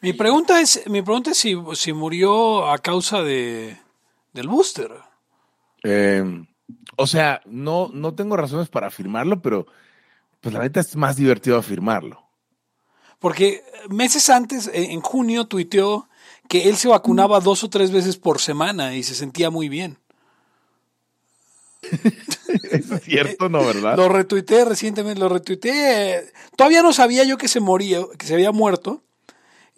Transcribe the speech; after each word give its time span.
Mi 0.00 0.12
pregunta 0.12 0.60
es, 0.60 0.82
mi 0.86 1.02
pregunta 1.02 1.30
es 1.30 1.38
si, 1.38 1.56
si 1.74 1.92
murió 1.92 2.68
a 2.68 2.78
causa 2.78 3.22
de, 3.22 3.76
del 4.32 4.48
booster. 4.48 4.92
Eh, 5.82 6.44
o 6.96 7.06
sea, 7.06 7.40
no, 7.46 7.90
no 7.92 8.14
tengo 8.14 8.36
razones 8.36 8.68
para 8.68 8.88
afirmarlo, 8.88 9.40
pero 9.40 9.66
pues 10.40 10.54
la 10.54 10.60
neta 10.60 10.80
es 10.80 10.96
más 10.96 11.16
divertido 11.16 11.58
afirmarlo. 11.58 12.22
Porque 13.18 13.64
meses 13.88 14.30
antes, 14.30 14.68
eh, 14.68 14.92
en 14.92 15.00
junio, 15.00 15.46
tuiteó 15.46 16.08
que 16.48 16.68
él 16.68 16.76
se 16.76 16.88
vacunaba 16.88 17.40
dos 17.40 17.64
o 17.64 17.70
tres 17.70 17.90
veces 17.90 18.16
por 18.16 18.40
semana 18.40 18.94
y 18.94 19.02
se 19.02 19.14
sentía 19.14 19.50
muy 19.50 19.68
bien. 19.68 19.98
es 22.70 22.86
cierto, 23.02 23.48
¿no, 23.48 23.64
verdad? 23.64 23.96
Lo 23.96 24.08
retuiteé 24.08 24.64
recientemente, 24.64 25.20
lo 25.20 25.28
retuiteé. 25.28 26.32
Todavía 26.56 26.82
no 26.82 26.92
sabía 26.92 27.24
yo 27.24 27.38
que 27.38 27.48
se 27.48 27.60
moría, 27.60 28.00
que 28.18 28.26
se 28.26 28.34
había 28.34 28.52
muerto. 28.52 29.02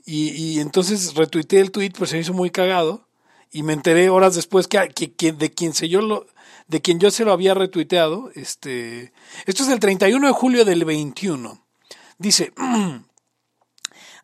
Y, 0.04 0.30
y 0.30 0.60
entonces 0.60 1.14
retuiteé 1.14 1.60
el 1.60 1.70
tweet, 1.70 1.92
pues 1.96 2.10
se 2.10 2.16
me 2.16 2.22
hizo 2.22 2.32
muy 2.32 2.50
cagado. 2.50 3.06
Y 3.52 3.62
me 3.62 3.72
enteré 3.72 4.10
horas 4.10 4.36
después 4.36 4.68
que, 4.68 4.88
que, 4.88 5.12
que 5.12 5.32
de 5.32 5.50
quien 5.50 5.74
se 5.74 5.88
yo 5.88 6.00
lo, 6.02 6.26
de 6.68 6.80
quien 6.80 7.00
yo 7.00 7.10
se 7.10 7.24
lo 7.24 7.32
había 7.32 7.54
retuiteado. 7.54 8.30
Este, 8.34 9.12
esto 9.46 9.64
es 9.64 9.68
del 9.68 9.80
31 9.80 10.26
de 10.26 10.32
julio 10.32 10.64
del 10.64 10.84
21. 10.84 11.66
Dice, 12.18 12.52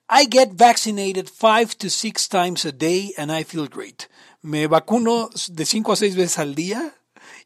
I 0.09 0.29
get 0.31 0.51
vaccinated 0.55 1.29
five 1.29 1.75
to 1.79 1.91
six 1.91 2.29
times 2.29 2.65
a 2.65 2.73
day 2.73 3.13
and 3.19 3.33
I 3.33 3.43
feel 3.43 3.69
great. 3.69 4.05
Me 4.43 4.69
vacuno 4.69 5.29
de 5.49 5.67
cinco 5.67 5.93
a 5.93 5.97
seis 5.97 6.15
veces 6.15 6.39
al 6.39 6.55
día 6.55 6.95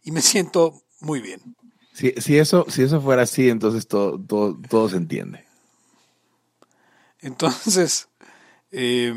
y 0.03 0.11
me 0.11 0.21
siento 0.21 0.83
muy 1.01 1.23
bien. 1.23 1.57
Si, 1.95 2.13
si, 2.19 2.37
eso, 2.37 2.67
si 2.69 2.83
eso 2.83 3.01
fuera 3.01 3.23
así, 3.23 3.49
entonces 3.49 3.89
todo, 3.89 4.21
todo, 4.21 4.59
todo 4.69 4.89
se 4.91 4.99
entiende. 4.99 5.47
Entonces, 7.21 8.09
eh, 8.73 9.15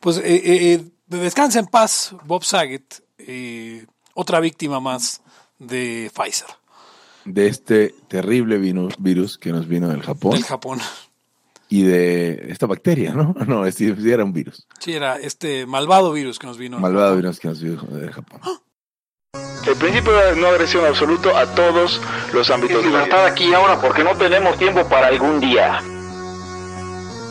pues 0.00 0.16
eh, 0.18 0.22
eh, 0.24 0.84
descansa 1.06 1.58
en 1.58 1.66
paz 1.66 2.14
Bob 2.24 2.42
Saget, 2.44 3.02
eh, 3.18 3.86
otra 4.14 4.40
víctima 4.40 4.80
más 4.80 5.20
de 5.58 6.10
Pfizer. 6.14 6.48
De 7.26 7.46
este 7.46 7.94
terrible 8.08 8.58
virus, 8.58 8.94
virus 8.98 9.38
que 9.38 9.52
nos 9.52 9.68
vino 9.68 9.88
del 9.88 10.02
Japón. 10.02 10.32
Del 10.32 10.44
Japón. 10.44 10.80
Y 11.68 11.82
de 11.82 12.46
esta 12.48 12.66
bacteria, 12.66 13.12
¿no? 13.12 13.34
No, 13.46 13.66
es, 13.66 13.80
era 13.80 14.24
un 14.24 14.32
virus. 14.32 14.66
Sí, 14.78 14.94
era 14.94 15.16
este 15.16 15.66
malvado 15.66 16.12
virus 16.12 16.38
que 16.38 16.46
nos 16.46 16.56
vino. 16.56 16.80
Malvado 16.80 17.14
virus 17.16 17.38
que 17.38 17.48
nos 17.48 17.62
vino 17.62 17.82
del 17.82 18.10
Japón. 18.10 18.40
El 19.66 19.76
principio 19.76 20.12
de 20.12 20.34
no 20.36 20.48
agresión 20.48 20.86
absoluto 20.86 21.36
a 21.36 21.46
todos 21.54 22.00
los 22.32 22.50
ámbitos. 22.50 22.84
libertad 22.84 23.26
aquí 23.26 23.44
y 23.44 23.52
ahora 23.52 23.78
porque 23.80 24.02
no 24.02 24.16
tenemos 24.16 24.56
tiempo 24.56 24.88
para 24.88 25.08
algún 25.08 25.38
día. 25.38 25.80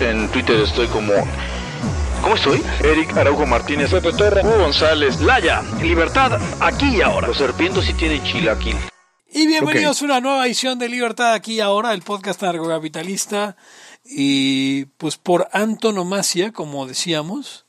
en 0.00 0.28
Twitter 0.30 0.60
estoy 0.60 0.86
como 0.88 1.12
¿Cómo 2.22 2.36
estoy? 2.36 2.62
Eric 2.82 3.14
Araujo 3.18 3.44
Martínez, 3.44 3.90
Pepe 3.90 4.12
Torre, 4.12 4.40
Hugo 4.42 4.58
González, 4.58 5.20
Laya, 5.20 5.62
Libertad, 5.82 6.40
aquí 6.58 6.96
y 6.96 7.02
ahora. 7.02 7.28
Los 7.28 7.36
serpientes 7.36 7.84
sí 7.84 7.92
tienen 7.92 8.24
chilaquil. 8.24 8.76
Y 9.30 9.46
bienvenidos 9.46 9.98
okay. 9.98 10.08
a 10.08 10.12
una 10.12 10.20
nueva 10.20 10.46
edición 10.46 10.78
de 10.78 10.88
Libertad 10.88 11.34
aquí 11.34 11.56
y 11.56 11.60
ahora, 11.60 11.92
el 11.92 12.00
podcast 12.00 12.40
narcocapitalista. 12.40 13.56
Y 14.06 14.86
pues 14.96 15.18
por 15.18 15.48
antonomasia, 15.52 16.52
como 16.52 16.86
decíamos. 16.86 17.66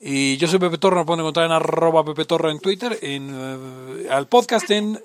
Y 0.00 0.38
yo 0.38 0.48
soy 0.48 0.58
Pepe 0.58 0.78
Torre, 0.78 0.96
me 0.96 1.04
pueden 1.04 1.20
encontrar 1.20 1.44
en 1.44 1.52
arroba 1.52 2.02
Pepe 2.02 2.24
Torre 2.24 2.52
en 2.52 2.60
Twitter, 2.60 2.98
en 3.02 3.34
uh, 3.34 4.10
al 4.10 4.26
podcast 4.26 4.70
en 4.70 4.98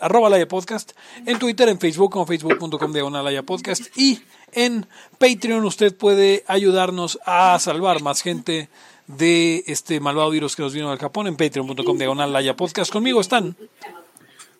arroba 0.00 0.30
Laya 0.30 0.46
Podcast, 0.46 0.92
en 1.26 1.38
Twitter, 1.38 1.68
en 1.68 1.78
Facebook, 1.78 2.12
como 2.12 2.26
facebook.com 2.26 2.92
diagonal 2.92 3.24
Laya 3.24 3.42
Podcast 3.42 3.86
y 3.96 4.20
en 4.54 4.86
Patreon 5.18 5.64
usted 5.64 5.96
puede 5.96 6.44
ayudarnos 6.46 7.18
a 7.24 7.58
salvar 7.58 8.02
más 8.02 8.22
gente 8.22 8.68
de 9.06 9.64
este 9.66 10.00
malvado 10.00 10.30
virus 10.30 10.56
que 10.56 10.62
nos 10.62 10.74
vino 10.74 10.90
del 10.90 10.98
Japón 10.98 11.26
en 11.26 11.36
patreon.com 11.36 11.98
diagonal 11.98 12.32
Laya 12.32 12.56
Podcast. 12.56 12.92
Conmigo 12.92 13.20
están 13.20 13.56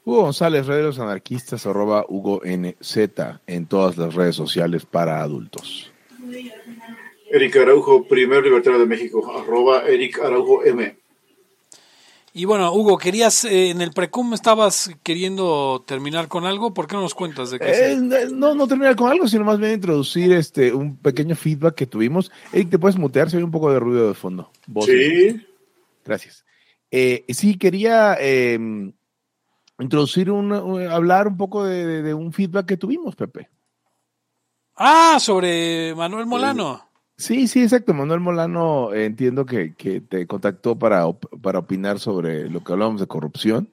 Hugo 0.04 0.22
González, 0.22 0.66
redes 0.66 0.80
de 0.80 0.86
los 0.86 0.98
anarquistas, 0.98 1.66
arroba 1.66 2.04
Hugo 2.08 2.40
NZ 2.44 2.96
en 3.46 3.66
todas 3.66 3.96
las 3.98 4.14
redes 4.14 4.34
sociales 4.34 4.86
para 4.86 5.20
adultos. 5.20 5.92
Eric 7.30 7.56
Araujo, 7.56 8.04
primer 8.08 8.42
libertario 8.42 8.80
de 8.80 8.86
México, 8.86 9.30
arroba 9.38 9.82
Eric 9.86 10.18
Araujo 10.18 10.64
M. 10.64 10.96
Y 12.32 12.44
bueno, 12.44 12.72
Hugo, 12.72 12.96
querías, 12.96 13.44
eh, 13.44 13.70
en 13.70 13.80
el 13.80 13.90
precum 13.90 14.34
estabas 14.34 14.90
queriendo 15.02 15.82
terminar 15.84 16.28
con 16.28 16.46
algo, 16.46 16.72
¿por 16.72 16.86
qué 16.86 16.94
no 16.94 17.02
nos 17.02 17.14
cuentas 17.14 17.50
de 17.50 17.58
qué? 17.58 17.92
Eh, 17.92 17.96
no, 18.30 18.54
no 18.54 18.68
terminar 18.68 18.94
con 18.94 19.10
algo, 19.10 19.26
sino 19.26 19.44
más 19.44 19.58
bien 19.58 19.72
introducir 19.72 20.32
este 20.32 20.72
un 20.72 20.96
pequeño 20.96 21.34
feedback 21.34 21.74
que 21.74 21.86
tuvimos. 21.86 22.30
Eric, 22.52 22.70
¿te 22.70 22.78
puedes 22.78 22.96
mutear? 22.96 23.30
Si 23.30 23.36
hay 23.36 23.42
un 23.42 23.50
poco 23.50 23.72
de 23.72 23.80
ruido 23.80 24.08
de 24.08 24.14
fondo. 24.14 24.50
¿Vos 24.68 24.86
sí. 24.86 25.44
Gracias. 26.04 26.44
Eh, 26.92 27.24
sí, 27.28 27.58
quería 27.58 28.16
em, 28.20 28.92
introducir 29.80 30.30
un, 30.30 30.52
un, 30.52 30.86
hablar 30.86 31.26
un 31.26 31.36
poco 31.36 31.64
de, 31.64 31.84
de, 31.84 32.02
de, 32.02 32.14
un 32.14 32.32
feedback 32.32 32.66
que 32.66 32.76
tuvimos, 32.76 33.16
Pepe. 33.16 33.48
Ah, 34.76 35.18
sobre 35.20 35.94
Manuel 35.96 36.26
Molano. 36.26 36.89
Sí, 37.20 37.48
sí, 37.48 37.62
exacto. 37.62 37.92
Manuel 37.92 38.20
Molano 38.20 38.94
eh, 38.94 39.04
entiendo 39.04 39.44
que, 39.44 39.74
que, 39.74 40.00
te 40.00 40.26
contactó 40.26 40.78
para, 40.78 41.06
op 41.06 41.26
para 41.42 41.58
opinar 41.58 42.00
sobre 42.00 42.48
lo 42.48 42.64
que 42.64 42.72
hablábamos 42.72 42.98
de 42.98 43.06
corrupción. 43.06 43.68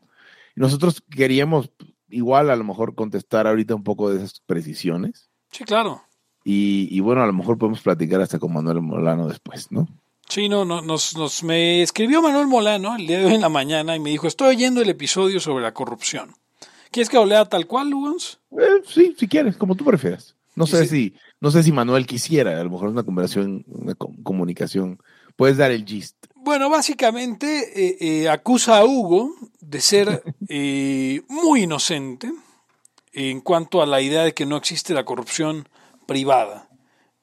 Y 0.53 0.59
nosotros 0.59 1.01
queríamos 1.09 1.71
igual 2.09 2.49
a 2.49 2.57
lo 2.57 2.65
mejor 2.65 2.93
contestar 2.93 3.47
ahorita 3.47 3.73
un 3.73 3.85
poco 3.85 4.09
de 4.09 4.17
esas 4.17 4.41
precisiones. 4.41 5.29
Sí, 5.49 5.63
claro. 5.63 6.01
Y, 6.43 6.89
y 6.91 6.99
bueno, 6.99 7.23
a 7.23 7.25
lo 7.25 7.31
mejor 7.31 7.57
podemos 7.57 7.79
platicar 7.81 8.19
hasta 8.19 8.37
con 8.37 8.51
Manuel 8.51 8.81
Molano 8.81 9.29
después, 9.29 9.71
¿no? 9.71 9.87
Sí, 10.27 10.49
no, 10.49 10.65
no 10.65 10.81
nos, 10.81 11.15
nos, 11.15 11.41
me 11.41 11.81
escribió 11.81 12.21
Manuel 12.21 12.47
Molano 12.47 12.97
el 12.97 13.07
día 13.07 13.19
de 13.19 13.27
hoy 13.27 13.35
en 13.35 13.41
la 13.41 13.49
mañana 13.49 13.95
y 13.95 14.01
me 14.01 14.09
dijo, 14.09 14.27
estoy 14.27 14.55
oyendo 14.55 14.81
el 14.81 14.89
episodio 14.89 15.39
sobre 15.39 15.63
la 15.63 15.73
corrupción. 15.73 16.35
¿Quieres 16.91 17.09
que 17.09 17.25
lea 17.25 17.45
tal 17.45 17.65
cual, 17.65 17.91
Lugans? 17.91 18.39
Eh, 18.51 18.81
sí, 18.85 19.15
si 19.17 19.25
quieres, 19.25 19.55
como 19.55 19.75
tú 19.75 19.85
prefieras. 19.85 20.35
No 20.55 20.67
sé 20.67 20.85
si, 20.85 21.13
no 21.39 21.51
sé 21.51 21.63
si 21.63 21.71
Manuel 21.71 22.05
quisiera, 22.05 22.59
a 22.59 22.63
lo 22.63 22.69
mejor 22.69 22.87
es 22.87 22.93
una 22.93 23.03
conversación, 23.03 23.63
una 23.67 23.95
comunicación. 23.95 24.99
Puedes 25.35 25.57
dar 25.57 25.71
el 25.71 25.85
gist. 25.85 26.25
Bueno, 26.35 26.69
básicamente 26.69 27.47
eh, 27.75 27.97
eh, 27.99 28.29
acusa 28.29 28.79
a 28.79 28.85
Hugo 28.85 29.35
de 29.59 29.81
ser 29.81 30.23
eh, 30.49 31.21
muy 31.27 31.63
inocente 31.63 32.31
en 33.13 33.41
cuanto 33.41 33.81
a 33.81 33.85
la 33.85 34.01
idea 34.01 34.23
de 34.23 34.33
que 34.33 34.45
no 34.45 34.57
existe 34.57 34.93
la 34.93 35.05
corrupción 35.05 35.67
privada. 36.07 36.69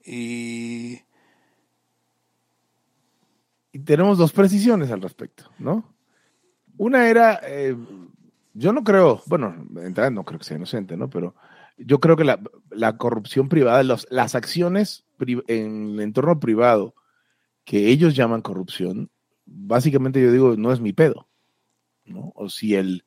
Y... 0.04 1.00
y 3.72 3.78
tenemos 3.84 4.18
dos 4.18 4.32
precisiones 4.32 4.90
al 4.90 5.00
respecto, 5.00 5.50
¿no? 5.58 5.94
Una 6.76 7.08
era, 7.08 7.40
eh, 7.42 7.76
yo 8.52 8.72
no 8.72 8.84
creo, 8.84 9.22
bueno, 9.26 9.54
no 9.70 10.24
creo 10.24 10.38
que 10.38 10.44
sea 10.44 10.56
inocente, 10.56 10.96
¿no? 10.96 11.08
Pero 11.08 11.34
yo 11.76 12.00
creo 12.00 12.16
que 12.16 12.24
la, 12.24 12.40
la 12.70 12.96
corrupción 12.96 13.48
privada, 13.48 13.82
los, 13.82 14.06
las 14.10 14.34
acciones 14.34 15.04
pri 15.16 15.42
en 15.48 15.94
el 15.94 16.00
entorno 16.00 16.38
privado 16.40 16.94
que 17.64 17.88
ellos 17.88 18.14
llaman 18.14 18.42
corrupción, 18.42 19.10
básicamente 19.46 20.20
yo 20.22 20.30
digo, 20.30 20.56
no 20.56 20.72
es 20.72 20.80
mi 20.80 20.92
pedo. 20.92 21.28
¿no? 22.04 22.32
O 22.34 22.48
si 22.48 22.74
el, 22.74 23.04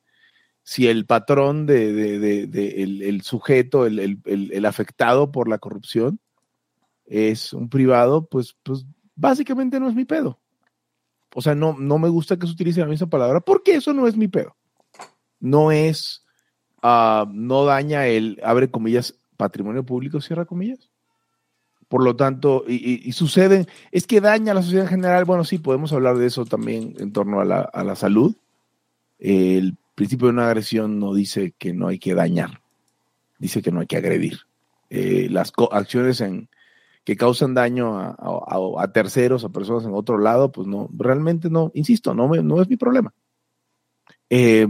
si 0.62 0.88
el 0.88 1.06
patrón 1.06 1.66
de, 1.66 1.92
de, 1.92 2.18
de, 2.18 2.46
de 2.46 2.82
el, 2.82 3.02
el, 3.02 3.22
sujeto, 3.22 3.86
el, 3.86 3.98
el, 3.98 4.20
el, 4.52 4.66
afectado 4.66 5.30
por 5.30 5.48
la 5.48 5.58
corrupción, 5.58 6.20
es 7.06 7.52
un 7.52 7.68
privado, 7.68 8.26
pues, 8.26 8.56
pues 8.62 8.84
básicamente 9.14 9.80
no 9.80 9.88
es 9.88 9.94
mi 9.94 10.04
pedo. 10.04 10.40
O 11.34 11.42
sea, 11.42 11.54
no, 11.54 11.76
no 11.78 11.98
me 11.98 12.08
gusta 12.08 12.38
que 12.38 12.46
se 12.46 12.52
utilice 12.52 12.80
la 12.80 12.86
misma 12.86 13.08
palabra 13.08 13.40
porque 13.40 13.74
eso 13.74 13.92
no 13.92 14.06
es 14.06 14.16
mi 14.16 14.28
pedo. 14.28 14.56
No 15.40 15.70
es 15.70 16.24
Uh, 16.82 17.26
no 17.32 17.64
daña 17.64 18.06
el, 18.06 18.40
abre 18.44 18.70
comillas, 18.70 19.14
patrimonio 19.36 19.84
público, 19.84 20.20
cierra 20.20 20.44
comillas. 20.44 20.90
por 21.88 22.04
lo 22.04 22.16
tanto, 22.16 22.64
y, 22.68 23.10
suceden, 23.12 23.66
es 23.92 24.06
que 24.06 24.20
daña 24.20 24.52
a 24.52 24.54
la 24.54 24.62
sociedad 24.62 24.84
en 24.84 24.90
general. 24.90 25.24
Bueno, 25.24 25.44
sí, 25.44 25.58
podemos 25.58 25.92
hablar 25.92 26.18
de 26.18 26.26
eso 26.26 26.44
también 26.44 26.94
en 26.98 27.12
torno 27.12 27.40
a 27.40 27.44
la, 27.44 27.60
a 27.60 27.82
la 27.82 27.96
salud. 27.96 28.36
El 29.18 29.76
principio 29.94 30.26
de 30.26 30.34
una 30.34 30.46
agresión 30.46 30.98
no 31.00 31.14
dice 31.14 31.54
que 31.58 31.72
no 31.72 31.88
hay 31.88 31.98
que 31.98 32.14
dañar, 32.14 32.60
dice 33.38 33.62
que 33.62 33.72
no 33.72 33.80
hay 33.80 33.86
que 33.86 33.96
agredir. 33.96 34.40
Eh, 34.90 35.28
las 35.30 35.52
acciones 35.70 36.22
que 37.04 37.16
causan 37.16 37.54
daño 37.54 37.98
a, 37.98 38.92
terceros, 38.92 39.44
a 39.44 39.48
personas 39.48 39.84
en 39.84 39.94
otro 39.94 40.18
lado, 40.18 40.52
pues 40.52 40.66
no, 40.66 40.88
realmente 40.96 41.50
no, 41.50 41.70
insisto, 41.74 42.14
no, 42.14 42.28
no 42.28 42.62
es 42.62 42.68
mi 42.68 42.76
problema. 42.76 43.12
Eh, 44.30 44.66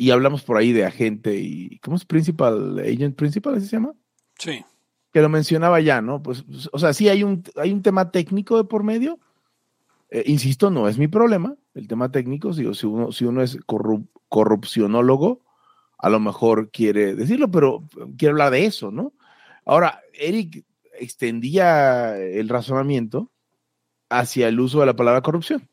y 0.00 0.12
hablamos 0.12 0.42
por 0.42 0.56
ahí 0.56 0.72
de 0.72 0.86
agente 0.86 1.36
y, 1.36 1.78
¿cómo 1.80 1.94
es 1.94 2.06
principal? 2.06 2.78
Agent 2.78 3.16
principal, 3.16 3.56
¿así 3.56 3.66
se 3.66 3.76
llama? 3.76 3.92
Sí. 4.38 4.64
Que 5.12 5.20
lo 5.20 5.28
mencionaba 5.28 5.78
ya, 5.80 6.00
¿no? 6.00 6.22
Pues, 6.22 6.42
o 6.72 6.78
sea, 6.78 6.94
sí 6.94 7.10
hay 7.10 7.22
un, 7.22 7.42
hay 7.56 7.70
un 7.70 7.82
tema 7.82 8.10
técnico 8.10 8.56
de 8.56 8.64
por 8.64 8.82
medio. 8.82 9.18
Eh, 10.08 10.22
insisto, 10.24 10.70
no 10.70 10.88
es 10.88 10.96
mi 10.96 11.06
problema, 11.06 11.54
el 11.74 11.86
tema 11.86 12.10
técnico, 12.10 12.54
si, 12.54 12.72
si, 12.72 12.86
uno, 12.86 13.12
si 13.12 13.26
uno 13.26 13.42
es 13.42 13.58
corrupcionólogo, 13.66 15.44
a 15.98 16.08
lo 16.08 16.18
mejor 16.18 16.70
quiere 16.70 17.14
decirlo, 17.14 17.50
pero 17.50 17.84
quiero 18.16 18.32
hablar 18.32 18.52
de 18.52 18.64
eso, 18.64 18.90
¿no? 18.90 19.12
Ahora, 19.66 20.00
Eric 20.14 20.64
extendía 20.98 22.16
el 22.16 22.48
razonamiento 22.48 23.30
hacia 24.08 24.48
el 24.48 24.60
uso 24.60 24.80
de 24.80 24.86
la 24.86 24.96
palabra 24.96 25.20
corrupción. 25.20 25.68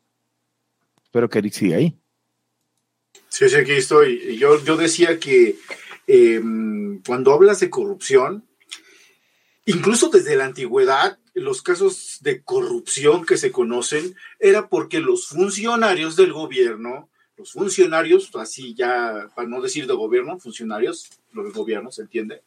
Espero 1.02 1.30
que 1.30 1.38
Eric 1.38 1.54
siga 1.54 1.78
ahí. 1.78 1.98
Sí, 3.38 3.48
sí, 3.48 3.54
aquí 3.54 3.70
estoy. 3.70 4.36
Yo, 4.36 4.60
yo 4.64 4.76
decía 4.76 5.20
que 5.20 5.54
em, 6.08 7.00
cuando 7.06 7.32
hablas 7.32 7.60
de 7.60 7.70
corrupción, 7.70 8.44
incluso 9.64 10.08
desde 10.08 10.34
la 10.34 10.46
antigüedad, 10.46 11.20
los 11.34 11.62
casos 11.62 12.18
de 12.22 12.42
corrupción 12.42 13.24
que 13.24 13.36
se 13.36 13.52
conocen 13.52 14.16
era 14.40 14.68
porque 14.68 14.98
los 14.98 15.28
funcionarios 15.28 16.16
del 16.16 16.32
gobierno 16.32 17.08
los 17.36 17.52
funcionarios, 17.52 18.34
así 18.34 18.74
ya, 18.74 19.28
para 19.36 19.46
no 19.46 19.62
decir 19.62 19.86
de 19.86 19.94
gobierno, 19.94 20.40
funcionarios, 20.40 21.08
los 21.32 21.44
del 21.44 21.54
gobierno, 21.54 21.92
¿se 21.92 22.02
entiende? 22.02 22.42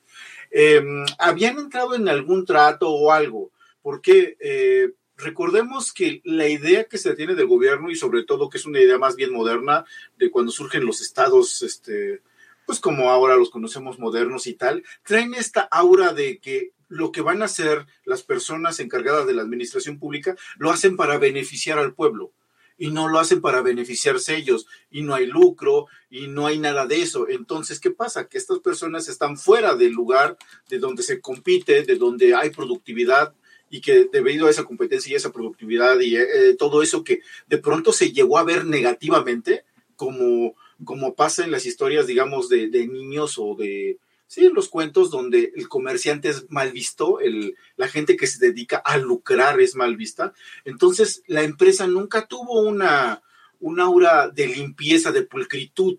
Em, 0.49 1.05
habían 1.17 1.57
entrado 1.57 1.95
en 1.95 2.09
algún 2.09 2.45
trato 2.45 2.89
o 2.89 3.13
algo, 3.13 3.51
porque 3.81 4.35
eh, 4.41 4.89
recordemos 5.21 5.94
que 5.94 6.21
la 6.23 6.47
idea 6.47 6.85
que 6.85 6.97
se 6.97 7.15
tiene 7.15 7.35
del 7.35 7.47
gobierno 7.47 7.89
y 7.89 7.95
sobre 7.95 8.23
todo 8.23 8.50
que 8.50 8.57
es 8.57 8.65
una 8.65 8.79
idea 8.79 8.97
más 8.97 9.15
bien 9.15 9.33
moderna 9.33 9.85
de 10.18 10.29
cuando 10.31 10.51
surgen 10.51 10.85
los 10.85 11.01
estados, 11.01 11.62
este, 11.62 12.21
pues 12.65 12.79
como 12.79 13.09
ahora 13.09 13.35
los 13.35 13.50
conocemos 13.50 14.00
modernos 14.00 14.47
y 14.47 14.53
tal, 14.53 14.83
traen 15.03 15.33
esta 15.33 15.62
aura 15.62 16.13
de 16.13 16.39
que 16.39 16.71
lo 16.88 17.12
que 17.12 17.21
van 17.21 17.41
a 17.41 17.45
hacer 17.45 17.85
las 18.03 18.23
personas 18.23 18.79
encargadas 18.79 19.25
de 19.25 19.33
la 19.33 19.41
administración 19.41 19.97
pública 19.97 20.35
lo 20.57 20.71
hacen 20.71 20.97
para 20.97 21.18
beneficiar 21.18 21.79
al 21.79 21.94
pueblo 21.94 22.33
y 22.77 22.89
no 22.89 23.07
lo 23.07 23.19
hacen 23.19 23.41
para 23.41 23.62
beneficiarse 23.62 24.35
ellos 24.35 24.65
y 24.89 25.03
no 25.03 25.13
hay 25.13 25.27
lucro 25.27 25.85
y 26.09 26.27
no 26.27 26.47
hay 26.47 26.57
nada 26.57 26.88
de 26.88 27.01
eso. 27.01 27.29
Entonces, 27.29 27.79
¿qué 27.79 27.91
pasa? 27.91 28.27
Que 28.27 28.38
estas 28.38 28.59
personas 28.59 29.07
están 29.07 29.38
fuera 29.38 29.75
del 29.75 29.91
lugar 29.91 30.38
de 30.68 30.79
donde 30.79 31.03
se 31.03 31.21
compite, 31.21 31.83
de 31.83 31.95
donde 31.95 32.33
hay 32.33 32.50
productividad 32.50 33.35
y 33.71 33.81
que 33.81 34.07
debido 34.12 34.45
a 34.45 34.51
esa 34.51 34.65
competencia 34.65 35.12
y 35.12 35.15
esa 35.15 35.31
productividad 35.31 36.00
y 36.00 36.15
eh, 36.18 36.56
todo 36.59 36.83
eso 36.83 37.03
que 37.03 37.21
de 37.47 37.57
pronto 37.57 37.91
se 37.91 38.12
llegó 38.12 38.38
a 38.38 38.44
ver 38.44 38.65
negativamente, 38.65 39.65
como, 39.95 40.56
como 40.83 41.15
pasa 41.15 41.44
en 41.44 41.51
las 41.51 41.65
historias, 41.65 42.06
digamos, 42.06 42.50
de 42.50 42.88
niños 42.88 43.38
o 43.39 43.56
de, 43.56 43.97
Sí, 44.31 44.50
los 44.53 44.69
cuentos 44.69 45.12
donde 45.12 45.51
el 45.57 45.68
comerciante 45.68 46.29
es 46.29 46.50
mal 46.50 46.71
visto, 46.71 47.19
el, 47.19 47.57
la 47.75 47.89
gente 47.89 48.15
que 48.15 48.27
se 48.27 48.39
dedica 48.39 48.77
a 48.77 48.95
lucrar 48.95 49.59
es 49.59 49.75
mal 49.75 49.97
vista. 49.97 50.31
Entonces, 50.63 51.21
la 51.27 51.44
empresa 51.44 51.85
nunca 51.85 52.27
tuvo 52.27 52.62
una, 52.62 53.21
una 53.59 53.83
aura 53.83 54.29
de 54.29 54.47
limpieza, 54.47 55.12
de 55.12 55.23
pulcritud, 55.23 55.97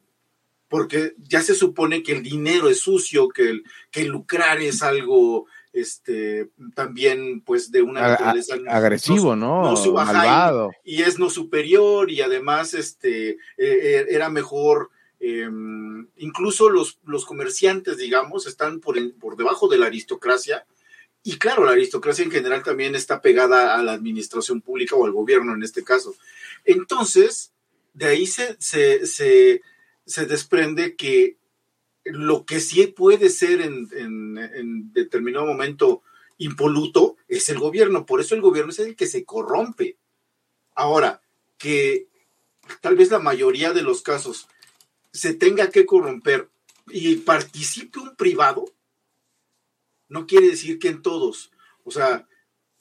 porque 0.66 1.12
ya 1.18 1.42
se 1.42 1.54
supone 1.54 2.02
que 2.02 2.12
el 2.12 2.22
dinero 2.22 2.70
es 2.70 2.80
sucio, 2.80 3.28
que 3.28 3.50
el, 3.50 3.64
que 3.90 4.04
lucrar 4.04 4.62
es 4.62 4.82
algo 4.82 5.46
este 5.72 6.50
también 6.74 7.40
pues 7.40 7.70
de 7.70 7.82
una 7.82 8.02
naturaleza 8.02 8.56
agresivo, 8.68 9.36
¿no? 9.36 9.74
Malvado. 9.92 10.70
Y, 10.84 11.02
es 11.02 11.18
no 11.18 11.30
superior 11.30 12.10
y 12.10 12.20
además 12.20 12.74
este 12.74 13.30
e, 13.30 13.36
e, 13.58 14.06
era 14.10 14.28
mejor 14.28 14.90
Em, 15.24 16.08
incluso 16.16 16.68
los, 16.68 16.98
los 17.04 17.24
comerciantes, 17.24 17.96
digamos, 17.96 18.48
están 18.48 18.80
por, 18.80 18.96
por 19.18 19.36
debajo 19.36 19.68
de 19.68 19.78
la 19.78 19.86
aristocracia. 19.86 20.66
Y 21.22 21.38
claro, 21.38 21.64
la 21.64 21.70
aristocracia 21.70 22.24
en 22.24 22.32
general 22.32 22.64
también 22.64 22.96
está 22.96 23.22
pegada 23.22 23.76
a 23.78 23.84
la 23.84 23.92
administración 23.92 24.60
pública 24.60 24.96
o 24.96 25.06
al 25.06 25.12
gobierno 25.12 25.54
en 25.54 25.62
este 25.62 25.84
caso. 25.84 26.16
Entonces, 26.64 27.52
de 27.94 28.06
ahí 28.06 28.26
se, 28.26 28.56
se, 28.58 29.06
se, 29.06 30.26
desprende 30.26 30.96
que 30.96 31.36
lo 32.04 32.44
que 32.44 32.60
sí 32.60 32.86
puede 32.88 33.30
ser 33.30 33.60
en, 33.60 33.88
en, 33.92 34.92
determinado 34.92 35.46
momento 35.46 36.02
impoluto 36.38 37.16
es 37.28 37.48
el 37.48 37.58
gobierno. 37.58 38.06
Por 38.06 38.20
eso 38.20 38.34
el 38.34 38.40
gobierno 38.40 38.70
es 38.70 38.78
el 38.80 38.96
que 38.96 39.06
se 39.06 39.24
corrompe. 39.24 39.96
Ahora, 40.74 41.22
que 41.58 42.08
tal 42.80 42.96
vez 42.96 43.10
la 43.10 43.18
mayoría 43.18 43.72
de 43.72 43.82
los 43.82 44.02
casos 44.02 44.48
se 45.12 45.34
tenga 45.34 45.70
que 45.70 45.86
corromper 45.86 46.48
y 46.88 47.16
participe 47.16 48.00
un 48.00 48.16
privado, 48.16 48.64
no 50.08 50.26
quiere 50.26 50.48
decir 50.48 50.78
que 50.78 50.88
en 50.88 51.02
todos. 51.02 51.52
O 51.84 51.90
sea, 51.90 52.26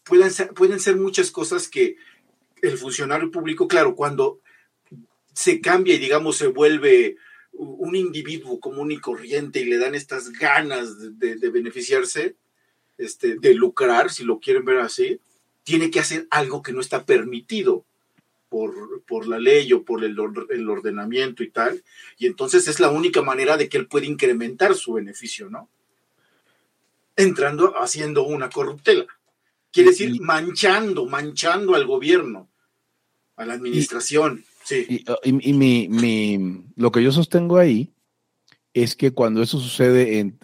pueden 0.03 0.79
ser 0.79 0.95
muchas 0.95 1.31
cosas 1.31 1.67
que 1.67 1.97
el 2.62 2.77
funcionario 2.77 3.31
público, 3.31 3.67
claro, 3.67 3.95
cuando 3.95 4.39
se 5.33 5.62
cambia 5.62 5.95
y 5.95 6.00
digamos 6.00 6.38
se 6.38 6.47
vuelve 6.47 7.17
un 7.53 7.95
individuo 7.95 8.59
común 8.59 8.92
y 8.92 9.00
corriente 9.00 9.59
y 9.59 9.65
le 9.65 9.77
dan 9.77 9.95
estas 9.95 10.31
ganas 10.31 11.19
de, 11.19 11.36
de, 11.36 11.50
beneficiarse, 11.50 12.36
este, 12.98 13.36
de 13.36 13.53
lucrar, 13.53 14.12
si 14.12 14.24
lo 14.24 14.39
quieren 14.39 14.65
ver 14.65 14.80
así, 14.80 15.19
tiene 15.63 15.92
que 15.92 16.00
hacer 16.00 16.27
algo 16.31 16.62
que 16.62 16.74
no 16.74 16.81
está 16.81 17.06
permitido 17.06 17.86
por, 18.51 19.27
la 19.27 19.39
ley 19.39 19.71
o 19.71 19.83
por 19.86 20.03
el, 20.03 20.18
el, 20.50 20.69
ordenamiento 20.69 21.42
y 21.42 21.50
tal, 21.50 21.81
y 22.18 22.25
entonces 22.25 22.68
es 22.68 22.81
la 22.81 22.89
única 22.89 23.21
manera 23.21 23.56
de 23.56 23.69
que 23.69 23.77
él 23.77 23.88
puede 23.88 24.07
incrementar 24.07 24.75
su 24.75 24.94
beneficio, 24.94 25.50
¿no? 25.50 25.69
Entrando, 27.15 27.74
haciendo 27.81 28.24
una 28.24 28.50
corruptela. 28.50 29.06
Quiere 29.71 29.92
decir, 29.92 30.19
manchando, 30.19 31.06
manchando 31.06 31.75
al 31.75 31.86
gobierno, 31.86 32.50
a 33.38 33.46
la 33.46 33.53
administración. 33.53 34.43
Sí. 34.85 35.03
Y, 35.23 35.53
mi, 35.53 35.87
mi, 35.89 36.63
lo 36.75 36.91
que 36.91 37.03
yo 37.03 37.11
sostengo 37.11 37.57
ahí 37.57 37.93
es 38.73 38.95
que 38.95 39.11
cuando 39.11 39.41
eso 39.41 39.59
sucede 39.59 40.19
en, 40.19 40.39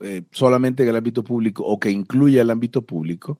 eh, 0.00 0.22
solamente 0.30 0.82
en 0.82 0.88
el 0.88 0.96
ámbito 0.96 1.22
público 1.22 1.64
o 1.64 1.78
que 1.78 1.90
incluye 1.90 2.40
el 2.40 2.50
ámbito 2.50 2.82
público, 2.82 3.38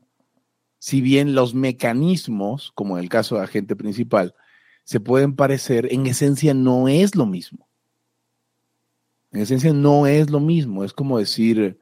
si 0.79 1.01
bien 1.01 1.35
los 1.35 1.55
mecanismos, 1.55 2.73
como 2.75 2.99
en 2.99 3.05
el 3.05 3.09
caso 3.09 3.37
de 3.37 3.45
agente 3.45 3.77
principal, 3.77 4.35
se 4.85 5.01
pueden 5.01 5.35
parecer, 5.35 5.89
en 5.91 6.07
esencia 6.07 6.55
no 6.55 6.89
es 6.89 7.17
lo 7.17 7.27
mismo. 7.27 7.67
En 9.33 9.41
esencia 9.41 9.73
no 9.73 10.07
es 10.07 10.31
lo 10.31 10.39
mismo. 10.39 10.85
Es 10.85 10.93
como 10.93 11.19
decir, 11.19 11.79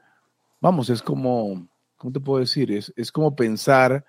vamos, 0.61 0.89
es 0.89 1.03
como, 1.03 1.69
¿cómo 1.97 2.13
te 2.13 2.21
puedo 2.21 2.41
decir? 2.41 2.73
Es, 2.73 2.93
es 2.97 3.13
como 3.13 3.37
pensar 3.37 4.07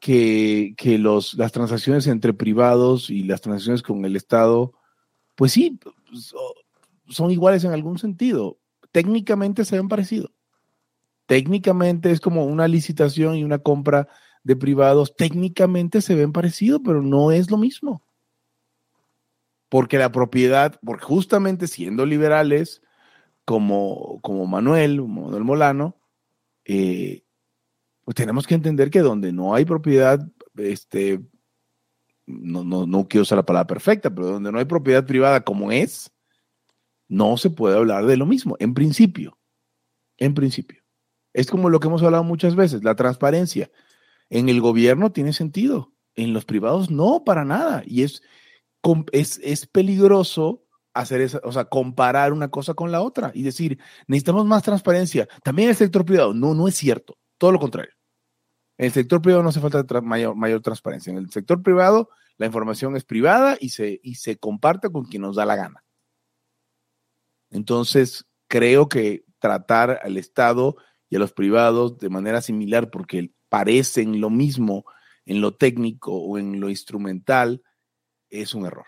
que, 0.00 0.74
que 0.76 0.98
los, 0.98 1.34
las 1.34 1.52
transacciones 1.52 2.06
entre 2.08 2.34
privados 2.34 3.10
y 3.10 3.22
las 3.22 3.40
transacciones 3.40 3.82
con 3.82 4.04
el 4.04 4.16
Estado, 4.16 4.72
pues 5.36 5.52
sí, 5.52 5.78
son 7.08 7.30
iguales 7.30 7.62
en 7.64 7.72
algún 7.72 7.98
sentido. 7.98 8.58
Técnicamente 8.90 9.64
se 9.64 9.76
ven 9.76 9.88
parecidos 9.88 10.32
técnicamente 11.30 12.10
es 12.10 12.20
como 12.20 12.44
una 12.44 12.66
licitación 12.66 13.36
y 13.36 13.44
una 13.44 13.60
compra 13.60 14.08
de 14.42 14.56
privados, 14.56 15.14
técnicamente 15.14 16.00
se 16.00 16.16
ven 16.16 16.32
parecidos, 16.32 16.80
pero 16.84 17.02
no 17.02 17.30
es 17.30 17.52
lo 17.52 17.56
mismo. 17.56 18.02
Porque 19.68 19.96
la 19.96 20.10
propiedad, 20.10 20.80
porque 20.84 21.04
justamente 21.04 21.68
siendo 21.68 22.04
liberales, 22.04 22.82
como, 23.44 24.18
como 24.22 24.44
Manuel, 24.46 25.02
Manuel 25.02 25.44
Molano, 25.44 25.94
eh, 26.64 27.22
pues 28.10 28.16
tenemos 28.16 28.44
que 28.48 28.56
entender 28.56 28.90
que 28.90 29.02
donde 29.02 29.30
no 29.30 29.54
hay 29.54 29.64
propiedad, 29.64 30.18
este, 30.56 31.20
no, 32.26 32.64
no, 32.64 32.84
no 32.84 33.06
quiero 33.06 33.22
usar 33.22 33.38
la 33.38 33.46
palabra 33.46 33.68
perfecta, 33.68 34.12
pero 34.12 34.26
donde 34.26 34.50
no 34.50 34.58
hay 34.58 34.64
propiedad 34.64 35.06
privada 35.06 35.42
como 35.42 35.70
es, 35.70 36.10
no 37.06 37.36
se 37.36 37.50
puede 37.50 37.76
hablar 37.76 38.06
de 38.06 38.16
lo 38.16 38.26
mismo, 38.26 38.56
en 38.58 38.74
principio, 38.74 39.38
en 40.16 40.34
principio. 40.34 40.82
Es 41.32 41.46
como 41.46 41.70
lo 41.70 41.78
que 41.78 41.86
hemos 41.86 42.02
hablado 42.02 42.24
muchas 42.24 42.56
veces, 42.56 42.82
la 42.82 42.96
transparencia. 42.96 43.70
En 44.28 44.48
el 44.48 44.60
gobierno 44.60 45.12
tiene 45.12 45.32
sentido, 45.32 45.92
en 46.16 46.32
los 46.32 46.44
privados 46.44 46.90
no, 46.90 47.22
para 47.22 47.44
nada. 47.44 47.84
Y 47.86 48.02
es, 48.02 48.24
es, 49.12 49.38
es 49.40 49.68
peligroso 49.68 50.64
hacer 50.94 51.20
esa, 51.20 51.40
o 51.44 51.52
sea, 51.52 51.66
comparar 51.66 52.32
una 52.32 52.50
cosa 52.50 52.74
con 52.74 52.90
la 52.90 53.02
otra 53.02 53.30
y 53.34 53.44
decir, 53.44 53.78
necesitamos 54.08 54.46
más 54.46 54.64
transparencia. 54.64 55.28
También 55.44 55.68
el 55.68 55.76
sector 55.76 56.04
privado. 56.04 56.34
No, 56.34 56.56
no 56.56 56.66
es 56.66 56.74
cierto. 56.74 57.16
Todo 57.38 57.52
lo 57.52 57.60
contrario. 57.60 57.92
En 58.80 58.86
el 58.86 58.92
sector 58.92 59.20
privado 59.20 59.42
no 59.42 59.50
hace 59.50 59.60
falta 59.60 60.00
mayor, 60.00 60.34
mayor 60.34 60.62
transparencia. 60.62 61.10
En 61.10 61.18
el 61.18 61.30
sector 61.30 61.62
privado 61.62 62.08
la 62.38 62.46
información 62.46 62.96
es 62.96 63.04
privada 63.04 63.58
y 63.60 63.68
se, 63.68 64.00
y 64.02 64.14
se 64.14 64.38
comparte 64.38 64.90
con 64.90 65.04
quien 65.04 65.20
nos 65.20 65.36
da 65.36 65.44
la 65.44 65.54
gana. 65.54 65.84
Entonces, 67.50 68.24
creo 68.48 68.88
que 68.88 69.26
tratar 69.38 70.00
al 70.02 70.16
Estado 70.16 70.76
y 71.10 71.16
a 71.16 71.18
los 71.18 71.34
privados 71.34 71.98
de 71.98 72.08
manera 72.08 72.40
similar, 72.40 72.90
porque 72.90 73.34
parecen 73.50 74.18
lo 74.18 74.30
mismo 74.30 74.86
en 75.26 75.42
lo 75.42 75.54
técnico 75.54 76.14
o 76.14 76.38
en 76.38 76.58
lo 76.58 76.70
instrumental, 76.70 77.62
es 78.30 78.54
un 78.54 78.64
error. 78.64 78.86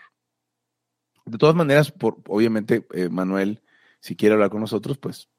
De 1.23 1.37
todas 1.37 1.53
maneras, 1.53 1.91
por, 1.91 2.17
obviamente, 2.29 2.87
eh, 2.93 3.09
Manuel, 3.09 3.61
si 3.99 4.15
quiere 4.15 4.33
hablar 4.33 4.49
con 4.49 4.61
nosotros, 4.61 4.97
pues, 4.97 5.29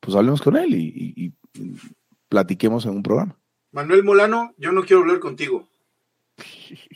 pues 0.00 0.16
hablemos 0.16 0.40
con 0.40 0.56
él 0.56 0.72
y 0.72 1.34
platiquemos 2.30 2.86
en 2.86 2.92
un 2.92 3.02
programa. 3.02 3.41
Manuel 3.72 4.04
Molano, 4.04 4.54
yo 4.58 4.70
no 4.72 4.84
quiero 4.84 5.02
hablar 5.02 5.18
contigo. 5.20 5.68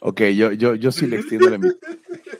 Ok, 0.00 0.20
yo, 0.36 0.52
yo, 0.52 0.76
yo 0.76 0.92
sí 0.92 1.08
le 1.08 1.16
extiendo 1.16 1.50
la 1.50 1.56
invitación. 1.56 2.00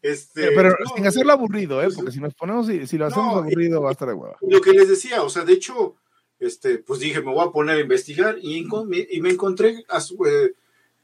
Este, 0.00 0.52
Pero 0.52 0.70
no, 0.70 0.94
sin 0.96 1.06
hacerlo 1.06 1.32
aburrido, 1.32 1.80
¿eh? 1.80 1.84
pues, 1.84 1.96
Porque 1.96 2.12
si 2.12 2.20
nos 2.20 2.34
ponemos, 2.34 2.66
si, 2.66 2.86
si 2.86 2.98
lo 2.98 3.06
hacemos 3.06 3.32
no, 3.32 3.38
aburrido, 3.40 3.80
va 3.82 3.88
a 3.88 3.92
estar 3.92 4.06
de 4.08 4.14
hueva. 4.14 4.36
lo 4.42 4.60
que 4.60 4.72
les 4.72 4.86
decía, 4.88 5.22
o 5.22 5.30
sea, 5.30 5.44
de 5.44 5.54
hecho, 5.54 5.96
este, 6.38 6.76
pues 6.78 7.00
dije, 7.00 7.20
me 7.22 7.32
voy 7.32 7.46
a 7.46 7.50
poner 7.50 7.76
a 7.76 7.80
investigar 7.80 8.36
y, 8.40 8.62
enco- 8.62 8.84
me- 8.86 9.06
y 9.10 9.20
me 9.22 9.30
encontré 9.30 9.82
a 9.88 10.00
su, 10.02 10.22
eh, 10.26 10.54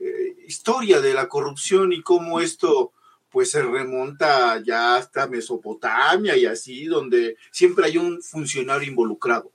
eh, 0.00 0.37
historia 0.47 1.00
de 1.00 1.15
la 1.15 1.29
corrupción 1.29 1.93
y 1.95 2.03
cómo 2.03 2.41
esto 2.41 2.93
pues 3.31 3.50
se 3.50 3.62
remonta 3.62 4.62
ya 4.62 4.97
hasta 4.97 5.27
Mesopotamia 5.27 6.37
y 6.37 6.45
así, 6.47 6.85
donde 6.87 7.37
siempre 7.50 7.87
hay 7.87 7.97
un 7.97 8.21
funcionario 8.23 8.89
involucrado 8.89 9.50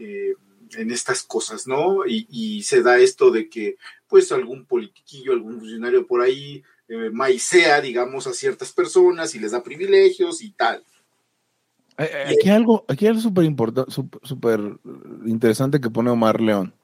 eh, 0.00 0.34
en 0.76 0.90
estas 0.90 1.22
cosas, 1.22 1.66
¿no? 1.66 2.06
Y, 2.06 2.26
y 2.30 2.62
se 2.62 2.82
da 2.82 2.98
esto 2.98 3.30
de 3.30 3.48
que 3.48 3.76
pues 4.08 4.32
algún 4.32 4.66
politiquillo, 4.66 5.32
algún 5.32 5.58
funcionario 5.60 6.06
por 6.06 6.22
ahí 6.22 6.62
eh, 6.88 7.10
maicea, 7.12 7.80
digamos, 7.80 8.26
a 8.26 8.32
ciertas 8.32 8.72
personas 8.72 9.34
y 9.34 9.38
les 9.38 9.52
da 9.52 9.62
privilegios 9.62 10.42
y 10.42 10.50
tal. 10.50 10.82
Eh, 11.98 12.08
eh, 12.12 12.24
Aquí 12.28 12.48
hay 12.48 12.56
algo, 12.56 12.84
aquí 12.88 13.04
hay 13.04 13.10
algo 13.10 13.20
súper 13.20 13.44
importante, 13.44 13.92
súper 14.22 14.60
interesante 15.26 15.80
que 15.80 15.90
pone 15.90 16.10
Omar 16.10 16.40
León. 16.40 16.74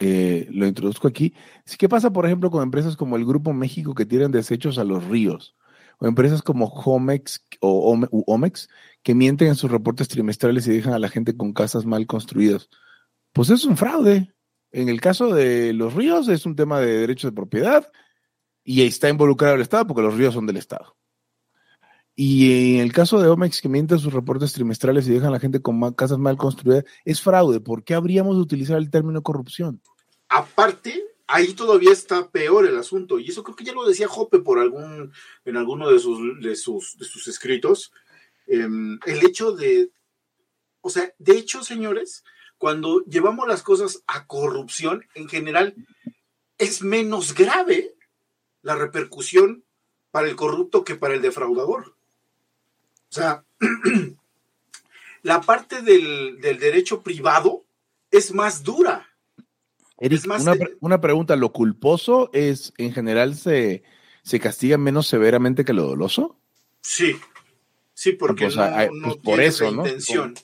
Eh, 0.00 0.46
lo 0.50 0.66
introduzco 0.66 1.08
aquí. 1.08 1.34
¿Qué 1.78 1.88
pasa, 1.88 2.10
por 2.10 2.26
ejemplo, 2.26 2.50
con 2.50 2.62
empresas 2.62 2.96
como 2.96 3.16
el 3.16 3.24
Grupo 3.24 3.52
México 3.52 3.94
que 3.94 4.06
tiran 4.06 4.30
desechos 4.30 4.78
a 4.78 4.84
los 4.84 5.04
ríos? 5.04 5.54
O 5.98 6.06
empresas 6.06 6.42
como 6.42 6.66
Homex 6.66 7.44
o 7.60 7.98
Omex 8.26 8.68
que 9.02 9.14
mienten 9.14 9.48
en 9.48 9.56
sus 9.56 9.70
reportes 9.70 10.08
trimestrales 10.08 10.66
y 10.66 10.72
dejan 10.72 10.92
a 10.92 10.98
la 10.98 11.08
gente 11.08 11.36
con 11.36 11.52
casas 11.52 11.84
mal 11.84 12.06
construidas. 12.06 12.68
Pues 13.32 13.50
es 13.50 13.64
un 13.64 13.76
fraude. 13.76 14.34
En 14.70 14.88
el 14.88 15.00
caso 15.00 15.34
de 15.34 15.72
los 15.72 15.94
ríos 15.94 16.28
es 16.28 16.46
un 16.46 16.54
tema 16.56 16.80
de 16.80 16.98
derechos 16.98 17.30
de 17.30 17.34
propiedad 17.34 17.90
y 18.62 18.82
está 18.82 19.08
involucrado 19.08 19.54
el 19.54 19.62
Estado 19.62 19.86
porque 19.86 20.02
los 20.02 20.16
ríos 20.16 20.34
son 20.34 20.46
del 20.46 20.58
Estado. 20.58 20.96
Y 22.20 22.74
en 22.74 22.80
el 22.80 22.92
caso 22.92 23.20
de 23.20 23.28
Omex, 23.28 23.62
que 23.62 23.68
mienten 23.68 24.00
sus 24.00 24.12
reportes 24.12 24.52
trimestrales 24.52 25.06
y 25.06 25.12
dejan 25.12 25.28
a 25.28 25.32
la 25.32 25.38
gente 25.38 25.62
con 25.62 25.92
casas 25.92 26.18
mal 26.18 26.36
construidas, 26.36 26.84
es 27.04 27.20
fraude. 27.20 27.60
¿Por 27.60 27.84
qué 27.84 27.94
habríamos 27.94 28.34
de 28.34 28.42
utilizar 28.42 28.76
el 28.76 28.90
término 28.90 29.22
corrupción? 29.22 29.80
Aparte, 30.28 31.00
ahí 31.28 31.52
todavía 31.52 31.92
está 31.92 32.30
peor 32.30 32.66
el 32.66 32.76
asunto, 32.76 33.18
y 33.18 33.28
eso 33.28 33.44
creo 33.44 33.54
que 33.54 33.64
ya 33.64 33.72
lo 33.72 33.86
decía 33.86 34.08
Jope 34.08 34.40
por 34.40 34.58
algún, 34.58 35.12
en 35.44 35.56
alguno 35.56 35.90
de 35.90 35.98
sus, 35.98 36.40
de 36.40 36.56
sus, 36.56 37.28
escritos, 37.28 37.92
em, 38.46 38.98
el 39.06 39.24
hecho 39.24 39.52
de, 39.52 39.90
o 40.80 40.90
sea, 40.90 41.12
de 41.18 41.36
hecho, 41.36 41.62
señores, 41.62 42.24
cuando 42.56 43.04
llevamos 43.04 43.46
las 43.46 43.62
cosas 43.62 44.02
a 44.06 44.26
corrupción, 44.26 45.06
en 45.14 45.28
general, 45.28 45.74
es 46.56 46.82
menos 46.82 47.34
grave 47.34 47.94
la 48.62 48.74
repercusión 48.74 49.64
para 50.10 50.28
el 50.28 50.34
corrupto 50.34 50.82
que 50.82 50.96
para 50.96 51.14
el 51.14 51.22
defraudador. 51.22 51.94
O 53.10 53.12
sea, 53.12 53.44
la 55.22 55.40
parte 55.42 55.82
del, 55.82 56.40
del 56.40 56.58
derecho 56.58 57.02
privado 57.02 57.64
es 58.10 58.32
más 58.32 58.64
dura. 58.64 59.08
Eric, 60.00 60.26
más, 60.26 60.42
una, 60.42 60.52
eh, 60.54 60.76
una 60.80 61.00
pregunta, 61.00 61.36
¿lo 61.36 61.52
culposo 61.52 62.30
es, 62.32 62.72
en 62.78 62.92
general, 62.92 63.34
se, 63.34 63.82
se 64.22 64.38
castiga 64.40 64.78
menos 64.78 65.06
severamente 65.08 65.64
que 65.64 65.72
lo 65.72 65.84
doloso? 65.84 66.38
Sí, 66.80 67.16
sí, 67.94 68.12
porque 68.12 68.46
O 68.46 68.50
sea, 68.50 68.86
no, 68.86 68.92
no 68.94 69.08
pues 69.08 69.16
por 69.24 69.40
eso, 69.40 69.64
la 69.64 69.70
¿no? 69.72 69.82
intención. 69.86 70.34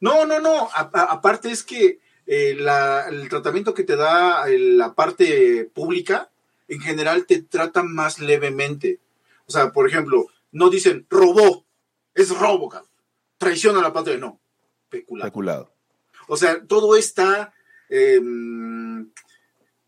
No, 0.00 0.26
no, 0.26 0.40
no. 0.40 0.68
a- 0.74 0.90
a- 0.92 1.12
aparte 1.12 1.50
es 1.50 1.62
que 1.62 2.00
eh, 2.30 2.54
la- 2.58 3.08
el 3.08 3.28
tratamiento 3.30 3.72
que 3.72 3.84
te 3.84 3.96
da 3.96 4.46
el- 4.50 4.76
la 4.76 4.94
parte 4.94 5.64
pública, 5.72 6.30
en 6.68 6.78
general 6.80 7.24
te 7.24 7.40
tratan 7.42 7.94
más 7.94 8.18
levemente. 8.18 9.00
O 9.46 9.50
sea, 9.50 9.72
por 9.72 9.88
ejemplo, 9.88 10.26
no 10.52 10.68
dicen 10.68 11.06
robó, 11.08 11.64
es 12.14 12.28
robo, 12.38 12.68
cabrón. 12.68 12.90
traición 13.38 13.76
a 13.78 13.80
la 13.80 13.92
patria, 13.94 14.18
no, 14.18 14.38
peculado. 14.90 15.26
Especulado. 15.28 15.72
O 16.26 16.36
sea, 16.36 16.62
todo 16.66 16.96
está 16.96 17.54
eh, 17.90 18.20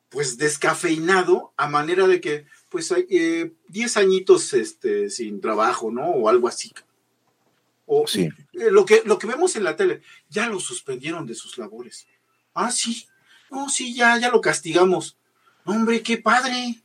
pues 0.09 0.39
descafeinado 0.39 1.53
a 1.57 1.69
manera 1.69 2.07
de 2.09 2.21
que 2.21 2.47
pues 2.69 2.91
hay 2.93 3.07
eh, 3.11 3.53
10 3.69 3.97
añitos 3.97 4.53
este, 4.55 5.11
sin 5.11 5.41
trabajo, 5.41 5.91
¿no? 5.91 6.07
O 6.07 6.29
algo 6.29 6.49
así. 6.49 6.73
O 7.87 8.07
Sí. 8.07 8.29
eh, 8.53 8.71
lo, 8.71 8.85
que, 8.85 9.03
lo 9.05 9.19
que 9.19 9.27
vemos 9.27 9.57
en 9.57 9.65
la 9.65 9.77
tele, 9.77 10.03
ya 10.29 10.49
lo 10.49 10.61
suspendieron 10.61 11.27
de 11.27 11.35
sus 11.35 11.59
labores. 11.59 12.07
Ah, 12.55 12.71
sí. 12.71 13.07
No, 13.51 13.69
sí, 13.69 13.95
ya, 13.95 14.17
ya 14.19 14.31
lo 14.31 14.41
castigamos. 14.41 15.17
Hombre, 15.65 16.03
qué 16.03 16.17
padre. 16.19 16.81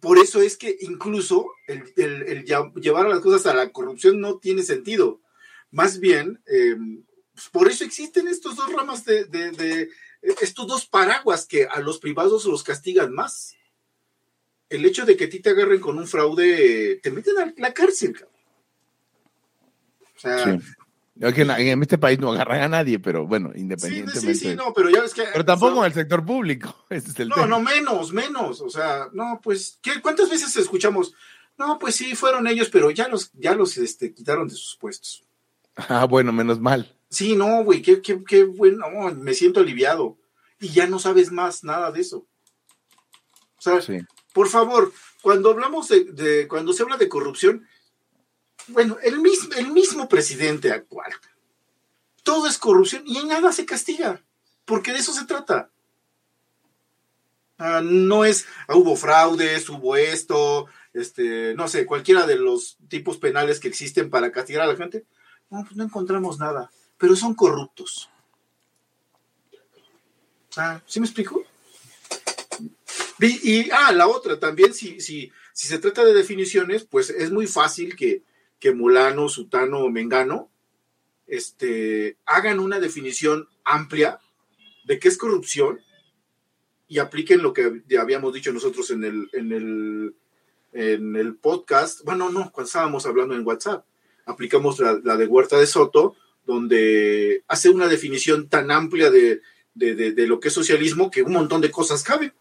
Por 0.00 0.18
eso 0.18 0.40
es 0.42 0.56
que 0.56 0.76
incluso 0.80 1.46
el, 1.66 1.84
el- 1.96 2.22
el 2.24 2.44
llevar 2.44 3.08
las 3.08 3.20
cosas 3.20 3.46
a 3.46 3.54
la 3.54 3.70
corrupción 3.70 4.20
no 4.20 4.38
tiene 4.38 4.62
sentido. 4.62 5.20
Más 5.70 5.98
bien, 6.00 6.40
eh, 6.46 6.76
pues, 7.38 7.48
por 7.50 7.68
eso 7.68 7.84
existen 7.84 8.26
estos 8.26 8.56
dos 8.56 8.72
ramas 8.72 9.04
de, 9.04 9.24
de- 9.26 9.52
de- 9.52 9.88
estos 10.40 10.66
dos 10.66 10.86
paraguas 10.86 11.46
que 11.46 11.66
a 11.66 11.78
los 11.78 11.98
privados 12.00 12.44
los 12.46 12.64
castigan 12.64 13.12
más. 13.14 13.54
El 14.68 14.84
hecho 14.84 15.06
de 15.06 15.16
que 15.16 15.26
a 15.26 15.30
ti 15.30 15.38
te 15.40 15.50
agarren 15.50 15.78
con 15.80 15.96
un 15.98 16.08
fraude, 16.08 16.96
te 17.00 17.10
meten 17.12 17.38
a 17.38 17.54
la 17.56 17.72
cárcel, 17.72 18.12
cabrón. 18.14 18.34
O 20.16 20.20
sea, 20.20 20.44
Sí. 20.44 20.58
En, 21.20 21.82
este 21.82 21.98
país 21.98 22.18
no 22.20 22.30
agarran 22.32 22.60
a 22.62 22.68
nadie, 22.68 23.00
pero 23.00 23.26
bueno, 23.26 23.50
sí, 23.52 23.60
independientemente. 23.60 24.34
sí, 24.34 24.50
sí, 24.50 24.54
no, 24.54 24.72
pero 24.72 24.88
ya 24.88 25.00
ves 25.00 25.14
que. 25.14 25.24
Pero 25.32 25.44
tampoco 25.44 25.80
en 25.80 25.86
el 25.86 25.92
sector 25.94 26.24
público. 26.24 26.76
Ese 26.90 27.10
es 27.10 27.18
el 27.20 27.28
No, 27.28 27.34
tema. 27.36 27.46
no, 27.48 27.60
menos, 27.60 28.12
menos. 28.12 28.60
O 28.60 28.70
sea, 28.70 29.08
no, 29.12 29.40
pues, 29.42 29.78
¿qué, 29.82 30.00
¿cuántas 30.00 30.30
veces 30.30 30.54
escuchamos? 30.56 31.12
No, 31.56 31.76
pues 31.78 31.96
sí, 31.96 32.14
fueron 32.14 32.46
ellos, 32.46 32.68
pero 32.70 32.90
ya 32.92 33.08
los, 33.08 33.32
ya 33.32 33.54
los 33.56 33.76
este, 33.78 34.12
quitaron 34.14 34.46
de 34.46 34.54
sus 34.54 34.76
puestos. 34.76 35.24
Ah, 35.76 36.04
bueno, 36.04 36.32
menos 36.32 36.60
mal. 36.60 36.94
Sí, 37.10 37.36
no, 37.36 37.64
güey, 37.64 37.80
qué, 37.82 38.02
qué, 38.02 38.22
qué 38.24 38.44
bueno, 38.44 38.86
no, 38.90 39.14
me 39.14 39.34
siento 39.34 39.60
aliviado. 39.60 40.18
Y 40.60 40.68
ya 40.70 40.86
no 40.86 40.98
sabes 40.98 41.30
más 41.32 41.64
nada 41.64 41.90
de 41.92 42.00
eso. 42.00 42.26
O 43.56 43.60
sea, 43.60 43.80
Sí. 43.80 43.98
por 44.32 44.48
favor, 44.48 44.92
cuando 45.22 45.50
hablamos 45.50 45.88
de, 45.88 46.04
de- 46.04 46.48
cuando 46.48 46.72
se 46.72 46.82
habla 46.82 46.96
de 46.96 47.08
corrupción, 47.08 47.66
bueno, 48.68 48.98
el 49.02 49.20
mismo, 49.20 49.54
el 49.56 49.72
mismo 49.72 50.08
presidente 50.08 50.70
actual, 50.72 51.10
todo 52.22 52.46
es 52.46 52.58
corrupción 52.58 53.02
y 53.06 53.16
en 53.18 53.28
nada 53.28 53.52
se 53.52 53.64
castiga, 53.64 54.22
porque 54.66 54.92
de 54.92 54.98
eso 54.98 55.12
se 55.14 55.24
trata. 55.24 55.70
Ah, 57.56 57.80
no 57.82 58.24
es, 58.24 58.46
ah, 58.68 58.76
hubo 58.76 58.94
fraudes, 58.94 59.68
hubo 59.68 59.96
esto, 59.96 60.66
este, 60.92 61.54
no 61.54 61.66
sé, 61.66 61.86
cualquiera 61.86 62.26
de 62.26 62.36
los 62.36 62.76
tipos 62.88 63.16
penales 63.18 63.58
que 63.58 63.66
existen 63.68 64.10
para 64.10 64.30
castigar 64.30 64.62
a 64.62 64.66
la 64.68 64.76
gente. 64.76 65.06
No, 65.50 65.64
pues 65.64 65.74
no 65.76 65.82
encontramos 65.84 66.38
nada, 66.38 66.70
pero 66.98 67.16
son 67.16 67.34
corruptos. 67.34 68.10
Ah, 70.56 70.82
¿Sí 70.86 71.00
me 71.00 71.06
explico? 71.06 71.44
Y, 73.20 73.70
ah, 73.70 73.92
la 73.92 74.06
otra, 74.06 74.38
también 74.38 74.74
si, 74.74 75.00
si, 75.00 75.32
si 75.52 75.66
se 75.66 75.78
trata 75.78 76.04
de 76.04 76.14
definiciones, 76.14 76.84
pues 76.84 77.10
es 77.10 77.30
muy 77.30 77.46
fácil 77.46 77.96
que, 77.96 78.22
que 78.58 78.72
Mulano, 78.72 79.28
Sutano 79.28 79.80
o 79.80 79.90
Mengano 79.90 80.50
este, 81.26 82.16
hagan 82.26 82.58
una 82.58 82.80
definición 82.80 83.48
amplia 83.64 84.20
de 84.84 84.98
qué 84.98 85.08
es 85.08 85.18
corrupción 85.18 85.80
y 86.88 86.98
apliquen 86.98 87.42
lo 87.42 87.52
que 87.52 87.82
habíamos 87.98 88.32
dicho 88.32 88.52
nosotros 88.52 88.90
en 88.90 89.04
el, 89.04 89.28
en 89.32 89.52
el, 89.52 90.14
en 90.72 91.16
el 91.16 91.36
podcast. 91.36 92.02
Bueno, 92.04 92.30
no, 92.30 92.50
cuando 92.50 92.66
estábamos 92.66 93.04
hablando 93.04 93.34
en 93.34 93.46
WhatsApp, 93.46 93.84
aplicamos 94.24 94.78
la, 94.78 94.98
la 95.04 95.16
de 95.16 95.26
Huerta 95.26 95.58
de 95.58 95.66
Soto, 95.66 96.16
donde 96.48 97.44
hace 97.46 97.68
una 97.68 97.86
definición 97.88 98.48
tan 98.48 98.70
amplia 98.70 99.10
de, 99.10 99.42
de, 99.74 99.94
de, 99.94 100.12
de 100.12 100.26
lo 100.26 100.40
que 100.40 100.48
es 100.48 100.54
socialismo 100.54 101.10
que 101.10 101.22
un 101.22 101.34
montón 101.34 101.60
de 101.60 101.70
cosas 101.70 102.02
caben. 102.02 102.32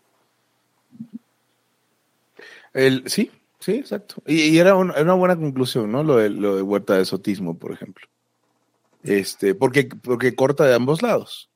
El, 2.74 3.04
sí, 3.08 3.30
sí, 3.60 3.74
exacto. 3.74 4.24
Y, 4.26 4.44
y 4.44 4.58
era, 4.60 4.76
un- 4.76 4.92
era 4.92 5.04
una 5.04 5.14
buena 5.16 5.36
conclusión, 5.36 5.92
¿no? 5.92 6.04
Lo 6.04 6.16
de, 6.16 6.30
lo 6.30 6.56
de 6.56 6.62
Huerta 6.62 6.98
de 6.98 7.04
Sotismo, 7.06 7.60
por 7.60 7.74
ejemplo. 7.74 8.08
Este, 9.04 9.54
porque, 9.54 9.90
porque 10.02 10.36
corta 10.36 10.66
de 10.66 10.74
ambos 10.74 11.02
lados. 11.02 11.50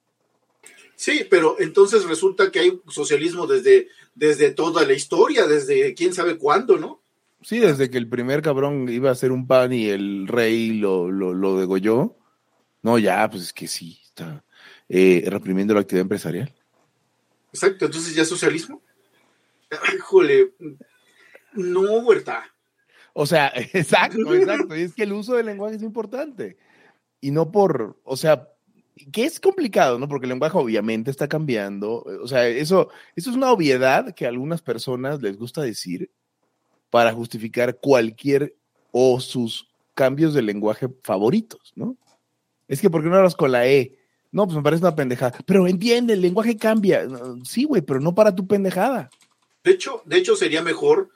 Sí, 0.95 1.25
pero 1.29 1.55
entonces 1.59 2.03
resulta 2.03 2.51
que 2.51 2.59
hay 2.59 2.81
socialismo 2.89 3.47
desde, 3.47 3.87
desde 4.13 4.51
toda 4.51 4.85
la 4.85 4.93
historia, 4.93 5.47
desde 5.47 5.93
quién 5.95 6.13
sabe 6.13 6.37
cuándo, 6.37 6.77
¿no? 6.77 7.01
Sí, 7.41 7.59
desde 7.59 7.89
que 7.89 7.97
el 7.97 8.07
primer 8.07 8.41
cabrón 8.41 8.87
iba 8.89 9.09
a 9.09 9.13
hacer 9.13 9.31
un 9.31 9.47
pan 9.47 9.73
y 9.73 9.87
el 9.87 10.27
rey 10.27 10.73
lo, 10.73 11.09
lo, 11.09 11.33
lo 11.33 11.57
degolló. 11.57 12.15
No, 12.81 12.97
ya, 12.97 13.29
pues 13.29 13.43
es 13.43 13.53
que 13.53 13.67
sí, 13.67 13.99
está 14.03 14.43
eh, 14.89 15.23
reprimiendo 15.27 15.73
la 15.73 15.81
actividad 15.81 16.03
empresarial. 16.03 16.53
Exacto, 17.53 17.85
entonces 17.85 18.15
ya 18.15 18.23
es 18.23 18.29
socialismo. 18.29 18.81
Híjole, 19.95 20.53
no, 21.53 21.99
huerta. 21.99 22.43
O 23.13 23.25
sea, 23.25 23.51
exacto, 23.73 24.33
exacto. 24.35 24.75
Y 24.75 24.81
es 24.81 24.93
que 24.93 25.03
el 25.03 25.13
uso 25.13 25.35
del 25.35 25.45
lenguaje 25.45 25.75
es 25.75 25.83
importante. 25.83 26.57
Y 27.19 27.31
no 27.31 27.51
por, 27.51 27.99
o 28.03 28.17
sea, 28.17 28.49
que 29.11 29.25
es 29.25 29.39
complicado, 29.39 29.99
¿no? 29.99 30.07
Porque 30.07 30.25
el 30.25 30.31
lenguaje 30.31 30.57
obviamente 30.57 31.11
está 31.11 31.27
cambiando. 31.27 32.03
O 32.21 32.27
sea, 32.27 32.47
eso, 32.47 32.89
eso 33.15 33.29
es 33.29 33.35
una 33.35 33.51
obviedad 33.51 34.13
que 34.15 34.25
a 34.25 34.29
algunas 34.29 34.61
personas 34.61 35.21
les 35.21 35.37
gusta 35.37 35.61
decir 35.61 36.11
para 36.89 37.13
justificar 37.13 37.77
cualquier 37.77 38.55
o 38.91 39.19
sus 39.19 39.69
cambios 39.93 40.33
de 40.33 40.41
lenguaje 40.41 40.87
favoritos, 41.03 41.73
¿no? 41.75 41.95
Es 42.71 42.79
que, 42.79 42.89
¿por 42.89 43.03
qué 43.03 43.09
no 43.09 43.17
hablas 43.17 43.35
con 43.35 43.51
la 43.51 43.67
E? 43.67 43.97
No, 44.31 44.45
pues 44.45 44.55
me 44.55 44.63
parece 44.63 44.85
una 44.85 44.95
pendejada. 44.95 45.37
Pero 45.45 45.67
entiende, 45.67 46.13
el 46.13 46.21
lenguaje 46.21 46.55
cambia. 46.55 47.05
Sí, 47.43 47.65
güey, 47.65 47.81
pero 47.81 47.99
no 47.99 48.15
para 48.15 48.33
tu 48.33 48.47
pendejada. 48.47 49.09
De 49.61 49.71
hecho, 49.71 50.01
de 50.05 50.17
hecho 50.17 50.37
sería 50.37 50.63
mejor 50.63 51.09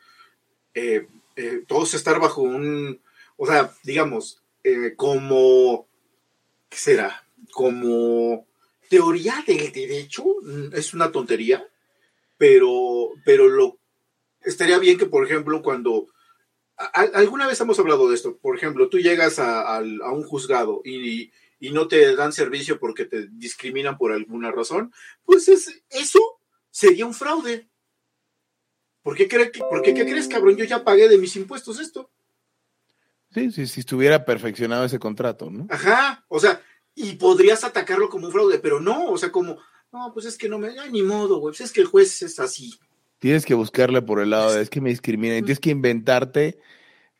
eh, 0.73 1.07
eh, 1.37 1.63
todos 1.65 1.93
estar 1.93 2.19
bajo 2.19 2.41
un, 2.41 2.99
o 3.37 3.47
sea, 3.47 3.71
digamos, 3.83 4.43
eh, 4.65 4.95
como, 4.97 5.87
¿qué 6.67 6.77
será? 6.77 7.25
Como 7.53 8.45
teoría 8.89 9.41
del 9.47 9.71
derecho, 9.71 10.25
mm, 10.43 10.73
es 10.73 10.93
una 10.93 11.09
tontería, 11.09 11.65
pero, 12.37 13.11
pero 13.23 13.47
lo, 13.47 13.77
estaría 14.41 14.77
bien 14.77 14.97
que, 14.97 15.05
por 15.05 15.25
ejemplo, 15.25 15.61
cuando, 15.61 16.07
alguna 16.77 17.47
vez 17.47 17.59
hemos 17.61 17.79
hablado 17.79 18.09
de 18.09 18.15
esto, 18.15 18.37
por 18.37 18.57
ejemplo, 18.57 18.89
tú 18.89 18.99
llegas 18.99 19.39
a, 19.39 19.79
un 19.79 20.23
juzgado 20.23 20.81
y, 20.83 21.21
y, 21.21 21.31
no 21.71 21.87
te 21.87 22.15
dan 22.15 22.33
servicio 22.33 22.79
porque 22.79 23.05
te 23.05 23.27
discriminan 23.27 23.97
por 23.97 24.11
alguna 24.11 24.51
razón, 24.51 24.93
pues 25.23 25.47
es, 25.47 25.83
eso 25.89 26.19
sería 26.69 27.05
un 27.05 27.13
fraude. 27.13 27.69
¿Por 29.01 29.15
qué, 29.15 29.27
cree, 29.27 29.51
¿Por 29.51 29.81
qué, 29.81 29.93
crees, 29.93 30.27
cabrón? 30.27 30.57
Yo 30.57 30.65
ya 30.65 30.83
pagué 30.83 31.07
de 31.07 31.17
mis 31.17 31.35
impuestos 31.35 31.79
esto. 31.79 32.09
Sí, 33.31 33.51
sí, 33.51 33.67
si 33.67 33.81
estuviera 33.81 34.25
perfeccionado 34.25 34.85
ese 34.85 34.97
contrato, 34.97 35.51
¿no? 35.51 35.67
Ajá, 35.69 36.25
o 36.27 36.39
sea, 36.39 36.61
y 36.95 37.13
podrías 37.13 37.63
atacarlo 37.63 38.09
como 38.09 38.27
un 38.27 38.33
fraude, 38.33 38.59
pero 38.59 38.79
no, 38.79 39.09
o 39.09 39.17
sea, 39.17 39.31
como, 39.31 39.57
no, 39.91 40.11
pues 40.13 40.25
es 40.25 40.37
que 40.37 40.49
no 40.49 40.57
me, 40.57 40.73
da 40.73 40.87
ni 40.87 41.03
modo, 41.03 41.39
güey, 41.39 41.51
pues 41.51 41.61
es 41.61 41.71
que 41.71 41.81
el 41.81 41.87
juez 41.87 42.21
es 42.21 42.39
así. 42.39 42.73
Tienes 43.19 43.45
que 43.45 43.53
buscarle 43.53 44.01
por 44.01 44.19
el 44.19 44.29
lado 44.31 44.53
de, 44.53 44.61
es 44.61 44.69
que 44.69 44.81
me 44.81 44.89
discriminan, 44.89 45.39
tienes 45.39 45.59
que 45.59 45.69
inventarte, 45.69 46.59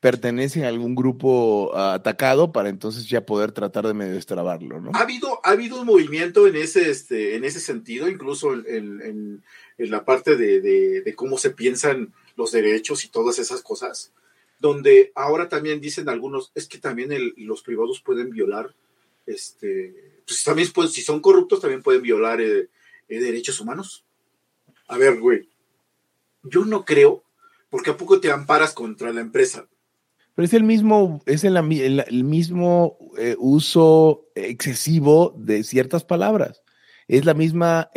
pertenece 0.06 0.66
a 0.66 0.68
algún 0.68 0.94
grupo 0.94 1.72
uh, 1.72 1.78
atacado 1.78 2.52
para 2.52 2.70
entonces 2.70 3.10
ya 3.10 3.26
poder 3.26 3.52
tratar 3.52 3.88
de 3.88 3.96
medio 3.96 4.14
destrabarlo, 4.14 4.80
¿no? 4.80 4.92
Ha 4.94 5.02
habido, 5.02 5.40
ha 5.44 5.50
habido 5.50 5.82
un 5.82 5.88
movimiento 5.88 6.46
en 6.46 6.56
ese, 6.58 6.92
este, 6.92 7.36
en 7.36 7.44
ese 7.44 7.60
sentido, 7.60 8.08
incluso 8.08 8.54
en 8.54 9.42
en 9.78 9.92
la 9.92 10.06
parte 10.06 10.36
de, 10.36 11.14
cómo 11.16 11.38
se 11.38 11.52
piensan 11.52 12.14
los 12.36 12.52
derechos 12.52 13.04
y 13.04 13.10
todas 13.10 13.40
esas 13.40 13.62
cosas, 13.62 14.12
donde 14.60 15.12
ahora 15.16 15.50
también 15.50 15.82
dicen 15.82 16.10
algunos, 16.10 16.52
es 16.56 16.68
que 16.68 16.78
también 16.78 17.12
los 17.38 17.62
privados 17.62 18.02
pueden 18.02 18.30
violar, 18.30 18.74
este, 19.26 20.22
pues 20.26 20.44
también 20.44 20.70
si 20.90 21.02
son 21.02 21.20
corruptos 21.20 21.60
también 21.60 21.82
pueden 21.82 22.02
violar 22.02 22.42
eh, 22.42 22.70
eh, 23.10 23.20
derechos 23.20 23.60
humanos. 23.60 24.06
A 24.88 24.98
ver, 24.98 25.20
güey, 25.20 25.50
yo 26.44 26.64
no 26.64 26.86
creo, 26.86 27.24
porque 27.70 27.90
a 27.90 27.98
poco 27.98 28.20
te 28.20 28.32
amparas 28.32 28.74
contra 28.74 29.12
la 29.12 29.22
empresa. 29.22 29.68
Pero 30.36 30.46
es 30.46 30.54
el 30.54 30.64
mismo, 30.64 31.22
es 31.26 31.44
el, 31.44 32.24
mismo 32.24 32.98
eh, 33.18 33.36
uso 33.40 34.28
excesivo 34.36 35.34
de 35.38 35.64
ciertas 35.64 36.04
palabras. 36.04 36.62
Es 37.08 37.26
la 37.26 37.34
misma 37.34 37.90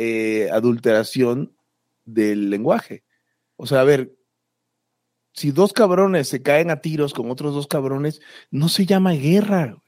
adulteración 0.53 1.57
del 2.05 2.51
lenguaje. 2.51 3.05
O 3.57 3.67
sea, 3.67 3.81
a 3.81 3.85
ver, 3.85 4.17
si 5.33 5.53
dos 5.53 5.73
cabrones 5.73 6.29
se 6.29 6.43
caen 6.43 6.71
a 6.71 6.81
tiros 6.81 7.15
con 7.15 7.31
otros 7.31 7.55
dos 7.55 7.67
cabrones, 7.67 8.21
no 8.51 8.69
se 8.69 8.87
llama 8.87 9.13
guerra. 9.13 9.81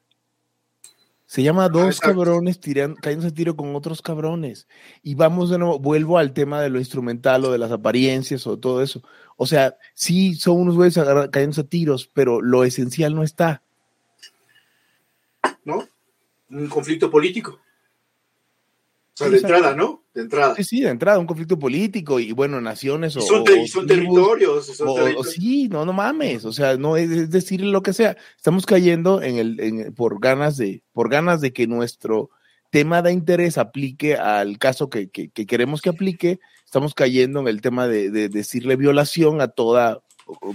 Se 1.31 1.45
llama 1.45 1.69
dos 1.69 2.01
cabrones 2.01 2.59
tirando, 2.59 2.97
cayéndose 3.01 3.29
a 3.29 3.33
tiro 3.33 3.55
con 3.55 3.77
otros 3.77 4.03
cabrones. 4.03 4.67
Y 5.01 5.15
vamos 5.15 5.49
de 5.49 5.59
nuevo, 5.59 5.79
vuelvo 5.79 6.19
al 6.19 6.33
tema 6.33 6.61
de 6.61 6.71
lo 6.71 6.81
instrumental 6.81 7.45
o 7.45 7.53
de 7.53 7.59
las 7.59 7.71
apariencias 7.71 8.49
o 8.49 8.59
todo 8.59 8.83
eso. 8.83 9.05
O 9.37 9.47
sea, 9.47 9.79
sí 9.95 10.35
son 10.35 10.59
unos 10.59 10.75
güeyes 10.75 10.99
cayéndose 11.31 11.61
a 11.61 11.69
tiros, 11.69 12.11
pero 12.13 12.43
lo 12.43 12.65
esencial 12.65 13.15
no 13.15 13.23
está. 13.23 13.63
¿No? 15.65 15.87
Un 16.51 16.67
conflicto 16.67 17.13
político 17.13 17.61
de 19.29 19.37
entrada, 19.37 19.75
¿no? 19.75 20.05
De 20.15 20.23
entrada. 20.23 20.55
Sí, 20.55 20.65
sí, 20.65 20.81
de 20.81 20.89
entrada, 20.89 21.19
un 21.19 21.27
conflicto 21.27 21.59
político 21.59 22.21
y 22.21 22.33
bueno, 22.33 22.61
naciones 22.61 23.17
o. 23.17 23.21
Son, 23.21 23.45
territorios. 23.87 24.73
sí, 25.33 25.69
no, 25.69 25.85
no 25.85 25.93
mames. 25.93 26.45
O 26.45 26.53
sea, 26.53 26.77
no 26.77 26.97
es, 26.97 27.31
decir 27.31 27.63
lo 27.63 27.83
que 27.83 27.93
sea. 27.93 28.17
Estamos 28.37 28.67
cayendo 28.67 29.23
en 29.23 29.37
el, 29.37 29.93
por 29.93 30.21
ganas 30.21 30.57
de, 30.57 30.83
por 30.93 31.11
ganas 31.11 31.41
de 31.41 31.53
que 31.53 31.67
nuestro 31.67 32.31
tema 32.71 33.03
de 33.03 33.13
interés 33.13 33.59
aplique 33.59 34.15
al 34.17 34.59
caso 34.59 34.89
que, 34.89 35.11
queremos 35.11 35.83
que 35.83 35.91
aplique. 35.91 36.41
Estamos 36.65 36.95
cayendo 36.95 37.41
en 37.41 37.49
el 37.49 37.61
tema 37.61 37.89
de, 37.89 38.11
decirle 38.29 38.77
violación 38.77 39.41
a 39.41 39.49
toda, 39.49 40.01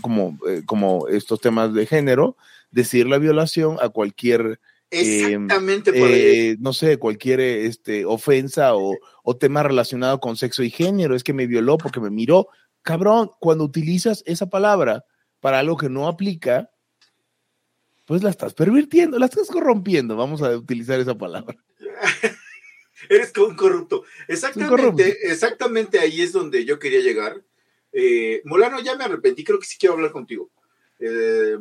como, 0.01 0.37
eh, 0.47 0.63
como 0.65 1.07
estos 1.09 1.41
temas 1.41 1.73
de 1.73 1.85
género, 1.85 2.37
decirle 2.71 3.19
violación 3.19 3.77
a 3.81 3.89
cualquier 3.89 4.59
Exactamente. 4.89 5.91
Eh, 5.93 6.57
no 6.59 6.73
sé, 6.73 6.97
cualquier 6.97 7.39
este, 7.39 8.05
ofensa 8.05 8.75
o, 8.75 8.97
tema 9.39 9.63
relacionado 9.63 10.19
con 10.19 10.37
sexo 10.37 10.63
y 10.63 10.69
género, 10.69 11.15
es 11.15 11.23
que 11.23 11.33
me 11.33 11.47
violó 11.47 11.77
porque 11.77 11.99
me 11.99 12.09
miró. 12.09 12.47
Cabrón, 12.81 13.31
cuando 13.39 13.63
utilizas 13.63 14.23
esa 14.25 14.47
palabra 14.47 15.03
para 15.39 15.59
algo 15.59 15.77
que 15.77 15.89
no 15.89 16.07
aplica, 16.07 16.71
pues 18.05 18.23
la 18.23 18.29
estás 18.29 18.53
pervirtiendo, 18.53 19.17
la 19.17 19.25
estás 19.25 19.49
corrompiendo, 19.49 20.15
vamos 20.15 20.41
a 20.41 20.55
utilizar 20.55 20.99
esa 20.99 21.17
palabra. 21.17 21.57
Eres 23.09 23.33
un 23.37 23.55
corrupto. 23.55 24.03
Exactamente, 24.27 25.29
exactamente 25.29 25.99
ahí 25.99 26.21
es 26.21 26.31
donde 26.31 26.65
yo 26.65 26.79
quería 26.79 27.01
llegar. 27.01 27.43
Eh, 27.91 28.41
Molano, 28.45 28.81
ya 28.81 28.95
me 28.95 29.03
arrepentí, 29.03 29.43
creo 29.43 29.59
que 29.59 29.65
sí 29.65 29.77
quiero 29.79 29.95
hablar 29.95 30.11
contigo. 30.11 30.49
Eh, 30.97 31.57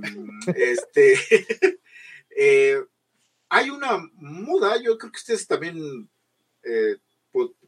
este, 0.55 1.19
hay 3.49 3.71
una 3.71 3.99
moda, 4.15 4.77
yo 4.81 4.99
creo 4.99 5.13
que 5.13 5.19
ustedes 5.19 5.47
también, 5.47 6.09
eh, 6.63 6.97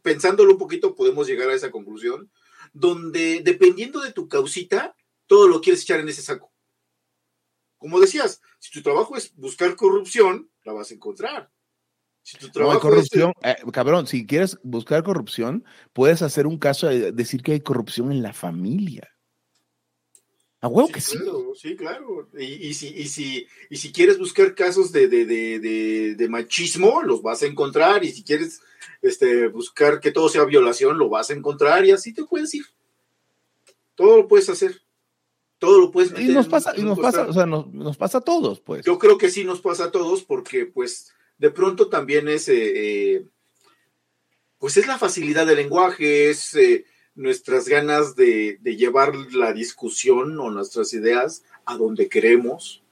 pensándolo 0.02 0.52
un 0.52 0.58
poquito, 0.58 0.94
podemos 0.94 1.26
llegar 1.26 1.48
a 1.48 1.54
esa 1.54 1.70
conclusión, 1.70 2.30
donde 2.72 3.40
dependiendo 3.42 4.00
de 4.00 4.12
tu 4.12 4.28
causita, 4.28 4.96
todo 5.26 5.48
lo 5.48 5.60
quieres 5.60 5.82
echar 5.82 6.00
en 6.00 6.08
ese 6.08 6.22
saco. 6.22 6.52
Como 7.78 8.00
decías, 8.00 8.40
si 8.58 8.70
tu 8.70 8.82
trabajo 8.82 9.16
es 9.16 9.34
buscar 9.36 9.76
corrupción, 9.76 10.50
la 10.64 10.72
vas 10.72 10.90
a 10.90 10.94
encontrar. 10.94 11.50
Si 12.22 12.38
tu 12.38 12.50
trabajo 12.50 12.80
corrupción, 12.80 13.32
es... 13.42 13.54
Eh, 13.54 13.72
cabrón, 13.72 14.06
si 14.06 14.26
quieres 14.26 14.58
buscar 14.64 15.04
corrupción, 15.04 15.64
puedes 15.92 16.22
hacer 16.22 16.46
un 16.46 16.58
caso 16.58 16.88
de 16.88 17.12
decir 17.12 17.42
que 17.42 17.52
hay 17.52 17.60
corrupción 17.60 18.10
en 18.10 18.22
la 18.22 18.32
familia. 18.32 19.15
A 20.60 20.68
huevo 20.68 20.88
que 20.88 21.00
sí. 21.00 21.18
sí, 21.54 21.76
claro. 21.76 22.28
Y, 22.38 22.72
si, 22.74 22.88
y, 22.88 23.08
si, 23.08 23.46
y 23.68 23.76
si 23.76 23.92
quieres 23.92 24.18
buscar 24.18 24.54
casos 24.54 24.90
de, 24.90 25.06
de, 25.08 26.28
machismo, 26.28 27.02
los 27.02 27.22
vas 27.22 27.42
a 27.42 27.46
encontrar. 27.46 28.04
Y 28.04 28.10
si 28.10 28.24
quieres 28.24 28.60
este, 29.02 29.48
buscar 29.48 30.00
que 30.00 30.12
todo 30.12 30.28
sea 30.28 30.44
violación, 30.44 30.98
lo 30.98 31.08
vas 31.08 31.30
a 31.30 31.34
encontrar. 31.34 31.84
Y 31.84 31.90
así 31.90 32.14
te 32.14 32.24
puedes 32.24 32.54
ir. 32.54 32.64
Todo 33.94 34.16
lo 34.16 34.28
puedes 34.28 34.48
hacer. 34.48 34.80
Todo 35.58 35.78
lo 35.78 35.90
puedes 35.90 36.10
meter. 36.12 36.30
Y 36.30 36.32
nos 36.32 36.48
pasa, 36.48 36.72
y 36.76 36.82
nos 36.82 36.98
pasa, 36.98 37.26
o 37.26 37.32
sea, 37.32 37.46
nos, 37.46 37.96
pasa 37.96 38.18
a 38.18 38.22
todos, 38.22 38.60
pues. 38.60 38.84
Yo 38.84 38.98
creo 38.98 39.18
que 39.18 39.30
sí 39.30 39.44
nos 39.44 39.60
pasa 39.60 39.84
a 39.84 39.90
todos, 39.90 40.22
porque, 40.24 40.66
pues, 40.66 41.12
de 41.38 41.50
pronto 41.50 41.88
también 41.88 42.28
es. 42.28 42.48
Eh, 42.48 42.54
eh, 43.14 43.26
pues 44.58 44.78
es 44.78 44.86
la 44.86 44.98
facilidad 44.98 45.46
del 45.46 45.56
lenguaje, 45.56 46.30
es. 46.30 46.54
Eh, 46.54 46.86
nuestras 47.16 47.68
ganas 47.68 48.14
de, 48.14 48.58
llevar 48.62 49.14
la 49.32 49.52
discusión 49.52 50.38
o 50.38 50.50
nuestras 50.50 50.92
ideas 50.94 51.42
a 51.64 51.76
donde 51.76 52.08
queremos. 52.08 52.82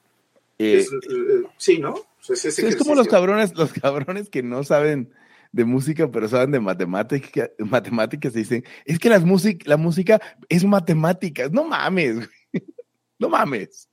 Eh, 0.58 0.84
eh, 1.10 1.42
sí, 1.56 1.78
¿no? 1.78 1.94
es, 2.28 2.76
como 2.76 2.94
los 2.94 3.08
cabrones, 3.08 3.54
los 3.54 3.72
cabrones 3.72 4.30
que 4.30 4.42
no 4.42 4.64
saben 4.64 5.12
de 5.52 5.64
música, 5.64 6.10
pero 6.10 6.28
saben 6.28 6.50
de 6.50 6.60
matemática, 6.60 7.50
matemáticas 7.58 8.34
y 8.34 8.38
dicen, 8.38 8.64
es 8.84 8.98
que 8.98 9.08
las 9.08 9.22
la 9.66 9.76
música 9.76 10.20
es 10.48 10.64
matemáticas. 10.64 11.52
No 11.52 11.64
mames, 11.64 12.28
no 13.18 13.28
mames. 13.28 13.88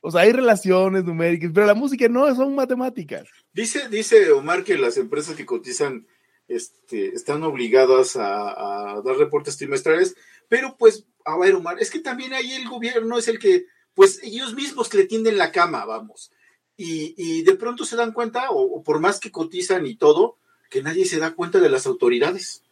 O 0.00 0.10
sea, 0.10 0.22
hay 0.22 0.32
relaciones 0.32 1.04
numéricas, 1.04 1.50
pero 1.52 1.66
la 1.66 1.74
música 1.74 2.08
no, 2.08 2.32
son 2.34 2.54
matemáticas. 2.54 3.28
Dice, 3.52 3.88
dice 3.88 4.30
Omar 4.32 4.64
que 4.64 4.78
las 4.78 4.96
empresas 4.96 5.34
que 5.34 5.46
cotizan 5.46 6.06
este, 6.48 7.14
están 7.14 7.42
obligadas 7.44 8.16
a, 8.16 8.96
a 8.96 9.02
dar 9.02 9.16
reportes 9.16 9.56
trimestrales, 9.56 10.16
pero 10.48 10.76
pues, 10.76 11.04
a 11.24 11.36
ver, 11.38 11.54
Omar, 11.54 11.80
es 11.80 11.90
que 11.90 12.00
también 12.00 12.32
ahí 12.32 12.52
el 12.52 12.68
gobierno 12.68 13.18
es 13.18 13.28
el 13.28 13.38
que, 13.38 13.66
pues 13.94 14.20
ellos 14.22 14.54
mismos 14.54 14.92
le 14.94 15.04
tienden 15.06 15.36
la 15.38 15.52
cama, 15.52 15.84
vamos. 15.84 16.32
Y, 16.76 17.14
y 17.16 17.42
de 17.42 17.54
pronto 17.54 17.84
se 17.84 17.96
dan 17.96 18.12
cuenta, 18.12 18.50
o, 18.50 18.62
o 18.62 18.82
por 18.82 19.00
más 19.00 19.18
que 19.20 19.30
cotizan 19.32 19.84
y 19.86 19.96
todo, 19.96 20.36
que 20.70 20.82
nadie 20.82 21.04
se 21.06 21.18
da 21.18 21.34
cuenta 21.34 21.58
de 21.60 21.68
las 21.68 21.86
autoridades. 21.86 22.62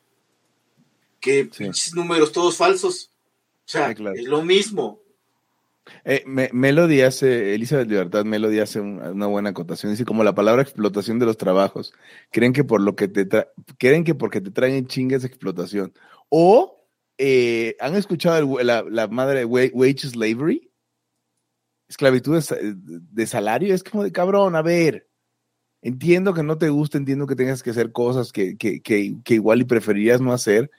Que 1.21 1.49
Sí. 1.53 1.91
números 1.95 2.33
todos 2.33 2.57
falsos. 2.57 3.11
O 3.65 3.69
sea, 3.69 3.89
Sí, 3.89 3.95
claro. 3.97 4.17
es 4.17 4.25
lo 4.27 4.43
mismo. 4.43 5.01
Eh, 6.05 6.25
Me- 6.27 6.51
Melody 6.53 7.03
hace, 7.03 7.55
Elizabeth 7.55 7.89
Libertad 7.89 8.25
Melody 8.25 8.59
hace 8.61 8.81
un- 8.81 9.01
una 9.01 9.27
buena 9.27 9.51
acotación. 9.51 9.93
Dice 9.93 10.05
como 10.05 10.25
la 10.25 10.35
palabra 10.35 10.63
explotación 10.63 11.19
de 11.19 11.27
los 11.27 11.37
trabajos. 11.37 11.93
Creen 12.31 12.53
que 12.53 12.65
por 12.65 12.81
lo 12.81 12.97
que 12.97 13.09
te 13.09 13.27
creen 13.79 14.05
que 14.05 14.15
porque 14.15 14.41
te 14.41 14.51
traen 14.51 14.87
chingas 14.87 15.25
explotación. 15.25 15.93
O 16.29 16.89
eh, 17.19 17.77
han 17.81 17.95
escuchado 17.95 18.59
la, 18.63 18.83
la 18.83 19.09
madre 19.09 19.41
de 19.41 19.45
wa- 19.47 19.71
wage 19.73 20.09
slavery, 20.09 20.71
esclavitud 21.89 22.35
de, 22.35 22.43
sa- 22.43 22.57
de 22.61 23.27
salario. 23.27 23.75
Es 23.75 23.83
como 23.85 24.05
de 24.05 24.13
cabrón, 24.13 24.57
a 24.57 24.63
ver. 24.63 25.09
Entiendo 25.83 26.35
que 26.35 26.43
no 26.43 26.59
te 26.59 26.69
gusta, 26.69 26.99
entiendo 26.99 27.27
que 27.27 27.37
tengas 27.37 27.63
que 27.63 27.71
hacer 27.71 27.93
cosas 27.93 28.33
que, 28.33 28.57
que, 28.57 28.81
que, 28.83 29.15
igual 29.35 29.61
y 29.61 29.65
preferirías 29.65 30.21
no 30.21 30.33
hacer. 30.33 30.71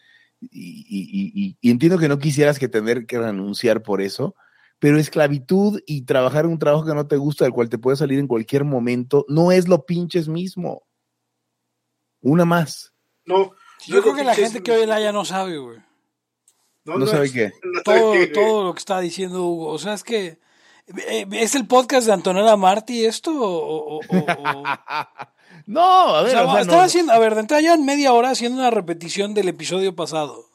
Y- 0.41 1.55
y 1.61 1.71
entiendo 1.71 1.97
que 1.97 2.09
no 2.09 2.19
quisieras 2.19 2.59
que 2.59 2.67
tener 2.67 3.05
que 3.05 3.17
renunciar 3.19 3.81
por 3.83 4.01
eso, 4.01 4.35
pero 4.79 4.97
esclavitud 4.99 5.81
y 5.85 6.03
trabajar 6.03 6.45
en 6.45 6.51
un 6.51 6.59
trabajo 6.59 6.85
que 6.85 6.93
no 6.93 7.07
te 7.07 7.17
gusta, 7.17 7.45
del 7.45 7.53
cual 7.53 7.69
te 7.69 7.77
puede 7.77 7.97
salir 7.97 8.19
en 8.19 8.27
cualquier 8.27 8.63
momento, 8.63 9.25
no 9.27 9.51
es 9.51 9.67
lo 9.67 9.85
pinches 9.85 10.27
mismo. 10.27 10.83
Una 12.21 12.45
más. 12.45 12.93
No, 13.25 13.51
Yo 13.85 14.01
creo 14.01 14.15
que 14.15 14.23
la 14.23 14.35
gente 14.35 14.61
que 14.63 14.71
oye 14.71 14.83
el 14.83 14.91
haya 14.91 15.11
no 15.11 15.25
sabe, 15.25 15.57
güey. 15.57 15.77
No 16.85 17.05
sabe 17.05 17.25
es- 17.25 17.31
qué. 17.33 17.51
no 17.63 17.81
sabe 17.85 17.99
Todo, 17.99 18.11
qué. 18.13 18.27
todo 18.27 18.63
lo 18.63 18.73
que 18.73 18.79
está 18.79 18.99
diciendo 19.01 19.43
Hugo. 19.45 19.67
O 19.71 19.77
sea, 19.77 19.93
es 19.93 20.03
que. 20.03 20.39
eh, 21.09 21.27
¿Es 21.33 21.53
el 21.55 21.67
podcast 21.67 22.07
de 22.07 22.13
Antonella 22.13 22.55
Martí 22.55 23.03
esto? 23.05 23.31
O, 23.31 23.97
o- 23.97 23.97
o- 23.97 23.99
o- 23.99 24.03
no, 25.67 25.81
a 25.81 26.21
o 26.21 26.23
ver, 26.23 26.31
sea, 26.31 26.45
o 26.45 26.53
sea, 26.53 26.63
no, 26.63 26.79
haciendo, 26.81 27.11
a 27.11 27.19
ver, 27.19 27.33
de 27.35 27.41
entrada 27.41 27.61
ya 27.61 27.73
en 27.73 27.83
media 27.85 28.13
hora 28.13 28.29
haciendo 28.29 28.59
una 28.59 28.69
repetición 28.71 29.33
del 29.33 29.49
episodio 29.49 29.95
pasado. 29.95 30.45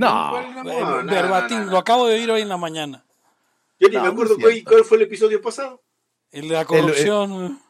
No. 0.00 0.62
No, 0.64 0.70
Eh, 0.70 0.80
no, 0.80 1.02
no, 1.02 1.12
verbatim, 1.12 1.58
no, 1.58 1.64
no. 1.66 1.70
lo 1.72 1.78
acabo 1.78 2.06
de 2.06 2.14
oír 2.14 2.30
hoy 2.30 2.40
en 2.42 2.48
la 2.48 2.56
mañana. 2.56 3.04
Yo 3.78 3.88
ni 3.88 3.96
No, 3.96 4.02
me 4.02 4.08
acuerdo 4.08 4.36
cuál, 4.40 4.62
cuál 4.64 4.84
fue 4.84 4.96
el 4.98 5.04
episodio 5.04 5.40
pasado. 5.40 5.80
El 6.32 6.48
de 6.48 6.54
la 6.54 6.64
corrupción. 6.64 7.60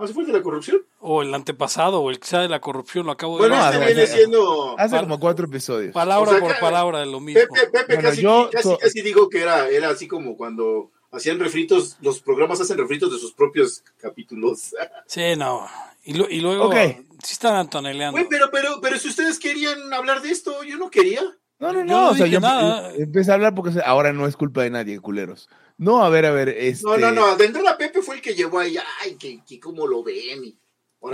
¿Ah, 0.00 0.06
se 0.06 0.12
fue 0.14 0.22
el 0.22 0.28
de 0.28 0.32
la 0.38 0.42
corrupción? 0.44 0.82
O 1.00 1.22
el 1.22 1.34
antepasado, 1.34 2.00
o 2.00 2.10
el 2.10 2.20
que 2.20 2.26
sea 2.28 2.40
de 2.40 2.48
la 2.48 2.60
corrupción, 2.60 3.06
lo 3.06 3.12
acabo 3.12 3.34
de 3.38 3.48
Bueno, 3.48 3.68
este 3.70 3.84
viene 3.84 4.06
siendo... 4.06 4.78
Hace 4.78 4.94
Pal- 4.94 5.00
como 5.04 5.18
cuatro 5.18 5.46
episodios. 5.46 5.92
Palabra 5.92 6.28
O 6.30 6.32
sea, 6.34 6.40
por 6.40 6.54
que- 6.54 6.60
palabra 6.60 7.00
de 7.00 7.06
lo 7.06 7.18
mismo. 7.18 7.40
Pepe, 7.40 7.66
Pepe 7.72 7.94
Bueno, 7.94 8.08
casi, 8.10 8.22
yo 8.22 8.48
casi, 8.52 8.68
so- 8.68 8.78
casi 8.78 9.00
digo 9.02 9.28
que 9.28 9.40
era, 9.42 9.68
era 9.68 9.88
así 9.90 10.06
como 10.06 10.36
cuando 10.36 10.92
hacían 11.10 11.40
refritos, 11.40 11.96
los 12.00 12.20
programas 12.20 12.60
hacen 12.60 12.78
refritos 12.78 13.10
de 13.12 13.18
sus 13.18 13.32
propios 13.32 13.82
capítulos. 14.00 14.72
Sí, 15.06 15.34
no. 15.36 15.66
Y, 16.04 16.14
lo- 16.14 16.28
y 16.30 16.40
luego, 16.42 16.66
Ok. 16.68 16.76
sí 17.24 17.32
están 17.32 17.56
antoneleando. 17.56 18.12
Güey, 18.12 18.28
pero, 18.30 18.50
pero, 18.52 18.80
pero 18.80 18.98
si 18.98 19.08
ustedes 19.08 19.38
querían 19.40 19.92
hablar 19.92 20.22
de 20.22 20.30
esto, 20.30 20.62
yo 20.62 20.76
no 20.78 20.90
quería. 20.90 21.22
No, 21.58 21.72
no, 21.72 21.84
no. 21.84 21.84
no 21.84 22.10
o 22.10 22.14
sea, 22.14 22.26
yo 22.26 22.40
nada. 22.40 22.92
eh, 22.92 23.02
empecé 23.02 23.30
a 23.30 23.34
hablar 23.34 23.54
porque 23.54 23.72
ahora 23.84 24.12
no 24.12 24.26
es 24.26 24.36
culpa 24.36 24.62
de 24.62 24.70
nadie, 24.70 25.00
culeros. 25.00 25.48
No, 25.76 26.04
a 26.04 26.08
ver, 26.08 26.26
a 26.26 26.30
ver. 26.30 26.48
Este... 26.50 26.84
No, 26.86 26.96
no, 26.96 27.10
no, 27.10 27.36
de 27.36 27.46
entrada 27.46 27.76
Pepe 27.76 28.00
fue 28.02 28.16
el 28.16 28.20
que 28.22 28.34
llevó 28.34 28.58
ahí, 28.60 28.76
ay, 29.02 29.16
que, 29.16 29.40
que 29.44 29.58
cómo 29.58 29.86
lo 29.86 30.02
ven. 30.02 30.44
Y 30.44 30.56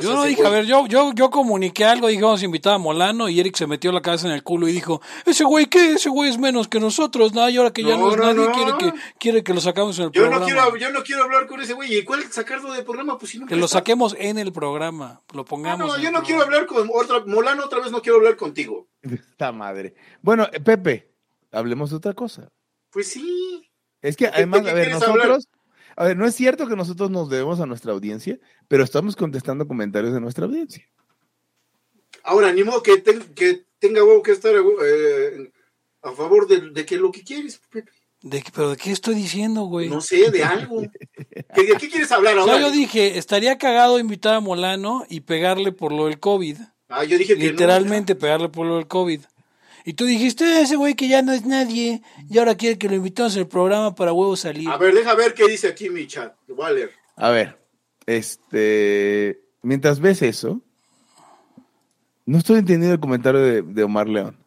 Yo 0.00 0.14
no 0.14 0.24
dije, 0.24 0.44
a 0.44 0.48
ver, 0.48 0.64
yo, 0.64 0.86
yo, 0.86 1.12
yo 1.14 1.28
comuniqué 1.28 1.84
algo, 1.84 2.08
dije, 2.08 2.22
vamos 2.22 2.40
a 2.40 2.44
invitar 2.46 2.72
a 2.74 2.78
Molano, 2.78 3.28
y 3.28 3.38
Eric 3.38 3.54
se 3.54 3.66
metió 3.66 3.92
la 3.92 4.00
cabeza 4.00 4.26
en 4.26 4.32
el 4.32 4.42
culo 4.42 4.66
y 4.66 4.72
dijo, 4.72 5.02
ese 5.26 5.44
güey, 5.44 5.66
¿qué? 5.66 5.92
Ese 5.92 6.08
güey 6.08 6.30
es 6.30 6.38
menos 6.38 6.68
que 6.68 6.80
nosotros, 6.80 7.34
¿no? 7.34 7.46
Y 7.50 7.58
ahora 7.58 7.70
que 7.70 7.82
ya 7.84 7.96
no, 7.98 8.06
No, 8.06 8.10
es 8.12 8.16
no, 8.16 8.22
nadie, 8.32 8.46
no. 8.46 8.52
quiere 8.52 8.72
que 8.78 8.98
quiere 9.18 9.44
que 9.44 9.52
lo 9.52 9.60
sacamos 9.60 9.98
en 9.98 10.06
el 10.06 10.10
Yo 10.12 10.22
programa. 10.22 10.40
no, 10.40 10.46
quiero, 10.46 10.76
yo 10.78 10.90
no 10.90 11.02
quiero 11.02 11.22
hablar 11.24 11.46
con 11.46 11.60
ese 11.60 11.74
güey. 11.74 11.94
¿Y 11.98 12.02
cuál 12.02 12.22
sacarlo 12.32 12.72
del 12.72 12.82
programa? 12.82 13.18
Pues 13.18 13.30
si 13.32 13.38
no 13.38 13.46
Que 13.46 13.56
lo 13.56 13.68
saquemos 13.68 14.16
en 14.18 14.38
el 14.38 14.52
programa, 14.52 15.20
lo 15.34 15.42
Ah, 15.42 15.44
pongamos. 15.44 15.86
no, 15.86 15.98
yo 16.02 16.10
no 16.10 16.22
quiero 16.22 16.42
hablar 16.42 16.64
con 16.66 16.88
otra. 16.92 17.22
Molano, 17.26 17.64
otra 17.66 17.80
vez 17.80 17.92
no 17.92 18.00
quiero 18.00 18.16
hablar 18.18 18.36
contigo. 18.36 18.88
Esta 19.02 19.52
madre. 19.52 19.94
Bueno, 20.22 20.48
eh, 20.50 20.60
Pepe, 20.60 21.12
hablemos 21.52 21.90
de 21.90 21.96
otra 21.96 22.14
cosa. 22.14 22.48
Pues 22.90 23.08
sí. 23.08 23.70
Es 24.00 24.16
que 24.16 24.24
¿De 24.26 24.30
qué- 24.30 24.36
además, 24.38 24.60
a 24.66 24.72
ver, 24.74 24.90
nosotros, 24.92 25.48
a 25.96 26.04
ver, 26.04 26.16
no 26.16 26.26
es 26.26 26.34
cierto 26.34 26.66
que 26.66 26.76
nosotros 26.76 27.10
nos 27.10 27.28
debemos 27.30 27.60
a 27.60 27.66
nuestra 27.66 27.92
audiencia, 27.92 28.38
pero 28.68 28.84
estamos 28.84 29.16
contestando 29.16 29.66
comentarios 29.68 30.12
de 30.14 30.20
nuestra 30.20 30.44
audiencia. 30.46 30.88
Ahora, 32.22 32.52
ni 32.52 32.64
modo 32.64 32.82
que, 32.82 32.98
ten- 32.98 33.34
que 33.34 33.64
tenga 33.78 34.02
huevo 34.04 34.22
que 34.22 34.32
estar 34.32 34.52
eh, 34.54 35.52
a 36.02 36.12
favor 36.12 36.46
de, 36.48 36.70
de 36.70 36.86
que 36.86 36.96
lo 36.96 37.12
que 37.12 37.22
quieres, 37.22 37.60
Pepe. 37.70 37.90
¿De 38.22 38.40
qué- 38.42 38.50
¿Pero 38.54 38.70
de 38.70 38.76
qué 38.78 38.90
estoy 38.90 39.14
diciendo, 39.16 39.64
güey? 39.64 39.90
No 39.90 40.00
sé, 40.00 40.30
de 40.30 40.42
algo. 40.42 40.80
¿Que- 41.54 41.62
¿De 41.64 41.76
qué 41.76 41.88
quieres 41.90 42.10
hablar 42.10 42.38
ahora? 42.38 42.58
yo 42.60 42.70
dije, 42.70 43.18
estaría 43.18 43.58
cagado 43.58 43.98
invitar 43.98 44.34
a 44.34 44.40
Molano 44.40 45.04
y 45.10 45.20
pegarle 45.20 45.72
por 45.72 45.92
lo 45.92 46.06
del 46.06 46.18
COVID. 46.18 46.56
Ah, 46.88 47.04
yo 47.04 47.18
dije 47.18 47.36
que 47.36 47.44
no. 47.44 47.50
Literalmente 47.50 48.14
pegarle 48.14 48.48
por 48.48 48.66
lo 48.66 48.76
del 48.76 48.86
COVID. 48.86 49.20
Y 49.86 49.92
tú 49.94 50.06
dijiste, 50.06 50.62
ese 50.62 50.76
güey 50.76 50.94
que 50.94 51.08
ya 51.08 51.20
no 51.22 51.32
es 51.32 51.44
nadie, 51.44 52.02
y 52.30 52.38
ahora 52.38 52.54
quiere 52.54 52.78
que 52.78 52.88
lo 52.88 52.94
invitemos 52.94 53.36
al 53.36 53.46
programa 53.46 53.94
para 53.94 54.12
huevos 54.14 54.40
salir. 54.40 54.68
A 54.68 54.78
ver, 54.78 54.94
deja 54.94 55.14
ver 55.14 55.34
qué 55.34 55.46
dice 55.46 55.68
aquí 55.68 55.90
mi 55.90 56.06
chat. 56.06 56.34
Lo 56.46 56.54
voy 56.54 56.66
a 56.66 56.70
leer. 56.70 56.90
A 57.16 57.28
ver, 57.30 57.58
este, 58.06 59.40
mientras 59.62 60.00
ves 60.00 60.22
eso, 60.22 60.60
no 62.26 62.38
estoy 62.38 62.58
entendiendo 62.60 62.94
el 62.94 63.00
comentario 63.00 63.40
de, 63.40 63.62
de 63.62 63.84
Omar 63.84 64.08
León. 64.08 64.38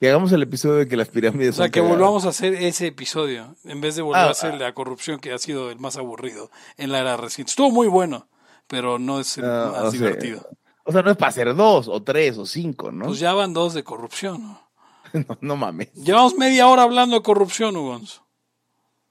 Que 0.00 0.08
hagamos 0.08 0.32
el 0.32 0.42
episodio 0.42 0.76
de 0.76 0.88
que 0.88 0.96
las 0.96 1.08
pirámides 1.08 1.50
O 1.50 1.56
sea, 1.58 1.64
son 1.66 1.72
que 1.72 1.80
cagadas. 1.80 1.98
volvamos 1.98 2.24
a 2.24 2.30
hacer 2.30 2.54
ese 2.54 2.86
episodio, 2.86 3.54
en 3.64 3.82
vez 3.82 3.96
de 3.96 4.02
volver 4.02 4.22
Ah, 4.22 4.28
a 4.28 4.30
hacer 4.30 4.54
ah. 4.54 4.56
la 4.58 4.72
corrupción 4.72 5.20
que 5.20 5.30
ha 5.32 5.38
sido 5.38 5.70
el 5.70 5.78
más 5.78 5.98
aburrido 5.98 6.50
en 6.78 6.90
la 6.90 7.00
era 7.00 7.18
reciente. 7.18 7.50
Estuvo 7.50 7.70
muy 7.70 7.86
bueno, 7.86 8.26
pero 8.66 8.98
no 8.98 9.20
es 9.20 9.36
el 9.36 9.44
Ah, 9.44 9.68
más 9.72 9.82
o 9.82 9.90
sea, 9.90 10.00
divertido. 10.00 10.48
O 10.84 10.92
sea, 10.92 11.02
no 11.02 11.10
es 11.10 11.18
para 11.18 11.28
hacer 11.28 11.54
dos, 11.54 11.86
o 11.88 12.02
tres, 12.02 12.38
o 12.38 12.46
cinco, 12.46 12.90
¿no? 12.90 13.08
Pues 13.08 13.18
ya 13.18 13.34
van 13.34 13.52
dos 13.52 13.74
de 13.74 13.84
corrupción. 13.84 14.42
¿no? 14.42 14.69
no, 15.28 15.38
no 15.40 15.56
mames. 15.56 15.92
Llevamos 15.94 16.36
media 16.36 16.66
hora 16.68 16.82
hablando 16.82 17.16
de 17.16 17.22
corrupción, 17.22 17.76
Ugons. 17.76 18.22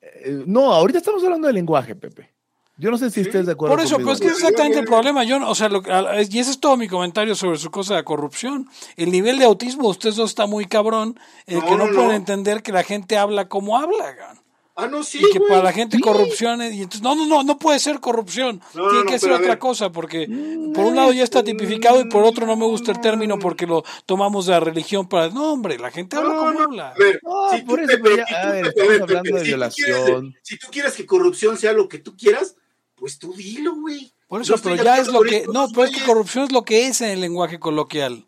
Eh, 0.02 0.44
no, 0.46 0.72
ahorita 0.74 1.00
estamos 1.00 1.24
hablando 1.24 1.48
de 1.48 1.54
lenguaje, 1.54 1.96
Pepe. 1.96 2.34
Yo 2.78 2.90
no 2.92 2.98
sé 2.98 3.12
si 3.12 3.20
estés 3.20 3.46
de 3.46 3.52
acuerdo 3.52 3.76
Por 3.76 3.84
eso, 3.84 3.96
conmigo. 3.96 4.12
pues 4.12 4.22
que 4.22 4.28
es 4.28 4.38
Sí, 4.38 4.40
exactamente 4.44 4.76
sí, 4.76 4.80
el 4.80 4.86
sí. 4.86 4.90
problema. 4.92 5.26
Yo, 5.26 5.46
o 5.50 5.54
sea, 5.54 5.68
lo 5.68 5.82
y 5.84 6.40
ese 6.40 6.52
es 6.52 6.60
todo 6.62 6.78
mi 6.78 6.88
comentario 6.88 7.36
sobre 7.36 7.58
su 7.58 7.70
cosa 7.72 7.98
de 7.98 8.06
corrupción. 8.06 8.70
El 8.96 9.12
nivel 9.12 9.38
de 9.38 9.44
autismo 9.44 9.84
de 9.84 9.90
ustedes 9.90 10.16
dos 10.16 10.30
está 10.30 10.46
muy 10.48 10.66
cabrón, 10.66 11.20
el 11.46 11.60
No, 11.60 11.66
que 11.66 11.72
no, 11.72 11.88
no, 11.88 11.94
pueden 11.94 12.08
no. 12.08 12.14
entender 12.16 12.64
que 12.64 12.72
la 12.72 12.84
gente 12.84 13.18
habla 13.18 13.50
como 13.50 13.78
habla. 13.78 14.36
Ah, 14.82 14.88
no, 14.88 15.04
sí, 15.04 15.20
y 15.20 15.32
que 15.32 15.40
güey. 15.40 15.50
para 15.50 15.64
la 15.64 15.72
gente 15.74 15.98
Sí. 15.98 16.02
corrupción 16.04 16.62
es- 16.62 16.74
y 16.74 16.82
entonces 16.84 17.02
no 17.02 17.16
no 17.16 17.26
no 17.26 17.44
no 17.44 17.58
puede 17.58 17.80
ser 17.80 18.00
corrupción 18.00 18.62
No, 18.74 18.88
tiene 18.90 19.00
no, 19.04 19.06
que 19.06 19.14
no, 19.14 19.20
ser 19.20 19.32
otra 19.34 19.60
cosa 19.60 19.92
porque 19.92 20.26
por 20.74 20.86
un 20.86 20.96
lado 20.96 21.12
ya 21.12 21.24
está 21.24 21.44
tipificado 21.44 22.00
y 22.02 22.06
por 22.10 22.24
otro 22.24 22.46
no 22.46 22.56
me 22.56 22.66
gusta 22.66 22.92
el 22.92 23.02
término 23.02 23.38
porque 23.40 23.68
lo 23.68 23.84
tomamos 24.06 24.46
de 24.46 24.52
la 24.54 24.60
religión 24.60 25.08
para 25.08 25.30
no 25.30 25.52
hombre 25.54 25.78
la 25.78 25.92
gente 25.92 26.16
habla 26.16 26.30
No, 26.34 26.40
como 26.40 26.52
no, 26.52 26.64
habla 26.64 26.90
a 26.90 26.94
ver, 26.98 27.20
No, 27.24 27.50
si 27.52 27.60
tú, 27.62 27.66
por 27.68 27.80
eso, 27.82 27.92
si 27.92 28.02
tú, 28.02 28.08
estamos 28.10 29.02
hablando 29.02 29.36
de 29.38 29.44
violación. 29.44 30.06
quieres- 30.06 30.34
Si 30.44 30.58
tú 30.58 30.68
quieres 30.72 30.94
que 30.94 31.06
corrupción 31.06 31.58
sea 31.58 31.74
lo 31.74 31.88
que 31.90 32.00
tú 32.00 32.16
quieras, 32.18 32.56
pues 32.96 33.18
tú 33.20 33.34
dilo, 33.34 33.76
güey. 33.76 34.12
por 34.28 34.42
eso 34.42 34.56
pero 34.62 34.76
ya 34.76 34.98
es 34.98 35.08
lo 35.08 35.22
que 35.22 35.46
no 35.52 35.68
pero 35.70 35.86
es 35.86 35.92
que 35.92 36.04
corrupción 36.06 36.44
es 36.46 36.52
lo 36.52 36.64
que 36.64 36.88
es 36.88 37.02
en 37.02 37.10
el 37.10 37.22
lenguaje 37.22 37.60
coloquial 37.60 38.26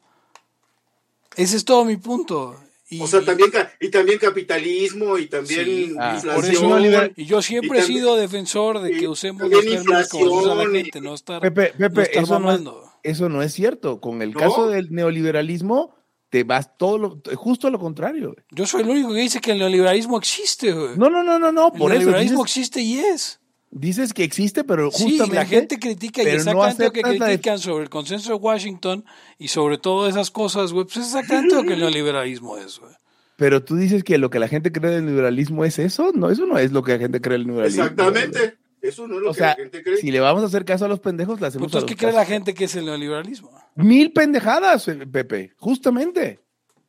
ese 1.35 1.55
es 1.57 1.63
todo 1.65 1.85
mi 1.85 1.97
punto 1.97 2.55
y, 2.91 3.01
O 3.01 3.07
sea, 3.07 3.21
también, 3.21 3.49
y 3.79 3.89
también 3.89 4.19
capitalismo, 4.19 5.17
y 5.17 5.25
también 5.27 5.65
Sí, 5.65 5.95
ah, 5.99 6.13
inflación. 6.15 6.35
por 6.35 6.45
eso 6.45 6.67
neoliberal- 6.67 7.13
y 7.15 7.25
yo 7.25 7.41
siempre 7.41 7.69
y 7.69 7.79
he 7.79 7.83
también- 7.83 7.99
sido 8.01 8.15
defensor 8.17 8.81
de 8.81 8.91
que 8.91 9.07
usemos 9.07 9.41
los 9.43 9.51
también 9.51 9.83
términos 9.83 10.09
como 10.09 10.61
gente 10.71 11.01
no 11.01 11.13
estar 11.15 11.41
Pepe, 11.41 11.71
no 11.77 11.89
Pepe, 11.89 12.01
estar 12.03 12.23
eso, 12.23 12.39
no 12.39 12.51
es, 12.53 12.61
eso 13.03 13.29
no 13.29 13.41
es 13.41 13.53
cierto. 13.53 13.99
Con 13.99 14.21
el 14.21 14.31
¿No? 14.33 14.39
caso 14.39 14.67
del 14.69 14.91
neoliberalismo, 14.91 15.95
te 16.29 16.43
vas 16.45 16.77
todo 16.77 16.97
lo, 16.97 17.21
justo 17.35 17.67
a 17.67 17.71
lo 17.71 17.79
contrario. 17.79 18.35
yo 18.51 18.65
soy 18.65 18.83
el 18.83 18.89
único 18.89 19.13
que 19.13 19.19
dice 19.21 19.41
que 19.41 19.51
el 19.51 19.57
neoliberalismo 19.59 20.17
existe 20.17 20.71
güey. 20.71 20.97
No, 20.97 21.09
no, 21.09 21.23
no, 21.23 21.39
no, 21.39 21.51
no. 21.51 21.71
el 21.73 21.79
Por 21.79 21.91
eso 21.91 21.99
neoliberalismo 21.99 22.43
dices, 22.43 22.57
existe 22.57 22.81
y 22.81 22.99
es 22.99 23.40
dices 23.71 24.13
que 24.13 24.23
existe, 24.23 24.63
pero 24.63 24.91
Sí, 24.91 25.03
justamente. 25.03 25.35
la 25.35 25.45
gente 25.45 25.79
critica 25.79 26.21
y 26.21 26.25
no 26.25 26.31
exactamente 26.31 26.83
lo 26.85 26.91
que 26.91 27.01
la 27.01 27.25
critican 27.27 27.59
sobre 27.59 27.83
el 27.83 27.89
consenso 27.89 28.29
de 28.29 28.35
Washington 28.35 29.03
y 29.39 29.47
sobre 29.47 29.77
todo 29.77 30.07
esas 30.07 30.29
cosas, 30.31 30.73
güey, 30.73 30.85
pues 30.85 30.97
es 30.97 31.05
exactamente 31.07 31.55
lo 31.55 31.63
que 31.63 31.73
el 31.73 31.79
neoliberalismo 31.81 32.57
es, 32.57 32.79
güey. 32.79 32.91
Pero 33.37 33.63
tú 33.63 33.75
dices 33.75 34.03
que 34.03 34.17
lo 34.19 34.29
que 34.29 34.37
la 34.37 34.47
gente 34.47 34.71
cree 34.71 34.91
del 34.91 35.07
liberalismo 35.07 35.65
es 35.65 35.79
eso. 35.79 36.11
No, 36.13 36.29
eso 36.29 36.45
no 36.45 36.59
es 36.59 36.71
lo 36.71 36.83
que 36.83 36.91
la 36.93 36.99
gente 36.99 37.21
cree 37.21 37.39
del 37.39 37.47
liberalismo. 37.47 37.83
Exactamente. 37.83 38.57
Eso 38.81 39.07
no 39.07 39.15
es 39.15 39.21
lo 39.21 39.29
O 39.29 39.33
que 39.33 39.39
sea, 39.39 39.47
la 39.49 39.55
gente 39.55 39.83
cree. 39.83 39.97
si 39.97 40.11
le 40.11 40.19
vamos 40.19 40.43
a 40.43 40.45
hacer 40.47 40.63
caso 40.65 40.85
a 40.85 40.87
los 40.87 40.99
pendejos, 40.99 41.41
le 41.41 41.47
hacemos 41.47 41.67
Entonces, 41.67 41.85
a 41.85 41.87
¿qué 41.87 41.95
cree 41.97 42.13
la 42.13 42.25
gente 42.25 42.53
que 42.53 42.65
es 42.65 42.75
el 42.75 42.85
neoliberalismo? 42.85 43.51
Mil 43.75 44.11
pendejadas, 44.11 44.87
eh, 44.89 45.07
Pepe, 45.11 45.53
justamente. 45.57 46.39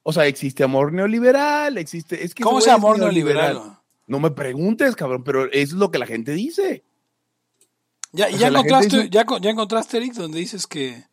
O 0.02 0.12
sea, 0.12 0.26
existe 0.26 0.62
amor 0.64 0.92
neoliberal, 0.92 1.78
existe. 1.78 2.22
Es 2.24 2.34
que 2.34 2.42
¿Cómo 2.42 2.58
es 2.58 2.68
amor 2.68 2.98
neoliberal? 2.98 3.78
No 4.06 4.20
me 4.20 4.30
preguntes, 4.30 4.96
cabrón, 4.96 5.22
pero 5.24 5.46
eso 5.46 5.54
es 5.54 5.72
lo 5.72 5.90
que 5.90 5.98
la 5.98 6.06
gente 6.06 6.32
dice. 6.32 6.84
Ya, 8.12 8.28
y 8.28 8.32
ya 8.32 8.38
sea, 8.38 8.48
encontraste, 8.48 8.96
dice- 8.96 9.10
ya, 9.10 9.24
ya 9.40 9.50
encontraste, 9.50 9.96
Eric, 9.96 10.12
donde 10.14 10.38
dices 10.38 10.66
que, 10.66 11.04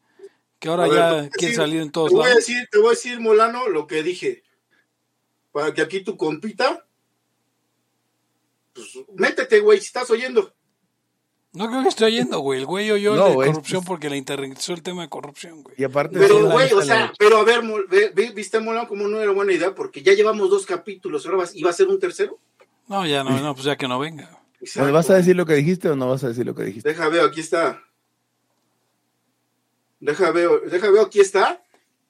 que 0.59 0.67
ahora 0.69 0.83
A 0.83 0.87
ver, 0.87 0.97
ya 0.97 1.19
a 1.21 1.29
quiere 1.29 1.53
salir 1.55 1.81
en 1.81 1.91
todos 1.91 2.09
te 2.09 2.15
voy 2.15 2.25
a 2.25 2.27
lados. 2.29 2.45
decir, 2.45 2.67
te 2.71 2.77
voy 2.77 2.87
a 2.87 2.91
decir, 2.91 3.19
Molano, 3.19 3.67
lo 3.69 3.87
que 3.87 4.03
dije. 4.03 4.43
Para 5.51 5.73
que 5.73 5.81
aquí 5.81 6.01
tu 6.03 6.17
compita, 6.17 6.85
pues 8.73 8.87
métete, 9.15 9.59
güey, 9.61 9.79
si 9.79 9.85
estás 9.85 10.09
oyendo. 10.11 10.53
No 11.53 11.67
creo 11.67 11.81
que 11.81 11.89
estoy 11.89 12.07
oyendo, 12.13 12.39
güey. 12.39 12.59
El 12.59 12.65
güey 12.67 12.91
oyó 12.91 13.15
No, 13.15 13.23
el 13.23 13.29
de 13.29 13.35
güey, 13.35 13.49
corrupción 13.49 13.83
porque 13.83 14.09
le 14.09 14.17
interesó 14.17 14.73
el 14.73 14.83
tema 14.83 15.01
de 15.01 15.09
corrupción, 15.09 15.63
güey. 15.63 15.75
Y 15.79 15.83
aparte 15.83 16.19
Pero, 16.19 16.47
güey, 16.49 16.71
o 16.73 16.81
sea, 16.83 17.11
pero 17.17 17.37
a 17.37 17.43
ver, 17.43 17.61
Mol- 17.63 17.87
ve- 17.89 18.11
ve- 18.13 18.31
viste, 18.35 18.59
Molano, 18.59 18.87
como 18.87 19.07
no 19.07 19.19
era 19.19 19.31
buena 19.31 19.51
idea, 19.53 19.73
porque 19.73 20.03
ya 20.03 20.13
llevamos 20.13 20.49
dos 20.51 20.65
capítulos, 20.67 21.25
ahora 21.25 21.39
vas, 21.39 21.55
iba 21.55 21.69
a 21.71 21.73
ser 21.73 21.87
un 21.87 21.99
tercero. 21.99 22.39
No, 22.89 23.05
ya 23.05 23.23
no, 23.23 23.39
no, 23.39 23.53
pues 23.53 23.65
ya 23.65 23.77
que 23.77 23.87
no 23.87 23.97
venga. 23.99 24.29
¿Me 24.75 24.91
vas 24.91 25.09
a 25.09 25.13
decir 25.15 25.35
lo 25.37 25.45
que 25.45 25.53
dijiste 25.53 25.89
o 25.89 25.95
no 25.95 26.09
vas 26.09 26.23
a 26.23 26.27
decir 26.27 26.45
lo 26.45 26.53
que 26.53 26.63
dijiste? 26.63 26.89
Deja 26.89 27.07
ver, 27.07 27.21
aquí 27.23 27.39
está. 27.39 27.81
Deja 29.99 30.31
ver, 30.31 30.49
deja 30.69 30.89
ver, 30.89 31.05
aquí 31.05 31.19
está. 31.21 31.61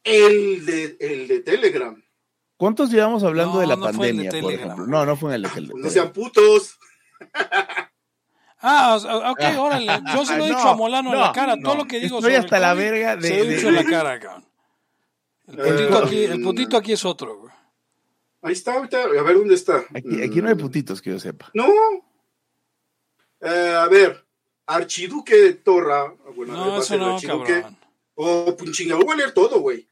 El 0.04 0.66
de, 0.66 0.98
el 1.00 1.28
de 1.28 1.40
Telegram. 1.42 2.02
¿Cuántos 2.58 2.90
llevamos 2.92 3.24
hablando 3.24 3.56
No, 3.56 3.60
de 3.60 3.68
la 3.68 3.76
no 3.76 3.94
fue 3.94 4.10
el 4.10 4.18
de 4.18 4.24
pandemia, 4.24 4.30
por 4.32 4.40
Telegram. 4.40 4.66
ejemplo? 4.72 4.88
No, 4.88 5.06
no 5.06 5.16
fue 5.16 5.30
en 5.32 5.36
el 5.36 5.42
de 5.44 5.50
Telegram. 5.50 5.80
No 5.82 5.90
sean 5.90 6.12
putos. 6.14 6.78
Ah, 8.62 8.98
ok, 9.32 9.42
órale. 9.60 9.86
Yo 10.14 10.26
se 10.26 10.38
lo 10.38 10.46
he 10.46 10.50
No, 10.50 10.56
dicho 10.58 10.68
a 10.70 10.76
Molano 10.76 11.14
en 11.14 11.20
la 11.20 11.32
cara. 11.32 11.56
Todo 11.62 11.76
lo 11.76 11.86
que 11.86 12.00
digo 12.00 12.18
Estoy 12.20 12.32
sobre 12.34 12.36
el 12.36 12.44
hasta 12.44 12.60
la 12.60 12.74
verga 12.74 13.16
de- 13.16 13.28
Se 13.28 13.38
lo 13.38 13.44
he 13.44 13.48
de- 13.48 13.56
dicho 13.56 13.68
en 13.70 13.76
la 13.76 13.84
cara, 13.86 14.20
cabrón. 14.20 14.46
El 15.48 15.60
Eh, 15.60 15.64
puntito, 15.64 15.98
aquí, 16.06 16.24
el 16.24 16.42
puntito 16.42 16.78
aquí 16.78 16.92
es 16.94 17.06
otro, 17.06 17.38
güey. 17.40 17.54
Ahí 18.42 18.54
está, 18.54 18.76
ahorita. 18.76 19.04
A 19.04 19.24
ver, 19.24 19.36
¿dónde 19.36 19.56
está? 19.56 19.86
Aquí, 19.94 20.22
aquí 20.24 20.42
no 20.42 20.50
hay 20.50 20.56
putitos 20.56 21.02
que 21.02 21.10
yo 21.12 21.20
sepa. 21.20 21.50
No. 21.54 21.68
Eh, 23.42 23.76
a 23.78 23.88
ver, 23.88 24.26
Archiduque 24.66 25.54
Torra. 25.56 26.14
Bueno, 26.36 26.54
No, 26.54 26.76
a 26.76 26.80
eso 26.80 26.98
no, 26.98 27.16
Archiduque. 27.16 27.54
cabrón. 27.62 27.78
Oh, 28.16 28.56
punchinga, 28.58 28.96
voy 28.96 29.14
a 29.14 29.16
leer 29.16 29.34
todo, 29.34 29.60
güey. 29.60 29.88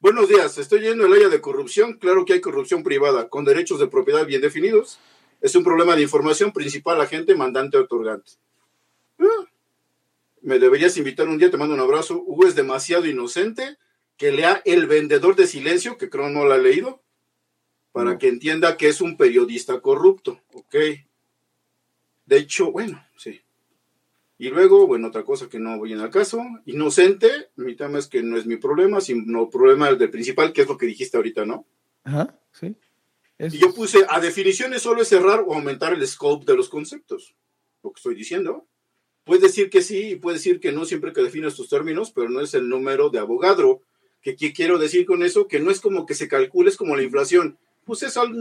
Buenos 0.00 0.28
días, 0.28 0.56
estoy 0.58 0.80
yendo 0.80 1.06
el 1.06 1.12
área 1.12 1.28
de 1.28 1.40
corrupción. 1.40 1.94
Claro 1.98 2.24
que 2.24 2.32
hay 2.34 2.40
corrupción 2.40 2.82
privada, 2.82 3.28
con 3.28 3.44
derechos 3.44 3.80
de 3.80 3.86
propiedad 3.86 4.26
bien 4.26 4.40
definidos. 4.40 4.98
Es 5.40 5.54
un 5.54 5.64
problema 5.64 5.96
de 5.96 6.02
información 6.02 6.52
principal, 6.52 7.00
agente, 7.00 7.34
mandante, 7.34 7.76
otorgante. 7.78 8.32
Ah, 9.18 9.46
Me 10.42 10.58
deberías 10.58 10.96
invitar 10.96 11.28
un 11.28 11.36
día, 11.38 11.50
te 11.50 11.56
mando 11.58 11.74
un 11.74 11.80
abrazo. 11.80 12.22
Hugo 12.26 12.46
es 12.46 12.54
demasiado 12.54 13.06
inocente. 13.06 13.76
Que 14.16 14.32
lea 14.32 14.60
El 14.66 14.86
vendedor 14.86 15.34
de 15.36 15.46
silencio, 15.46 15.96
que 15.96 16.10
creo 16.10 16.28
no 16.28 16.44
lo 16.44 16.52
ha 16.52 16.58
leído, 16.58 17.02
para 17.92 18.18
que 18.18 18.28
entienda 18.28 18.76
que 18.76 18.88
es 18.88 19.00
un 19.00 19.16
periodista 19.16 19.80
corrupto. 19.80 20.40
Ok. 20.52 20.74
De 22.26 22.36
hecho, 22.36 22.70
bueno, 22.70 23.04
sí. 23.16 23.40
Y 24.38 24.48
luego, 24.48 24.86
bueno, 24.86 25.08
otra 25.08 25.24
cosa 25.24 25.48
que 25.48 25.58
no 25.58 25.76
voy 25.76 25.92
en 25.92 26.00
al 26.00 26.10
caso, 26.10 26.40
inocente, 26.64 27.50
mi 27.56 27.76
tema 27.76 27.98
es 27.98 28.06
que 28.06 28.22
no 28.22 28.38
es 28.38 28.46
mi 28.46 28.56
problema, 28.56 29.00
sino 29.00 29.50
problema 29.50 29.92
del 29.92 30.10
principal, 30.10 30.52
que 30.52 30.62
es 30.62 30.68
lo 30.68 30.78
que 30.78 30.86
dijiste 30.86 31.18
ahorita, 31.18 31.44
¿no? 31.44 31.66
Ajá, 32.04 32.38
sí. 32.52 32.74
Eso. 33.36 33.56
Y 33.56 33.58
yo 33.58 33.74
puse, 33.74 34.06
a 34.08 34.18
definiciones 34.20 34.80
solo 34.80 35.02
es 35.02 35.08
cerrar 35.08 35.44
o 35.46 35.52
aumentar 35.52 35.92
el 35.92 36.06
scope 36.06 36.46
de 36.46 36.56
los 36.56 36.68
conceptos, 36.68 37.34
lo 37.82 37.92
que 37.92 37.98
estoy 37.98 38.14
diciendo. 38.14 38.66
Puedes 39.24 39.42
decir 39.42 39.68
que 39.68 39.82
sí 39.82 40.12
y 40.12 40.16
puedes 40.16 40.40
decir 40.40 40.58
que 40.58 40.72
no 40.72 40.86
siempre 40.86 41.12
que 41.12 41.22
defines 41.22 41.54
tus 41.54 41.68
términos, 41.68 42.10
pero 42.10 42.30
no 42.30 42.40
es 42.40 42.54
el 42.54 42.68
número 42.68 43.10
de 43.10 43.18
abogadro. 43.18 43.82
¿Qué, 44.22 44.36
qué 44.36 44.52
quiero 44.52 44.78
decir 44.78 45.04
con 45.04 45.22
eso? 45.22 45.48
Que 45.48 45.60
no 45.60 45.70
es 45.70 45.80
como 45.80 46.06
que 46.06 46.14
se 46.14 46.28
calcule, 46.28 46.70
es 46.70 46.76
como 46.76 46.96
la 46.96 47.02
inflación. 47.02 47.58
Pues 47.90 48.04
es 48.04 48.16
algo, 48.16 48.38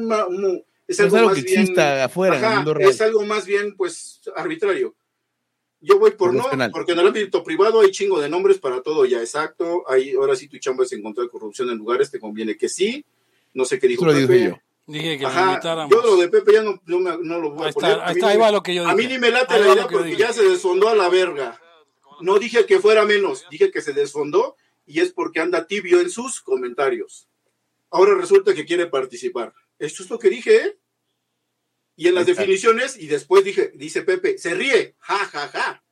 es 0.88 1.00
Es 1.00 1.12
más 1.12 1.34
que 1.34 1.42
bien... 1.42 1.60
exista 1.62 2.04
afuera, 2.04 2.36
en 2.38 2.44
el 2.44 2.46
Ajá, 2.48 2.56
mundo 2.58 2.74
real. 2.76 2.92
es 2.92 3.02
algo 3.02 3.26
más 3.26 3.48
bien, 3.48 3.76
pues, 3.76 4.22
arbitrario. 4.36 4.94
Yo 5.82 5.98
voy 5.98 6.12
por 6.12 6.36
no, 6.36 6.46
porque 6.72 6.92
en 6.92 7.00
el 7.00 7.08
ámbito 7.08 7.44
privado 7.44 7.80
hay 7.80 7.90
chingo 7.90 8.22
de 8.22 8.30
nombres 8.30 8.60
para 8.60 8.84
todo 8.84 9.06
ya, 9.06 9.22
exacto. 9.22 9.86
Hay, 9.90 10.14
ahora 10.14 10.36
sí 10.36 10.48
tu 10.48 10.60
chamba 10.60 10.84
es 10.84 10.92
encontrar 10.94 11.28
corrupción 11.30 11.68
en 11.72 11.78
lugares, 11.80 12.12
te 12.12 12.20
conviene 12.20 12.58
que 12.58 12.70
sí. 12.70 13.04
No 13.56 13.66
sé 13.66 13.80
qué 13.80 13.88
dijo 13.88 14.06
lo 14.06 14.14
Pepe. 14.14 14.32
dije 14.34 14.50
yo. 14.50 14.60
Dije 14.86 15.18
que 15.18 15.24
lo 15.24 15.30
Ajá, 15.30 15.50
invitáramos. 15.54 15.90
yo 15.96 16.02
lo 16.04 16.18
de 16.18 16.28
Pepe 16.30 16.54
ya 16.54 16.62
no, 16.62 16.80
no, 16.86 17.00
me- 17.00 17.18
no 17.24 17.40
lo 17.40 17.50
voy 17.52 17.64
Ahí 17.66 17.70
a 17.72 17.74
poner. 17.74 17.92
está, 17.92 18.04
A 18.04 18.08
ahí 18.10 18.14
mí 18.14 18.20
está, 18.20 18.28
ni 18.28 18.32
ahí 18.34 18.38
me- 18.38 18.44
va 18.44 18.52
lo 18.52 18.62
que 18.62 18.76
yo 18.76 18.82
dije. 18.84 18.92
A 18.94 18.96
mí 18.96 19.08
ni 19.08 19.18
me 19.18 19.32
late 19.32 19.54
Ahí 19.56 19.62
la 19.62 19.74
idea 19.74 19.84
lo 19.84 19.90
porque 19.90 20.16
ya 20.16 20.32
se 20.32 20.44
desfondó 20.44 20.90
a 20.90 20.96
la 20.96 21.10
verga. 21.10 21.60
No 22.22 22.38
dije 22.38 22.68
que 22.68 22.80
fuera 22.80 23.04
menos, 23.06 23.46
dije 23.50 23.72
que 23.72 23.82
se 23.82 23.94
desfondó 23.94 24.56
y 24.86 25.00
es 25.00 25.12
porque 25.12 25.40
anda 25.40 25.66
tibio 25.66 26.02
en 26.02 26.12
sus 26.12 26.42
comentarios. 26.42 27.29
Ahora 27.92 28.16
resulta 28.16 28.54
que 28.54 28.66
quiere 28.66 28.88
participar. 28.88 29.54
Esto 29.78 30.04
es 30.04 30.10
lo 30.10 30.20
que 30.20 30.30
dije, 30.30 30.56
¿eh? 30.56 30.80
Y 31.96 32.08
en 32.08 32.16
las 32.16 32.26
definiciones, 32.26 32.96
y 32.98 33.08
después 33.08 33.44
dije, 33.44 33.72
dice 33.76 34.04
Pepe, 34.04 34.38
se 34.38 34.54
ríe, 34.54 34.96
ja, 35.00 35.18
ja, 35.18 35.48
ja. 35.50 35.84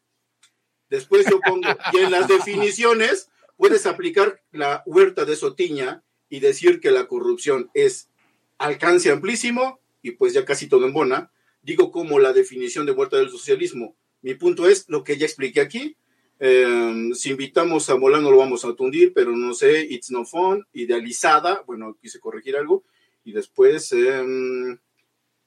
Después 0.90 1.26
yo 1.30 1.42
pongo, 1.42 1.68
y 1.92 1.98
en 1.98 2.12
las 2.12 2.30
definiciones 2.30 3.30
puedes 3.58 3.86
aplicar 3.86 4.42
la 4.52 4.84
huerta 4.86 5.26
de 5.26 5.36
Sotiña 5.36 6.04
y 6.30 6.40
decir 6.40 6.80
que 6.80 6.92
la 6.92 7.08
corrupción 7.08 7.70
es 7.74 8.10
alcance 8.58 9.12
amplísimo 9.12 9.82
y 10.02 10.12
pues 10.12 10.34
ya 10.34 10.46
casi 10.46 10.68
todo 10.68 10.86
en 10.86 10.94
bona. 10.94 11.32
Digo 11.62 11.92
como 11.92 12.20
la 12.20 12.32
definición 12.32 12.86
de 12.86 12.94
huerta 12.94 13.18
del 13.18 13.30
socialismo. 13.30 13.98
Mi 14.22 14.36
punto 14.36 14.70
es 14.70 14.88
lo 14.88 15.04
que 15.04 15.18
ya 15.18 15.26
expliqué 15.26 15.60
aquí. 15.60 15.98
Eh, 16.40 17.10
si 17.14 17.32
invitamos 17.32 17.90
a 17.90 17.98
Molano 17.98 18.30
lo 18.32 18.38
vamos 18.38 18.64
a 18.66 18.74
tundir, 18.76 19.12
pero 19.14 19.32
no 19.32 19.54
sé, 19.54 19.82
it's 19.90 20.12
no 20.12 20.24
fun, 20.26 20.66
idealizada, 20.74 21.64
bueno, 21.66 21.96
quise 22.00 22.20
corregir 22.20 22.56
algo, 22.58 22.84
y 23.24 23.32
después 23.32 23.92
eh, 23.94 24.78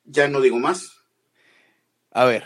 ya 0.05 0.29
no 0.29 0.41
digo 0.41 0.59
más. 0.59 0.93
A 2.11 2.25
ver. 2.25 2.45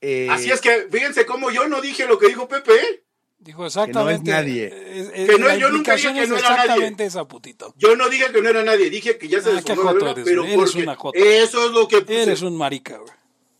Eh, 0.00 0.28
Así 0.30 0.50
es 0.50 0.60
que, 0.60 0.86
fíjense 0.90 1.26
cómo 1.26 1.50
yo 1.50 1.68
no 1.68 1.80
dije 1.80 2.06
lo 2.06 2.18
que 2.18 2.28
dijo 2.28 2.48
Pepe, 2.48 2.72
¿eh? 2.74 3.04
Dijo 3.40 3.66
exactamente. 3.66 4.30
nadie. 4.30 4.66
es- 4.66 5.10
es- 5.14 5.30
Que 5.30 5.38
no- 5.38 5.54
yo 5.56 5.70
nunca 5.70 5.94
dije 5.94 6.08
que 6.12 6.26
no 6.26 6.36
era 6.38 6.48
nadie. 6.50 6.62
exactamente 6.62 7.04
esa, 7.04 7.28
putito. 7.28 7.72
Yo 7.76 7.94
no 7.94 8.08
dije 8.08 8.32
que 8.32 8.42
no 8.42 8.48
era 8.48 8.64
nadie, 8.64 8.90
dije 8.90 9.16
que 9.18 9.28
ya 9.28 9.40
se 9.40 9.50
Ah, 9.50 9.62
joto 9.76 10.10
eres, 10.10 10.24
pero 10.24 10.44
eres 10.44 10.56
porque 10.56 10.82
una 10.82 10.96
jota. 10.96 11.18
eso 11.18 11.66
es 11.66 11.72
lo 11.72 11.86
que 11.86 12.00
puse. 12.00 12.22
Eres 12.22 12.42
un 12.42 12.56
marica, 12.56 12.96
güey. 12.98 13.12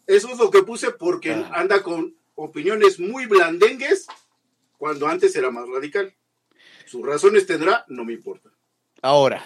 Eso 0.06 0.30
es 0.32 0.38
lo 0.38 0.50
que 0.50 0.62
puse 0.64 0.90
porque 0.90 1.32
Ah. 1.32 1.50
anda 1.54 1.82
con 1.82 2.16
opiniones 2.38 3.00
muy 3.00 3.26
blandengues 3.26 4.06
cuando 4.78 5.08
antes 5.08 5.34
era 5.34 5.50
más 5.50 5.68
radical. 5.68 6.14
Sus 6.86 7.04
razones 7.04 7.46
tendrá, 7.46 7.84
no 7.88 8.04
me 8.04 8.12
importa. 8.12 8.50
Ahora, 9.02 9.44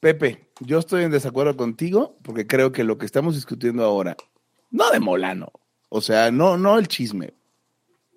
Pepe, 0.00 0.48
yo 0.60 0.78
estoy 0.78 1.04
en 1.04 1.10
desacuerdo 1.10 1.56
contigo 1.56 2.18
porque 2.22 2.46
creo 2.46 2.72
que 2.72 2.82
lo 2.82 2.98
que 2.98 3.06
estamos 3.06 3.34
discutiendo 3.34 3.84
ahora, 3.84 4.16
no 4.70 4.90
de 4.90 5.00
Molano, 5.00 5.52
o 5.90 6.00
sea, 6.00 6.30
no, 6.30 6.56
no 6.56 6.78
el 6.78 6.88
chisme. 6.88 7.34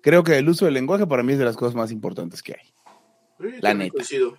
Creo 0.00 0.24
que 0.24 0.36
el 0.36 0.48
uso 0.48 0.64
del 0.64 0.74
lenguaje 0.74 1.06
para 1.06 1.22
mí 1.22 1.32
es 1.34 1.38
de 1.38 1.44
las 1.44 1.56
cosas 1.56 1.74
más 1.74 1.90
importantes 1.90 2.42
que 2.42 2.54
hay. 2.54 2.74
Sí, 3.40 3.56
La 3.60 3.74
neta. 3.74 3.92
coincido. 3.92 4.38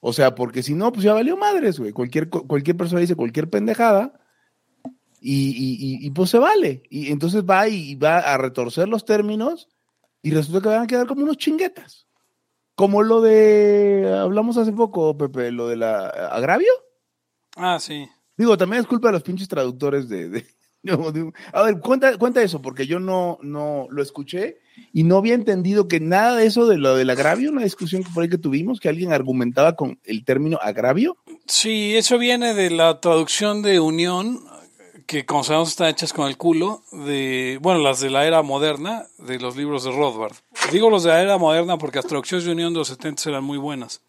O 0.00 0.12
sea, 0.12 0.34
porque 0.34 0.62
si 0.62 0.74
no, 0.74 0.92
pues 0.92 1.04
ya 1.04 1.14
valió 1.14 1.36
madres, 1.36 1.78
güey. 1.78 1.92
Cualquier, 1.92 2.28
cualquier 2.28 2.76
persona 2.76 3.00
dice 3.00 3.16
cualquier 3.16 3.48
pendejada 3.50 4.20
y, 5.34 5.50
y- 5.50 6.06
y- 6.06 6.10
pues 6.10 6.30
se 6.30 6.38
vale. 6.38 6.82
Y 6.90 7.10
entonces 7.10 7.42
va 7.44 7.68
y 7.68 7.94
va 7.96 8.18
a 8.18 8.38
retorcer 8.38 8.88
los 8.88 9.04
términos 9.04 9.68
y 10.22 10.30
resulta 10.30 10.60
que 10.62 10.68
van 10.68 10.82
a 10.82 10.86
quedar 10.86 11.06
como 11.06 11.22
unos 11.24 11.36
chinguetas. 11.36 12.06
Como 12.74 13.02
lo 13.02 13.20
de, 13.22 14.14
hablamos 14.20 14.56
hace 14.58 14.72
poco, 14.72 15.16
Pepe, 15.16 15.50
lo 15.50 15.66
de 15.68 15.76
la 15.76 16.08
agravio. 16.08 16.70
Ah, 17.56 17.78
sí. 17.80 18.06
Digo, 18.36 18.56
también 18.58 18.82
es 18.82 18.86
culpa 18.86 19.08
de 19.08 19.12
los 19.12 19.22
pinches 19.22 19.48
traductores 19.48 20.08
de... 20.08 20.28
de- 20.28 20.46
no, 20.82 21.10
de- 21.10 21.32
a 21.52 21.62
ver, 21.62 21.80
cuenta, 21.80 22.16
cuenta 22.18 22.42
eso, 22.42 22.60
porque 22.62 22.86
yo 22.86 23.00
no, 23.00 23.38
no 23.42 23.86
lo 23.90 24.02
escuché 24.02 24.58
y 24.92 25.02
no 25.04 25.16
había 25.16 25.34
entendido 25.34 25.88
que 25.88 25.98
nada 26.00 26.36
de 26.36 26.46
eso 26.46 26.66
de 26.66 26.76
lo 26.78 26.94
del 26.94 27.10
agravio, 27.10 27.50
una 27.50 27.62
discusión 27.64 28.04
que 28.04 28.10
por 28.12 28.22
ahí 28.22 28.28
que 28.28 28.38
tuvimos, 28.38 28.78
que 28.78 28.88
alguien 28.90 29.12
argumentaba 29.12 29.74
con 29.74 29.98
el 30.04 30.24
término 30.24 30.58
agravio. 30.60 31.16
Sí, 31.46 31.96
eso 31.96 32.18
viene 32.18 32.52
de 32.54 32.70
la 32.70 33.00
traducción 33.00 33.62
de 33.62 33.80
Unión, 33.80 34.38
que 35.06 35.24
como 35.24 35.44
sabemos 35.44 35.68
están 35.70 35.88
hechas 35.88 36.12
con 36.12 36.26
el 36.28 36.36
culo, 36.36 36.82
de, 36.92 37.58
bueno, 37.62 37.80
las 37.80 38.00
de 38.00 38.10
la 38.10 38.26
era 38.26 38.42
moderna, 38.42 39.06
de 39.18 39.38
los 39.38 39.56
libros 39.56 39.84
de 39.84 39.92
Rothbard. 39.92 40.34
Digo 40.72 40.90
los 40.90 41.04
de 41.04 41.10
la 41.10 41.22
era 41.22 41.38
moderna 41.38 41.78
porque 41.78 41.98
las 41.98 42.06
traducciones 42.06 42.44
de 42.44 42.52
Unión 42.52 42.72
de 42.72 42.80
los 42.80 42.88
70 42.88 43.30
eran 43.30 43.44
muy 43.44 43.58
buenas. 43.58 44.02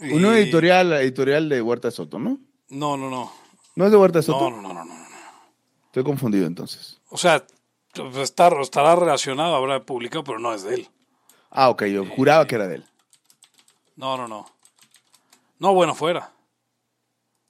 Una 0.00 0.38
Y- 0.38 0.42
editorial, 0.42 0.92
editorial 0.94 1.48
de 1.48 1.60
Huerta 1.62 1.90
Soto, 1.90 2.18
¿no? 2.18 2.38
No, 2.68 2.96
no, 2.96 3.10
no. 3.10 3.32
¿No 3.74 3.84
es 3.84 3.90
de 3.90 3.96
Huerta 3.96 4.22
Soto? 4.22 4.50
No, 4.50 4.62
no, 4.62 4.68
no, 4.72 4.74
no, 4.74 4.84
no. 4.84 5.06
Estoy 5.86 6.04
confundido 6.04 6.46
entonces. 6.46 7.00
O 7.10 7.18
sea, 7.18 7.44
pues, 7.94 8.16
está, 8.16 8.48
estará 8.60 8.96
relacionado, 8.96 9.54
habrá 9.54 9.82
publicado, 9.84 10.24
pero 10.24 10.38
no 10.38 10.54
es 10.54 10.62
de 10.62 10.74
él. 10.76 10.88
Ah, 11.50 11.68
ok, 11.68 11.84
yo 11.84 12.06
juraba 12.06 12.46
que 12.46 12.54
era 12.54 12.66
de 12.68 12.76
él. 12.76 12.84
No, 13.96 14.16
no, 14.16 14.26
no. 14.26 14.46
No, 15.58 15.74
bueno, 15.74 15.94
fuera. 15.94 16.32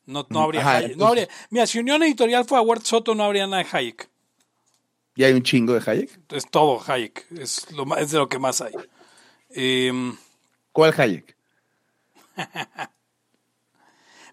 No, 0.06 0.26
no 0.30 0.42
habría 0.42 0.60
Ajá, 0.62 0.76
Hayek. 0.78 0.96
No 0.96 1.06
habría, 1.06 1.28
mira, 1.50 1.66
si 1.66 1.78
Unión 1.78 2.02
Editorial 2.02 2.44
fue 2.44 2.58
a 2.58 2.62
Huerta 2.62 2.84
Soto, 2.86 3.14
no 3.14 3.24
habría 3.24 3.46
nada 3.46 3.62
de 3.62 3.68
Hayek. 3.70 4.10
¿Y 5.14 5.24
hay 5.24 5.32
un 5.32 5.42
chingo 5.42 5.74
de 5.74 5.90
Hayek? 5.90 6.20
Es 6.30 6.50
todo 6.50 6.82
Hayek. 6.84 7.26
Es, 7.38 7.70
lo, 7.72 7.96
es 7.96 8.10
de 8.10 8.18
lo 8.18 8.28
que 8.28 8.38
más 8.38 8.60
hay. 8.60 8.72
Em, 9.50 10.16
¿Cuál 10.72 10.94
Hayek? 10.96 11.36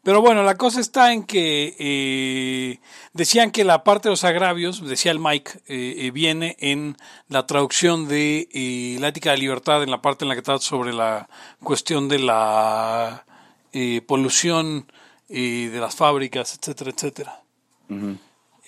Pero 0.02 0.22
bueno, 0.22 0.44
la 0.44 0.56
cosa 0.56 0.80
está 0.80 1.12
en 1.12 1.24
que 1.24 1.76
eh, 1.78 2.80
decían 3.14 3.52
que 3.52 3.66
la 3.66 3.84
parte 3.84 4.08
de 4.08 4.14
los 4.14 4.24
agravios, 4.24 4.82
decía 4.88 5.12
el 5.12 5.20
Mike, 5.20 5.52
eh, 5.68 5.96
eh, 5.98 6.12
viene 6.12 6.56
en 6.60 6.96
la 7.28 7.46
traducción 7.46 8.08
de 8.08 8.48
eh, 8.54 8.98
la 9.00 9.10
ética 9.10 9.32
de 9.32 9.38
libertad, 9.38 9.84
en 9.84 9.92
la 9.92 10.02
parte 10.02 10.24
en 10.24 10.30
la 10.30 10.36
que 10.36 10.42
trata 10.42 10.64
sobre 10.64 10.94
la 10.94 11.30
cuestión 11.62 12.08
de 12.08 12.20
la 12.20 13.26
eh, 13.74 14.02
polución 14.08 14.90
eh, 15.30 15.70
de 15.72 15.80
las 15.80 15.96
fábricas, 15.96 16.58
etcétera, 16.60 16.92
etcétera. 16.92 17.44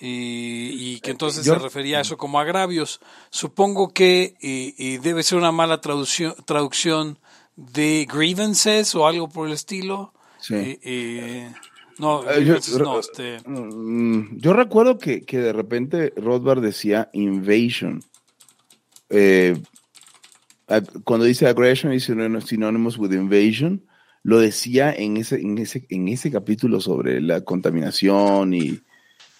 Y, 0.00 0.94
y 0.94 1.00
que 1.00 1.10
entonces 1.12 1.44
Yo- 1.44 1.54
se 1.54 1.60
refería 1.60 1.98
a 1.98 2.00
eso 2.00 2.16
como 2.16 2.40
agravios. 2.40 3.00
Supongo 3.30 3.92
que 3.92 4.34
eh, 4.40 4.98
debe 5.02 5.22
ser 5.22 5.38
una 5.38 5.52
mala 5.52 5.80
traducción, 5.80 6.34
traducción 6.44 7.18
de 7.56 8.06
grievances 8.12 8.94
o 8.94 9.06
algo 9.06 9.28
por 9.28 9.46
el 9.46 9.52
estilo. 9.54 10.12
Sí. 10.40 10.54
Eh, 10.54 10.80
eh, 10.82 11.52
no, 11.98 12.24
yo- 12.40 12.56
no, 12.78 12.98
este, 12.98 13.38
Mm, 13.46 14.38
Yo 14.38 14.52
recuerdo 14.54 14.98
que, 14.98 15.22
que 15.22 15.38
de 15.38 15.52
repente 15.52 16.12
Rothbard 16.16 16.60
decía 16.62 17.08
invasion. 17.12 18.02
Eh, 19.08 19.60
cuando 21.04 21.26
dice 21.26 21.46
aggression 21.46 21.92
is 21.92 22.04
synonymous 22.04 22.96
with 22.98 23.12
invasion, 23.12 23.84
lo 24.22 24.38
decía 24.38 24.92
en 24.92 25.16
ese, 25.16 25.40
en 25.40 25.58
ese, 25.58 25.86
en 25.88 26.08
ese 26.08 26.30
capítulo 26.30 26.80
sobre 26.80 27.20
la 27.20 27.40
contaminación 27.42 28.54
y 28.54 28.80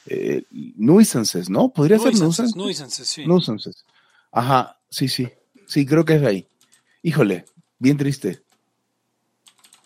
eh, 0.07 0.43
nuisances, 0.51 1.49
¿no? 1.49 1.73
Podría 1.73 1.99
ser 1.99 2.15
nuisances, 2.15 2.57
nuisances. 2.57 3.09
sí. 3.09 3.27
Nuisances. 3.27 3.85
Ajá, 4.33 4.79
sí, 4.91 5.09
sí. 5.09 5.29
Sí, 5.67 5.87
creo 5.87 6.05
que 6.05 6.17
es 6.17 6.23
ahí. 6.23 6.49
Híjole, 7.03 7.45
bien 7.79 7.97
triste. 7.97 8.43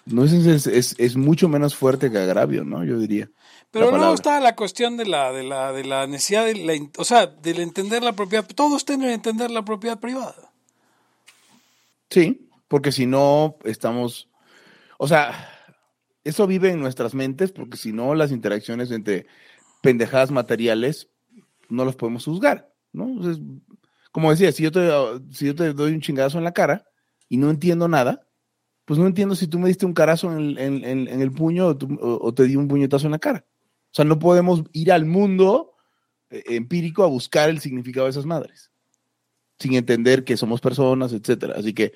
Nuisances 0.07 0.67
es, 0.67 0.95
es 0.99 1.17
mucho 1.17 1.49
menos 1.49 1.75
fuerte 1.75 2.11
que 2.11 2.19
agravio, 2.19 2.65
¿no? 2.65 2.85
Yo 2.85 2.99
diría. 2.99 3.29
Pero 3.71 3.91
palabra. 3.91 4.15
está 4.15 4.41
la 4.41 4.57
cuestión 4.57 4.97
de 4.97 5.05
la, 5.05 5.33
de 5.33 5.43
la, 5.43 5.73
de 5.73 5.85
la 5.85 6.07
necesidad 6.07 6.47
de 6.47 6.55
la, 6.55 6.73
o 6.97 7.05
sea, 7.05 7.27
del 7.27 7.61
entender 7.61 8.03
la 8.03 8.15
propiedad, 8.15 8.47
todos 8.47 8.85
tienen 8.85 9.09
que 9.09 9.15
entender 9.15 9.51
la 9.51 9.65
propiedad 9.65 9.99
privada. 10.01 10.51
Sí, 12.09 12.49
porque 12.69 12.93
si 12.93 13.07
no, 13.07 13.57
estamos. 13.65 14.29
O 14.99 15.09
sea, 15.09 15.51
eso 16.25 16.47
vive 16.47 16.71
en 16.71 16.81
nuestras 16.81 17.15
mentes, 17.15 17.53
porque 17.53 17.77
si 17.77 17.93
no, 17.93 18.15
las 18.15 18.33
interacciones 18.33 18.91
entre 18.91 19.27
pendejadas 19.83 20.31
materiales 20.31 21.09
no 21.69 21.85
las 21.85 21.97
podemos 21.97 22.25
juzgar, 22.25 22.73
¿no? 22.93 23.09
Entonces, 23.09 23.43
como 24.13 24.31
decía, 24.31 24.51
si 24.51 24.63
yo, 24.63 24.73
te, 24.73 25.73
doy 25.75 25.93
un 25.93 26.01
chingazo 26.01 26.39
en 26.39 26.45
la 26.45 26.53
cara 26.53 26.85
y 27.29 27.37
no 27.37 27.51
entiendo 27.51 27.87
nada, 27.87 28.27
pues 28.85 28.99
no 28.99 29.07
entiendo 29.07 29.35
si 29.35 29.47
tú 29.47 29.59
me 29.59 29.69
diste 29.69 29.85
un 29.85 29.93
carazo 29.93 30.33
en 30.37 30.59
el, 30.59 31.33
puño 31.33 31.69
o, 31.69 31.77
o- 32.01 32.35
te 32.35 32.45
di 32.45 32.57
un 32.57 32.69
puñetazo 32.69 33.07
en 33.07 33.13
la 33.13 33.19
cara. 33.19 33.45
O 33.91 33.95
sea, 33.97 34.05
no 34.05 34.19
podemos 34.19 34.63
ir 34.73 34.93
al 34.93 35.05
mundo 35.05 35.75
eh, 36.31 36.43
empírico 36.49 37.05
a 37.05 37.09
buscar 37.09 37.51
el 37.51 37.61
significado 37.61 38.07
de 38.07 38.11
esas 38.11 38.27
madres, 38.27 38.71
sin 39.59 39.75
entender 39.75 40.25
que 40.25 40.37
somos 40.37 40.61
personas, 40.61 41.13
etcétera. 41.13 41.55
Así 41.57 41.73
que, 41.75 41.93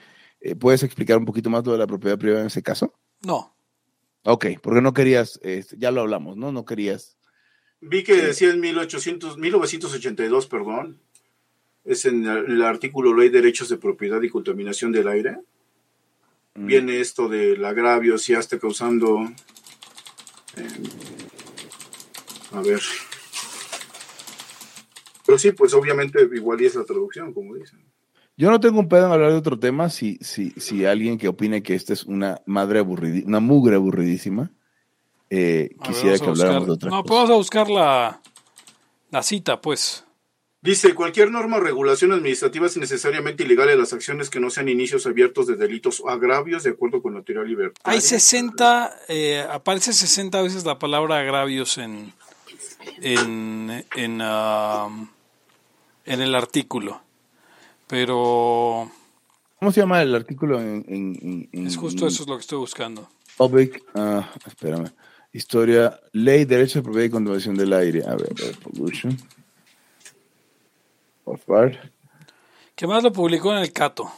¿puedes 0.59 0.83
explicar 0.83 1.18
un 1.18 1.24
poquito 1.24 1.50
más 1.50 1.64
lo 1.64 1.72
de 1.72 1.79
la 1.79 1.87
propiedad 1.87 2.18
privada 2.18 2.40
en 2.40 2.46
ese 2.48 2.62
caso? 2.62 2.94
No. 3.22 3.55
Ok, 4.24 4.46
porque 4.62 4.81
no 4.81 4.92
querías, 4.92 5.40
eh, 5.42 5.64
ya 5.76 5.90
lo 5.90 6.03
hablamos, 6.03 6.37
¿no? 6.37 6.53
No 6.53 6.64
querías. 6.64 7.16
Vi 7.81 8.05
que 8.05 8.14
decía 8.16 8.50
en 8.50 8.61
1800, 8.61 9.38
1982, 9.38 10.46
perdón, 10.46 11.00
es 11.85 12.05
en 12.05 12.26
el, 12.26 12.53
el 12.53 12.62
artículo 12.62 13.16
Ley 13.16 13.31
de 13.31 13.40
Derechos 13.40 13.70
de 13.70 13.79
Propiedad 13.79 14.20
y 14.22 14.29
Contaminación 14.29 14.92
del 14.92 15.09
Aire. 15.09 15.38
Mm. 16.55 16.66
Viene 16.66 17.00
esto 17.00 17.29
del 17.29 17.64
agravio 17.64 18.18
si 18.18 18.33
ya 18.33 18.40
está 18.40 18.59
causando... 18.59 19.20
eh, 20.57 20.68
a 22.53 22.61
ver. 22.61 22.81
Pero 25.24 25.38
sí, 25.38 25.53
pues 25.53 25.72
obviamente 25.74 26.29
igual 26.33 26.61
y 26.61 26.66
es 26.66 26.74
la 26.74 26.85
traducción, 26.85 27.33
como 27.33 27.55
dicen. 27.55 27.89
Yo 28.40 28.50
no 28.50 28.59
tengo 28.59 28.81
un 28.81 28.88
pedo 28.88 29.05
en 29.05 29.12
hablar 29.12 29.33
de 29.33 29.37
otro 29.37 29.59
tema 29.59 29.90
si, 29.90 30.16
si, 30.22 30.50
si 30.53 30.87
alguien 30.87 31.18
que 31.18 31.29
opine 31.29 31.62
que 31.62 31.74
esta 31.74 31.92
es 31.92 32.05
una 32.05 32.40
madre 32.46 32.79
aburrida, 32.79 33.22
una 33.26 33.38
mugre 33.38 33.76
aburridísima, 33.76 34.50
eh, 35.29 35.68
ver, 35.76 35.87
quisiera 35.87 36.18
que 36.18 36.24
habláramos 36.24 36.61
buscar- 36.61 36.66
de 36.66 36.72
otra 36.72 36.90
No, 36.90 36.96
cosa. 37.03 37.09
pues 37.09 37.16
vamos 37.18 37.31
a 37.31 37.35
buscar 37.35 37.68
la, 37.70 38.20
la 39.11 39.22
cita, 39.22 39.61
pues. 39.61 40.05
Dice, 40.62 40.94
cualquier 40.94 41.31
norma 41.31 41.59
o 41.59 41.61
regulación 41.61 42.12
administrativa 42.12 42.64
es 42.66 42.79
necesariamente 42.79 43.44
ilegal 43.44 43.68
en 43.68 43.79
las 43.79 43.92
acciones 43.92 44.31
que 44.31 44.40
no 44.40 44.48
sean 44.48 44.70
inicios 44.70 45.05
abiertos 45.07 45.46
de 45.46 45.57
delitos 45.57 46.00
o 46.00 46.09
agravios 46.09 46.62
de 46.62 46.70
acuerdo 46.70 47.03
con 47.03 47.12
la 47.14 47.22
teoría 47.22 47.44
libertaria. 47.44 47.92
Hay 47.92 48.00
60, 48.00 48.90
eh, 49.09 49.44
aparece 49.50 49.92
60 49.92 50.40
veces 50.40 50.64
la 50.64 50.79
palabra 50.79 51.18
agravios 51.18 51.76
en, 51.76 52.14
en, 53.03 53.85
en, 53.96 54.22
um, 54.22 55.09
en 56.07 56.20
el 56.22 56.35
artículo. 56.35 57.03
Pero 57.90 58.90
¿Cómo 59.59 59.72
se 59.72 59.81
llama 59.81 60.00
el 60.00 60.14
artículo 60.14 60.61
en, 60.61 60.85
en- 60.88 61.18
en- 61.20 61.48
en- 61.53 61.66
es 61.66 61.76
justo 61.76 62.07
eso 62.07 62.22
es 62.22 62.29
lo 62.29 62.37
que 62.37 62.42
estoy 62.42 62.59
buscando. 62.59 63.09
Public, 63.37 63.83
ah, 63.94 64.31
espérame. 64.46 64.90
Historia, 65.33 65.98
ley, 66.12 66.44
derecho 66.44 66.79
de 66.79 66.83
propiedad 66.85 67.07
y 67.07 67.11
conservación 67.11 67.57
del 67.57 67.72
aire. 67.72 68.03
A 68.07 68.14
ver, 68.14 68.33
a 68.40 68.44
ver, 68.46 68.59
pollution. 68.59 69.16
Of 71.24 71.44
part. 71.44 71.74
¿Qué 72.74 72.87
más 72.87 73.03
lo 73.03 73.12
publicó 73.12 73.53
en 73.53 73.59
el 73.62 73.72
Cato? 73.72 74.11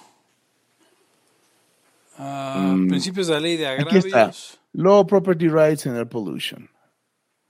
Ah, 2.18 2.74
Mm. 2.76 2.88
Principios 2.88 3.26
de 3.26 3.32
la 3.34 3.40
ley 3.40 3.56
de 3.56 3.66
Aquí 3.68 3.96
está. 3.98 4.08
agravios. 4.18 4.58
Law, 4.74 5.06
property 5.06 5.48
rights 5.48 5.86
and 5.86 5.96
air 5.96 6.06
pollution. 6.08 6.68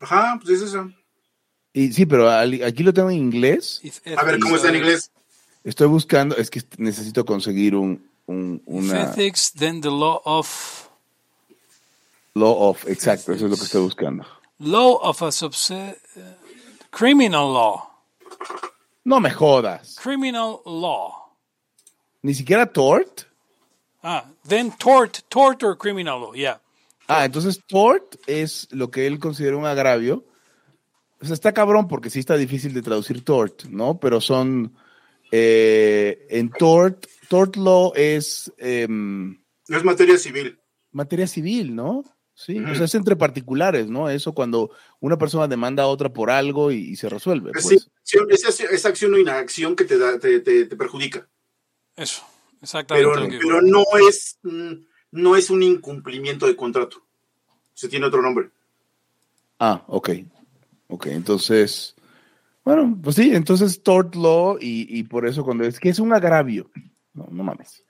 Ajá, 0.00 0.38
pues 0.42 0.60
es 0.60 0.68
eso. 0.68 0.90
Y 1.72 1.92
sí, 1.92 2.06
pero 2.06 2.28
al- 2.30 2.62
aquí 2.64 2.82
lo 2.82 2.92
tengo 2.92 3.10
en 3.10 3.16
inglés. 3.18 3.80
A 4.16 4.24
ver, 4.24 4.38
¿cómo 4.40 4.56
está 4.56 4.68
en 4.68 4.76
inglés? 4.76 5.10
Estoy 5.64 5.86
buscando, 5.88 6.36
es 6.36 6.50
que 6.50 6.62
necesito 6.78 7.24
conseguir 7.24 7.74
un, 7.76 8.04
un- 8.26 8.56
If 8.66 8.68
una 8.68 9.02
ethics, 9.02 9.52
then 9.52 9.80
the 9.80 9.90
law 9.90 10.20
of 10.24 10.88
law 12.34 12.68
of, 12.70 12.86
exacto, 12.88 13.32
eso 13.32 13.44
es 13.46 13.50
lo 13.50 13.56
que 13.56 13.64
estoy 13.64 13.82
buscando. 13.82 14.24
law 14.58 14.98
of 15.02 15.22
a 15.22 15.30
subset 15.30 15.98
criminal 16.90 17.52
law. 17.52 17.88
No 19.04 19.20
me 19.20 19.30
jodas. 19.30 19.96
Criminal 20.02 20.60
law. 20.64 21.32
Ni 22.22 22.34
siquiera 22.34 22.66
tort. 22.66 23.26
Ah, 24.02 24.24
then 24.48 24.70
tort, 24.78 25.20
tort 25.28 25.62
or 25.62 25.76
criminal 25.76 26.20
law, 26.20 26.32
yeah. 26.34 26.60
Ah, 27.08 27.24
entonces 27.24 27.60
tort 27.68 28.16
es 28.26 28.68
lo 28.70 28.90
que 28.90 29.06
él 29.06 29.18
considera 29.18 29.56
un 29.56 29.66
agravio. 29.66 30.24
O 31.20 31.24
sea, 31.24 31.34
está 31.34 31.52
cabrón 31.52 31.86
porque 31.86 32.10
sí 32.10 32.18
está 32.20 32.36
difícil 32.36 32.72
de 32.74 32.82
traducir 32.82 33.24
tort, 33.24 33.64
¿no? 33.64 33.98
Pero 33.98 34.20
son 34.20 34.72
eh, 35.32 36.26
en 36.30 36.50
tort, 36.50 37.06
tort 37.28 37.56
law 37.56 37.92
es 37.96 38.52
em, 38.58 39.42
es 39.66 39.82
materia 39.82 40.16
civil. 40.18 40.58
materia 40.92 41.26
civil, 41.26 41.74
¿no? 41.74 42.04
Sí, 42.34 42.58
o 42.58 42.74
sea, 42.74 42.84
es 42.86 42.94
entre 42.94 43.14
particulares, 43.16 43.88
¿no? 43.88 44.08
Eso 44.10 44.32
cuando 44.34 44.70
una 45.00 45.16
persona 45.18 45.46
demanda 45.48 45.82
a 45.84 45.86
otra 45.86 46.12
por 46.12 46.30
algo 46.30 46.70
y, 46.72 46.76
y 46.90 46.96
se 46.96 47.08
resuelve. 47.08 47.50
Es, 47.54 47.62
Pues. 47.64 47.88
acción- 48.04 48.26
es, 48.30 48.44
acción- 48.44 48.68
es 48.72 48.86
acción 48.86 49.14
o 49.14 49.18
inacción 49.18 49.76
que 49.76 49.84
te, 49.84 49.98
da, 49.98 50.18
te, 50.18 50.40
te- 50.40 50.64
te 50.66 50.76
perjudica. 50.76 51.28
Eso, 51.96 52.22
exactamente. 52.60 53.10
Pero, 53.14 53.28
que- 53.28 53.38
pero 53.38 53.62
no, 53.62 53.84
es, 54.08 54.38
no 55.12 55.36
es 55.36 55.50
un 55.50 55.62
incumplimiento 55.62 56.46
de 56.46 56.56
contrato. 56.56 57.04
Se 57.74 57.88
tiene 57.88 58.06
otro 58.06 58.22
nombre. 58.22 58.50
Ah, 59.58 59.84
ok. 59.86 60.10
Ok, 60.88 61.06
entonces, 61.06 61.94
bueno, 62.64 62.98
pues 63.02 63.16
sí, 63.16 63.34
entonces 63.34 63.82
tort 63.82 64.14
law 64.14 64.56
y, 64.60 64.86
y 64.98 65.02
por 65.04 65.26
eso 65.26 65.44
cuando 65.44 65.64
es 65.64 65.80
que 65.80 65.88
es 65.88 65.98
un 65.98 66.12
agravio. 66.12 66.70
No, 67.14 67.26
no 67.30 67.42
mames. 67.42 67.82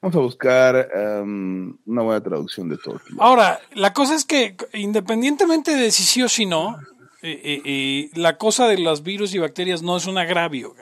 Vamos 0.00 0.16
a 0.16 0.20
buscar 0.20 0.90
em, 0.94 1.76
una 1.86 2.02
buena 2.02 2.22
traducción 2.22 2.68
de 2.68 2.76
tort 2.76 3.02
law. 3.08 3.26
Ahora, 3.26 3.60
la 3.72 3.94
cosa 3.94 4.14
es 4.14 4.26
que 4.26 4.54
independientemente 4.74 5.74
de 5.74 5.90
si 5.90 6.02
sí 6.02 6.22
o 6.22 6.28
si 6.28 6.44
no, 6.44 6.78
eh, 7.22 7.40
eh, 7.42 7.62
eh, 7.64 8.10
la 8.14 8.36
cosa 8.36 8.68
de 8.68 8.76
los 8.76 9.02
virus 9.02 9.34
y 9.34 9.38
bacterias 9.38 9.80
no 9.80 9.96
es 9.96 10.06
un 10.06 10.18
agravio. 10.18 10.74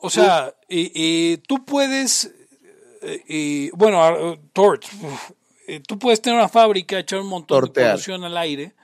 O 0.00 0.08
sea, 0.08 0.54
eh, 0.68 0.92
eh, 0.94 1.38
tú 1.48 1.64
puedes, 1.64 2.32
bueno, 3.72 4.38
tort, 4.52 4.84
tú 5.88 5.98
puedes 5.98 6.22
tener 6.22 6.38
una 6.38 6.48
fábrica, 6.48 7.00
echar 7.00 7.18
un 7.18 7.26
montón 7.26 7.58
Tortear. 7.58 7.86
de 7.86 7.92
polución 7.94 8.22
al 8.22 8.36
aire 8.36 8.74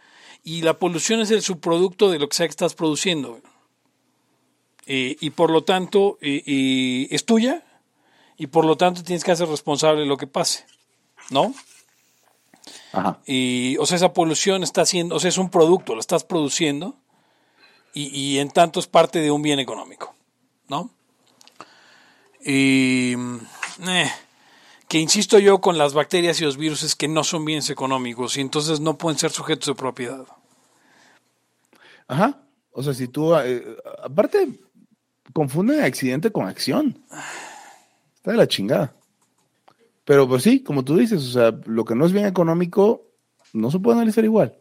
y 0.44 0.62
la 0.62 0.78
polución 0.78 1.20
es 1.20 1.30
el 1.30 1.42
subproducto 1.42 2.10
de 2.10 2.18
lo 2.18 2.28
que 2.28 2.36
sea 2.36 2.46
que 2.46 2.52
estás 2.52 2.74
produciendo. 2.74 3.40
Eh, 4.86 5.16
y 5.18 5.30
por 5.30 5.50
lo 5.50 5.64
tanto, 5.64 6.18
eh, 6.20 6.42
eh, 6.46 7.08
es 7.10 7.24
tuya 7.24 7.64
y 8.36 8.48
por 8.48 8.66
lo 8.66 8.76
tanto 8.76 9.02
tienes 9.02 9.24
que 9.24 9.32
hacer 9.32 9.48
responsable 9.48 10.02
de 10.02 10.06
lo 10.06 10.18
que 10.18 10.26
pase, 10.26 10.66
¿no? 11.30 11.54
Ajá. 12.92 13.18
Y, 13.26 13.78
o 13.78 13.86
sea, 13.86 13.96
esa 13.96 14.12
polución 14.12 14.62
está 14.62 14.82
haciendo, 14.82 15.16
o 15.16 15.20
sea, 15.20 15.30
es 15.30 15.38
un 15.38 15.50
producto, 15.50 15.94
lo 15.94 16.00
estás 16.00 16.24
produciendo 16.24 16.94
y, 17.94 18.08
y 18.08 18.38
en 18.38 18.50
tanto 18.50 18.78
es 18.78 18.86
parte 18.86 19.20
de 19.20 19.30
un 19.30 19.40
bien 19.40 19.58
económico, 19.58 20.14
¿no? 20.68 20.90
Y, 22.44 23.14
eh, 23.86 24.12
que 24.94 25.00
insisto 25.00 25.40
yo 25.40 25.60
con 25.60 25.76
las 25.76 25.92
bacterias 25.92 26.40
y 26.40 26.44
los 26.44 26.56
virus 26.56 26.84
es 26.84 26.94
que 26.94 27.08
no 27.08 27.24
son 27.24 27.44
bienes 27.44 27.68
económicos 27.68 28.36
y 28.36 28.40
entonces 28.40 28.78
no 28.78 28.96
pueden 28.96 29.18
ser 29.18 29.32
sujetos 29.32 29.66
de 29.66 29.74
propiedad. 29.74 30.24
Ajá. 32.06 32.44
O 32.70 32.80
sea, 32.80 32.94
si 32.94 33.08
tú, 33.08 33.34
eh, 33.34 33.76
aparte, 34.04 34.50
confunden 35.32 35.82
accidente 35.82 36.30
con 36.30 36.46
acción. 36.46 36.96
Está 38.14 38.30
de 38.30 38.36
la 38.36 38.46
chingada. 38.46 38.94
Pero 40.04 40.28
pues 40.28 40.44
sí, 40.44 40.62
como 40.62 40.84
tú 40.84 40.96
dices, 40.96 41.24
o 41.24 41.32
sea, 41.32 41.58
lo 41.66 41.84
que 41.84 41.96
no 41.96 42.06
es 42.06 42.12
bien 42.12 42.26
económico 42.26 43.02
no 43.52 43.72
se 43.72 43.80
puede 43.80 43.96
analizar 43.96 44.22
igual. 44.22 44.54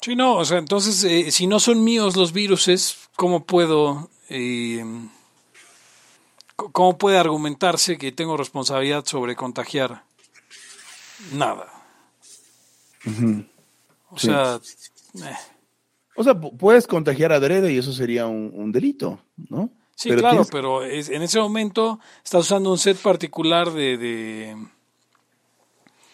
Sí, 0.00 0.16
no, 0.16 0.38
o 0.38 0.44
sea, 0.44 0.58
entonces, 0.58 1.04
eh, 1.04 1.30
si 1.30 1.46
no 1.46 1.60
son 1.60 1.84
míos 1.84 2.16
los 2.16 2.32
viruses, 2.32 3.08
¿cómo 3.14 3.44
puedo, 3.44 4.10
eh, 4.28 4.84
cómo 6.72 6.98
puede 6.98 7.18
argumentarse 7.18 7.98
que 7.98 8.12
tengo 8.12 8.36
responsabilidad 8.36 9.04
sobre 9.04 9.36
contagiar? 9.36 10.04
Nada. 11.32 11.66
O 14.10 14.18
Sí. 14.18 14.26
sea, 14.26 14.60
eh, 15.14 15.36
O 16.16 16.24
sea, 16.24 16.34
pu- 16.34 16.56
puedes 16.56 16.86
contagiar 16.86 17.32
adrede 17.32 17.72
y 17.72 17.78
eso 17.78 17.92
sería 17.92 18.26
un, 18.26 18.50
un 18.54 18.72
delito, 18.72 19.20
¿no? 19.48 19.70
sí, 19.94 20.08
Pero 20.10 20.20
claro, 20.20 20.34
tienes- 20.36 20.50
pero 20.50 20.84
es- 20.84 21.08
en 21.08 21.22
ese 21.22 21.38
momento 21.40 21.98
estás 22.22 22.42
usando 22.46 22.70
un 22.70 22.78
set 22.78 22.96
particular 22.98 23.70
de, 23.72 23.96
de, 23.96 24.56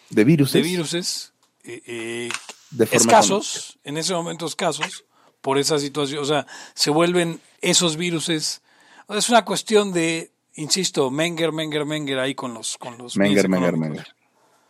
De 0.09 0.23
virus. 0.23 0.53
de 0.53 0.61
viruses 0.61 1.33
eh, 1.63 1.81
eh, 1.85 2.29
De 2.71 2.85
escasos, 2.91 3.79
en 3.83 3.97
ese 3.97 4.13
momento 4.13 4.45
escasos, 4.45 5.03
por 5.41 5.57
esa 5.57 5.77
situación, 5.79 6.21
o 6.21 6.25
sea, 6.25 6.45
se 6.73 6.89
vuelven 6.91 7.41
esos 7.61 7.97
viruses. 7.97 8.61
Es 9.09 9.29
una 9.29 9.43
cuestión 9.45 9.91
de, 9.93 10.31
insisto, 10.57 11.09
Menger, 11.09 11.51
Menger, 11.51 11.85
Menger 11.85 12.19
ahí 12.19 12.35
con 12.35 12.53
los 12.53 12.77
con 12.77 12.97
los 12.97 13.17
Menger, 13.17 13.49
Menger. 13.49 13.77
Menger. 13.77 14.07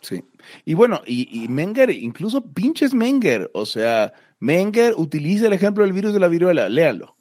Sí. 0.00 0.22
Y 0.64 0.74
bueno, 0.74 1.02
y, 1.04 1.44
y 1.44 1.48
Menger, 1.48 1.90
incluso 1.90 2.40
pinches 2.40 2.94
Menger. 2.94 3.50
O 3.52 3.66
sea, 3.66 4.12
Menger 4.38 4.94
utiliza 4.96 5.46
el 5.46 5.52
ejemplo 5.52 5.84
del 5.84 5.92
virus 5.92 6.12
de 6.12 6.20
la 6.20 6.28
viruela. 6.28 6.68
Léalo. 6.68 7.16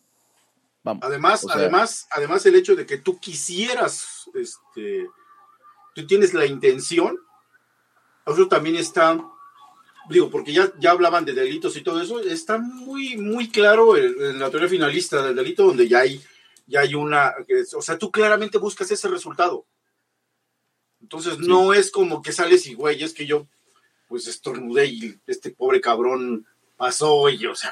Vamos. 0.84 1.04
Además, 1.04 1.44
O 1.44 1.48
sea, 1.48 1.58
además, 1.58 2.08
además 2.12 2.46
el 2.46 2.56
hecho 2.56 2.76
de 2.76 2.86
que 2.86 2.98
tú 2.98 3.20
quisieras, 3.20 4.30
este, 4.34 5.08
tú 5.94 6.08
tienes 6.08 6.34
la 6.34 6.46
intención, 6.46 7.18
eso 8.26 8.48
también 8.48 8.78
está, 8.78 9.20
digo, 10.10 10.30
porque 10.30 10.54
ya, 10.54 10.72
ya 10.80 10.92
hablaban 10.92 11.26
de 11.26 11.34
delitos 11.34 11.76
y 11.76 11.82
todo 11.82 12.02
eso, 12.02 12.20
está 12.20 12.58
muy, 12.58 13.18
muy 13.18 13.50
claro 13.50 13.98
en, 13.98 14.16
en 14.22 14.40
la 14.40 14.50
teoría 14.50 14.70
finalista 14.70 15.22
del 15.24 15.36
delito 15.36 15.66
donde 15.66 15.88
ya 15.90 16.00
hay, 16.00 16.22
ya 16.68 16.82
hay 16.82 16.94
una, 16.94 17.34
o 17.76 17.82
sea, 17.82 17.98
tú 17.98 18.12
claramente 18.12 18.58
buscas 18.58 18.92
ese 18.92 19.08
resultado. 19.08 19.66
Entonces 21.02 21.40
no 21.40 21.74
es 21.74 21.92
como 21.92 22.22
que 22.22 22.32
sales 22.32 22.66
y, 22.68 22.74
güey, 22.74 23.02
es 23.04 23.14
que 23.14 23.26
yo, 23.26 23.48
pues 24.08 24.28
estornudé 24.28 24.86
y 24.88 25.20
este 25.28 25.52
pobre 25.52 25.82
cabrón 25.82 26.46
pasó 26.76 27.30
y, 27.30 27.46
o 27.48 27.56
sea, 27.56 27.72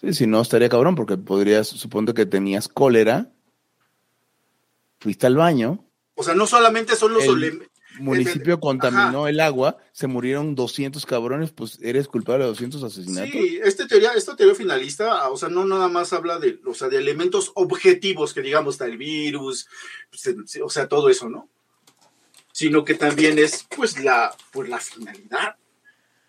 Sí, 0.00 0.12
si 0.12 0.26
no, 0.26 0.42
estaría 0.42 0.68
cabrón, 0.68 0.94
porque 0.94 1.16
podrías, 1.16 1.68
suponte 1.68 2.12
que 2.12 2.26
tenías 2.26 2.68
cólera, 2.68 3.32
fuiste 5.00 5.26
al 5.26 5.36
baño, 5.36 5.84
o 6.14 6.22
sea, 6.22 6.34
no 6.34 6.46
solamente 6.46 6.96
son 6.96 7.14
los 7.14 7.24
El- 7.24 7.68
municipio 7.98 8.58
contaminó 8.60 9.26
el 9.28 9.40
agua, 9.40 9.78
se 9.92 10.06
murieron 10.06 10.54
200 10.54 11.04
cabrones, 11.06 11.50
pues 11.52 11.78
eres 11.82 12.08
culpable 12.08 12.44
de 12.44 12.50
200 12.50 12.82
asesinatos. 12.82 13.30
Sí, 13.32 13.58
este 13.62 13.86
teoría, 13.86 14.12
esta 14.12 14.36
teoría 14.36 14.54
finalista, 14.54 15.28
o 15.30 15.36
sea, 15.36 15.48
no 15.48 15.64
nada 15.64 15.88
más 15.88 16.12
habla 16.12 16.38
de, 16.38 16.60
o 16.66 16.74
sea, 16.74 16.88
de 16.88 16.98
elementos 16.98 17.52
objetivos 17.54 18.32
que 18.34 18.42
digamos 18.42 18.74
está 18.74 18.86
el 18.86 18.96
virus, 18.98 19.68
pues, 20.10 20.34
o 20.62 20.70
sea, 20.70 20.88
todo 20.88 21.08
eso, 21.10 21.28
¿no? 21.28 21.48
Sino 22.52 22.84
que 22.84 22.94
también 22.94 23.38
es, 23.38 23.66
pues, 23.76 24.02
la, 24.02 24.34
pues, 24.50 24.68
la 24.68 24.78
finalidad, 24.78 25.56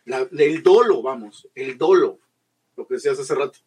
la- 0.06 0.28
el 0.38 0.62
dolo, 0.64 1.02
vamos, 1.02 1.48
el 1.56 1.78
dolo, 1.78 2.20
lo 2.76 2.88
que 2.88 2.96
decías 2.96 3.18
hace 3.20 3.34
rato. 3.36 3.60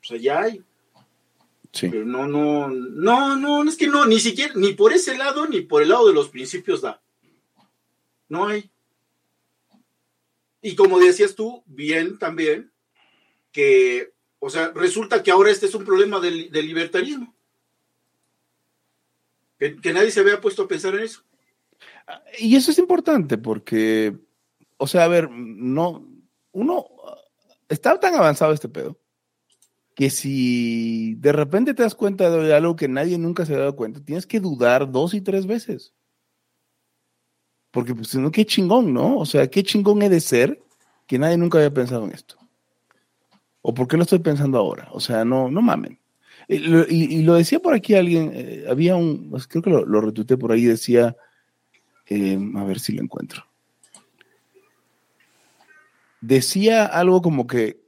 O 0.00 0.04
sea, 0.06 0.16
ya 0.18 0.40
hay, 0.42 0.62
Sí. 1.72 1.88
pero 1.88 2.04
no, 2.04 2.26
no, 2.26 2.68
no, 2.68 3.36
no, 3.36 3.68
es 3.68 3.76
que 3.76 3.86
no, 3.86 4.06
ni 4.06 4.18
siquiera, 4.18 4.54
ni 4.56 4.72
por 4.72 4.92
ese 4.92 5.16
lado, 5.16 5.46
ni 5.46 5.60
por 5.60 5.82
el 5.82 5.90
lado 5.90 6.08
de 6.08 6.14
los 6.14 6.28
principios 6.28 6.80
da. 6.80 7.00
No 8.28 8.46
hay. 8.46 8.70
Y 10.62 10.74
como 10.74 10.98
decías 10.98 11.34
tú, 11.34 11.62
bien 11.66 12.18
también, 12.18 12.72
que, 13.52 14.12
o 14.38 14.50
sea, 14.50 14.72
resulta 14.74 15.22
que 15.22 15.30
ahora 15.30 15.50
este 15.50 15.66
es 15.66 15.74
un 15.74 15.84
problema 15.84 16.20
del, 16.20 16.50
del 16.50 16.66
libertarismo. 16.66 17.34
Que, 19.58 19.76
que 19.76 19.92
nadie 19.92 20.10
se 20.10 20.20
había 20.20 20.40
puesto 20.40 20.62
a 20.62 20.68
pensar 20.68 20.94
en 20.94 21.02
eso. 21.02 21.22
Y 22.38 22.56
eso 22.56 22.70
es 22.70 22.78
importante 22.78 23.38
porque, 23.38 24.16
o 24.76 24.86
sea, 24.86 25.04
a 25.04 25.08
ver, 25.08 25.30
no, 25.30 26.06
uno 26.52 26.86
está 27.68 27.98
tan 28.00 28.14
avanzado 28.14 28.52
este 28.52 28.68
pedo 28.68 28.98
que 29.98 30.10
si 30.10 31.16
de 31.16 31.32
repente 31.32 31.74
te 31.74 31.82
das 31.82 31.96
cuenta 31.96 32.30
de 32.30 32.54
algo 32.54 32.76
que 32.76 32.86
nadie 32.86 33.18
nunca 33.18 33.44
se 33.44 33.56
ha 33.56 33.58
dado 33.58 33.74
cuenta, 33.74 33.98
tienes 33.98 34.28
que 34.28 34.38
dudar 34.38 34.92
dos 34.92 35.12
y 35.12 35.20
tres 35.20 35.44
veces. 35.44 35.92
Porque, 37.72 37.96
pues, 37.96 38.14
no, 38.14 38.30
qué 38.30 38.46
chingón, 38.46 38.94
¿no? 38.94 39.18
O 39.18 39.26
sea, 39.26 39.48
qué 39.50 39.64
chingón 39.64 40.00
he 40.02 40.08
de 40.08 40.20
ser 40.20 40.62
que 41.08 41.18
nadie 41.18 41.36
nunca 41.36 41.58
había 41.58 41.74
pensado 41.74 42.04
en 42.04 42.12
esto. 42.12 42.36
¿O 43.60 43.74
por 43.74 43.88
qué 43.88 43.96
lo 43.96 44.04
estoy 44.04 44.20
pensando 44.20 44.58
ahora? 44.58 44.86
O 44.92 45.00
sea, 45.00 45.24
no, 45.24 45.50
no 45.50 45.62
mamen. 45.62 45.98
Y, 46.46 46.58
lo- 46.58 47.34
decía 47.34 47.58
por 47.58 47.74
aquí 47.74 47.96
alguien, 47.96 48.30
eh, 48.32 48.66
había 48.70 48.94
un, 48.94 49.30
pues, 49.30 49.48
creo 49.48 49.64
que 49.64 49.70
lo, 49.70 49.84
lo 49.84 50.00
retuiteé 50.00 50.36
por 50.36 50.52
ahí, 50.52 50.64
decía, 50.64 51.16
eh, 52.06 52.38
a 52.54 52.62
ver 52.62 52.78
si 52.78 52.92
lo 52.92 53.02
encuentro. 53.02 53.42
Decía 56.20 56.86
algo 56.86 57.20
como 57.20 57.48
que, 57.48 57.87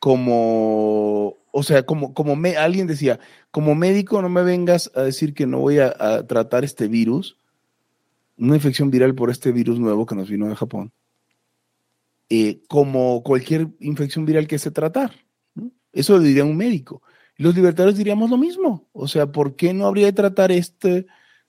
como, 0.00 1.36
o 1.52 1.62
sea, 1.62 1.84
como, 1.84 2.14
como 2.14 2.34
me, 2.34 2.56
alguien 2.56 2.88
decía, 2.88 3.20
como 3.52 3.74
médico 3.76 4.20
no 4.22 4.28
me 4.28 4.42
vengas 4.42 4.90
a 4.96 5.02
decir 5.02 5.34
que 5.34 5.46
no 5.46 5.58
voy 5.58 5.78
a, 5.78 5.94
a 5.98 6.26
tratar 6.26 6.64
este 6.64 6.88
virus, 6.88 7.36
una 8.38 8.56
infección 8.56 8.90
viral 8.90 9.14
por 9.14 9.30
este 9.30 9.52
virus 9.52 9.78
nuevo 9.78 10.06
que 10.06 10.14
nos 10.14 10.28
vino 10.28 10.48
de 10.48 10.56
Japón, 10.56 10.90
eh, 12.30 12.62
como 12.66 13.22
cualquier 13.22 13.68
infección 13.80 14.24
viral 14.24 14.46
que 14.46 14.58
se 14.58 14.70
tratar. 14.70 15.12
¿no? 15.54 15.70
Eso 15.92 16.14
lo 16.14 16.20
diría 16.20 16.44
un 16.44 16.56
médico. 16.56 17.02
Los 17.36 17.54
libertarios 17.54 17.96
diríamos 17.96 18.30
lo 18.30 18.38
mismo. 18.38 18.88
O 18.92 19.06
sea, 19.08 19.30
¿por 19.30 19.56
qué 19.56 19.74
no 19.74 19.86
habría 19.86 20.06
de 20.06 20.12
tratar 20.12 20.50
esta 20.50 20.88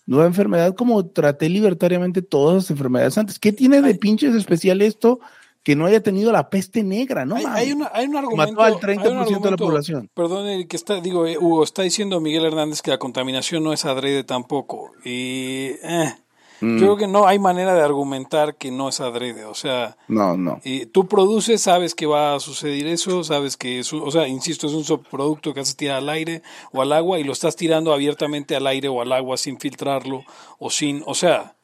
nueva 0.05 0.25
enfermedad 0.25 0.75
como 0.75 1.05
traté 1.05 1.47
libertariamente 1.49 2.21
todas 2.21 2.55
las 2.55 2.71
enfermedades 2.71 3.17
antes? 3.17 3.39
¿Qué 3.39 3.53
tiene 3.53 3.81
de 3.81 3.95
pinches 3.95 4.35
especial 4.35 4.81
esto 4.81 5.21
que 5.63 5.75
no 5.75 5.85
haya 5.85 6.01
tenido 6.01 6.31
la 6.31 6.49
peste 6.49 6.83
negra? 6.83 7.25
No 7.25 7.35
hay, 7.35 7.71
una- 7.73 7.91
hay 7.93 8.07
un 8.07 8.15
argumento. 8.17 8.53
Mató 8.53 8.61
al 8.63 8.71
hay 8.71 8.73
un 8.75 8.81
30% 8.81 9.03
de 9.03 9.13
la 9.15 9.21
argumento, 9.21 9.57
población. 9.57 10.09
Perdón, 10.13 10.47
el 10.47 10.67
que 10.67 10.75
está, 10.77 10.99
digo, 11.01 11.27
eh, 11.27 11.37
Hugo, 11.37 11.63
está 11.63 11.83
diciendo 11.83 12.19
Miguel 12.19 12.45
Hernández 12.45 12.81
que 12.81 12.91
la 12.91 12.97
contaminación 12.97 13.63
no 13.63 13.71
es 13.73 13.85
adrede 13.85 14.23
tampoco. 14.23 14.91
Y 15.05 15.71
eh, 15.83 16.15
Mm, 16.63 16.77
yo 16.77 16.85
creo 16.85 16.97
que 16.97 17.07
no 17.07 17.25
hay 17.25 17.39
manera 17.39 17.73
de 17.73 17.81
argumentar 17.81 18.55
que 18.55 18.69
no 18.69 18.87
es 18.89 19.01
adrede. 19.01 19.45
O 19.45 19.55
sea, 19.55 19.97
No, 20.07 20.37
no. 20.37 20.59
y 20.63 20.85
tú 20.85 21.07
produces, 21.07 21.59
sabes 21.59 21.95
que 21.95 22.05
va 22.05 22.35
a 22.35 22.39
suceder 22.39 22.85
eso, 22.85 23.23
sabes 23.23 23.57
que 23.57 23.79
es, 23.79 23.91
un- 23.91 24.03
o 24.03 24.11
sea, 24.11 24.27
insisto, 24.27 24.67
es 24.67 24.73
un 24.73 24.83
subproducto 24.83 25.55
que 25.55 25.61
haces 25.61 25.75
tirar 25.75 25.97
al 25.97 26.09
aire 26.09 26.43
o 26.71 26.83
al 26.83 26.91
agua 26.93 27.17
y 27.19 27.23
lo 27.23 27.31
estás 27.33 27.55
tirando 27.55 27.91
abiertamente 27.93 28.55
al 28.55 28.67
aire 28.67 28.89
o 28.89 29.01
al 29.01 29.11
agua 29.11 29.37
sin 29.37 29.59
filtrarlo 29.59 30.23
o 30.59 30.69
sin, 30.69 31.01
o 31.07 31.15
sea, 31.15 31.55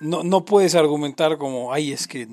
no, 0.00 0.24
no 0.24 0.44
puedes 0.44 0.74
argumentar 0.74 1.38
como, 1.38 1.72
ay, 1.72 1.92
es 1.92 2.08
que 2.08 2.26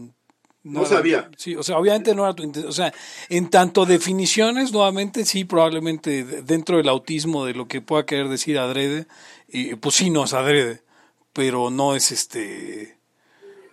No 0.63 0.85
sabía. 0.85 1.29
Sí, 1.37 1.55
o 1.55 1.63
sea, 1.63 1.77
obviamente 1.77 2.15
no 2.15 2.23
era 2.23 2.33
tu 2.33 2.43
intención. 2.43 2.69
O 2.69 2.73
sea, 2.73 2.93
en 3.29 3.49
tanto 3.49 3.85
definiciones, 3.85 4.71
nuevamente 4.71 5.25
sí, 5.25 5.43
probablemente 5.43 6.23
de- 6.23 6.41
dentro 6.41 6.77
del 6.77 6.87
autismo 6.89 7.45
de 7.45 7.53
lo 7.53 7.67
que 7.67 7.81
pueda 7.81 8.05
querer 8.05 8.29
decir 8.29 8.57
adrede, 8.57 9.05
y 9.49 9.75
pues 9.75 9.95
sí, 9.95 10.09
no 10.09 10.23
es 10.23 10.33
adrede, 10.33 10.81
pero 11.33 11.69
no 11.69 11.95
es 11.95 12.11
este. 12.11 12.97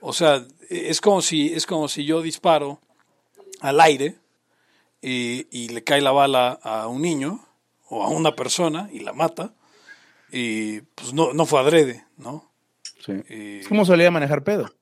O 0.00 0.12
sea, 0.12 0.44
es 0.68 1.00
como 1.00 1.22
si, 1.22 1.52
es 1.54 1.64
como 1.66 1.86
si 1.88 2.04
yo 2.04 2.22
disparo 2.22 2.80
al 3.60 3.80
aire 3.80 4.16
y, 5.00 5.46
y 5.50 5.68
le 5.68 5.84
cae 5.84 6.00
la 6.00 6.10
bala 6.10 6.58
a 6.62 6.88
un 6.88 7.02
niño 7.02 7.46
o 7.88 8.02
a 8.02 8.08
una 8.08 8.34
persona 8.34 8.88
y 8.92 9.00
la 9.00 9.12
mata, 9.12 9.52
y 10.32 10.80
pues 10.80 11.12
no, 11.12 11.32
no 11.34 11.46
fue 11.46 11.60
adrede, 11.60 12.04
¿no? 12.16 12.50
Sí. 13.04 13.12
Y- 13.28 13.64
como 13.68 13.84
solía 13.84 14.10
manejar 14.10 14.42
pedo. 14.42 14.72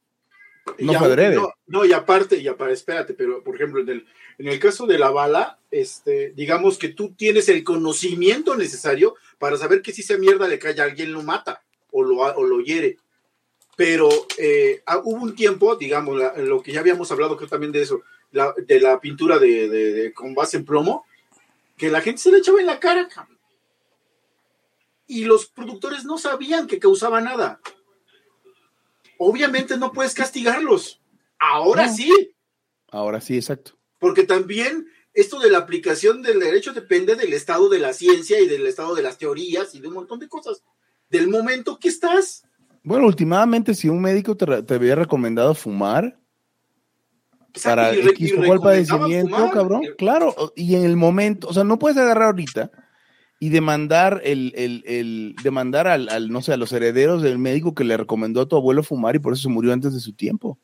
No 0.78 0.92
Y 0.92 0.96
fue 0.96 0.96
aún- 0.96 1.04
adrede. 1.06 1.34
No, 1.36 1.52
no, 1.66 1.84
y 1.84 1.92
aparte, 1.92 2.36
y 2.38 2.48
aparte, 2.48 2.74
espérate, 2.74 3.14
pero 3.14 3.42
por 3.42 3.54
ejemplo, 3.54 3.80
en 3.80 3.88
el, 3.88 4.06
en 4.38 4.48
el 4.48 4.58
caso 4.58 4.86
de 4.86 4.98
la 4.98 5.10
bala, 5.10 5.58
este, 5.70 6.30
digamos 6.36 6.78
que 6.78 6.88
tú 6.88 7.14
tienes 7.14 7.48
el 7.48 7.64
conocimiento 7.64 8.56
necesario 8.56 9.14
para 9.38 9.56
saber 9.56 9.82
que 9.82 9.92
si 9.92 10.02
esa 10.02 10.16
mierda 10.18 10.48
le 10.48 10.58
cae 10.58 10.78
a 10.80 10.84
alguien, 10.84 11.12
lo 11.12 11.22
mata 11.22 11.62
o 11.90 12.02
lo, 12.02 12.16
o 12.18 12.44
lo 12.44 12.60
hiere. 12.60 12.98
Pero 13.76 14.08
eh, 14.38 14.82
ah, 14.86 15.00
hubo 15.04 15.22
un 15.22 15.34
tiempo, 15.36 15.76
digamos, 15.76 16.18
la- 16.18 16.36
lo 16.38 16.62
que 16.62 16.72
ya 16.72 16.80
habíamos 16.80 17.10
hablado 17.12 17.36
creo 17.36 17.48
también 17.48 17.72
de 17.72 17.82
eso, 17.82 18.02
la- 18.32 18.54
de 18.56 18.80
la 18.80 19.00
pintura 19.00 19.38
de, 19.38 19.68
de- 19.68 19.92
de- 19.92 20.12
con 20.12 20.34
base 20.34 20.56
en 20.56 20.64
plomo, 20.64 21.06
que 21.76 21.88
la 21.88 22.00
gente 22.00 22.20
se 22.20 22.32
le 22.32 22.38
echaba 22.38 22.60
en 22.60 22.66
la 22.66 22.80
cara, 22.80 23.06
cabrón. 23.08 23.38
y 25.10 25.24
los 25.24 25.46
productores 25.46 26.04
no 26.04 26.18
sabían 26.18 26.66
que 26.66 26.78
causaba 26.78 27.20
nada. 27.22 27.60
Obviamente 29.18 29.76
no 29.76 29.92
puedes 29.92 30.14
castigarlos. 30.14 31.00
Ahora 31.38 31.86
No. 31.86 31.94
sí, 31.94 32.34
Ahora 32.90 33.20
sí, 33.20 33.36
exacto. 33.36 33.72
porque 33.98 34.22
también 34.24 34.86
esto 35.12 35.38
de 35.40 35.50
la 35.50 35.58
aplicación 35.58 36.22
del 36.22 36.40
derecho 36.40 36.72
depende 36.72 37.16
del 37.16 37.32
estado 37.32 37.68
de 37.68 37.78
la 37.80 37.92
ciencia 37.92 38.40
y 38.40 38.46
del 38.46 38.66
estado 38.66 38.94
de 38.94 39.02
las 39.02 39.18
teorías 39.18 39.74
y 39.74 39.80
de 39.80 39.88
un 39.88 39.94
montón 39.94 40.18
de 40.20 40.28
cosas. 40.28 40.62
Del 41.10 41.28
momento 41.28 41.78
que 41.78 41.88
estás. 41.88 42.44
Bueno, 42.82 43.06
últimamente, 43.06 43.74
si 43.74 43.88
un 43.88 44.00
médico 44.00 44.36
te, 44.36 44.62
te 44.62 44.74
había 44.74 44.94
recomendado 44.94 45.54
fumar 45.54 46.18
para 47.64 47.92
X 47.94 48.32
o 48.38 48.44
cual 48.46 48.60
padecimiento, 48.60 49.34
fumar. 49.36 49.50
cabrón, 49.52 49.82
claro, 49.96 50.34
o- 50.36 50.52
y 50.54 50.76
en 50.76 50.84
el 50.84 50.96
momento, 50.96 51.48
o 51.48 51.52
sea, 51.52 51.64
no 51.64 51.78
puedes 51.78 51.96
agarrar 51.98 52.26
ahorita 52.26 52.70
y 53.40 53.50
demandar 53.50 54.20
el, 54.24 54.52
el, 54.56 54.82
el 54.86 55.36
demandar 55.42 55.86
al, 55.86 56.08
al, 56.08 56.30
no 56.30 56.42
sé, 56.42 56.52
a 56.52 56.56
los 56.56 56.72
herederos 56.72 57.22
del 57.22 57.38
médico 57.38 57.74
que 57.74 57.84
le 57.84 57.96
recomendó 57.96 58.40
a 58.40 58.48
tu 58.48 58.56
abuelo 58.56 58.82
fumar 58.82 59.14
y 59.16 59.20
por 59.20 59.32
eso 59.32 59.42
se 59.42 59.48
murió 59.48 59.72
antes 59.72 59.94
de 59.94 60.00
su 60.00 60.12
tiempo. 60.12 60.58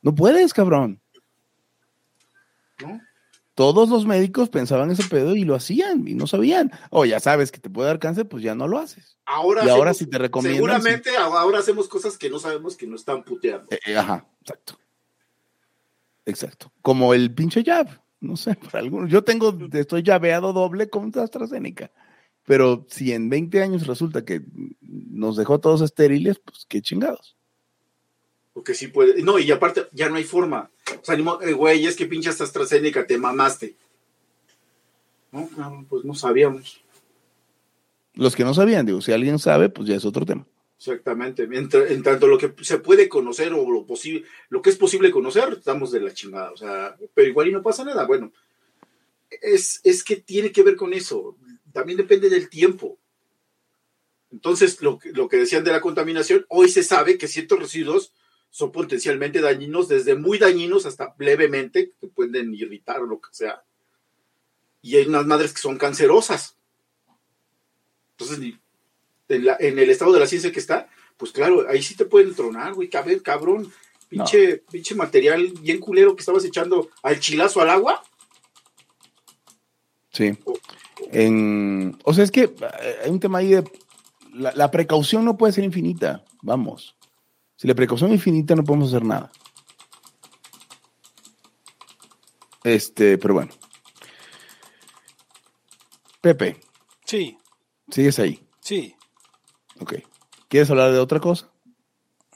No 0.00 0.14
puedes, 0.14 0.54
cabrón. 0.54 1.00
¿no? 2.80 3.00
Todos 3.54 3.88
los 3.88 4.06
médicos 4.06 4.50
pensaban 4.50 4.90
ese 4.92 5.02
pedo 5.02 5.34
y 5.34 5.42
lo 5.42 5.56
hacían 5.56 6.06
y 6.06 6.14
no 6.14 6.28
sabían. 6.28 6.70
O 6.90 7.04
ya 7.04 7.18
sabes 7.18 7.50
que 7.50 7.58
te 7.58 7.68
puede 7.68 7.88
dar 7.88 7.98
cáncer, 7.98 8.28
pues 8.28 8.42
ya 8.42 8.54
no 8.54 8.68
lo 8.68 8.78
haces. 8.78 9.18
Ahora 9.26 9.64
Y 9.64 9.68
ahora 9.68 9.92
si 9.94 10.06
te 10.06 10.16
recomiendan, 10.16 10.58
Seguramente 10.58 11.16
ahora 11.16 11.58
hacemos 11.58 11.88
cosas 11.88 12.16
que 12.16 12.30
no 12.30 12.38
sabemos 12.38 12.76
que 12.76 12.86
nos 12.86 13.00
están 13.00 13.24
puteando. 13.24 13.66
Eh, 13.70 13.80
eh, 13.84 13.96
ajá, 13.96 14.24
exacto. 14.42 14.78
Exacto. 16.24 16.72
Como 16.82 17.12
el 17.14 17.34
pinche 17.34 17.64
jab. 17.64 17.88
No 18.20 18.36
sé, 18.36 18.54
por 18.54 18.76
algunos. 18.76 19.10
Yo 19.10 19.22
tengo, 19.22 19.56
estoy 19.72 20.02
llaveado 20.02 20.52
doble 20.52 20.88
con 20.88 21.12
AstraZeneca. 21.16 21.90
Pero 22.44 22.86
si 22.88 23.12
en 23.12 23.28
20 23.28 23.62
años 23.62 23.86
resulta 23.86 24.24
que 24.24 24.42
nos 24.80 25.36
dejó 25.36 25.60
todos 25.60 25.82
estériles, 25.82 26.38
pues 26.38 26.64
qué 26.66 26.80
chingados. 26.80 27.36
Porque 28.54 28.74
sí 28.74 28.88
puede. 28.88 29.22
No, 29.22 29.38
y 29.38 29.50
aparte, 29.52 29.86
ya 29.92 30.08
no 30.08 30.16
hay 30.16 30.24
forma. 30.24 30.70
O 31.00 31.04
sea, 31.04 31.14
eh, 31.14 31.52
güey, 31.52 31.86
es 31.86 31.94
que 31.94 32.06
pinches 32.06 32.40
AstraZeneca, 32.40 33.06
te 33.06 33.18
mamaste. 33.18 33.76
No, 35.30 35.86
pues 35.88 36.04
no 36.04 36.14
sabíamos. 36.14 36.80
Los 38.14 38.34
que 38.34 38.44
no 38.44 38.54
sabían, 38.54 38.86
digo, 38.86 39.00
si 39.00 39.12
alguien 39.12 39.38
sabe, 39.38 39.68
pues 39.68 39.86
ya 39.86 39.94
es 39.94 40.04
otro 40.04 40.24
tema. 40.26 40.46
Exactamente. 40.78 41.46
Mientras- 41.48 41.90
en 41.90 42.02
tanto 42.04 42.28
lo 42.28 42.38
que 42.38 42.54
se 42.62 42.78
puede 42.78 43.08
conocer 43.08 43.52
o 43.52 43.68
lo 43.68 43.84
posible, 43.84 44.24
lo 44.48 44.62
que 44.62 44.70
es 44.70 44.76
posible 44.76 45.10
conocer, 45.10 45.54
estamos 45.54 45.90
de 45.90 46.00
la 46.00 46.14
chingada. 46.14 46.52
O 46.52 46.56
sea, 46.56 46.96
pero 47.14 47.28
igual 47.28 47.48
y 47.48 47.52
no 47.52 47.62
pasa 47.62 47.84
nada. 47.84 48.06
Bueno, 48.06 48.32
es, 49.42 49.80
es 49.82 50.04
que 50.04 50.16
tiene 50.16 50.52
que 50.52 50.62
ver 50.62 50.76
con 50.76 50.92
eso. 50.94 51.36
También 51.72 51.96
depende 51.98 52.30
del 52.30 52.48
tiempo. 52.48 52.96
Entonces, 54.30 54.80
lo, 54.82 55.00
lo 55.14 55.28
que 55.28 55.38
decían 55.38 55.64
de 55.64 55.72
la 55.72 55.80
contaminación, 55.80 56.46
hoy 56.48 56.68
se 56.68 56.82
sabe 56.84 57.18
que 57.18 57.28
ciertos 57.28 57.58
residuos 57.58 58.12
son 58.50 58.70
potencialmente 58.72 59.40
dañinos, 59.40 59.88
desde 59.88 60.14
muy 60.14 60.38
dañinos 60.38 60.86
hasta 60.86 61.14
levemente, 61.18 61.92
que 62.00 62.06
pueden 62.06 62.54
irritar 62.54 63.00
o 63.00 63.06
lo 63.06 63.20
que 63.20 63.28
sea. 63.32 63.62
Y 64.80 64.96
hay 64.96 65.06
unas 65.06 65.26
madres 65.26 65.52
que 65.52 65.60
son 65.60 65.76
cancerosas. 65.76 66.56
Entonces, 68.12 68.54
en, 69.28 69.44
la- 69.44 69.56
en 69.60 69.78
el 69.78 69.90
estado 69.90 70.12
de 70.12 70.20
la 70.20 70.26
ciencia 70.26 70.52
que 70.52 70.60
está, 70.60 70.88
pues 71.16 71.32
claro, 71.32 71.66
ahí 71.68 71.82
sí 71.82 71.94
te 71.96 72.04
pueden 72.04 72.34
tronar, 72.34 72.74
güey, 72.74 72.88
cabrón, 72.88 73.18
cabrón. 73.20 73.72
Pinche, 74.08 74.62
pinche 74.70 74.94
material 74.94 75.52
bien 75.60 75.80
culero 75.80 76.14
que 76.16 76.20
estabas 76.20 76.42
echando 76.44 76.88
al 77.02 77.20
chilazo 77.20 77.60
al 77.60 77.68
agua. 77.68 78.02
Sí. 80.10 80.36
En, 81.12 81.98
o 82.04 82.14
sea, 82.14 82.24
es 82.24 82.30
que 82.30 82.44
eh, 82.44 82.96
hay 83.04 83.10
un 83.10 83.20
tema 83.20 83.38
ahí 83.38 83.48
de. 83.50 83.64
La, 84.32 84.52
la 84.54 84.70
precaución 84.70 85.24
no 85.26 85.36
puede 85.36 85.52
ser 85.52 85.64
infinita. 85.64 86.24
Vamos. 86.42 86.96
Si 87.56 87.68
la 87.68 87.74
precaución 87.74 88.10
es 88.10 88.14
infinita, 88.16 88.54
no 88.54 88.64
podemos 88.64 88.88
hacer 88.88 89.04
nada. 89.04 89.30
Este, 92.64 93.18
pero 93.18 93.34
bueno. 93.34 93.52
Pepe, 96.20 96.60
Sí, 97.04 97.38
sigues 97.90 98.18
ahí. 98.18 98.42
sí. 98.60 98.94
Ok. 99.80 99.94
¿Quieres 100.48 100.70
hablar 100.70 100.92
de 100.92 100.98
otra 100.98 101.20
cosa? 101.20 101.48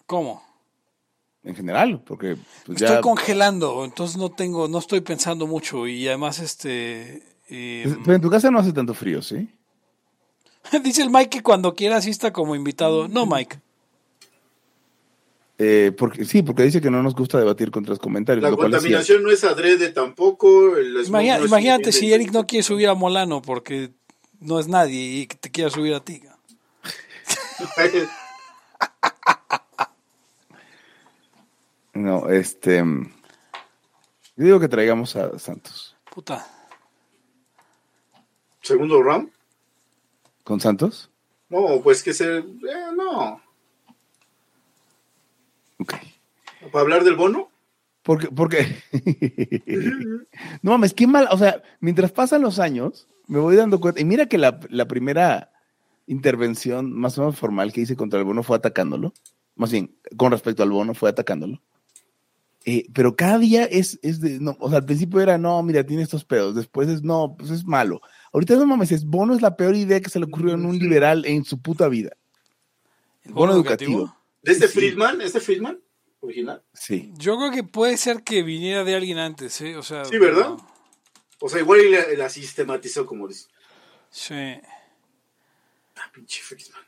¿Cómo? 0.06 0.42
En 1.44 1.56
general, 1.56 2.00
porque 2.04 2.36
pues, 2.66 2.78
ya. 2.78 2.86
Estoy 2.86 3.02
congelando, 3.02 3.84
entonces 3.84 4.16
no 4.16 4.30
tengo, 4.30 4.68
no 4.68 4.78
estoy 4.78 5.00
pensando 5.00 5.46
mucho 5.46 5.86
y 5.88 6.06
además 6.06 6.38
este... 6.38 7.22
eh, 7.48 7.96
Pero 8.04 8.14
en 8.14 8.22
tu 8.22 8.30
casa 8.30 8.50
no 8.50 8.58
hace 8.60 8.72
tanto 8.72 8.94
frío, 8.94 9.22
¿sí? 9.22 9.48
dice 10.84 11.02
el 11.02 11.10
Mike 11.10 11.30
que 11.30 11.42
cuando 11.42 11.74
quiera 11.74 11.96
asista 11.96 12.32
como 12.32 12.54
invitado. 12.54 13.08
No, 13.08 13.26
Mike. 13.26 13.58
Eh, 15.58 15.92
porque, 15.96 16.24
sí, 16.24 16.42
porque 16.42 16.62
dice 16.64 16.80
que 16.80 16.90
no 16.90 17.02
nos 17.02 17.14
gusta 17.14 17.38
debatir 17.38 17.70
contra 17.70 17.90
los 17.90 17.98
comentarios. 17.98 18.42
La 18.42 18.50
lo 18.50 18.56
cual 18.56 18.70
contaminación 18.70 19.22
no 19.22 19.30
es 19.30 19.44
adrede 19.44 19.90
tampoco. 19.90 20.78
Imagina- 20.78 21.38
no 21.38 21.44
es 21.44 21.50
imagínate 21.50 21.92
si 21.92 22.12
Eric 22.12 22.32
no 22.32 22.46
quiere 22.46 22.62
subir 22.62 22.88
a 22.88 22.94
Molano 22.94 23.42
porque 23.42 23.90
no 24.40 24.58
es 24.58 24.66
nadie 24.68 25.20
y 25.20 25.26
que 25.26 25.36
te 25.36 25.50
quiera 25.50 25.70
subir 25.70 25.94
a 25.94 26.00
ti. 26.00 26.22
No, 31.94 32.30
este. 32.30 32.78
Yo 32.78 34.44
digo 34.44 34.60
que 34.60 34.68
traigamos 34.68 35.14
a 35.14 35.38
Santos. 35.38 35.94
Puta. 36.12 36.46
Segundo 38.62 39.02
round. 39.02 39.30
¿Con 40.42 40.58
Santos? 40.58 41.10
No, 41.48 41.80
pues 41.82 42.02
que 42.02 42.14
se. 42.14 42.38
eh, 42.38 42.44
no. 42.96 43.40
Ok. 45.78 45.94
Para 46.72 46.82
hablar 46.82 47.04
del 47.04 47.16
bono. 47.16 47.50
Porque, 48.02 48.28
porque. 48.28 48.82
no 50.62 50.70
mames, 50.72 50.94
qué 50.94 51.06
mal. 51.06 51.28
O 51.30 51.36
sea, 51.36 51.62
mientras 51.80 52.10
pasan 52.10 52.42
los 52.42 52.58
años, 52.58 53.06
me 53.26 53.38
voy 53.38 53.54
dando 53.54 53.80
cuenta. 53.80 54.00
Y 54.00 54.04
mira 54.04 54.26
que 54.26 54.38
la, 54.38 54.58
la 54.70 54.88
primera 54.88 55.51
intervención 56.06 56.92
más 56.92 57.18
o 57.18 57.22
menos 57.22 57.38
formal 57.38 57.72
que 57.72 57.82
hice 57.82 57.96
contra 57.96 58.18
el 58.18 58.24
bono 58.24 58.42
fue 58.42 58.56
atacándolo. 58.56 59.12
Más 59.54 59.70
bien, 59.70 59.96
con 60.16 60.32
respecto 60.32 60.62
al 60.62 60.70
bono, 60.70 60.94
fue 60.94 61.10
atacándolo. 61.10 61.60
Eh, 62.64 62.86
pero 62.94 63.16
cada 63.16 63.38
día 63.38 63.64
es, 63.64 63.98
es 64.02 64.20
de. 64.20 64.38
No, 64.38 64.56
o 64.60 64.68
sea, 64.68 64.78
al 64.78 64.84
principio 64.84 65.20
era, 65.20 65.36
no, 65.36 65.62
mira, 65.62 65.84
tiene 65.84 66.02
estos 66.02 66.24
pedos. 66.24 66.54
Después 66.54 66.88
es, 66.88 67.02
no, 67.02 67.34
pues 67.36 67.50
es 67.50 67.64
malo. 67.64 68.00
Ahorita 68.32 68.54
no 68.54 68.66
mames, 68.66 68.92
es 68.92 69.04
bono 69.04 69.34
es 69.34 69.42
la 69.42 69.56
peor 69.56 69.74
idea 69.74 70.00
que 70.00 70.10
se 70.10 70.18
le 70.18 70.26
ocurrió 70.26 70.54
en 70.54 70.64
un 70.64 70.78
liberal 70.78 71.24
en 71.26 71.44
su 71.44 71.60
puta 71.60 71.88
vida. 71.88 72.10
¿El 73.24 73.32
Bono 73.34 73.52
educativo. 73.52 74.16
¿De 74.42 74.52
este 74.52 74.68
Sí. 74.68 74.74
Friedman? 74.78 75.20
¿Este 75.20 75.40
Friedman? 75.40 75.80
Original. 76.20 76.62
Sí. 76.72 77.12
Yo 77.16 77.36
creo 77.36 77.50
que 77.50 77.64
puede 77.64 77.96
ser 77.96 78.22
que 78.22 78.42
viniera 78.42 78.84
de 78.84 78.94
alguien 78.94 79.18
antes, 79.18 79.60
¿eh? 79.60 79.76
O 79.76 79.82
sea, 79.82 80.04
Sí, 80.04 80.18
¿verdad? 80.18 80.56
O 81.40 81.48
sea, 81.48 81.60
igual 81.60 81.80
y 81.80 81.90
la, 81.90 82.04
la 82.16 82.28
sistematizó 82.28 83.06
como 83.06 83.26
dice. 83.28 83.48
Sí. 84.10 84.34
Ah, 85.96 86.10
pinche 86.12 86.40
Friedman. 86.42 86.80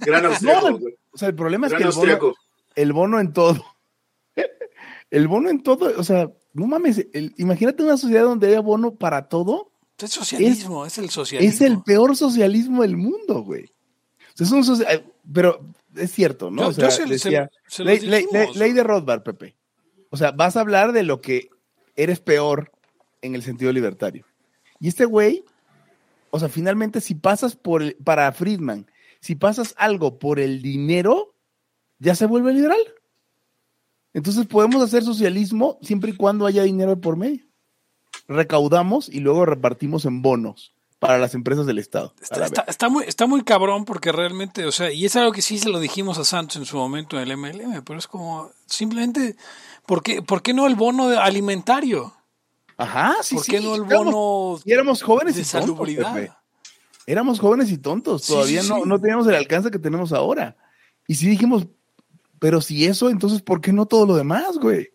Gran 0.00 0.26
austriaco, 0.26 0.70
No, 0.70 0.78
güey. 0.78 0.94
O 1.12 1.18
sea, 1.18 1.28
el 1.28 1.34
problema 1.34 1.66
es 1.66 1.72
que 1.72 1.78
el 1.78 1.84
bono, 1.88 1.96
austriaco. 1.96 2.34
el 2.74 2.92
bono 2.92 3.20
en 3.20 3.32
todo. 3.32 3.64
El 5.10 5.28
bono 5.28 5.48
en 5.50 5.62
todo, 5.62 5.92
o 5.98 6.02
sea, 6.02 6.28
no 6.52 6.66
mames, 6.66 7.06
el- 7.12 7.32
imagínate 7.38 7.84
una 7.84 7.96
sociedad 7.96 8.24
donde 8.24 8.48
haya 8.48 8.60
bono 8.60 8.96
para 8.96 9.28
todo. 9.28 9.70
Es 9.98 10.10
socialismo, 10.10 10.84
es, 10.84 10.98
el 10.98 11.10
socialismo. 11.10 11.54
Es 11.54 11.60
el 11.60 11.80
peor 11.84 12.16
socialismo 12.16 12.82
del 12.82 12.96
mundo, 12.96 13.42
güey. 13.42 13.66
O 13.66 14.36
sea, 14.36 14.46
es 14.46 14.52
un 14.52 14.64
socia- 14.64 14.92
eh, 14.92 15.04
pero 15.32 15.60
es 15.94 16.10
cierto, 16.12 16.50
¿no? 16.50 16.62
Yo- 16.62 16.68
o 16.68 16.72
sea, 16.72 16.84
yo 16.86 16.90
se- 16.90 17.06
decía, 17.06 17.48
se- 17.68 17.76
se 17.76 17.84
los 17.84 17.92
ley, 17.92 18.00
ley- 18.10 18.22
dijimos. 18.26 18.56
ley- 18.56 18.58
ley 18.58 18.72
de 18.72 18.82
Rothbard, 18.82 19.22
Pepe. 19.22 19.56
O 20.10 20.16
sea, 20.16 20.32
vas 20.32 20.56
a 20.56 20.60
hablar 20.60 20.90
de 20.92 21.04
lo 21.04 21.20
que 21.20 21.50
eres 21.94 22.18
peor 22.18 22.72
en 23.22 23.36
el 23.36 23.42
sentido 23.44 23.72
libertario. 23.72 24.26
Y 24.80 24.88
este 24.88 25.04
güey, 25.04 25.44
o 26.30 26.38
sea, 26.38 26.48
finalmente 26.48 27.00
si 27.00 27.14
pasas 27.14 27.56
por, 27.56 27.82
el- 27.82 27.96
para 27.96 28.30
Friedman, 28.32 28.90
si 29.20 29.34
pasas 29.34 29.74
algo 29.78 30.18
por 30.18 30.38
el 30.40 30.62
dinero, 30.62 31.34
ya 31.98 32.14
se 32.14 32.26
vuelve 32.26 32.52
liberal. 32.52 32.78
Entonces 34.14 34.46
podemos 34.46 34.82
hacer 34.82 35.02
socialismo 35.04 35.78
siempre 35.82 36.10
y 36.10 36.16
cuando 36.16 36.46
haya 36.46 36.62
dinero 36.62 37.00
por 37.00 37.16
medio. 37.16 37.44
Recaudamos 38.28 39.08
y 39.08 39.20
luego 39.20 39.44
repartimos 39.46 40.04
en 40.04 40.22
bonos 40.22 40.72
para 40.98 41.18
las 41.18 41.34
empresas 41.34 41.66
del 41.66 41.78
Estado. 41.78 42.14
Está, 42.22 42.64
está- 42.66 42.88
muy, 42.88 43.04
está 43.04 43.26
muy 43.26 43.42
cabrón 43.44 43.84
porque 43.84 44.12
realmente, 44.12 44.64
o 44.64 44.72
sea, 44.72 44.90
y 44.90 45.04
es 45.04 45.14
algo 45.16 45.32
que 45.32 45.42
sí 45.42 45.58
se 45.58 45.68
lo 45.68 45.78
dijimos 45.80 46.16
a 46.18 46.24
Santos 46.24 46.56
en 46.56 46.64
su 46.64 46.76
momento 46.78 47.20
en 47.20 47.30
el 47.30 47.36
MLM, 47.36 47.82
pero 47.84 47.98
es 47.98 48.06
como, 48.06 48.50
simplemente, 48.64 49.36
¿por 49.84 50.02
qué, 50.02 50.22
por 50.22 50.42
qué 50.42 50.54
no 50.54 50.66
el 50.66 50.74
bono 50.74 51.08
alimentario? 51.10 52.14
Ajá, 52.76 53.16
sí, 53.22 53.36
¿Por 53.36 53.44
sí. 53.44 53.50
qué 53.52 53.60
no 53.60 53.74
el 53.74 53.82
bono 53.82 54.60
y 54.64 54.72
éramos 54.72 55.02
jóvenes 55.02 55.34
de 55.36 55.42
y 55.42 55.44
tontos, 55.44 55.60
salubridad? 55.68 56.14
Pepe. 56.14 56.32
Éramos 57.06 57.38
jóvenes 57.40 57.70
y 57.70 57.78
tontos, 57.78 58.26
todavía 58.26 58.62
sí, 58.62 58.68
no, 58.68 58.76
sí. 58.76 58.82
no 58.84 59.00
teníamos 59.00 59.26
el 59.28 59.34
alcance 59.36 59.70
que 59.70 59.78
tenemos 59.78 60.12
ahora. 60.12 60.56
Y 61.06 61.14
sí 61.14 61.28
dijimos, 61.28 61.66
pero 62.38 62.60
si 62.60 62.84
eso, 62.84 63.08
entonces 63.08 63.42
¿por 63.42 63.60
qué 63.60 63.72
no 63.72 63.86
todo 63.86 64.04
lo 64.06 64.16
demás, 64.16 64.58
güey? 64.58 64.90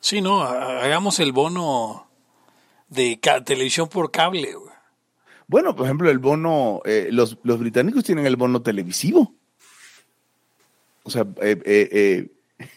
Sí, 0.00 0.20
no, 0.20 0.42
ha- 0.42 0.82
hagamos 0.84 1.18
el 1.20 1.32
bono 1.32 2.08
de 2.88 3.18
televisión 3.44 3.88
por 3.88 4.10
cable, 4.10 4.54
güey. 4.54 4.72
Bueno, 5.46 5.74
por 5.74 5.86
ejemplo, 5.86 6.10
el 6.10 6.18
bono, 6.18 6.80
eh, 6.84 7.08
los, 7.10 7.38
los 7.42 7.58
británicos 7.58 8.04
tienen 8.04 8.26
el 8.26 8.36
bono 8.36 8.62
televisivo. 8.62 9.34
O 11.04 11.10
sea, 11.10 11.22
eh, 11.42 11.60
eh, 11.64 11.88
eh, 11.92 12.32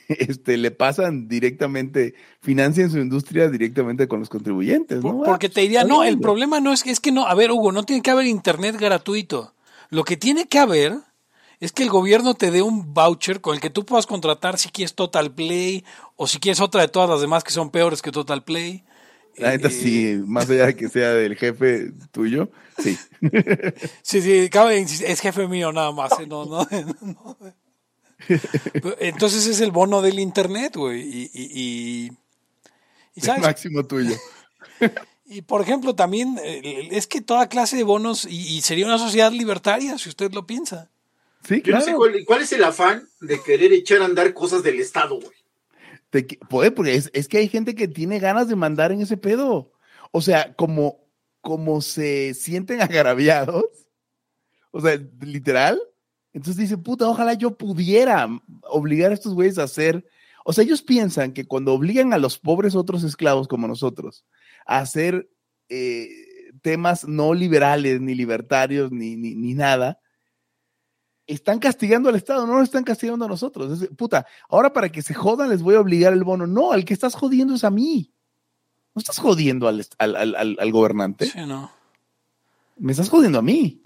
este, 0.10 0.58
le 0.58 0.72
pasan 0.72 1.28
directamente, 1.28 2.14
financian 2.42 2.90
su 2.92 2.98
industria 3.00 3.50
directamente 3.50 4.08
con 4.08 4.20
los 4.20 4.30
contribuyentes. 4.30 5.04
¿no? 5.04 5.18
Por- 5.18 5.26
porque 5.28 5.50
te 5.50 5.62
diría, 5.62 5.84
no, 5.84 6.04
el 6.04 6.20
problema 6.20 6.60
no 6.60 6.72
es 6.74 6.84
que, 6.84 6.92
es 6.92 7.00
que 7.00 7.12
no, 7.12 7.26
a 7.28 7.34
ver, 7.36 7.52
Hugo, 7.52 7.72
no 7.72 7.84
tiene 7.84 8.02
que 8.02 8.12
haber 8.12 8.26
internet 8.26 8.78
gratuito. 8.80 9.54
Lo 9.90 10.04
que 10.04 10.18
tiene 10.18 10.48
que 10.48 10.60
haber 10.60 10.98
es 11.60 11.72
que 11.72 11.84
el 11.84 11.90
gobierno 11.90 12.34
te 12.34 12.52
dé 12.52 12.62
un 12.62 12.94
voucher 12.94 13.40
con 13.42 13.56
el 13.56 13.62
que 13.62 13.70
tú 13.70 13.86
puedas 13.86 14.06
contratar 14.08 14.58
si 14.58 14.70
quieres 14.70 14.94
Total 14.96 15.34
Play 15.34 15.86
o 16.16 16.28
si 16.28 16.40
quieres 16.40 16.60
otra 16.60 16.82
de 16.82 16.88
todas 16.90 17.10
las 17.10 17.22
demás 17.22 17.44
que 17.44 17.52
son 17.52 17.70
peores 17.70 18.02
que 18.02 18.12
Total 18.12 18.44
Play. 18.44 18.84
La 19.38 19.50
neta, 19.52 19.68
Eh, 19.68 19.72
sí, 19.72 20.22
más 20.26 20.50
allá 20.50 20.68
de 20.68 20.76
que 20.76 20.88
sea 20.90 21.14
del 21.14 21.36
jefe 21.36 21.92
tuyo, 22.12 22.50
sí. 22.78 22.98
Sí, 24.02 24.22
sí, 24.22 24.50
cabe 24.50 24.80
es 24.80 25.20
jefe 25.22 25.48
mío 25.48 25.72
nada 25.72 25.92
más. 25.92 26.12
¿eh? 26.20 26.26
No, 26.28 26.46
no, 26.46 26.66
no. 27.02 27.38
Entonces 29.00 29.48
es 29.48 29.62
el 29.62 29.72
bono 29.72 30.02
del 30.02 30.20
internet, 30.20 30.76
güey. 30.76 31.02
Y, 31.02 31.32
y, 31.34 31.44
y, 31.44 32.12
y, 33.16 33.30
El 33.30 33.42
máximo 33.42 33.86
tuyo. 33.86 34.16
Y 35.28 35.42
por 35.42 35.62
ejemplo, 35.62 35.96
también 35.96 36.40
es 36.44 37.08
que 37.08 37.20
toda 37.20 37.50
clase 37.50 37.76
de 37.78 37.84
bonos, 37.84 38.26
y, 38.26 38.58
y 38.58 38.62
sería 38.62 38.86
una 38.86 39.00
sociedad 39.00 39.32
libertaria, 39.32 39.98
si 39.98 40.10
usted 40.10 40.32
lo 40.34 40.46
piensa. 40.46 40.92
Sí, 41.48 41.64
Yo 41.64 41.74
no 41.74 41.80
claro. 41.80 41.86
sé 41.86 41.94
cuál, 41.94 42.26
cuál 42.26 42.42
es 42.42 42.52
el 42.54 42.64
afán 42.64 43.08
de 43.22 43.42
querer 43.42 43.74
echar 43.74 44.02
a 44.02 44.06
andar 44.06 44.34
cosas 44.36 44.62
del 44.62 44.80
Estado, 44.80 45.16
güey. 45.16 45.36
Te 46.12 46.24
puede, 46.48 46.72
porque 46.72 46.96
es, 46.96 47.10
es 47.14 47.28
que 47.28 47.40
hay 47.40 47.50
gente 47.50 47.74
que 47.74 47.88
tiene 47.88 48.20
ganas 48.20 48.48
de 48.48 48.56
mandar 48.56 48.92
en 48.92 49.02
ese 49.02 49.18
pedo. 49.18 49.72
O 50.12 50.22
sea, 50.22 50.54
como, 50.54 51.00
como 51.42 51.82
se 51.82 52.36
sienten 52.36 52.82
agraviados, 52.82 53.66
o 54.72 54.82
sea, 54.82 55.00
literal. 55.22 55.82
Entonces 56.36 56.58
dice, 56.58 56.78
puta, 56.78 57.08
ojalá 57.08 57.34
yo 57.34 57.58
pudiera 57.58 58.28
obligar 58.70 59.10
a 59.12 59.14
estos 59.14 59.34
güeyes 59.34 59.58
a 59.58 59.64
hacer. 59.64 60.06
O 60.44 60.52
sea, 60.52 60.66
ellos 60.66 60.82
piensan 60.82 61.32
que 61.32 61.46
cuando 61.48 61.74
obligan 61.74 62.12
a 62.12 62.18
los 62.18 62.38
pobres 62.38 62.76
otros 62.76 63.04
esclavos 63.06 63.48
como 63.48 63.68
nosotros 63.70 64.26
a 64.66 64.80
hacer 64.80 65.30
eh, 65.70 66.10
temas 66.62 67.08
no 67.08 67.34
liberales, 67.34 68.02
ni 68.02 68.16
libertarios, 68.16 68.92
ni, 68.92 69.16
ni, 69.16 69.34
ni 69.34 69.54
nada, 69.54 69.98
están 71.26 71.58
castigando 71.60 72.10
al 72.10 72.16
Estado, 72.16 72.46
no 72.46 72.56
lo 72.58 72.64
están 72.64 72.84
castigando 72.84 73.26
a 73.26 73.30
nosotros. 73.30 73.82
Es, 73.82 73.90
puta, 73.96 74.26
ahora 74.50 74.74
para 74.74 74.90
que 74.90 75.02
se 75.02 75.14
jodan 75.14 75.50
les 75.50 75.62
voy 75.64 75.76
a 75.76 75.80
obligar 75.80 76.12
el 76.14 76.24
bono. 76.26 76.46
No, 76.46 76.74
al 76.74 76.84
que 76.86 76.94
estás 76.94 77.16
jodiendo 77.16 77.56
es 77.56 77.64
a 77.64 77.72
mí. 77.72 78.12
No 78.94 79.00
estás 79.00 79.18
jodiendo 79.20 79.68
al, 79.70 79.86
al- 79.98 80.36
al- 80.36 80.58
al 80.60 80.72
gobernante, 80.72 81.26
Sí, 81.28 81.40
no. 81.48 81.72
me 82.78 82.92
estás 82.92 83.10
jodiendo 83.10 83.40
a 83.40 83.42
mí. 83.42 83.82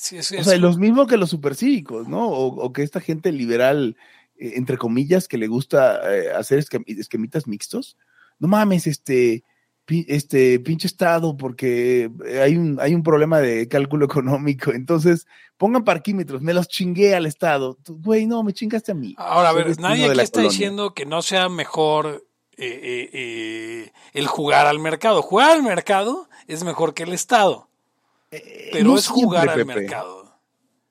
Sí, 0.00 0.16
es- 0.18 0.32
O 0.32 0.36
es- 0.36 0.46
sea, 0.46 0.58
los 0.58 0.78
mismos 0.78 1.06
que 1.06 1.16
los 1.16 1.30
supercívicos, 1.30 2.08
¿no? 2.08 2.28
O, 2.28 2.46
o 2.46 2.72
que 2.72 2.82
esta 2.82 3.00
gente 3.00 3.30
liberal, 3.32 3.96
eh, 4.38 4.52
entre 4.56 4.78
comillas, 4.78 5.28
que 5.28 5.38
le 5.38 5.46
gusta 5.46 6.00
eh, 6.16 6.32
hacer 6.32 6.58
esquem- 6.58 6.84
esquemitas 6.86 7.46
mixtos. 7.46 7.96
No 8.38 8.48
mames, 8.48 8.86
este, 8.86 9.44
pi- 9.84 10.06
este 10.08 10.58
pinche 10.60 10.86
estado, 10.86 11.36
porque 11.36 12.10
hay 12.42 12.56
un, 12.56 12.78
hay 12.80 12.94
un 12.94 13.02
problema 13.02 13.40
de 13.40 13.68
cálculo 13.68 14.06
económico. 14.06 14.72
Entonces, 14.72 15.26
pongan 15.58 15.84
parquímetros, 15.84 16.40
me 16.40 16.54
los 16.54 16.68
chingué 16.68 17.14
al 17.14 17.26
estado. 17.26 17.76
Güey, 17.86 18.26
no, 18.26 18.42
me 18.42 18.52
chingaste 18.54 18.92
a 18.92 18.94
mí. 18.94 19.14
Ahora, 19.18 19.50
a 19.50 19.52
ver, 19.52 19.78
nadie 19.78 20.06
aquí 20.06 20.20
está 20.20 20.32
colonia. 20.40 20.50
diciendo 20.50 20.94
que 20.94 21.04
no 21.06 21.20
sea 21.22 21.48
mejor 21.48 22.26
eh, 22.56 23.90
el 24.12 24.26
jugar 24.26 24.66
al 24.66 24.78
mercado. 24.78 25.22
Jugar 25.22 25.50
al 25.52 25.62
mercado 25.62 26.28
es 26.46 26.62
mejor 26.64 26.94
que 26.94 27.04
el 27.04 27.12
Estado, 27.12 27.68
Eh, 28.30 28.70
pero 28.72 28.84
no 28.88 28.96
es 28.96 29.08
jugar 29.08 29.48
al 29.48 29.56
Pepe. 29.60 29.80
mercado. 29.80 30.38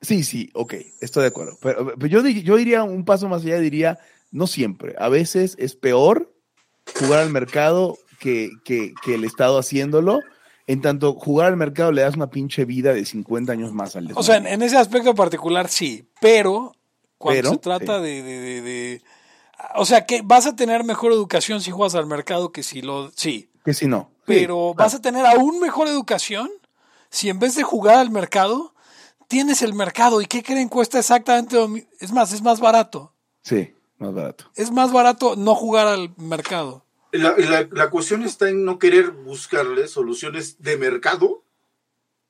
Sí, 0.02 0.24
sí, 0.24 0.50
ok, 0.54 0.76
estoy 1.02 1.24
de 1.24 1.28
acuerdo. 1.30 1.58
Pero, 1.62 1.94
pero 1.98 2.08
yo, 2.08 2.26
yo 2.28 2.56
diría 2.56 2.84
un 2.84 3.04
paso 3.06 3.28
más 3.28 3.44
allá, 3.44 3.60
diría, 3.60 4.00
no 4.32 4.48
siempre. 4.48 4.96
A 4.98 5.10
veces 5.10 5.56
es 5.60 5.76
peor 5.76 6.34
jugar 7.00 7.20
al 7.20 7.30
mercado 7.32 7.98
que, 8.20 8.50
que, 8.64 8.94
que 9.04 9.16
el 9.16 9.24
Estado 9.26 9.58
haciéndolo. 9.60 10.20
En 10.68 10.82
tanto, 10.82 11.14
jugar 11.16 11.48
al 11.48 11.58
mercado 11.58 11.92
le 11.92 12.04
das 12.04 12.16
una 12.16 12.30
pinche 12.30 12.64
vida 12.64 12.94
de 12.94 13.04
50 13.04 13.52
años 13.52 13.74
más 13.74 13.96
al 13.96 14.10
O 14.16 14.22
sea, 14.22 14.38
en, 14.38 14.62
ese 14.62 14.78
aspecto 14.78 15.16
particular 15.16 15.68
sí, 15.68 16.08
pero 16.22 16.76
cuando 17.18 17.42
Pero, 17.42 17.50
se 17.52 17.58
trata 17.58 17.98
sí. 17.98 18.04
de, 18.04 18.24
de- 18.24 18.40
de- 18.40 18.62
de- 18.62 19.02
O 19.76 19.84
sea, 19.86 20.06
que 20.06 20.22
vas 20.22 20.46
a 20.46 20.56
tener 20.56 20.84
mejor 20.84 21.12
educación 21.12 21.60
si 21.62 21.72
juegas 21.72 21.96
al 21.96 22.06
mercado 22.06 22.52
que 22.52 22.62
si 22.64 22.82
lo... 22.84 23.12
Sí, 23.16 23.50
Que 23.66 23.74
si 23.74 23.88
no. 23.88 24.12
pero 24.26 24.70
Sí, 24.74 24.78
vas 24.78 24.94
a 24.94 25.02
tener 25.02 25.26
aún 25.26 25.60
mejor 25.60 25.88
educación 25.88 26.50
si 27.10 27.30
en 27.30 27.40
vez 27.40 27.56
de 27.56 27.64
jugar 27.64 27.96
al 27.96 28.10
mercado, 28.12 28.74
tienes 29.28 29.62
el 29.62 29.74
mercado. 29.74 30.22
¿Y 30.22 30.26
qué 30.28 30.44
creen? 30.44 30.70
Cuesta 30.70 31.00
exactamente 31.00 31.56
lo 31.56 31.70
Es 32.00 32.12
más, 32.12 32.32
es 32.34 32.42
más 32.42 32.60
barato. 32.60 33.14
Sí, 33.44 33.74
más 33.98 34.14
barato. 34.14 34.52
Es 34.56 34.72
más 34.72 34.92
barato 34.92 35.36
no 35.36 35.56
jugar 35.56 35.88
al 35.88 36.14
mercado. 36.18 36.86
La, 37.12 37.36
la- 37.38 37.68
la 37.72 37.90
cuestión 37.90 38.24
está 38.24 38.50
en 38.50 38.66
no 38.66 38.78
querer 38.78 39.12
buscarle 39.12 39.88
soluciones 39.88 40.62
de 40.62 40.78
mercado 40.78 41.44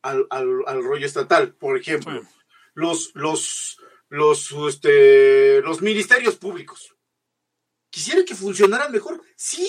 al, 0.01 0.25
al- 0.29 0.63
al 0.67 0.83
rollo 0.83 1.05
estatal. 1.05 1.53
Por 1.53 1.77
ejemplo, 1.77 2.21
Sí. 2.21 2.27
los, 2.75 3.11
los, 3.15 3.77
los, 4.07 4.51
este, 4.69 5.61
los 5.61 5.81
ministerios 5.81 6.35
públicos. 6.37 6.95
¿Quisiera 7.89 8.23
que 8.23 8.35
funcionaran 8.35 8.91
mejor? 8.91 9.21
Sí. 9.35 9.67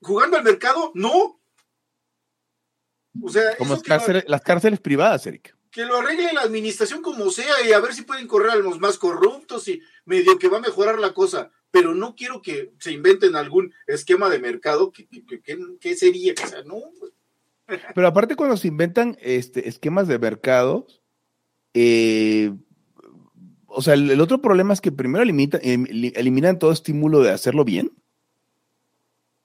¿Jugando 0.00 0.36
al 0.36 0.42
mercado? 0.44 0.90
No. 0.94 1.39
O 3.22 3.28
sea, 3.28 3.56
Como 3.56 3.74
las 3.74 3.82
cárceles, 3.82 4.24
las 4.28 4.40
cárceles 4.42 4.80
privadas, 4.80 5.26
Eric. 5.26 5.56
que 5.70 5.84
lo 5.84 5.96
arregle 5.98 6.32
la 6.32 6.42
administración 6.42 7.00
como 7.02 7.30
sea 7.30 7.54
y 7.66 7.72
a 7.72 7.80
ver 7.80 7.94
si 7.94 8.02
pueden 8.02 8.26
correr 8.26 8.50
a 8.50 8.56
los 8.56 8.78
más 8.80 8.98
corruptos 8.98 9.66
y 9.68 9.80
medio 10.04 10.38
que 10.38 10.48
va 10.48 10.58
a 10.58 10.62
mejorar 10.62 10.98
la 10.98 11.12
cosa. 11.14 11.50
Pero 11.72 11.94
no 11.94 12.16
quiero 12.16 12.42
que 12.42 12.72
se 12.80 12.90
inventen 12.92 13.36
algún 13.36 13.72
esquema 13.86 14.28
de 14.28 14.40
mercado 14.40 14.90
que, 14.90 15.06
que, 15.06 15.24
que- 15.24 15.40
que- 15.40 15.58
que 15.80 15.96
sería. 15.96 16.34
O 16.44 16.46
sea, 16.48 16.62
no, 16.64 16.76
Pero 17.94 18.06
aparte 18.08 18.34
cuando 18.34 18.56
se 18.56 18.66
inventan 18.68 19.16
este, 19.20 19.68
esquemas 19.68 20.08
de 20.08 20.18
mercados, 20.18 21.00
eh, 21.74 22.52
o 23.66 23.82
sea, 23.82 23.94
el, 23.94 24.10
el 24.10 24.20
otro 24.20 24.40
problema 24.42 24.72
es 24.72 24.80
que 24.80 24.90
primero 24.90 25.22
em- 25.24 25.86
eli- 25.86 26.12
eliminan 26.16 26.58
todo 26.58 26.72
estímulo 26.72 27.20
de 27.22 27.30
hacerlo 27.30 27.64
bien, 27.64 27.92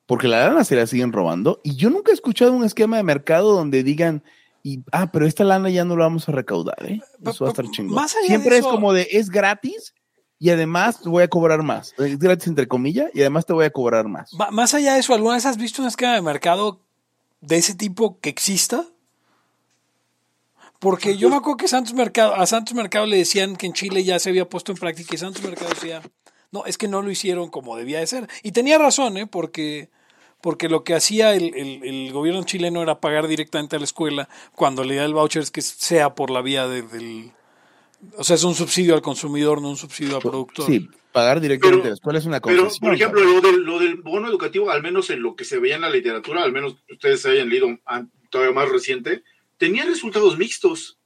porque 0.05 0.27
la 0.27 0.47
lana 0.47 0.63
se 0.63 0.75
la 0.75 0.87
siguen 0.87 1.11
robando, 1.13 1.59
y 1.63 1.75
yo 1.75 1.89
nunca 1.89 2.11
he 2.11 2.13
escuchado 2.13 2.51
un 2.53 2.63
esquema 2.63 2.97
de 2.97 3.03
mercado 3.03 3.53
donde 3.53 3.83
digan, 3.83 4.23
y, 4.63 4.79
ah, 4.91 5.11
pero 5.11 5.25
esta 5.27 5.43
lana 5.43 5.69
ya 5.69 5.85
no 5.85 5.95
la 5.95 6.05
vamos 6.05 6.27
a 6.27 6.31
recaudar, 6.31 6.77
¿eh? 6.85 7.01
Eso 7.25 7.45
va 7.45 7.49
a 7.49 7.51
estar 7.51 7.69
chingón. 7.69 7.95
Más 7.95 8.13
allá 8.13 8.21
de 8.23 8.27
Siempre 8.27 8.55
es 8.57 8.61
eso- 8.61 8.71
como 8.71 8.93
de, 8.93 9.07
es 9.11 9.29
gratis, 9.29 9.93
y 10.39 10.49
además 10.49 11.01
te 11.01 11.09
voy 11.09 11.23
a 11.23 11.27
cobrar 11.27 11.63
más. 11.63 11.93
Es 11.97 12.19
gratis 12.19 12.47
entre 12.47 12.67
comillas, 12.67 13.09
y 13.13 13.21
además 13.21 13.45
te 13.45 13.53
voy 13.53 13.65
a 13.65 13.69
cobrar 13.69 14.07
más. 14.07 14.31
Más 14.51 14.73
allá 14.73 14.93
de 14.93 14.99
eso, 14.99 15.13
¿alguna 15.13 15.35
vez 15.35 15.45
has 15.45 15.57
visto 15.57 15.81
un 15.81 15.87
esquema 15.87 16.13
de 16.13 16.21
mercado 16.21 16.81
de 17.41 17.57
ese 17.57 17.73
tipo 17.75 18.19
que 18.19 18.29
exista? 18.29 18.85
Porque 20.79 21.17
yo 21.17 21.29
me 21.29 21.37
acuerdo 21.37 21.57
que 21.57 21.67
Santos 21.67 21.93
Mercado, 21.93 22.35
a 22.35 22.45
Santos 22.45 22.73
Mercado 22.75 23.05
le 23.05 23.17
decían 23.17 23.55
que 23.55 23.65
en 23.65 23.73
Chile 23.73 24.03
ya 24.03 24.19
se 24.19 24.29
había 24.29 24.47
puesto 24.47 24.71
en 24.71 24.77
práctica 24.77 25.15
y 25.15 25.17
Santos 25.17 25.41
Mercado 25.43 25.69
decía, 25.69 26.01
no, 26.55 26.65
es 26.65 26.77
que 26.77 26.87
no 26.87 27.01
lo 27.01 27.11
hicieron 27.11 27.49
como 27.49 27.75
debía 27.77 27.99
de 27.99 28.07
ser. 28.07 28.27
Y 28.43 28.51
tenía 28.51 28.77
razón, 28.77 29.17
¿eh? 29.17 29.27
Porque, 29.27 29.89
porque 30.41 30.69
lo 30.69 30.83
que 30.83 30.93
hacía 30.95 31.33
el, 31.35 31.53
el- 31.55 31.83
el 31.83 32.11
gobierno 32.13 32.43
chileno 32.43 32.81
era 32.81 32.99
pagar 32.99 33.27
directamente 33.27 33.75
a 33.75 33.79
la 33.79 33.85
escuela 33.85 34.27
cuando 34.53 34.83
le 34.83 34.95
da 34.95 35.05
el 35.05 35.13
voucher 35.13 35.41
es 35.43 35.51
que 35.51 35.61
sea 35.61 36.15
por 36.15 36.29
la 36.31 36.41
vía 36.41 36.67
de- 36.67 36.81
del... 36.83 37.31
O 38.17 38.23
sea, 38.23 38.35
es 38.35 38.43
un 38.43 38.53
subsidio 38.55 38.93
al 38.93 39.01
consumidor, 39.01 39.61
no 39.61 39.69
un 39.69 39.77
subsidio 39.77 40.17
al 40.17 40.21
productor. 40.21 40.65
Sí, 40.67 40.87
pagar 41.11 41.39
directamente 41.41 41.77
Pero- 41.81 41.87
a 41.87 41.89
la 41.89 41.95
escuela 41.95 42.19
es 42.19 42.25
una 42.25 42.39
Pero, 42.41 42.63
concesión. 42.63 42.87
por 42.89 42.95
ejemplo, 42.95 43.23
lo 43.23 43.41
del, 43.41 43.61
lo 43.63 43.79
del 43.79 43.95
bono 43.95 44.27
educativo, 44.27 44.69
al 44.69 44.83
menos 44.83 45.09
en 45.09 45.21
lo 45.23 45.35
que 45.35 45.43
se 45.45 45.57
veía 45.59 45.75
en 45.75 45.81
la 45.81 45.89
literatura, 45.89 46.43
al 46.43 46.51
menos 46.51 46.75
ustedes 46.91 47.21
se 47.21 47.31
hayan 47.31 47.49
leído 47.49 47.67
an- 47.85 48.11
todavía 48.29 48.53
más 48.53 48.69
reciente, 48.69 49.23
tenía 49.57 49.85
resultados 49.85 50.37
mixtos. 50.37 50.97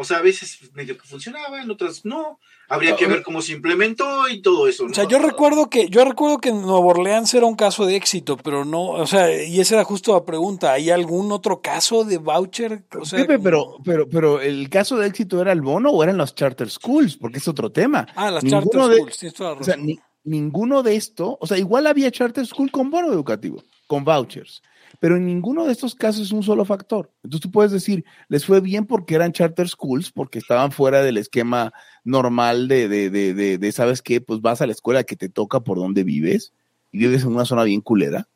O 0.00 0.04
sea, 0.04 0.18
a 0.18 0.22
veces 0.22 0.58
medio 0.72 0.96
que 0.96 1.06
funcionaba, 1.06 1.60
en 1.62 1.70
otras 1.70 2.04
no. 2.04 2.38
Habría 2.68 2.94
que 2.96 3.06
ver 3.06 3.22
cómo 3.22 3.42
se 3.42 3.52
implementó 3.52 4.28
y 4.28 4.40
todo 4.42 4.68
eso. 4.68 4.84
¿no? 4.84 4.92
O 4.92 4.94
sea, 4.94 5.04
yo 5.08 5.18
recuerdo 5.18 5.68
que 5.68 5.88
yo 5.88 6.04
recuerdo 6.04 6.38
que 6.38 6.50
en 6.50 6.62
Nueva 6.62 6.78
Orleans 6.86 7.34
era 7.34 7.44
un 7.46 7.56
caso 7.56 7.84
de 7.84 7.96
éxito, 7.96 8.36
pero 8.36 8.64
no, 8.64 8.90
o 8.90 9.06
sea, 9.08 9.42
y 9.44 9.58
esa 9.60 9.74
era 9.74 9.84
justo 9.84 10.14
la 10.14 10.24
pregunta, 10.24 10.72
¿hay 10.72 10.88
algún 10.88 11.32
otro 11.32 11.60
caso 11.60 12.04
de 12.04 12.18
voucher? 12.18 12.84
O 12.98 13.04
sea, 13.04 13.18
Pepe, 13.20 13.38
pero, 13.40 13.76
pero, 13.84 14.08
pero 14.08 14.40
el 14.40 14.68
caso 14.70 14.96
de 14.96 15.08
éxito 15.08 15.40
era 15.42 15.50
el 15.52 15.60
bono 15.62 15.90
o 15.90 16.02
eran 16.04 16.16
los 16.16 16.34
charter 16.34 16.70
schools, 16.70 17.16
porque 17.16 17.38
es 17.38 17.48
otro 17.48 17.70
tema. 17.72 18.06
Ah, 18.14 18.30
las 18.30 18.44
Ninguno 18.44 18.70
charter 18.70 18.90
de- 18.90 18.96
schools, 18.98 19.18
tienes 19.18 19.34
toda 19.34 19.54
la 19.54 19.60
O 19.60 19.64
sea, 19.64 19.74
razón. 19.74 19.86
ni- 19.86 20.00
ninguno 20.22 20.82
de 20.84 20.94
esto, 20.96 21.36
o 21.40 21.46
sea, 21.46 21.58
igual 21.58 21.86
había 21.88 22.10
charter 22.12 22.46
school 22.46 22.70
con 22.70 22.88
bono 22.90 23.12
educativo, 23.12 23.62
con 23.88 24.04
vouchers, 24.04 24.62
pero 24.98 25.16
en 25.16 25.26
ninguno 25.26 25.64
de 25.66 25.72
estos 25.72 25.94
casos 25.94 26.22
es 26.26 26.32
un 26.32 26.42
solo 26.42 26.64
factor. 26.64 27.12
Entonces 27.22 27.42
tú 27.42 27.50
puedes 27.50 27.70
decir, 27.72 28.04
les 28.28 28.44
fue 28.44 28.60
bien 28.60 28.86
porque 28.86 29.14
eran 29.14 29.32
charter 29.32 29.68
schools, 29.68 30.10
porque 30.10 30.38
estaban 30.38 30.72
fuera 30.72 31.02
del 31.02 31.16
esquema 31.18 31.72
normal 32.04 32.66
de, 32.68 32.88
de, 32.88 33.10
de, 33.10 33.34
de, 33.34 33.58
de, 33.58 33.72
¿sabes 33.72 34.02
qué? 34.02 34.20
Pues 34.20 34.40
vas 34.40 34.60
a 34.60 34.66
la 34.66 34.72
escuela 34.72 35.04
que 35.04 35.16
te 35.16 35.28
toca 35.28 35.60
por 35.60 35.78
donde 35.78 36.02
vives 36.04 36.52
y 36.90 36.98
vives 36.98 37.22
en 37.22 37.28
una 37.28 37.44
zona 37.44 37.64
bien 37.64 37.80
culera. 37.80 38.28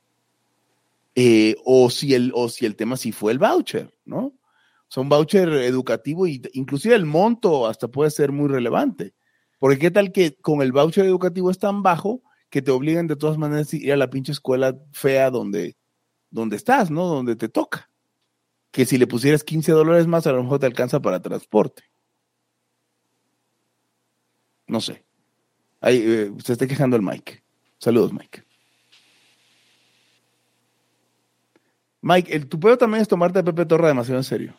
eh, 1.14 1.56
o, 1.64 1.90
si 1.90 2.14
el, 2.14 2.32
o 2.34 2.48
si 2.48 2.66
el 2.66 2.76
tema 2.76 2.96
sí 2.96 3.12
fue 3.12 3.32
el 3.32 3.38
voucher, 3.38 3.92
¿no? 4.04 4.18
O 4.26 4.34
sea, 4.88 5.02
un 5.02 5.08
voucher 5.08 5.48
educativo 5.48 6.26
y 6.26 6.42
inclusive 6.52 6.94
el 6.94 7.06
monto 7.06 7.66
hasta 7.66 7.88
puede 7.88 8.10
ser 8.10 8.32
muy 8.32 8.48
relevante. 8.48 9.14
Porque 9.58 9.78
qué 9.78 9.90
tal 9.90 10.12
que 10.12 10.34
con 10.36 10.62
el 10.62 10.72
voucher 10.72 11.06
educativo 11.06 11.50
es 11.50 11.58
tan 11.58 11.82
bajo 11.82 12.22
que 12.50 12.62
te 12.62 12.70
obligan 12.70 13.06
de 13.06 13.16
todas 13.16 13.38
maneras 13.38 13.72
a 13.72 13.76
ir 13.76 13.92
a 13.92 13.96
la 13.96 14.10
pinche 14.10 14.32
escuela 14.32 14.76
fea 14.92 15.30
donde, 15.30 15.76
donde 16.34 16.56
estás, 16.56 16.90
¿no? 16.90 17.06
Donde 17.06 17.36
te 17.36 17.48
toca. 17.48 17.88
Que 18.72 18.84
si 18.84 18.98
le 18.98 19.06
pusieras 19.06 19.44
15 19.44 19.70
dólares 19.70 20.08
más, 20.08 20.26
a 20.26 20.32
lo 20.32 20.42
mejor 20.42 20.58
te 20.58 20.66
alcanza 20.66 21.00
para 21.00 21.22
transporte. 21.22 21.84
No 24.66 24.80
sé. 24.80 25.04
Ahí, 25.80 26.02
eh, 26.04 26.32
se 26.44 26.54
está 26.54 26.66
quejando 26.66 26.96
el 26.96 27.02
Mike. 27.02 27.44
Saludos, 27.78 28.12
Mike. 28.12 28.42
Mike, 32.02 32.34
el, 32.34 32.48
tu 32.48 32.58
peor 32.58 32.76
también 32.76 33.02
es 33.02 33.08
tomarte 33.08 33.38
a 33.38 33.44
Pepe 33.44 33.64
Torra 33.64 33.88
demasiado 33.88 34.18
en 34.18 34.24
serio. 34.24 34.54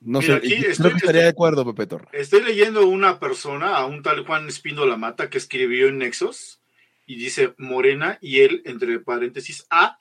No 0.00 0.18
Mira, 0.20 0.34
sé, 0.34 0.38
aquí 0.38 0.48
yo 0.50 0.56
creo 0.60 0.70
estoy- 0.72 0.90
que 0.90 0.96
estaría 0.98 1.22
de 1.22 1.28
acuerdo, 1.28 1.64
Pepe 1.64 1.86
Torra. 1.86 2.08
Estoy 2.12 2.42
leyendo 2.42 2.86
una 2.86 3.18
persona, 3.18 3.76
a 3.78 3.86
un 3.86 4.02
tal 4.02 4.26
Juan 4.26 4.46
Espíndola 4.46 4.98
Mata, 4.98 5.30
que 5.30 5.38
escribió 5.38 5.88
en 5.88 5.98
Nexos 5.98 6.60
y 7.06 7.16
dice 7.16 7.54
Morena 7.58 8.18
y 8.20 8.40
él, 8.40 8.62
entre 8.64 8.98
paréntesis, 9.00 9.66
A, 9.70 9.98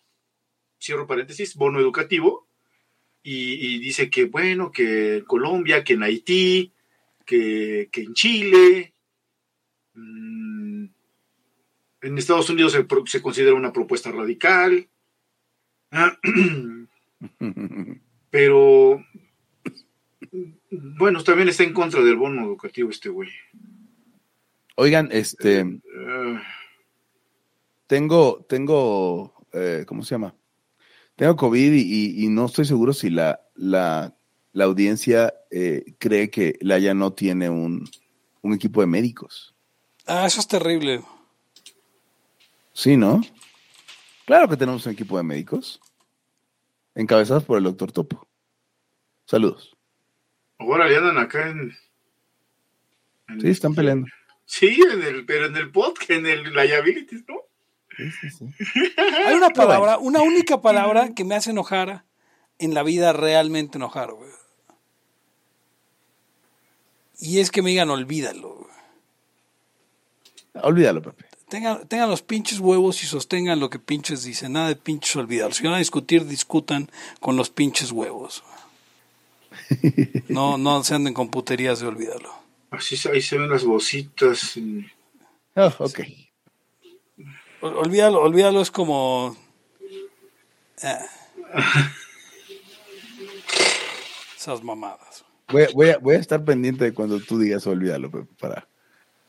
cierro 0.80 1.08
paréntesis, 1.08 1.56
bono 1.56 1.80
educativo, 1.80 2.48
y, 3.22 3.76
y 3.76 3.80
dice 3.80 4.10
que, 4.10 4.26
bueno, 4.26 4.72
que 4.72 5.18
en 5.18 5.26
Colombia, 5.26 5.84
que 5.84 5.94
en 5.94 6.04
Haití, 6.04 6.74
que, 7.26 7.90
que 7.92 8.02
en 8.02 8.14
Chile, 8.14 8.94
mm, 9.94 10.86
en 12.02 12.18
Estados 12.18 12.50
Unidos 12.50 12.78
se, 13.06 13.22
considera 13.22 13.56
una 13.56 13.72
propuesta 13.72 14.12
radical, 14.12 14.88
pero 18.30 19.06
bueno, 20.72 21.24
también 21.24 21.50
está 21.50 21.64
en 21.64 21.74
contra 21.74 22.02
del 22.02 22.16
bono 22.18 22.44
educativo 22.44 22.90
este 22.90 23.10
güey. 23.10 23.30
Oigan, 24.76 25.10
este, 25.12 25.60
Eh, 25.60 26.42
tengo, 27.88 28.46
tengo, 28.48 29.34
eh, 29.54 29.86
¿cómo 29.88 30.04
se 30.04 30.16
llama? 30.16 30.36
Tengo 31.16 31.36
COVID 31.36 31.74
y, 31.74 31.82
y- 31.82 32.26
y 32.26 32.30
no 32.30 32.46
estoy 32.46 32.66
seguro 32.66 32.94
si 32.94 33.10
la, 33.10 33.42
la, 33.56 34.16
la 34.52 34.64
audiencia 34.66 35.34
eh, 35.52 35.96
cree 36.00 36.30
que 36.30 36.58
Laia 36.62 36.94
no 36.94 37.14
tiene 37.14 37.50
un, 37.50 37.88
un 38.42 38.54
equipo 38.54 38.82
de 38.82 38.88
médicos. 38.88 39.54
Ah, 40.08 40.26
eso 40.26 40.40
es 40.40 40.48
terrible. 40.48 41.02
Sí, 42.74 42.98
¿no? 42.98 43.22
Claro 44.26 44.48
que 44.50 44.58
tenemos 44.58 44.86
un 44.86 44.94
equipo 44.94 45.18
de 45.18 45.24
médicos. 45.24 45.80
Encabezados 46.96 47.44
por 47.44 47.58
el 47.58 47.64
doctor 47.64 47.92
Topo. 47.92 48.28
Saludos. 49.26 49.76
ahora 50.58 50.88
le 50.88 50.98
andan 50.98 51.18
acá 51.18 51.50
en. 51.50 51.74
en 53.30 53.42
Sí, 53.42 53.48
están 53.50 53.74
peleando. 53.76 54.08
Sí, 54.46 54.78
en 54.92 55.02
el, 55.04 55.26
pero 55.26 55.46
en 55.46 55.56
el 55.56 55.72
podcast, 55.72 56.12
en 56.12 56.26
el 56.26 56.44
liabilities, 56.54 57.24
¿no? 57.28 57.36
Sí, 57.98 58.10
sí, 58.22 58.30
sí. 58.30 58.46
Hay 59.26 59.36
una 59.36 59.50
palabra, 59.52 59.98
una 59.98 60.22
única 60.22 60.62
palabra 60.62 61.14
que 61.14 61.24
me 61.24 61.36
hace 61.36 61.52
enojar 61.52 62.04
en 62.60 62.74
la 62.74 62.84
vida, 62.84 63.14
realmente 63.14 63.78
enojar, 63.78 64.12
güey. 64.14 64.30
Y 67.20 67.40
es 67.40 67.52
que 67.52 67.62
me 67.62 67.70
digan, 67.70 67.90
olvídalo, 67.90 68.56
güey. 68.56 68.74
Olvídalo, 70.64 71.02
Pepe. 71.02 71.26
Tengan, 71.50 71.88
tengan 71.88 72.10
los 72.10 72.22
pinches 72.22 72.60
huevos 72.60 73.04
y 73.04 73.06
sostengan 73.08 73.60
lo 73.60 73.70
que 73.70 73.80
pinches 73.80 74.24
dicen. 74.24 74.54
Nada 74.54 74.70
de 74.70 74.76
pinches 74.76 75.16
olvidarlos. 75.16 75.58
Si 75.58 75.64
van 75.64 75.76
a 75.76 75.80
discutir, 75.80 76.26
discutan 76.26 76.90
con 77.20 77.36
los 77.36 77.50
pinches 77.50 77.92
huevos. 77.92 78.44
No, 80.30 80.58
no 80.58 80.84
se 80.84 80.96
anden 80.96 81.14
con 81.14 81.30
puterías 81.30 81.80
de 81.80 81.88
olvidarlo. 81.88 82.34
Así 82.72 82.98
se- 82.98 83.12
ahí 83.12 83.22
se 83.22 83.38
ven 83.38 83.50
las 83.50 83.64
voces 83.64 84.08
y- 84.58 84.86
Oh, 85.56 85.72
ok. 85.78 86.00
Olvídalo, 87.64 88.22
olvídalo 88.22 88.62
es 88.62 88.72
como... 88.72 89.38
eh. 90.82 90.98
Esas 94.38 94.64
mamadas. 94.64 95.24
Voy 95.50 95.64
a, 95.64 95.68
voy, 95.74 95.90
a, 95.92 95.98
voy 95.98 96.16
a 96.16 96.20
estar 96.20 96.44
pendiente 96.44 96.84
de 96.86 96.94
cuando 96.94 97.20
tú 97.20 97.40
digas 97.40 97.66
olvídalo, 97.68 98.12
Pepe, 98.12 98.28
para 98.40 98.68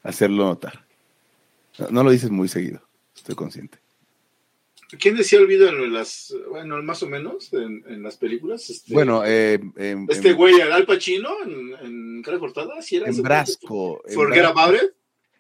hacerlo 0.03 0.45
notar. 0.47 0.85
No, 1.78 1.89
no 1.91 2.03
lo 2.05 2.11
dices 2.11 2.30
muy 2.30 2.49
seguido, 2.49 2.82
estoy 3.14 3.35
consciente. 3.35 3.78
¿Quién 4.99 5.16
decía 5.16 5.41
olvídalo 5.41 5.85
en 5.85 5.93
las. 5.93 6.35
Bueno, 6.51 6.80
más 6.82 7.03
o 7.03 7.09
menos, 7.09 7.53
en, 7.53 7.85
en 7.89 8.03
las 8.03 8.16
películas? 8.16 8.68
Este, 8.70 8.95
Bueno, 8.95 9.24
eh, 9.24 9.61
em- 9.76 10.07
Este 10.09 10.30
em- 10.30 10.37
güey, 10.37 10.61
Al 10.61 10.87
Pacino, 10.87 11.30
en, 11.45 11.74
en 11.87 12.22
Cara 12.22 12.39
Cortada, 12.39 12.80
¿sí 12.82 12.97
era 12.97 13.07
en 13.07 13.12
ese? 13.12 13.22
Brasco. 13.22 14.03
en 14.07 14.14
Forget 14.14 14.45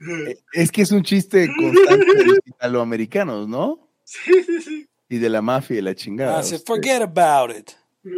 Eh, 0.28 0.38
Es 0.52 0.70
que 0.72 0.82
es 0.82 0.90
un 0.92 1.02
chiste 1.02 1.48
constante 1.56 2.14
de 2.14 2.24
los 2.26 2.38
italoamericanos, 2.44 3.48
¿no? 3.48 3.88
Sí, 4.04 4.42
sí, 4.44 4.60
sí. 4.60 4.88
Y 5.08 5.18
de 5.18 5.28
la 5.28 5.40
mafia 5.42 5.78
y 5.78 5.82
la 5.82 5.94
chingada. 5.94 6.38
Ah, 6.38 6.42
se 6.42 6.58
forget 6.58 7.02
about 7.02 7.54
it. 7.56 7.70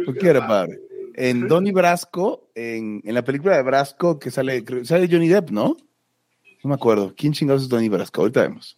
Forget 0.05 0.35
about 0.37 0.69
it. 0.73 0.79
En 1.15 1.47
Donnie 1.47 1.71
Brasco, 1.71 2.49
en, 2.55 3.01
en 3.03 3.13
la 3.13 3.23
película 3.23 3.55
de 3.55 3.63
Brasco 3.63 4.19
que 4.19 4.29
sale, 4.31 4.63
creo- 4.63 4.85
sale 4.85 5.07
Johnny 5.09 5.27
Depp, 5.27 5.49
¿no? 5.51 5.75
No 6.63 6.69
me 6.69 6.75
acuerdo. 6.75 7.13
¿Quién 7.15 7.33
chingados 7.33 7.63
es 7.63 7.69
Donnie 7.69 7.89
Brasco? 7.89 8.21
Ahorita 8.21 8.41
vemos. 8.41 8.77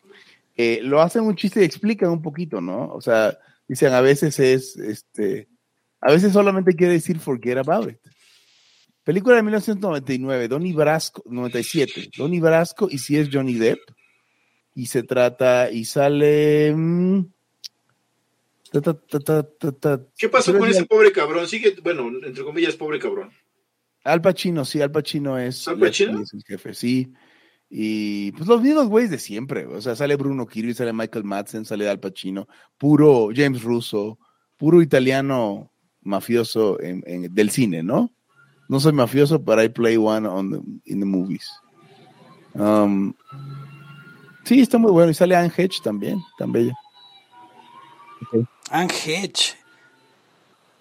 Eh, 0.56 0.80
lo 0.84 1.02
hacen 1.02 1.24
un 1.24 1.36
chiste 1.36 1.62
y 1.62 1.66
explican 1.66 2.10
un 2.10 2.22
poquito, 2.22 2.62
¿no? 2.62 2.92
O 2.94 3.02
sea, 3.02 3.38
dicen 3.68 3.94
a 3.94 4.02
veces 4.02 4.40
es, 4.40 4.76
este, 4.78 5.48
a 6.02 6.12
veces 6.12 6.34
solamente 6.34 6.76
quiere 6.76 6.94
decir 6.94 7.20
forget 7.20 7.58
about 7.58 7.90
it. 7.90 7.98
Película 9.04 9.38
de 9.38 9.44
1999, 9.44 10.48
Donnie 10.48 10.74
Brasco, 10.74 11.24
97, 11.26 12.12
Donnie 12.18 12.40
Brasco 12.42 12.88
y 12.92 12.98
si 13.00 13.18
es 13.18 13.30
Johnny 13.32 13.56
Depp. 13.56 13.80
Y 14.76 14.86
se 14.86 15.04
trata, 15.04 15.72
y 15.72 15.84
sale... 15.86 16.74
mm, 16.76 17.26
ta, 18.72 18.82
ta, 18.82 19.44
ta. 19.74 20.02
¿Qué 20.18 20.30
pasó 20.30 20.56
con 20.58 20.70
ese 20.70 20.86
pobre 20.86 21.12
cabrón? 21.12 21.48
Sigue, 21.48 21.76
bueno, 21.84 22.10
entre 22.24 22.44
comillas, 22.44 22.76
pobre 22.76 23.00
cabrón. 23.00 23.32
Al 24.04 24.22
Pacino, 24.22 24.64
sí, 24.64 24.82
Al 24.82 24.92
Pacino 24.92 25.38
es, 25.38 25.68
¿Al 25.68 25.80
Pacino? 25.80 26.22
es 26.22 26.34
el 26.34 26.44
jefe, 26.44 26.74
sí. 26.74 27.12
Y 27.70 28.32
pues 28.34 28.48
los 28.48 28.62
mismos 28.62 28.88
güeyes 28.88 29.12
de 29.12 29.20
siempre. 29.20 29.66
O 29.66 29.82
sea, 29.82 29.96
sale 29.96 30.16
Bruno 30.16 30.48
Kirby, 30.48 30.74
sale 30.74 30.94
Michael 30.94 31.26
Madsen, 31.26 31.66
sale 31.66 31.90
Al 31.90 32.00
Pacino, 32.00 32.48
puro 32.78 33.30
James 33.36 33.62
Russo, 33.64 34.18
puro 34.58 34.82
italiano 34.82 35.72
mafioso 36.02 36.80
en- 36.82 37.04
en- 37.06 37.34
del 37.34 37.50
cine, 37.50 37.84
¿no? 37.84 38.12
No 38.70 38.80
soy 38.80 38.94
mafioso, 38.94 39.42
pero 39.44 39.62
I 39.64 39.68
play 39.70 39.98
one 39.98 40.26
on 40.28 40.52
the- 40.52 40.92
in 40.94 41.00
the 41.02 41.06
movies. 41.06 41.50
Um, 42.54 43.14
sí, 44.46 44.62
está 44.62 44.78
muy 44.78 44.92
bueno. 44.92 45.12
Y 45.12 45.14
sale 45.14 45.36
Anne 45.36 45.52
Hedge 45.56 45.82
también, 45.84 46.22
tan 46.38 46.52
bella. 46.54 46.74
Anne 48.70 48.94
Hedge. 48.94 49.56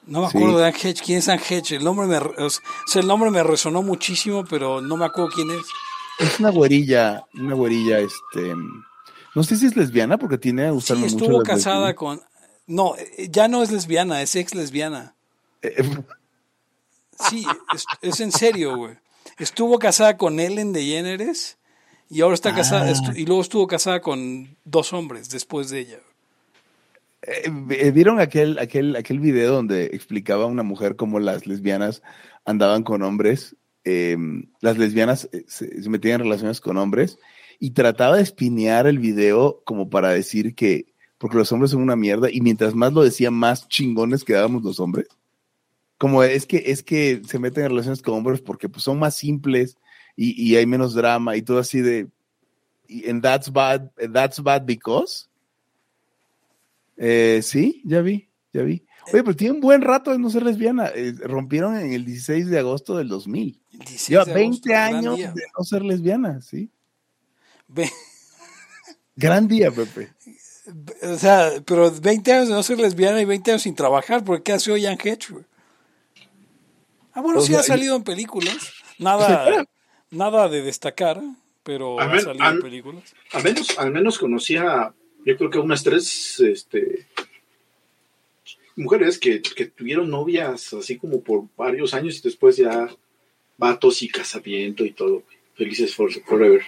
No 0.06 0.22
me 0.22 0.30
Sí. 0.30 0.36
acuerdo 0.38 0.58
de 0.58 0.66
Anne 0.66 0.76
Hedge. 0.82 1.02
¿Quién 1.04 1.18
es 1.18 1.28
Anne 1.28 1.42
Hedge? 1.48 1.72
El 1.76 1.84
nombre 1.84 2.06
me, 2.06 2.16
o 2.18 2.50
sea, 2.50 3.00
el 3.02 3.06
nombre 3.06 3.30
me 3.30 3.42
resonó 3.42 3.82
muchísimo, 3.82 4.44
pero 4.44 4.80
no 4.80 4.96
me 4.96 5.04
acuerdo 5.06 5.30
quién 5.34 5.50
es. 5.50 5.64
Es 6.18 6.40
una 6.40 6.50
güerilla, 6.50 7.24
una 7.34 7.54
güerilla, 7.54 7.98
este... 8.00 8.54
No 9.34 9.42
sé 9.44 9.56
si 9.56 9.66
es 9.66 9.76
lesbiana 9.76 10.18
porque 10.18 10.36
tiene 10.38 10.64
a 10.66 10.72
Sí, 10.80 10.94
mucho 10.94 11.06
estuvo 11.06 11.42
casada 11.42 11.94
con... 11.94 12.20
No, 12.66 12.94
eh, 12.96 13.28
ya 13.30 13.46
no 13.48 13.62
es 13.62 13.70
lesbiana, 13.70 14.20
es 14.20 14.34
ex 14.34 14.54
lesbiana. 14.54 15.14
Sí, 17.28 17.44
es, 17.74 17.84
es 18.02 18.20
en 18.20 18.32
serio, 18.32 18.76
güey. 18.76 18.94
Estuvo 19.38 19.78
casada 19.78 20.16
con 20.16 20.40
Ellen 20.40 20.72
DeGeneres 20.72 21.58
y 22.10 22.20
ahora 22.22 22.34
está 22.34 22.54
casada, 22.54 22.86
Ah. 22.86 22.92
estu- 22.92 23.16
y 23.16 23.26
luego 23.26 23.42
estuvo 23.42 23.66
casada 23.66 24.00
con 24.00 24.56
dos 24.64 24.92
hombres 24.92 25.28
después 25.30 25.70
de 25.70 25.80
ella. 25.80 25.98
Eh, 27.22 27.50
eh, 27.70 27.90
¿Vieron 27.90 28.20
aquel, 28.20 28.58
aquel, 28.58 28.96
aquel 28.96 29.18
video 29.20 29.52
donde 29.52 29.86
explicaba 29.86 30.44
a 30.44 30.46
una 30.46 30.62
mujer 30.62 30.96
cómo 30.96 31.18
las 31.18 31.46
lesbianas 31.46 32.02
andaban 32.44 32.82
con 32.82 33.02
hombres? 33.02 33.56
eh, 33.84 34.18
las 34.60 34.76
lesbianas 34.76 35.30
eh, 35.32 35.44
se, 35.48 35.82
se 35.82 35.88
metían 35.88 36.16
en 36.20 36.26
relaciones 36.26 36.60
con 36.60 36.76
hombres 36.76 37.18
y 37.58 37.70
trataba 37.70 38.16
de 38.16 38.22
espinear 38.22 38.86
el 38.86 38.98
video 38.98 39.62
como 39.64 39.88
para 39.88 40.10
decir 40.10 40.54
que, 40.54 40.92
porque 41.16 41.38
los 41.38 41.50
hombres 41.52 41.70
son 41.70 41.80
una 41.82 41.96
mierda 41.96 42.28
y 42.30 42.42
mientras 42.42 42.74
más 42.74 42.92
lo 42.92 43.02
decía, 43.02 43.30
más 43.30 43.66
chingones 43.68 44.24
quedábamos 44.24 44.62
los 44.62 44.78
hombres. 44.78 45.06
Como 45.98 46.22
es 46.22 46.46
que, 46.46 46.62
es 46.66 46.82
que 46.82 47.22
se 47.26 47.38
meten 47.38 47.64
en 47.64 47.70
relaciones 47.70 48.00
con 48.02 48.14
hombres 48.14 48.40
porque 48.40 48.68
pues, 48.68 48.84
son 48.84 48.98
más 48.98 49.16
simples 49.16 49.76
y, 50.16 50.40
y 50.40 50.56
hay 50.56 50.64
menos 50.64 50.94
drama 50.94 51.36
y 51.36 51.42
todo 51.42 51.58
así 51.58 51.80
de, 51.80 52.06
y, 52.86 53.08
and 53.10 53.22
that's 53.22 53.52
bad, 53.52 53.90
that's 54.12 54.40
bad 54.42 54.62
because. 54.64 55.26
Eh, 56.96 57.40
sí, 57.42 57.82
ya 57.84 58.00
vi, 58.00 58.28
ya 58.52 58.62
vi. 58.62 58.84
Oye, 59.12 59.22
pero 59.22 59.36
tiene 59.36 59.54
un 59.54 59.60
buen 59.60 59.80
rato 59.82 60.10
de 60.10 60.18
no 60.18 60.28
ser 60.30 60.42
lesbiana. 60.42 60.88
Eh, 60.94 61.14
rompieron 61.22 61.76
en 61.78 61.92
el 61.92 62.04
16 62.04 62.48
de 62.48 62.58
agosto 62.58 62.96
del 62.96 63.08
2000. 63.08 63.58
El 63.72 63.78
16 63.78 64.08
Lleva 64.08 64.24
de 64.24 64.34
20 64.34 64.48
agosto, 64.54 64.68
gran 64.68 64.94
años 64.96 65.16
día. 65.16 65.32
de 65.32 65.42
no 65.56 65.64
ser 65.64 65.82
lesbiana, 65.82 66.40
¿sí? 66.42 66.70
Ve- 67.68 67.90
Gran 69.16 69.48
día, 69.48 69.70
Pepe. 69.70 70.10
O 71.02 71.16
sea, 71.16 71.50
pero 71.64 71.90
20 71.90 72.30
años 72.30 72.48
de 72.48 72.54
no 72.54 72.62
ser 72.62 72.78
lesbiana 72.78 73.22
y 73.22 73.24
20 73.24 73.52
años 73.52 73.62
sin 73.62 73.74
trabajar, 73.74 74.22
porque 74.22 74.42
¿qué 74.42 74.52
hace 74.52 74.70
hoy 74.70 74.84
Anne 74.84 74.98
Hedge? 75.02 75.34
Ah, 77.18 77.20
bueno, 77.20 77.40
O 77.40 77.42
sí 77.42 77.48
sea, 77.48 77.60
ha 77.60 77.62
salido 77.64 77.96
en 77.96 78.04
películas. 78.04 78.72
Nada, 78.98 79.66
nada 80.12 80.48
de 80.48 80.62
destacar, 80.62 81.20
pero 81.64 81.98
Al 81.98 82.12
ha 82.12 82.20
salido 82.20 82.44
en 82.46 82.52
al- 82.52 82.58
películas. 82.60 83.12
Al 83.32 83.42
menos, 83.42 83.76
al 83.76 83.90
menos 83.90 84.18
conocía, 84.20 84.94
yo 85.24 85.36
creo 85.36 85.50
que 85.50 85.58
unas 85.58 85.82
tres 85.82 86.38
este, 86.38 87.08
mujeres 88.76 89.18
que, 89.18 89.42
que 89.42 89.66
tuvieron 89.66 90.08
novias 90.10 90.72
así 90.74 90.96
como 90.96 91.20
por 91.20 91.46
varios 91.56 91.92
años 91.92 92.18
y 92.18 92.22
después 92.22 92.56
ya 92.56 92.88
vatos 93.56 94.00
y 94.04 94.08
casamiento 94.08 94.84
y 94.84 94.92
todo. 94.92 95.24
Felices 95.56 95.96
for, 95.96 96.12
forever. 96.24 96.62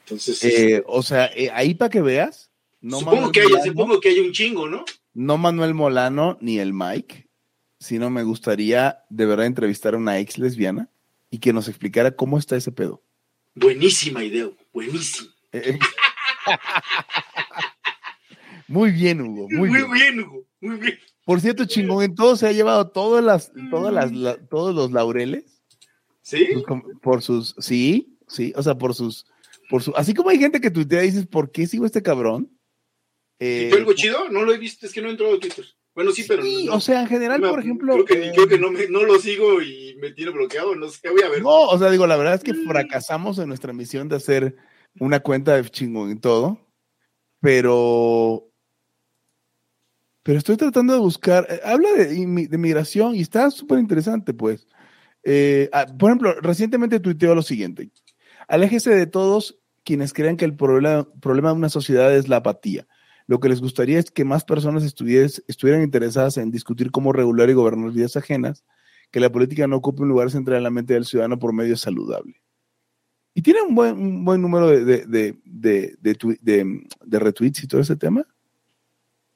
Entonces, 0.00 0.42
Eh, 0.42 0.82
o 0.86 1.00
sea, 1.04 1.26
eh, 1.26 1.48
ahí 1.52 1.74
para 1.74 1.90
que 1.90 2.02
veas, 2.02 2.50
no 2.80 2.98
supongo, 2.98 3.16
Manuel 3.18 3.32
que 3.32 3.40
haya, 3.42 3.50
Molano, 3.50 3.64
supongo 3.72 4.00
que 4.00 4.08
hay 4.08 4.18
un 4.18 4.32
chingo, 4.32 4.68
¿no? 4.68 4.84
no 5.14 5.38
Manuel 5.38 5.74
Molano 5.74 6.36
ni 6.40 6.58
el 6.58 6.72
Mike, 6.74 7.28
sino 7.78 8.10
me 8.10 8.22
gustaría 8.22 8.98
de 9.10 9.26
verdad 9.26 9.46
entrevistar 9.46 9.94
a 9.94 9.98
una 9.98 10.18
ex 10.18 10.38
lesbiana 10.38 10.88
y 11.30 11.38
que 11.38 11.52
nos 11.52 11.68
explicara 11.68 12.12
cómo 12.14 12.38
está 12.38 12.56
ese 12.56 12.72
pedo. 12.72 13.02
Buenísima 13.54 14.24
idea, 14.24 14.50
buenísima. 14.72 15.30
Eh, 15.52 15.78
muy 18.66 18.90
bien, 18.92 19.20
Hugo, 19.20 19.48
muy, 19.50 19.68
Muy, 19.68 19.78
bien. 19.78 19.92
bien, 19.92 20.20
Hugo, 20.20 20.46
muy 20.60 20.76
bien. 20.76 20.98
Por 21.24 21.40
cierto, 21.40 21.64
chingón, 21.64 22.02
en 22.04 22.14
todo 22.14 22.36
se 22.36 22.46
ha 22.46 22.52
llevado 22.52 22.88
todas 22.90 23.24
las, 23.24 23.52
todas 23.70 23.92
las, 23.92 24.12
la- 24.12 24.36
todos 24.46 24.74
los 24.74 24.90
laureles 24.92 25.62
¿Sí? 26.22 26.46
por 27.02 27.22
sus, 27.22 27.54
sí, 27.58 28.18
sí, 28.28 28.52
o 28.56 28.62
sea, 28.62 28.76
por 28.76 28.94
sus, 28.94 29.26
por 29.70 29.82
su, 29.82 29.92
así 29.96 30.12
como 30.14 30.30
hay 30.30 30.38
gente 30.38 30.60
que 30.60 30.70
tuitea 30.70 31.02
y 31.04 31.06
dices, 31.08 31.26
¿por 31.26 31.50
qué 31.50 31.66
sigo 31.66 31.86
este 31.86 32.02
cabrón? 32.02 32.50
Eh, 33.38 33.70
¿Y 33.72 33.76
algo 33.76 33.92
chido? 33.94 34.28
No 34.30 34.42
lo 34.42 34.52
he 34.52 34.58
visto, 34.58 34.86
es 34.86 34.92
que 34.92 35.00
no 35.02 35.08
he 35.08 35.12
entrado 35.12 35.34
a 35.34 35.40
Twitter. 35.40 35.64
Bueno, 35.94 36.10
sí, 36.10 36.24
pero. 36.26 36.42
sí, 36.42 36.66
no. 36.66 36.74
o 36.74 36.80
sea, 36.80 37.02
en 37.02 37.06
general, 37.08 37.40
por 37.40 37.60
ejemplo, 37.60 37.92
Creo 37.94 38.04
que, 38.04 38.28
eh, 38.28 38.32
creo 38.34 38.48
que 38.48 38.58
no, 38.58 38.70
me- 38.70 38.88
no 38.88 39.04
lo 39.04 39.18
sigo 39.18 39.62
y 39.62 39.96
me 40.00 40.10
tiene 40.10 40.32
bloqueado, 40.32 40.74
no 40.74 40.88
sé, 40.88 41.08
voy 41.10 41.22
a 41.22 41.28
ver. 41.28 41.42
No, 41.42 41.68
o 41.68 41.78
sea, 41.78 41.90
digo, 41.90 42.06
la 42.06 42.16
verdad 42.16 42.34
es 42.34 42.42
que 42.42 42.54
fracasamos 42.54 43.38
en 43.38 43.48
nuestra 43.48 43.72
misión 43.72 44.08
de 44.08 44.16
hacer 44.16 44.56
una 44.98 45.20
cuenta 45.20 45.54
de 45.56 45.68
chingón 45.70 46.10
y 46.10 46.16
todo, 46.16 46.58
pero 47.40 48.48
pero 50.22 50.38
estoy 50.38 50.56
tratando 50.56 50.94
de 50.94 51.00
buscar, 51.00 51.46
eh, 51.50 51.60
habla 51.64 51.92
de, 51.92 52.06
de 52.48 52.58
migración 52.58 53.14
y 53.14 53.20
está 53.20 53.50
súper 53.50 53.78
interesante, 53.78 54.32
pues. 54.32 54.66
Eh, 55.22 55.68
ah, 55.72 55.86
por 55.98 56.10
ejemplo, 56.10 56.34
recientemente 56.40 56.98
tuiteó 57.00 57.34
lo 57.34 57.42
siguiente, 57.42 57.90
aléjese 58.48 58.94
de 58.94 59.06
todos 59.06 59.58
quienes 59.84 60.12
crean 60.14 60.36
que 60.38 60.46
el 60.46 60.56
problema, 60.56 61.06
problema 61.20 61.50
de 61.50 61.56
una 61.56 61.68
sociedad 61.68 62.14
es 62.16 62.28
la 62.28 62.36
apatía. 62.36 62.86
Lo 63.26 63.40
que 63.40 63.48
les 63.48 63.60
gustaría 63.60 63.98
es 63.98 64.10
que 64.10 64.24
más 64.24 64.44
personas 64.44 64.84
estuvieran 64.84 65.82
interesadas 65.82 66.36
en 66.36 66.50
discutir 66.50 66.90
cómo 66.90 67.12
regular 67.12 67.48
y 67.48 67.54
gobernar 67.54 67.90
vidas 67.90 68.16
ajenas, 68.16 68.64
que 69.10 69.20
la 69.20 69.32
política 69.32 69.66
no 69.66 69.76
ocupe 69.76 70.02
un 70.02 70.08
lugar 70.08 70.30
central 70.30 70.58
en 70.58 70.64
la 70.64 70.70
mente 70.70 70.94
del 70.94 71.06
ciudadano 71.06 71.38
por 71.38 71.52
medio 71.52 71.76
saludable. 71.76 72.42
Y 73.34 73.42
tiene 73.42 73.62
un 73.62 73.74
buen, 73.74 74.24
buen 74.24 74.42
número 74.42 74.68
de, 74.68 75.36
retweets 77.10 77.64
y 77.64 77.66
todo 77.66 77.80
ese 77.80 77.96
tema. 77.96 78.26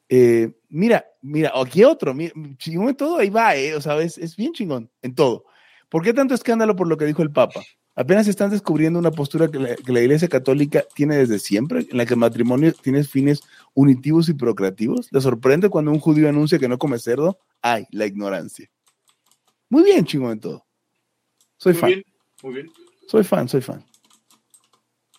Eh, 0.09 0.53
mira, 0.69 1.05
mira, 1.21 1.53
aquí 1.55 1.85
otro, 1.85 2.15
chingón 2.59 2.91
en 2.91 2.97
todo, 2.97 3.19
ahí 3.19 3.31
va, 3.31 3.57
eh, 3.57 3.75
o 3.75 3.81
sea, 3.81 4.01
es, 4.01 4.17
es 4.19 4.37
bien 4.37 4.53
chingón 4.53 4.91
en 5.03 5.15
todo. 5.15 5.45
¿Por 5.89 6.03
qué 6.03 6.13
tanto 6.13 6.35
escándalo 6.35 6.77
por 6.77 6.87
lo 6.87 6.97
que 6.97 7.07
dijo 7.07 7.23
el 7.23 7.33
Papa? 7.33 7.61
Apenas 8.01 8.29
están 8.29 8.51
descubriendo 8.51 8.97
una 9.01 9.11
postura 9.11 9.49
que 9.49 9.59
la, 9.59 9.75
que 9.75 9.93
la 9.93 10.01
Iglesia 10.01 10.29
Católica 10.29 10.85
tiene 10.95 11.17
desde 11.17 11.41
siempre, 11.41 11.85
en 11.91 11.97
la 11.99 12.07
que 12.07 12.15
el 12.15 12.21
matrimonio 12.21 12.73
tiene 12.73 13.03
fines 13.03 13.41
unitivos 13.75 14.29
y 14.29 14.35
procreativos. 14.35 15.09
¿Le 15.11 15.21
sorprende 15.21 15.69
cuando 15.69 15.91
un 15.91 15.99
judío 15.99 16.29
anuncia 16.29 16.61
que 16.61 16.69
no 16.69 16.79
come 16.79 17.01
cerdo? 17.01 17.41
Ay, 17.61 17.87
la 17.91 18.07
ignorancia. 18.07 18.71
Muy 19.69 19.83
bien, 19.83 20.05
chingón 20.05 20.31
en 20.31 20.39
todo. 20.41 20.65
Soy 21.57 21.73
muy 21.73 21.81
fan. 21.81 21.89
bien, 21.91 22.05
muy 22.45 22.55
bien. 22.55 22.71
Soy 23.09 23.25
fan, 23.25 23.49
soy 23.49 23.63
fan. 23.63 23.85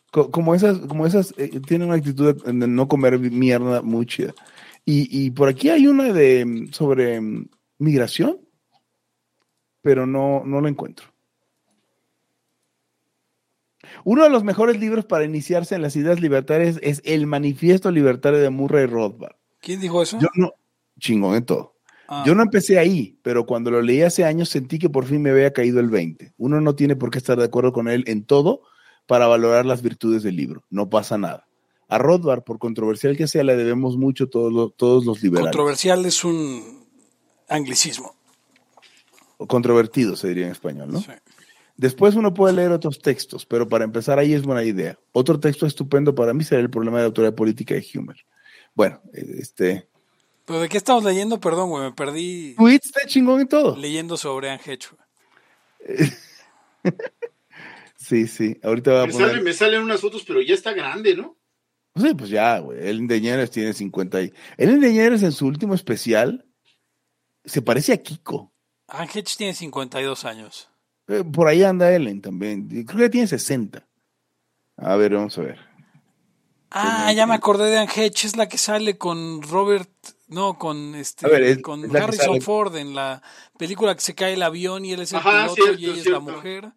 Co- 0.10 0.32
Como 0.32 0.56
esas, 0.56 0.80
como 0.80 1.06
esas, 1.06 1.34
eh, 1.38 1.60
tienen 1.68 1.90
una 1.90 1.98
actitud 1.98 2.34
de 2.34 2.54
de 2.54 2.68
no 2.68 2.88
comer 2.88 3.20
mierda 3.20 3.82
muy 3.82 4.06
chida. 4.06 4.34
Y, 4.86 5.26
y 5.26 5.32
por 5.32 5.50
aquí 5.50 5.70
hay 5.70 5.86
una 5.86 6.14
de 6.14 6.46
mm, 6.46 6.72
sobre 6.72 7.20
mm, 7.20 7.50
migración, 7.80 8.40
pero 9.82 10.08
no, 10.08 10.44
no 10.46 10.62
la 10.62 10.70
encuentro. 10.70 11.08
Uno 14.04 14.24
de 14.24 14.30
los 14.30 14.44
mejores 14.44 14.80
libros 14.80 15.06
para 15.06 15.26
iniciarse 15.26 15.76
en 15.76 15.82
las 15.82 15.96
ideas 15.96 16.20
libertarias 16.20 16.80
es 16.82 17.02
El 17.06 17.28
Manifiesto 17.28 17.92
Libertario 17.92 18.40
de 18.40 18.50
Murray 18.50 18.86
Rothbard. 18.86 19.36
¿Quién 19.62 19.80
dijo 19.80 20.02
eso? 20.02 20.18
Yo 20.20 20.28
no, 20.36 20.54
chingón 21.00 21.36
en 21.36 21.46
todo. 21.46 21.76
Ah, 22.08 22.24
Yo 22.26 22.34
no 22.34 22.42
empecé 22.42 22.80
ahí, 22.80 23.20
pero 23.22 23.46
cuando 23.46 23.70
lo 23.70 23.82
leí 23.82 24.02
hace 24.02 24.26
años 24.26 24.50
sentí 24.50 24.80
que 24.80 24.90
por 24.90 25.06
fin 25.06 25.22
me 25.22 25.30
había 25.30 25.54
caído 25.54 25.80
el 25.80 25.90
20. 25.90 26.34
Uno 26.38 26.60
no 26.60 26.76
tiene 26.76 26.96
por 26.96 27.12
qué 27.12 27.20
estar 27.20 27.38
de 27.38 27.46
acuerdo 27.46 27.72
con 27.72 27.88
él 27.88 28.04
en 28.08 28.26
todo 28.26 28.62
para 29.06 29.28
valorar 29.28 29.66
las 29.66 29.82
virtudes 29.82 30.24
del 30.24 30.36
libro. 30.36 30.64
No 30.70 30.90
pasa 30.90 31.18
nada. 31.18 31.48
A 31.88 31.98
Rothbard, 31.98 32.44
por 32.44 32.60
controversial 32.60 33.18
que 33.18 33.28
sea, 33.28 33.44
le 33.44 33.56
debemos 33.56 33.98
mucho 33.98 34.28
todos 34.28 34.52
los, 34.52 34.76
todos 34.76 35.06
los 35.06 35.22
liberales. 35.22 35.52
Controversial 35.52 36.06
es 36.06 36.24
un 36.24 36.88
anglicismo. 37.48 38.16
O 39.38 39.48
controvertido, 39.48 40.16
se 40.16 40.28
diría 40.30 40.46
en 40.46 40.52
español, 40.52 40.92
¿no? 40.92 41.02
Sí. 41.02 41.12
Después 41.80 42.16
uno 42.16 42.34
puede 42.34 42.54
leer 42.54 42.72
otros 42.72 43.00
textos, 43.00 43.46
pero 43.46 43.70
para 43.70 43.86
empezar 43.86 44.20
ahí 44.20 44.34
es 44.34 44.42
buena 44.44 44.66
idea. 44.66 45.00
Otro 45.14 45.40
texto 45.40 45.66
estupendo 45.66 46.14
para 46.14 46.34
mí 46.34 46.44
será 46.44 46.60
el 46.60 46.70
problema 46.70 46.98
de 46.98 47.04
la 47.04 47.08
autoridad 47.08 47.34
política 47.36 47.74
de 47.74 47.88
Humer. 47.96 48.18
Bueno, 48.74 49.02
este... 49.14 49.88
¿Pero 50.44 50.60
de 50.60 50.68
qué 50.68 50.76
estamos 50.78 51.06
leyendo? 51.06 51.40
Perdón, 51.40 51.70
güey, 51.70 51.84
me 51.86 51.92
perdí 51.94 52.54
Tweets 52.58 52.88
está 52.88 53.08
chingón 53.08 53.40
y 53.42 53.46
todo. 53.46 53.78
leyendo 53.78 54.18
sobre 54.18 54.50
güey. 54.58 56.10
Sí, 57.96 58.28
sí. 58.28 58.58
Ahorita 58.64 58.92
voy 58.92 59.00
a 59.02 59.06
Me, 59.06 59.12
poner... 59.14 59.30
sale- 59.30 59.42
me 59.42 59.54
salen 59.54 59.82
unas 59.84 60.02
fotos, 60.02 60.24
pero 60.28 60.42
ya 60.42 60.54
está 60.56 60.74
grande, 60.74 61.16
¿no? 61.16 61.38
Sí, 61.96 62.14
pues 62.16 62.30
ya, 62.30 62.60
güey. 62.60 62.80
Ellen 62.88 63.08
DeGeneres 63.08 63.52
tiene 63.52 63.74
50 63.74 64.22
y... 64.24 64.34
Ellen 64.58 64.80
DeGeneres 64.80 65.24
en 65.24 65.32
su 65.32 65.46
último 65.46 65.76
especial 65.76 66.46
se 67.46 67.62
parece 67.62 67.94
a 67.94 67.98
Kiko. 67.98 68.52
Hedge 68.92 69.36
tiene 69.38 69.54
52 69.54 70.26
años. 70.26 70.70
Eh, 71.10 71.24
por 71.24 71.48
ahí 71.48 71.64
anda 71.64 71.92
Ellen 71.94 72.22
también. 72.22 72.68
Creo 72.86 73.00
que 73.00 73.10
tiene 73.10 73.28
60. 73.28 73.86
A 74.78 74.96
ver, 74.96 75.14
vamos 75.16 75.38
a 75.38 75.42
ver. 75.42 75.60
Ah, 76.72 77.12
ya 77.14 77.26
me 77.26 77.34
acordé 77.34 77.70
de 77.72 77.80
Anne 77.80 77.92
Hedge, 77.94 78.26
es 78.28 78.38
la 78.38 78.48
que 78.48 78.60
sale 78.60 78.98
con 78.98 79.42
Robert, 79.42 79.90
no, 80.28 80.60
con 80.60 80.94
este, 80.94 81.26
A 81.26 81.30
ver, 81.30 81.42
es- 81.44 81.62
con 81.64 81.84
es 81.84 81.96
Harrison 81.96 82.40
Ford 82.42 82.76
en 82.76 82.94
la 82.94 83.24
película 83.58 83.96
que 83.96 84.02
se 84.02 84.14
cae 84.14 84.34
el 84.34 84.44
avión 84.44 84.86
y 84.86 84.94
él 84.94 85.02
es 85.02 85.12
el 85.12 85.18
Ajá, 85.18 85.32
piloto 85.48 85.56
cierto, 85.56 85.82
y 85.82 85.86
ella 85.86 85.94
es 85.96 86.04
cierto. 86.04 86.12
la 86.26 86.32
mujer. 86.36 86.72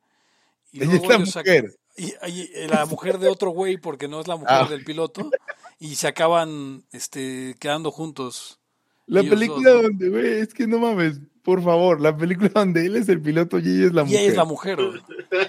Y 0.73 0.79
Ella 0.79 0.87
luego 0.87 1.03
es 1.05 1.09
la 1.11 1.15
ellos 1.17 1.37
mujer. 1.37 1.75
y, 1.99 2.15
y 2.31 2.67
la 2.69 2.87
mujer 2.87 3.19
de 3.19 3.29
otro 3.29 3.51
güey 3.51 3.77
porque 3.77 4.09
no 4.09 4.19
es 4.23 4.29
la 4.29 4.37
mujer 4.37 4.57
Ah. 4.63 4.67
del 4.67 4.83
piloto 4.83 5.31
y 5.79 5.97
se 5.97 6.09
acaban 6.09 6.85
este 6.93 7.55
quedando 7.61 7.91
juntos. 7.91 8.61
La 9.07 9.23
película 9.23 9.73
dos, 9.73 9.83
¿no? 9.83 9.89
donde, 9.89 10.09
güey, 10.09 10.27
es 10.41 10.55
que 10.55 10.67
no 10.67 10.79
mames, 10.79 11.21
por 11.43 11.63
favor, 11.63 12.01
la 12.01 12.17
película 12.17 12.51
donde 12.55 12.87
él 12.87 12.97
es 12.97 13.09
el 13.09 13.21
piloto 13.21 13.59
y 13.59 13.63
ella 13.69 13.87
es 13.87 13.93
la 13.93 14.03
Y 14.03 14.05
mujer. 14.07 14.21
ella 14.21 14.31
es 14.31 14.37
la 14.37 14.45
mujer. 14.45 14.77
güey. 14.77 15.01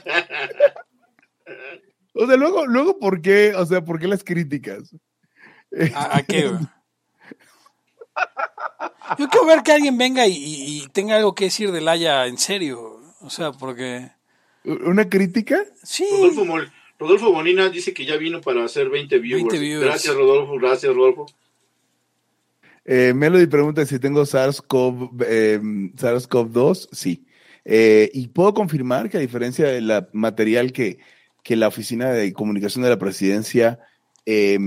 O 2.15 2.27
sea, 2.27 2.37
luego, 2.37 2.67
luego, 2.67 2.99
¿por 2.99 3.21
qué? 3.23 3.53
O 3.55 3.65
sea, 3.65 3.83
¿por 3.83 3.99
qué 3.99 4.07
las 4.07 4.23
críticas? 4.23 4.95
¿A, 5.95 6.17
a 6.17 6.23
qué? 6.23 6.47
güey? 6.47 6.61
Yo 9.17 9.27
quiero 9.29 9.45
ver 9.47 9.63
que 9.63 9.71
alguien 9.71 9.97
venga 9.97 10.27
y, 10.27 10.33
y- 10.33 10.83
y 10.83 10.87
tenga 10.89 11.15
algo 11.17 11.33
que 11.33 11.45
decir 11.45 11.71
de 11.71 11.81
Laia 11.81 12.27
en 12.27 12.37
serio. 12.37 12.99
O 13.21 13.29
sea, 13.31 13.51
porque 13.51 14.11
¿Una 14.63 15.09
crítica? 15.09 15.63
sí. 15.81 16.05
Rodolfo, 16.11 16.45
Mol- 16.45 16.71
Rodolfo 16.99 17.31
Bonina 17.31 17.69
dice 17.69 17.93
que 17.95 18.05
ya 18.05 18.15
vino 18.17 18.41
para 18.41 18.63
hacer 18.63 18.89
20 18.89 19.17
viewers. 19.17 19.43
20 19.45 19.59
viewers. 19.59 19.85
Gracias, 19.89 20.13
Rodolfo. 20.15 20.53
Gracias, 20.59 20.93
Rodolfo. 20.95 21.25
Eh, 22.85 23.13
Melody 23.13 23.47
pregunta 23.47 23.85
si 23.85 23.99
tengo 23.99 24.25
SARS-CoV 24.25 25.23
eh, 25.25 25.59
SARS-CoV-2. 25.95 26.89
Sí. 26.91 27.25
Eh, 27.65 28.09
y 28.13 28.27
puedo 28.27 28.53
confirmar 28.53 29.09
que 29.09 29.17
a 29.17 29.21
diferencia 29.21 29.67
del 29.67 30.05
material 30.11 30.73
que, 30.73 30.99
que 31.43 31.55
la 31.55 31.67
Oficina 31.67 32.11
de 32.11 32.33
Comunicación 32.33 32.83
de 32.83 32.89
la 32.89 32.99
Presidencia 32.99 33.79
eh, 34.25 34.57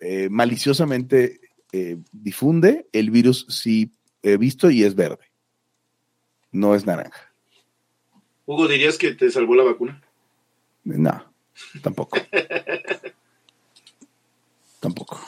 eh, 0.00 0.28
maliciosamente 0.30 1.40
eh, 1.72 1.98
difunde, 2.12 2.86
el 2.92 3.10
virus 3.10 3.46
sí 3.48 3.92
he 4.22 4.36
visto 4.36 4.70
y 4.70 4.82
es 4.82 4.94
verde. 4.94 5.24
No 6.52 6.74
es 6.74 6.86
naranja. 6.86 7.32
Hugo, 8.46 8.68
¿dirías 8.68 8.96
que 8.96 9.14
te 9.14 9.30
salvó 9.30 9.54
la 9.54 9.64
vacuna? 9.64 10.02
No, 10.84 11.24
tampoco. 11.82 12.18
tampoco. 14.80 15.20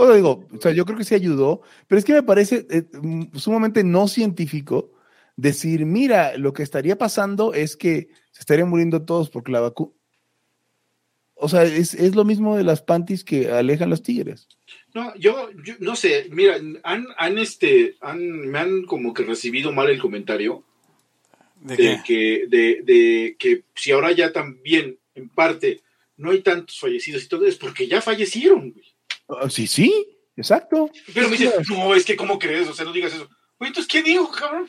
O 0.00 0.06
sea, 0.06 0.14
digo, 0.14 0.46
o 0.56 0.60
sea, 0.60 0.70
yo 0.70 0.84
creo 0.84 0.96
que 0.96 1.02
sí 1.02 1.16
ayudó, 1.16 1.60
pero 1.88 1.98
es 1.98 2.04
que 2.04 2.12
me 2.12 2.22
parece 2.22 2.68
eh, 2.70 2.84
mm, 3.02 3.36
sumamente 3.36 3.82
no 3.82 4.06
científico 4.06 4.92
decir, 5.34 5.86
mira, 5.86 6.38
lo 6.38 6.52
que 6.52 6.62
estaría 6.62 6.96
pasando 6.96 7.52
es 7.52 7.76
que 7.76 8.08
se 8.30 8.38
estarían 8.38 8.68
muriendo 8.68 9.04
todos 9.04 9.28
porque 9.28 9.50
la 9.50 9.58
vacuna. 9.58 9.90
o 11.34 11.48
sea, 11.48 11.64
es, 11.64 11.94
es 11.94 12.14
lo 12.14 12.24
mismo 12.24 12.56
de 12.56 12.62
las 12.62 12.80
panties 12.80 13.24
que 13.24 13.50
alejan 13.50 13.90
los 13.90 14.04
tigres. 14.04 14.46
No, 14.94 15.12
yo, 15.16 15.50
yo 15.64 15.74
no 15.80 15.96
sé, 15.96 16.28
mira, 16.30 16.60
han, 16.84 17.08
han 17.16 17.38
este, 17.38 17.96
han, 18.00 18.20
me 18.20 18.60
han 18.60 18.84
como 18.84 19.12
que 19.12 19.24
recibido 19.24 19.72
mal 19.72 19.90
el 19.90 19.98
comentario 19.98 20.62
¿De 21.60 21.76
de 21.76 22.00
que, 22.06 22.46
de, 22.46 22.82
de 22.84 23.36
que 23.36 23.64
si 23.74 23.90
ahora 23.90 24.12
ya 24.12 24.30
también, 24.32 24.96
en 25.16 25.28
parte, 25.28 25.80
no 26.16 26.30
hay 26.30 26.42
tantos 26.42 26.78
fallecidos 26.78 27.24
y 27.24 27.28
todo, 27.28 27.46
es 27.46 27.56
porque 27.56 27.88
ya 27.88 28.00
fallecieron, 28.00 28.70
güey. 28.70 28.87
Ah, 29.28 29.48
sí, 29.50 29.66
sí, 29.66 29.92
exacto. 30.36 30.90
Pero 31.14 31.28
me 31.28 31.36
dicen, 31.36 31.52
no, 31.70 31.94
es 31.94 32.04
que 32.04 32.16
¿cómo 32.16 32.38
crees? 32.38 32.68
O 32.68 32.74
sea, 32.74 32.84
no 32.84 32.92
digas 32.92 33.12
eso. 33.14 33.28
Oye, 33.58 33.68
entonces, 33.68 33.86
¿qué 33.90 34.02
dijo, 34.02 34.30
cabrón? 34.30 34.68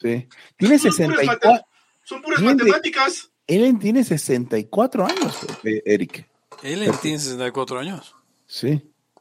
Sí. 0.00 0.26
Tiene 0.56 0.78
Son 0.78 0.90
puras 0.90 0.96
64. 0.96 1.50
mate- 1.50 1.64
Son 2.04 2.22
puras 2.22 2.40
de- 2.40 2.46
matemáticas. 2.46 3.30
Ellen 3.46 3.78
tiene 3.78 4.02
64 4.04 5.06
años, 5.06 5.36
eh, 5.64 5.82
Eric. 5.84 6.26
Él 6.62 6.90
tiene 7.02 7.18
64 7.18 7.78
años. 7.78 8.14
Sí. 8.46 8.80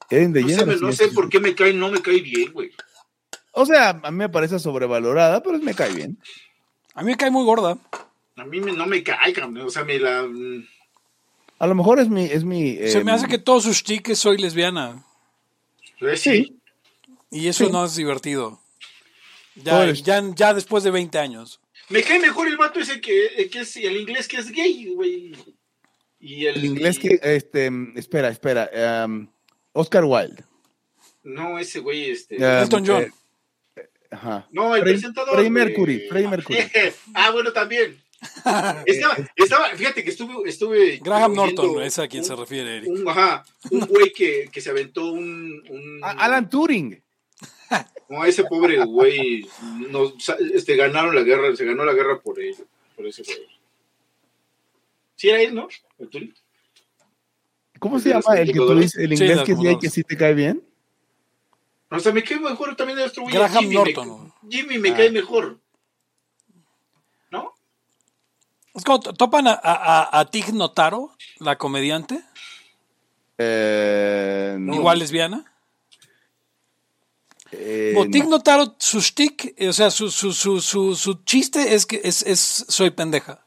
Ellen 0.09 0.31
No 0.33 0.47
sé, 0.47 0.65
me- 0.65 0.73
no 0.73 0.79
tiene 0.79 0.93
sé 0.93 1.07
por 1.09 1.29
qué 1.29 1.39
me 1.39 1.53
cae, 1.55 1.73
no 1.73 1.89
me 1.91 2.01
cae 2.01 2.21
bien, 2.21 2.51
güey. 2.53 2.71
O 3.51 3.65
sea, 3.65 3.89
a 4.01 4.11
mí 4.11 4.17
me 4.17 4.29
parece 4.29 4.59
sobrevalorada, 4.59 5.43
pero 5.43 5.59
me 5.59 5.73
cae 5.75 5.93
bien. 5.93 6.17
A 6.95 7.03
mí 7.03 7.11
me 7.11 7.17
cae 7.17 7.29
muy 7.31 7.43
gorda. 7.45 7.77
A 8.35 8.45
mí 8.45 8.59
me- 8.61 8.71
no 8.73 8.85
me 8.87 9.03
cae, 9.03 9.31
cabrón. 9.33 9.57
O 9.59 9.69
sea, 9.69 9.83
me 9.83 9.99
la. 9.99 10.25
A 11.59 11.67
lo 11.67 11.75
mejor 11.75 11.99
es 11.99 12.09
mi. 12.09 12.25
Es 12.25 12.43
mi 12.43 12.75
Se 12.89 13.03
me 13.03 13.11
em, 13.11 13.15
hace 13.17 13.27
que 13.27 13.37
todos 13.37 13.63
sus 13.63 13.83
chiques 13.83 14.19
soy 14.19 14.37
lesbiana. 14.37 15.03
eh, 16.01 16.17
sí. 16.17 16.57
Y 17.31 17.47
eso 17.47 17.65
Sí. 17.65 17.71
no 17.71 17.85
es 17.85 17.95
divertido. 17.95 18.59
Ya, 19.55 19.89
ya, 19.91 20.21
ya 20.35 20.53
después 20.53 20.83
de 20.83 20.91
20 20.91 21.17
años. 21.19 21.59
Me 21.89 22.01
cae 22.03 22.19
mejor 22.19 22.47
el 22.47 22.57
vato 22.57 22.79
ese 22.79 22.99
que, 23.01 23.25
eh, 23.37 23.49
que 23.49 23.61
es 23.61 23.75
el 23.77 23.97
inglés 23.97 24.27
que 24.27 24.37
es 24.37 24.51
gay, 24.51 24.93
güey. 24.93 25.35
Y 26.19 26.45
el, 26.45 26.57
El 26.57 26.65
inglés 26.65 26.97
y- 26.97 27.01
que. 27.01 27.19
Este, 27.21 27.69
espera, 27.95 28.29
espera. 28.29 28.69
em, 28.73 29.27
Oscar 29.73 30.03
Wilde. 30.05 30.43
No, 31.23 31.57
ese 31.59 31.79
güey, 31.79 32.09
este. 32.11 32.35
Elton 32.35 32.85
John. 32.85 33.03
eh, 33.75 33.89
ajá. 34.11 34.47
no, 34.51 34.75
el 34.75 34.81
Freddie- 34.83 34.93
presentador. 34.93 35.33
Freddie 35.35 35.49
güey. 35.51 35.65
Mercury. 35.65 35.99
Freddie 36.09 36.27
Mercury. 36.27 36.57
ah, 37.13 37.31
bueno, 37.31 37.51
también. 37.53 38.02
Estaba, 38.85 39.17
estaba, 39.35 39.69
fíjate 39.75 40.03
que 40.03 40.09
estuve, 40.11 40.49
estuve 40.49 40.97
Graham 41.03 41.33
Norton, 41.33 41.81
es 41.81 41.99
a 41.99 42.07
quien 42.07 42.23
un- 42.23 42.27
se 42.27 42.35
refiere 42.35 42.77
Eric. 42.77 42.89
Un, 42.89 43.07
ajá, 43.09 43.43
un 43.71 43.81
güey 43.81 44.11
que, 44.13 44.49
que 44.51 44.61
se 44.61 44.69
aventó 44.69 45.11
un, 45.11 45.99
Alan 46.01 46.49
Turing. 46.49 47.01
no, 48.09 48.23
ese 48.25 48.43
pobre 48.45 48.83
güey, 48.85 49.47
no, 49.89 50.13
este, 50.53 50.75
ganaron 50.75 51.15
la 51.15 51.23
guerra, 51.23 51.55
se 51.55 51.65
ganó 51.65 51.83
la 51.83 51.93
guerra 51.93 52.19
por 52.21 52.39
él, 52.39 52.55
por 52.95 53.05
ese 53.07 53.23
güey. 53.23 53.47
Sí 55.15 55.29
era 55.29 55.41
él, 55.41 55.53
¿no? 55.55 55.67
El 55.99 56.09
Turing. 56.09 56.33
¿Cómo 57.79 57.97
¿El 57.97 58.01
se 58.03 58.09
llama 58.09 58.37
el 58.37 58.47
que 58.47 58.53
tú 58.53 58.75
dices? 58.75 58.95
El 58.95 59.13
inglés 59.13 59.41
que 59.43 59.55
sí 59.55 59.67
hay 59.67 59.77
que 59.77 59.89
sí 59.89 60.03
te 60.03 60.15
cae 60.15 60.33
bien. 60.33 60.63
O 61.89 61.99
sea, 61.99 62.11
me 62.13 62.23
cae 62.23 62.39
mejor 62.39 62.75
también 62.75 62.97
el 62.99 63.05
otro 63.05 63.23
güey. 63.23 63.35
Graham 63.35 63.59
Jimmy, 63.63 63.75
Norton. 63.75 64.33
Me, 64.43 64.49
Jimmy 64.49 64.77
me 64.79 64.89
Ah. 64.91 64.95
cae 64.95 65.11
mejor. 65.11 65.59
¿No? 67.29 67.53
Es 68.75 68.83
como 68.83 68.99
to- 68.99 69.13
topan 69.13 69.47
a, 69.47 69.53
a, 69.61 70.19
a 70.19 70.25
Tig 70.25 70.53
Notaro, 70.53 71.11
la 71.39 71.57
comediante, 71.57 72.21
Eh, 73.37 74.55
no. 74.59 74.75
igual 74.75 74.99
lesbiana. 74.99 75.43
Eh, 77.51 77.91
Como 77.95 78.09
Tig 78.09 78.23
no. 78.23 78.31
Notaro, 78.31 78.75
su 78.79 78.99
shtick, 79.01 79.53
eh, 79.57 79.69
o 79.69 79.73
sea, 79.73 79.91
su, 79.91 80.09
su, 80.09 80.33
su, 80.33 80.59
su, 80.61 80.95
su 80.95 81.23
chiste 81.23 81.75
es 81.75 81.85
que 81.85 82.01
es, 82.03 82.23
es 82.23 82.65
soy 82.67 82.89
pendeja. 82.91 83.39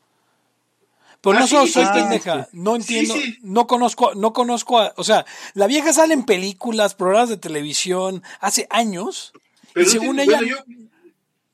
Pero 1.20 1.38
Ah, 1.38 1.40
no 1.40 1.46
solo 1.48 1.66
sí, 1.66 1.72
soy 1.72 1.86
pendeja, 1.86 2.48
no 2.52 2.72
Sí, 2.76 2.76
entiendo, 2.98 3.14
sí. 3.14 3.38
no 3.42 3.66
conozco, 3.66 4.14
no 4.14 4.32
conozco, 4.32 4.78
a- 4.78 4.92
o 4.96 5.02
sea, 5.02 5.26
la 5.54 5.66
vieja 5.66 5.92
sale 5.92 6.14
en 6.14 6.24
películas, 6.24 6.94
programas 6.94 7.30
de 7.30 7.36
televisión, 7.36 8.22
hace 8.40 8.68
años, 8.70 9.32
Pero 9.72 9.82
y 9.82 9.86
no 9.86 9.90
según 9.92 10.16
tiene- 10.16 10.22
ella 10.24 10.38
bueno, 10.38 10.56
yo- 10.68 10.86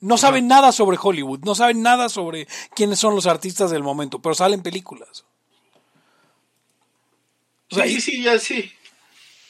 no 0.02 0.18
sabe 0.18 0.42
nada 0.42 0.72
sobre 0.72 0.98
Hollywood, 1.00 1.40
no 1.44 1.54
sabe 1.54 1.74
nada 1.74 2.08
sobre 2.08 2.48
quiénes 2.74 2.98
son 2.98 3.14
los 3.14 3.26
artistas 3.26 3.70
del 3.70 3.84
momento, 3.84 4.20
pero 4.20 4.34
sale 4.34 4.54
en 4.54 4.62
películas. 4.62 5.24
O 7.70 7.76
sea, 7.76 7.84
sí, 7.84 8.00
sí, 8.00 8.00
sí, 8.00 8.22
ya 8.22 8.38
sí. 8.38 8.70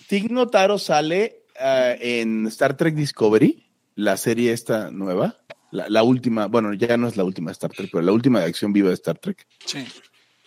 Tig 0.08 0.30
Notaro 0.30 0.78
sale 0.78 1.44
ah, 1.58 1.94
en 1.98 2.46
Star 2.48 2.76
Trek 2.76 2.94
Discovery, 2.94 3.66
la 3.94 4.18
serie 4.18 4.52
esta 4.52 4.90
nueva, 4.90 5.38
la, 5.70 5.88
la 5.88 6.02
última, 6.02 6.46
bueno, 6.46 6.74
ya 6.74 6.98
no 6.98 7.08
es 7.08 7.16
la 7.16 7.24
última 7.24 7.50
de 7.50 7.52
Star 7.52 7.70
Trek, 7.70 7.88
pero 7.90 8.02
la 8.02 8.12
última 8.12 8.40
de 8.40 8.46
acción 8.46 8.74
viva 8.74 8.88
de 8.88 8.94
Star 8.94 9.18
Trek, 9.18 9.46
sí. 9.64 9.86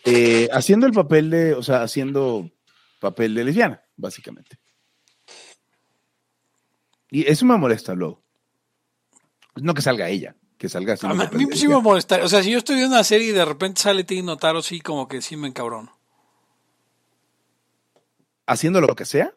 eh, 0.05 0.47
haciendo 0.51 0.85
el 0.85 0.93
papel 0.93 1.31
de, 1.31 1.55
o 1.55 1.63
sea, 1.63 1.81
haciendo 1.81 2.51
papel 2.99 3.33
de 3.33 3.43
lesbiana, 3.43 3.83
básicamente. 3.97 4.59
Y 7.09 7.27
eso 7.27 7.45
me 7.45 7.57
molesta 7.57 7.95
luego. 7.95 8.24
No 9.55 9.73
que 9.73 9.81
salga 9.81 10.09
ella, 10.09 10.35
que 10.57 10.67
salga 10.69 10.93
A 10.93 10.95
haciendo 10.95 11.15
mí, 11.15 11.23
a 11.23 11.47
mí 11.47 11.55
sí 11.57 11.67
me 11.67 11.79
molesta. 11.79 12.23
O 12.23 12.27
sea, 12.27 12.43
si 12.43 12.51
yo 12.51 12.57
estoy 12.57 12.75
viendo 12.75 12.95
una 12.95 13.03
serie 13.03 13.29
y 13.29 13.31
de 13.31 13.45
repente 13.45 13.81
sale 13.81 14.03
Tig 14.03 14.23
Notaro, 14.23 14.61
sí, 14.61 14.81
como 14.81 15.07
que 15.07 15.21
sí 15.21 15.37
me 15.37 15.47
encabrono. 15.47 15.97
Haciendo 18.47 18.81
lo 18.81 18.95
que 18.95 19.05
sea. 19.05 19.33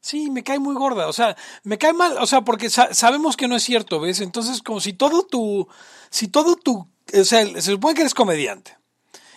Sí, 0.00 0.30
me 0.30 0.42
cae 0.42 0.58
muy 0.58 0.74
gorda. 0.74 1.08
O 1.08 1.12
sea, 1.12 1.36
me 1.62 1.78
cae 1.78 1.92
mal. 1.92 2.16
O 2.18 2.26
sea, 2.26 2.42
porque 2.42 2.70
sa- 2.70 2.92
sabemos 2.94 3.36
que 3.36 3.48
no 3.48 3.56
es 3.56 3.62
cierto, 3.62 4.00
¿ves? 4.00 4.20
Entonces, 4.20 4.62
como 4.62 4.80
si 4.80 4.92
todo 4.92 5.24
tu. 5.24 5.68
Si 6.10 6.28
todo 6.28 6.56
tu. 6.56 6.88
O 7.14 7.24
sea, 7.24 7.44
se 7.46 7.62
supone 7.62 7.94
que 7.94 8.02
eres 8.02 8.14
comediante. 8.14 8.76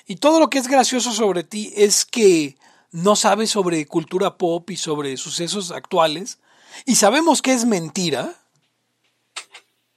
Y 0.08 0.18
todo 0.18 0.40
lo 0.40 0.50
que 0.50 0.60
es 0.60 0.68
gracioso 0.68 1.12
sobre 1.12 1.44
ti 1.44 1.72
es 1.76 2.06
que 2.06 2.58
no 2.92 3.16
sabes 3.16 3.50
sobre 3.52 3.86
cultura 3.88 4.38
pop 4.38 4.70
y 4.70 4.78
sobre 4.78 5.18
sucesos 5.18 5.72
actuales. 5.72 6.40
Y 6.86 6.96
sabemos 6.96 7.42
que 7.42 7.54
es 7.54 7.66
mentira. 7.66 8.36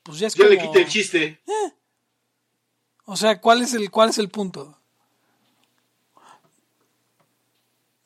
Pues 0.09 0.21
ya 0.21 0.27
es 0.29 0.35
Ya 0.35 0.47
le 0.47 0.57
quité 0.59 0.81
el 0.81 0.89
chiste. 0.89 1.39
O 3.05 3.15
sea, 3.15 3.43
¿cuál 3.43 3.61
es 3.61 3.75
el, 3.75 3.91
cuál 3.91 4.09
es 4.09 4.17
el 4.17 4.31
punto? 4.31 4.75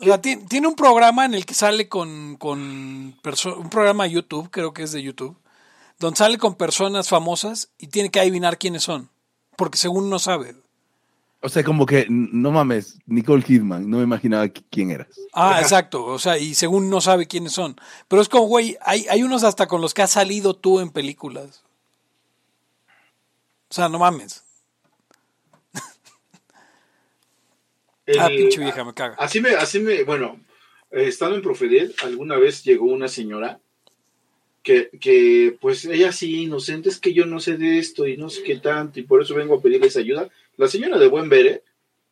O 0.01 0.05
sea, 0.05 0.21
ti- 0.21 0.37
tiene 0.49 0.67
un 0.67 0.75
programa 0.75 1.25
en 1.25 1.35
el 1.35 1.47
que 1.47 1.55
sale 1.55 1.89
con, 1.89 2.35
con 2.39 2.59
un 2.61 3.71
programa 3.71 4.03
de 4.05 4.11
YouTube, 4.11 4.51
creo 4.51 4.73
que 4.75 4.83
es 4.83 4.91
de 4.91 5.01
YouTube, 5.01 5.37
donde 6.01 6.19
sale 6.19 6.39
con 6.39 6.57
personas 6.57 7.09
famosas 7.09 7.71
y 7.79 7.87
tiene 7.87 8.11
que 8.11 8.19
adivinar 8.19 8.59
quiénes 8.59 8.83
son, 8.83 9.11
porque 9.57 9.79
según 9.79 10.11
no 10.11 10.19
sabe. 10.19 10.57
O 11.41 11.49
sea, 11.49 11.63
como 11.63 11.87
que, 11.87 12.07
no 12.09 12.51
mames, 12.51 12.99
Nicole 13.07 13.45
Kidman, 13.45 13.89
no 13.89 13.99
me 13.99 14.03
imaginaba 14.05 14.47
qui- 14.47 14.65
quién 14.71 14.91
eras. 14.91 15.09
Ah, 15.33 15.61
exacto, 15.61 16.05
o 16.05 16.19
sea, 16.19 16.37
y 16.39 16.55
según 16.57 16.91
no 16.91 17.01
sabe 17.01 17.27
quiénes 17.27 17.53
son. 17.53 17.77
Pero 18.09 18.23
es 18.23 18.29
como, 18.29 18.47
güey, 18.47 18.77
hay, 18.81 19.07
hay 19.09 19.23
unos 19.23 19.45
hasta 19.45 19.69
con 19.69 19.81
los 19.81 19.95
que 19.95 20.03
has 20.03 20.11
salido 20.11 20.55
tú 20.55 20.81
en 20.81 20.91
películas. 20.91 21.63
O 23.73 23.75
sea, 23.75 23.89
no 23.89 23.99
mames. 23.99 24.45
Ah, 28.19 28.27
El- 28.27 28.37
pinche 28.37 28.61
vieja, 28.61 28.85
me 28.85 28.93
caga. 28.93 29.15
Así 29.19 29.41
me, 29.41 29.49
así 29.55 29.79
me, 29.79 30.05
bueno, 30.05 30.39
eh, 30.91 31.07
estando 31.07 31.37
en 31.37 31.43
Profedel, 31.43 31.95
alguna 32.03 32.37
vez 32.37 32.63
llegó 32.65 32.85
una 32.85 33.09
señora 33.09 33.61
que, 34.63 34.91
que, 35.01 35.57
pues 35.59 35.87
ella 35.87 36.13
sí, 36.13 36.43
inocente, 36.43 36.91
es 36.91 36.99
que 37.01 37.15
yo 37.15 37.25
no 37.25 37.41
sé 37.41 37.57
de 37.57 37.79
esto 37.79 38.07
y 38.07 38.19
no 38.19 38.29
sé 38.29 38.43
qué 38.43 38.57
tanto, 38.57 39.01
y 39.01 39.05
por 39.05 39.23
eso 39.23 39.35
vengo 39.35 39.55
a 39.55 39.63
pedirles 39.63 39.97
ayuda. 39.97 40.29
La 40.59 40.69
señora 40.69 40.99
de 40.99 41.09
buen 41.09 41.31
ver, 41.31 41.47
¿eh? 41.47 41.63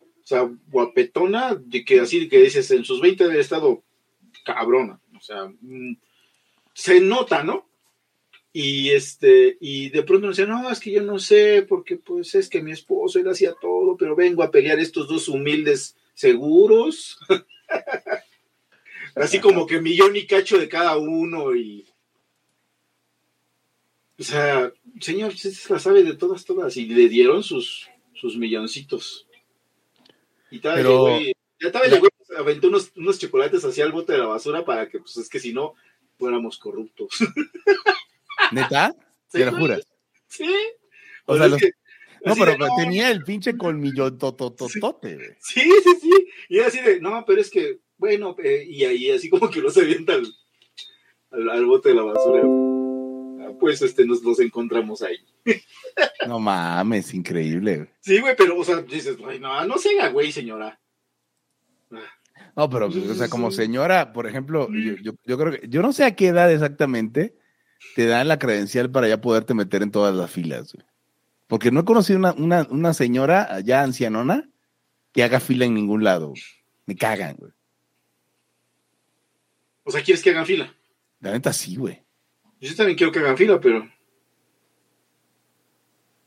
O 0.01 0.27
sea, 0.27 0.51
guapetona, 0.69 1.57
de 1.57 1.85
que 1.85 2.01
así 2.01 2.27
que 2.31 2.41
dices, 2.41 2.71
en 2.71 2.87
sus 2.87 3.03
20 3.03 3.29
de 3.29 3.39
estado 3.39 3.83
cabrona, 4.47 4.99
o 5.15 5.21
sea, 5.21 5.45
mm, 5.61 5.95
se 6.73 7.01
nota, 7.01 7.43
¿no? 7.43 7.69
Y 8.53 8.91
este, 8.91 9.57
y 9.61 9.91
de 9.91 10.03
pronto 10.03 10.27
me 10.27 10.31
decía, 10.31 10.47
no, 10.47 10.71
es 10.71 10.81
que 10.81 10.91
yo 10.91 11.03
no 11.03 11.19
sé, 11.19 11.65
porque 11.69 11.97
pues 11.97 12.35
es 12.35 12.49
que 12.49 12.61
mi 12.63 12.73
esposo 12.73 13.21
él 13.21 13.29
hacía 13.29 13.55
todo, 13.61 13.97
pero 13.97 14.17
vengo 14.17 14.43
a 14.43 14.51
pelear 14.51 14.81
estos 14.81 15.07
dos 15.07 15.29
humildes 15.29 15.97
seguros. 16.15 17.19
Así 19.15 19.41
como 19.41 19.67
que 19.67 19.81
millón 19.81 20.17
y 20.17 20.27
cacho 20.27 20.59
de 20.59 20.69
cada 20.69 20.97
uno 20.97 21.55
y. 21.55 21.87
O 24.19 24.23
sea, 24.23 24.73
señor, 25.01 25.33
usted 25.33 25.51
se 25.51 25.73
la 25.73 25.79
sabe 25.79 26.03
de 26.03 26.15
todas, 26.15 26.45
todas. 26.45 26.77
Y 26.77 26.87
le 26.87 27.09
dieron 27.09 27.43
sus, 27.43 27.89
sus 28.15 28.37
milloncitos. 28.37 29.27
Y 30.51 30.59
tal, 30.59 30.77
Pero- 30.77 31.19
ya 31.61 31.73
tal, 31.73 31.91
llegó, 31.91 32.09
aventó 32.37 32.69
unos, 32.69 32.93
unos 32.97 33.19
chocolates 33.19 33.65
hacia 33.65 33.85
el 33.85 33.93
bote 33.93 34.13
de 34.13 34.19
la 34.19 34.27
basura 34.27 34.65
para 34.65 34.89
que, 34.89 34.99
pues 34.99 35.17
es 35.17 35.29
que 35.29 35.39
si 35.39 35.53
no, 35.53 35.75
fuéramos 36.19 36.59
corruptos. 36.59 37.11
¿Neta? 38.53 38.95
Sí, 39.29 39.39
¿Te 39.39 39.47
lo 39.47 39.53
juras? 39.57 39.87
Sí. 40.29 40.53
O 41.27 41.35
O 41.35 41.37
sea, 41.39 41.49
los- 41.49 41.61
que, 41.61 41.73
No, 42.25 42.35
pero 42.35 42.53
de, 42.53 42.59
no, 42.59 42.67
tenía 42.77 43.11
el 43.11 43.23
pinche 43.25 43.57
colmillo 43.57 44.13
totototote, 44.17 45.15
güey. 45.17 45.29
Sí, 45.41 45.61
sí, 45.63 45.91
sí. 46.01 46.29
Y 46.49 46.59
era 46.59 46.67
así 46.69 46.81
de, 46.81 47.01
no, 47.01 47.25
pero 47.27 47.41
es 47.41 47.51
que, 47.51 47.79
bueno, 47.97 48.37
eh, 48.43 48.65
y 48.69 48.85
ahí 48.85 49.11
así 49.11 49.29
como 49.31 49.49
que 49.51 49.63
no 49.63 49.71
se 49.71 49.81
avienta 49.81 50.15
al, 50.15 50.27
al, 51.31 51.51
al 51.51 51.65
bote 51.67 51.91
de 51.91 51.95
la 51.95 52.03
basura. 52.03 52.43
Ah, 52.45 53.53
Pues 53.59 53.81
este, 53.83 54.05
nos 54.05 54.23
los 54.23 54.41
encontramos 54.41 55.03
ahí. 55.03 55.17
No 56.27 56.39
mames, 56.39 57.13
increíble, 57.15 57.77
güey. 57.79 57.89
Sí, 58.01 58.21
güey, 58.21 58.35
pero, 58.37 58.57
o 58.59 58.65
sea, 58.65 58.81
dices, 58.83 59.19
no, 59.19 59.65
no 59.67 59.79
se 59.79 59.91
haga, 59.99 60.09
güey, 60.11 60.31
señora. 60.33 60.79
No, 62.57 62.69
pero, 62.71 62.87
o 62.87 63.15
sea, 63.15 63.29
como 63.29 63.51
señora, 63.51 64.13
por 64.13 64.27
ejemplo, 64.27 64.69
yo, 64.71 64.95
yo, 65.03 65.13
yo 65.25 65.39
creo 65.39 65.53
que, 65.53 65.69
yo 65.69 65.83
no 65.83 65.93
sé 65.93 66.05
a 66.05 66.15
qué 66.15 66.29
edad 66.29 66.53
exactamente 66.53 67.35
te 67.97 68.07
dan 68.07 68.28
la 68.28 68.39
credencial 68.39 68.91
para 68.91 69.09
ya 69.09 69.20
poderte 69.20 69.55
meter 69.55 69.83
en 69.83 69.91
todas 69.91 70.14
las 70.14 70.31
filas, 70.31 70.72
güey. 70.72 70.87
Porque 71.47 71.70
no 71.70 71.81
he 71.81 71.85
conocido 71.85 72.18
una, 72.18 72.33
una, 72.35 72.66
una 72.70 72.95
señora 72.95 73.61
ya 73.61 73.83
ancianona 73.83 74.49
que 75.12 75.22
haga 75.24 75.41
fila 75.41 75.64
en 75.64 75.74
ningún 75.74 76.05
lado. 76.05 76.28
güey. 76.28 76.43
Me 76.87 76.95
cagan, 76.97 77.37
güey. 77.37 77.53
O 79.83 79.91
sea, 79.91 80.03
¿quieres 80.03 80.22
que 80.22 80.31
hagan 80.31 80.47
fila? 80.47 80.72
La 81.20 81.33
neta 81.33 81.53
sí, 81.53 81.74
güey. 81.76 82.03
Yo 82.61 82.74
también 82.76 82.97
quiero 82.97 83.12
que 83.12 83.18
hagan 83.18 83.37
fila, 83.37 83.59
pero 83.61 83.91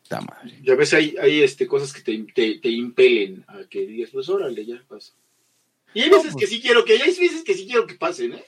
Está 0.04 0.20
madre. 0.22 0.60
ya 0.62 0.76
ves, 0.76 0.94
hay, 0.94 1.16
hay 1.22 1.42
este, 1.42 1.66
cosas 1.68 1.94
que 1.94 2.02
te, 2.02 2.18
te, 2.34 2.60
te 2.60 2.70
impelen 2.70 3.46
a 3.48 3.64
que 3.70 3.86
digas, 3.88 4.10
pues 4.12 4.28
órale, 4.30 4.66
ya 4.66 4.84
pasa. 4.88 5.14
Y 5.94 6.02
hay 6.02 6.10
No, 6.10 6.18
veces 6.18 6.34
pues- 6.34 6.44
que 6.44 6.48
sí 6.56 6.62
quiero 6.62 6.84
que, 6.84 6.94
hay 6.94 7.00
veces 7.18 7.44
que 7.44 7.54
sí 7.54 7.66
quiero 7.66 7.88
que 7.88 7.96
pasen, 7.96 8.34
¿eh? 8.34 8.44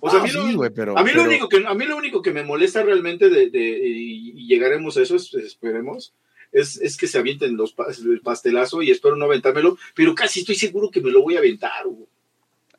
O 0.00 0.10
sea, 0.10 0.18
Ah, 0.18 0.22
a 0.22 0.24
mí, 0.24 0.30
sí, 0.30 0.52
lo, 0.52 0.56
güey, 0.58 0.70
pero- 0.70 0.96
a 0.98 1.02
mí 1.02 1.10
lo 1.10 1.16
pero- 1.22 1.28
único 1.28 1.48
que 1.48 1.64
a 1.66 1.74
mí 1.74 1.84
lo 1.84 1.96
único 1.96 2.22
que 2.22 2.32
me 2.32 2.42
molesta 2.44 2.82
realmente 2.82 3.28
de, 3.30 3.50
de- 3.50 3.88
y, 3.88 4.30
y 4.36 4.46
llegaremos 4.46 4.96
a 4.96 5.02
eso, 5.02 5.16
es- 5.16 5.32
esperemos, 5.34 6.14
es, 6.52 6.76
es 6.80 6.96
que 6.96 7.06
se 7.06 7.18
avienten 7.18 7.56
los 7.56 7.74
el 8.04 8.20
pastelazo 8.20 8.82
y 8.82 8.90
espero 8.90 9.16
no 9.16 9.24
aventármelo, 9.24 9.78
pero 9.94 10.14
casi 10.14 10.40
estoy 10.40 10.54
seguro 10.54 10.90
que 10.90 11.00
me 11.00 11.10
lo 11.10 11.22
voy 11.22 11.36
a 11.36 11.38
aventar. 11.38 11.84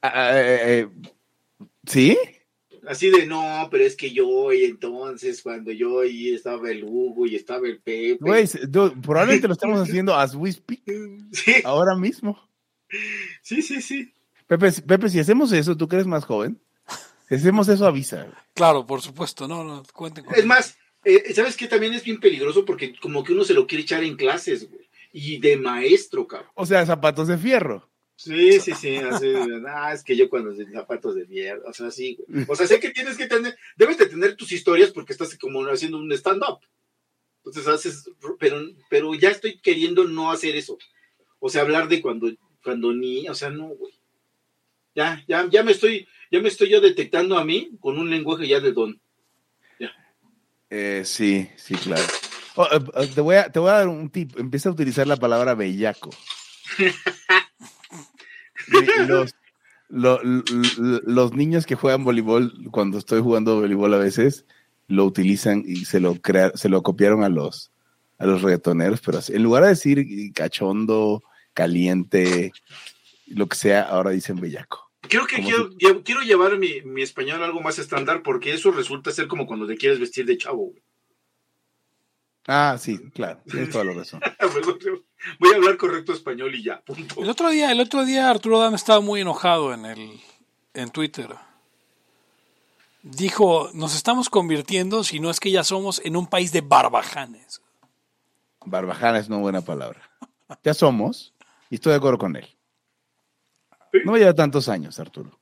eh, 0.04 0.88
¿Sí? 1.86 2.18
Así 2.86 3.10
de 3.10 3.26
no, 3.26 3.70
pero 3.72 3.86
es 3.86 3.96
que 3.96 4.12
yo 4.12 4.52
y 4.52 4.66
entonces 4.66 5.42
cuando 5.42 5.72
yo 5.72 6.02
ahí 6.02 6.34
estaba 6.34 6.70
el 6.70 6.84
Hugo 6.84 7.26
y 7.26 7.36
estaba 7.36 7.66
el 7.66 7.80
Pepe. 7.80 8.18
Güey, 8.20 8.46
probablemente 9.02 9.48
lo 9.48 9.54
estamos 9.54 9.80
haciendo 9.90 10.14
as 10.14 10.36
we 10.36 10.52
speak, 10.52 10.82
Sí, 11.32 11.54
ahora 11.64 11.96
mismo. 11.96 12.38
sí, 13.42 13.62
sí, 13.62 13.82
sí. 13.82 14.12
Pepe, 14.48 14.70
Pepe, 14.86 15.08
si 15.10 15.20
hacemos 15.20 15.52
eso, 15.54 15.78
tú 15.78 15.88
eres 15.94 16.06
más 16.06 16.26
joven, 16.26 16.60
hacemos 17.30 17.68
eso, 17.70 17.86
avisa. 17.86 18.24
güey. 18.24 18.36
Claro, 18.54 18.86
por 18.86 19.02
supuesto, 19.02 19.48
no, 19.48 19.64
no, 19.64 19.84
cuenten 19.94 20.26
con 20.26 20.36
Es 20.36 20.46
más, 20.46 20.78
eh, 21.04 21.34
¿sabes 21.34 21.58
qué? 21.58 21.68
También 21.68 21.94
es 21.94 22.04
bien 22.04 22.20
peligroso 22.20 22.66
porque 22.66 22.96
como 23.00 23.24
que 23.24 23.34
uno 23.34 23.44
se 23.44 23.54
lo 23.54 23.68
quiere 23.68 23.84
echar 23.84 24.04
en 24.04 24.16
clases, 24.16 24.70
güey. 24.70 24.88
Y 25.12 25.40
de 25.40 25.58
maestro, 25.58 26.28
cabrón. 26.28 26.50
O 26.56 26.66
sea, 26.66 26.86
zapatos 26.86 27.28
de 27.28 27.38
fierro. 27.38 27.88
Sí, 28.16 28.60
sí, 28.60 28.74
sí. 28.74 28.96
Así, 28.98 29.34
ah, 29.68 29.92
es 29.94 30.04
que 30.04 30.16
yo 30.16 30.30
cuando 30.30 30.56
zapatos 30.72 31.16
de 31.16 31.26
mierda, 31.26 31.70
o 31.70 31.74
sea, 31.74 31.92
sí. 31.92 32.18
güey. 32.28 32.46
O 32.48 32.56
sea, 32.56 32.68
sé 32.68 32.80
que 32.80 32.90
tienes 32.92 33.18
que 33.18 33.28
tener, 33.28 33.58
debes 33.76 33.98
de 33.98 34.08
tener 34.08 34.36
tus 34.36 34.52
historias 34.52 34.92
porque 34.92 35.14
estás 35.14 35.38
como 35.38 35.62
haciendo 35.68 35.98
un 35.98 36.12
stand-up. 36.14 36.60
Entonces 37.38 37.68
haces, 37.68 38.10
pero, 38.40 38.62
pero 38.90 39.14
ya 39.16 39.30
estoy 39.30 39.60
queriendo 39.60 40.06
no 40.06 40.32
hacer 40.32 40.56
eso. 40.56 40.78
O 41.40 41.50
sea, 41.50 41.62
hablar 41.62 41.90
de 41.90 42.02
cuando, 42.02 42.32
cuando 42.64 42.94
ni, 42.94 43.28
o 43.28 43.36
sea, 43.36 43.50
no, 43.50 43.68
güey. 43.68 43.94
Ya, 44.96 45.24
ya, 45.28 45.50
ya 45.50 45.64
me 45.64 45.74
estoy, 45.74 46.08
ya 46.34 46.40
me 46.42 46.50
estoy 46.50 46.68
yo 46.70 46.82
detectando 46.82 47.38
a 47.38 47.46
mí 47.46 47.70
con 47.80 48.00
un 48.00 48.10
lenguaje 48.10 48.48
ya 48.48 48.60
de 48.60 48.72
don. 48.72 49.00
Eh, 50.76 51.04
sí, 51.06 51.48
sí, 51.56 51.76
claro. 51.76 52.02
Oh, 52.56 52.66
eh, 52.66 52.80
eh, 52.96 53.08
te, 53.14 53.22
voy 53.22 53.36
a, 53.36 53.52
te 53.52 53.60
voy 53.60 53.70
a 53.70 53.74
dar 53.74 53.88
un 53.88 54.10
tip. 54.10 54.40
Empieza 54.40 54.70
a 54.70 54.72
utilizar 54.72 55.06
la 55.06 55.18
palabra 55.18 55.54
bellaco. 55.54 56.10
Los, 59.08 59.36
lo- 59.90 60.24
lo- 60.24 60.44
lo- 60.80 61.02
los 61.06 61.34
niños 61.34 61.68
que 61.68 61.76
juegan 61.76 62.04
voleibol, 62.04 62.52
cuando 62.72 62.98
estoy 62.98 63.22
jugando 63.22 63.60
voleibol 63.60 63.94
a 63.94 63.98
veces, 64.00 64.46
lo 64.88 65.06
utilizan 65.06 65.64
y 65.68 65.86
se 65.86 66.00
lo, 66.00 66.16
crea, 66.16 66.52
se 66.56 66.70
lo 66.70 66.82
copiaron 66.82 67.24
a 67.24 67.30
los, 67.30 67.72
a 68.18 68.26
los 68.26 68.42
reggaetoneros, 68.42 69.00
pero 69.02 69.20
en 69.28 69.44
lugar 69.44 69.64
de 69.64 69.70
decir 69.70 70.34
cachondo, 70.34 71.22
caliente, 71.54 72.52
lo 73.28 73.48
que 73.48 73.56
sea, 73.58 73.84
ahora 73.84 74.10
dicen 74.10 74.38
bellaco. 74.40 74.83
Creo 75.10 75.28
que 75.28 75.42
quiero, 75.42 75.70
quiero 76.04 76.22
llevar 76.22 76.58
mi, 76.58 76.82
mi 76.82 77.02
español 77.02 77.44
algo 77.44 77.62
más 77.62 77.78
estándar 77.78 78.24
porque 78.24 78.54
eso 78.54 78.72
resulta 78.72 79.12
ser 79.12 79.28
como 79.28 79.46
cuando 79.46 79.68
te 79.68 79.76
quieres 79.76 80.00
vestir 80.00 80.26
de 80.26 80.38
chavo. 80.38 80.70
güey. 80.70 80.82
Ah, 82.48 82.78
sí, 82.78 83.00
claro, 83.14 83.42
tienes 83.50 83.70
toda 83.70 83.86
la 83.86 83.94
razón. 83.96 84.22
Voy 85.40 85.54
a 85.54 85.56
hablar 85.56 85.78
correcto 85.78 86.12
español 86.12 86.54
y 86.56 86.64
ya, 86.64 86.82
punto. 86.82 87.22
El 87.22 87.30
otro 87.30 87.50
día, 87.50 87.72
el 87.72 87.80
otro 87.80 88.04
día 88.06 88.30
Arturo 88.30 88.60
Dam 88.60 88.76
estaba 88.76 89.00
muy 89.00 89.22
enojado 89.22 89.74
en 89.74 89.86
el 89.86 90.20
en 90.74 90.90
Twitter. 90.90 91.30
Dijo, 93.02 93.70
nos 93.74 93.96
estamos 93.96 94.30
convirtiendo, 94.30 95.04
si 95.04 95.20
no 95.20 95.30
es 95.30 95.40
que 95.40 95.52
ya 95.52 95.64
somos, 95.64 96.02
en 96.04 96.16
un 96.16 96.28
país 96.28 96.52
de 96.52 96.62
barbajanes. 96.62 97.62
Barbajana 98.66 99.20
es 99.20 99.28
una 99.28 99.38
buena 99.38 99.62
palabra. 99.62 100.02
Ya 100.64 100.74
somos, 100.74 101.34
y 101.70 101.76
estoy 101.76 101.92
de 101.92 101.98
acuerdo 101.98 102.18
con 102.18 102.36
él. 102.36 102.48
No 104.06 104.18
lleva 104.18 104.34
tantos 104.34 104.70
años, 104.70 105.00
Arturo. 105.00 105.40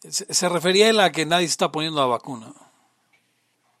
Se, 0.00 0.32
se 0.32 0.48
refería 0.48 0.88
él 0.90 1.00
a 1.00 1.10
que 1.12 1.26
nadie 1.26 1.46
se 1.46 1.52
está 1.52 1.70
poniendo 1.72 2.00
la 2.00 2.06
vacuna. 2.06 2.52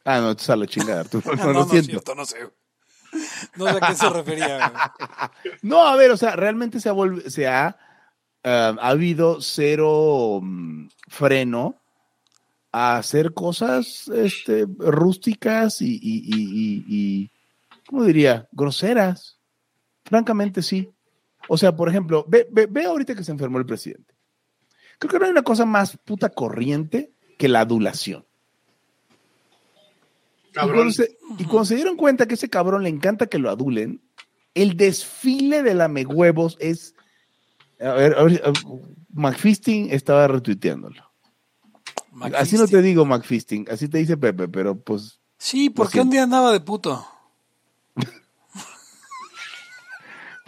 Ah, 0.04 0.20
no, 0.20 0.34
tú 0.36 0.50
a 0.52 0.56
la 0.56 0.66
chingada, 0.66 1.00
Arturo. 1.00 1.30
No, 1.36 1.44
no, 1.46 1.52
lo 1.52 1.58
no, 1.60 1.66
siento. 1.66 1.90
cierto, 1.90 2.14
no 2.14 2.24
sé. 2.24 2.38
No 3.56 3.66
sé 3.68 3.78
a 3.82 3.88
qué 3.88 3.94
se 3.94 4.08
refería. 4.10 4.92
No, 5.62 5.86
a 5.86 5.96
ver, 5.96 6.10
o 6.10 6.16
sea, 6.16 6.36
realmente 6.36 6.80
se 6.80 6.88
ha, 6.88 6.94
se 7.28 7.46
ha, 7.48 7.76
eh, 8.42 8.74
ha 8.80 8.88
habido 8.88 9.40
cero 9.40 10.40
mm, 10.42 10.88
freno 11.08 11.74
a 12.72 12.98
hacer 12.98 13.32
cosas 13.34 14.08
este, 14.08 14.66
rústicas 14.78 15.80
y, 15.80 15.98
y- 16.02 16.84
y, 16.86 17.30
¿cómo 17.86 18.04
diría? 18.04 18.46
Groseras. 18.52 19.38
Francamente, 20.04 20.62
sí. 20.62 20.90
O 21.48 21.56
sea, 21.58 21.74
por 21.74 21.88
ejemplo, 21.88 22.24
ve, 22.28 22.46
ve, 22.50 22.66
ve 22.66 22.84
ahorita 22.84 23.14
que 23.14 23.24
se 23.24 23.32
enfermó 23.32 23.58
el 23.58 23.66
presidente. 23.66 24.14
Creo 24.98 25.10
que 25.10 25.18
no 25.18 25.24
hay 25.24 25.30
una 25.30 25.42
cosa 25.42 25.64
más 25.64 25.96
puta 25.96 26.28
corriente 26.28 27.12
que 27.38 27.48
la 27.48 27.60
adulación. 27.60 28.24
Y 30.50 30.58
cuando, 30.58 30.90
se, 30.90 31.16
y 31.38 31.44
cuando 31.44 31.64
se 31.66 31.76
dieron 31.76 31.96
cuenta 31.96 32.26
que 32.26 32.34
ese 32.34 32.48
cabrón 32.50 32.82
le 32.82 32.88
encanta 32.88 33.26
que 33.26 33.38
lo 33.38 33.48
adulen, 33.50 34.02
el 34.54 34.76
desfile 34.76 35.62
de 35.62 35.74
la 35.74 35.88
huevos 35.88 36.56
es. 36.58 36.94
A 37.80 37.92
ver, 37.92 38.18
a 38.18 38.24
ver, 38.24 38.42
a- 38.44 38.52
McFisting 39.12 39.90
estaba 39.90 40.26
retuiteándolo. 40.26 41.02
Así 42.34 42.56
no 42.56 42.66
te 42.66 42.82
digo 42.82 43.04
McFisting, 43.04 43.66
así 43.70 43.88
te 43.88 43.98
dice 43.98 44.16
Pepe, 44.16 44.48
pero 44.48 44.78
pues. 44.78 45.20
Sí, 45.38 45.70
porque 45.70 45.98
Lo 45.98 46.04
un 46.04 46.10
día 46.10 46.24
andaba 46.24 46.50
de 46.52 46.60
puto. 46.60 47.06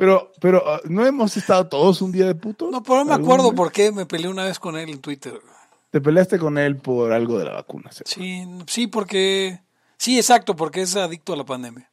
Pero, 0.01 0.33
pero 0.41 0.67
ah, 0.67 0.81
no 0.89 1.05
hemos 1.05 1.37
estado 1.37 1.69
todos 1.69 2.01
un 2.01 2.11
día 2.11 2.25
de 2.25 2.35
puto. 2.35 2.71
No, 2.71 2.83
pero 2.83 3.01
no 3.01 3.05
me 3.05 3.13
¿Algún 3.13 3.27
acuerdo 3.27 3.55
por 3.55 3.71
qué 3.71 3.93
me 3.93 4.07
peleé 4.07 4.31
una 4.31 4.45
vez 4.45 4.59
con 4.59 4.79
él 4.79 4.89
en 4.89 4.99
Twitter. 4.99 5.39
Te 5.91 6.01
peleaste 6.01 6.39
con 6.39 6.57
él 6.57 6.79
por 6.79 7.13
algo 7.13 7.39
de 7.39 7.45
la 7.45 7.53
vacuna. 7.53 7.93
seguro. 7.93 8.07
Sí, 8.11 8.49
sí, 8.67 8.87
porque... 8.87 9.61
Sí, 9.99 10.17
exacto, 10.17 10.57
porque 10.57 10.81
es 10.81 10.97
adicto 10.97 11.35
a 11.35 11.37
la 11.37 11.45
pandemia. 11.45 11.91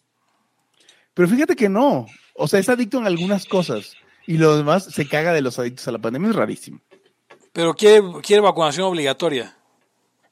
Pero 1.13 1.27
fíjate 1.27 1.57
que 1.57 1.67
no. 1.67 2.05
O 2.33 2.47
sea, 2.47 2.61
es 2.61 2.69
adicto 2.69 2.97
en 2.97 3.07
algunas 3.07 3.45
cosas. 3.45 3.97
Y 4.25 4.37
lo 4.37 4.55
demás 4.55 4.85
se 4.85 5.05
caga 5.05 5.33
de 5.33 5.41
los 5.41 5.59
adictos 5.59 5.85
a 5.89 5.91
la 5.91 5.99
pandemia. 5.99 6.29
Es 6.29 6.35
rarísimo. 6.37 6.79
Pero 7.51 7.73
quiere, 7.73 8.01
quiere 8.23 8.41
vacunación 8.41 8.85
obligatoria. 8.85 9.57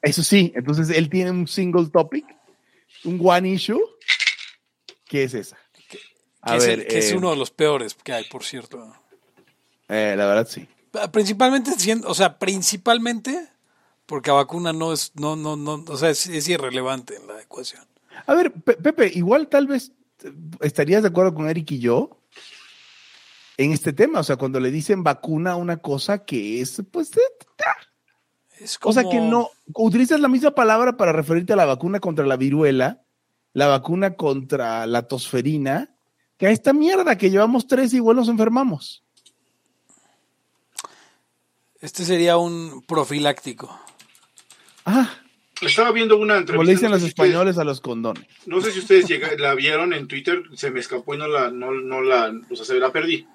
Eso 0.02 0.24
sí, 0.24 0.54
entonces 0.56 0.96
él 0.96 1.10
tiene 1.10 1.32
un 1.32 1.46
single 1.46 1.90
topic, 1.92 2.26
un 3.04 3.20
one 3.22 3.50
issue, 3.50 3.82
que 5.10 5.24
es 5.24 5.34
esa. 5.34 5.58
Que, 6.46 6.58
es, 6.58 6.66
ver, 6.68 6.80
el- 6.82 6.88
que 6.88 6.98
es 7.00 7.12
eh, 7.12 7.16
uno 7.18 7.32
de 7.32 7.38
los 7.38 7.52
peores 7.52 7.96
que 7.96 8.14
hay, 8.14 8.24
por 8.26 8.44
cierto. 8.44 8.94
eh, 9.90 10.14
la 10.18 10.26
verdad 10.26 10.48
sí. 10.50 10.68
Principalmente, 11.12 11.72
siendo- 11.78 12.08
o 12.10 12.14
sea, 12.14 12.38
principalmente 12.40 13.50
porque 14.06 14.30
la 14.30 14.36
vacuna 14.36 14.72
no 14.72 14.94
es, 14.94 15.12
no, 15.16 15.36
no, 15.36 15.56
no, 15.56 15.84
o 15.88 15.98
sea, 15.98 16.10
es, 16.10 16.28
es 16.28 16.48
irrelevante 16.48 17.16
en 17.16 17.28
la 17.28 17.42
ecuación. 17.42 17.84
A 18.28 18.34
ver, 18.36 18.52
Pe- 18.54 18.76
Pepe, 18.78 19.12
igual 19.16 19.48
tal 19.50 19.68
vez 19.68 19.92
eh, 20.24 20.32
estarías 20.62 21.02
de 21.02 21.10
acuerdo 21.10 21.34
con 21.34 21.50
Eric 21.50 21.72
y 21.72 21.80
yo 21.80 22.22
en 23.58 23.72
este 23.72 23.92
tema. 23.94 24.20
O 24.20 24.24
sea, 24.24 24.36
cuando 24.38 24.60
le 24.60 24.72
dicen 24.72 25.04
vacuna 25.04 25.54
a 25.54 25.56
una 25.56 25.78
cosa 25.78 26.24
que 26.24 26.62
es, 26.62 26.82
pues, 26.92 27.12
Es 28.60 28.78
o 28.84 28.94
sea, 28.94 29.04
como- 29.04 29.12
que 29.14 29.20
no, 29.20 29.50
utilizas 29.74 30.20
la 30.20 30.28
misma 30.30 30.52
palabra 30.52 30.96
para 30.98 31.12
referirte 31.12 31.54
a 31.54 31.58
la 31.58 31.66
vacuna 31.66 32.00
contra 32.00 32.26
la 32.26 32.38
viruela, 32.38 33.02
la 33.54 33.68
vacuna 33.68 34.16
contra 34.16 34.86
la 34.86 35.08
tosferina, 35.08 35.95
que 36.38 36.48
a 36.48 36.52
esta 36.52 36.74
mierda 36.74 37.18
que 37.18 37.30
llevamos 37.30 37.68
tres 37.68 37.94
y 37.94 37.98
igual 37.98 38.18
nos 38.18 38.28
enfermamos. 38.30 39.04
Este 41.82 42.04
sería 42.04 42.38
un 42.38 42.84
profiláctico. 42.88 43.80
Ah, 44.86 45.10
Estaba 45.62 45.92
viendo 45.92 46.18
una 46.18 46.38
entrevista. 46.38 46.54
como 46.54 46.64
le 46.64 46.72
dicen 46.72 46.90
no 46.90 46.96
los 46.96 47.04
ustedes- 47.04 47.28
españoles 47.30 47.58
a 47.58 47.64
los 47.64 47.80
condones. 47.82 48.26
No 48.46 48.60
sé 48.62 48.72
si 48.72 48.80
ustedes 48.80 49.08
llega- 49.08 49.36
la 49.38 49.56
vieron 49.56 49.94
en 49.94 50.08
Twitter, 50.08 50.44
se 50.56 50.72
me 50.72 50.80
escapó 50.80 51.16
y 51.16 51.18
no 51.18 51.28
la, 51.28 51.50
no, 51.52 51.72
no 51.72 52.02
la, 52.02 52.34
o 52.50 52.56
sea, 52.56 52.66
se 52.66 52.80
la 52.80 52.92
perdí. 52.92 53.26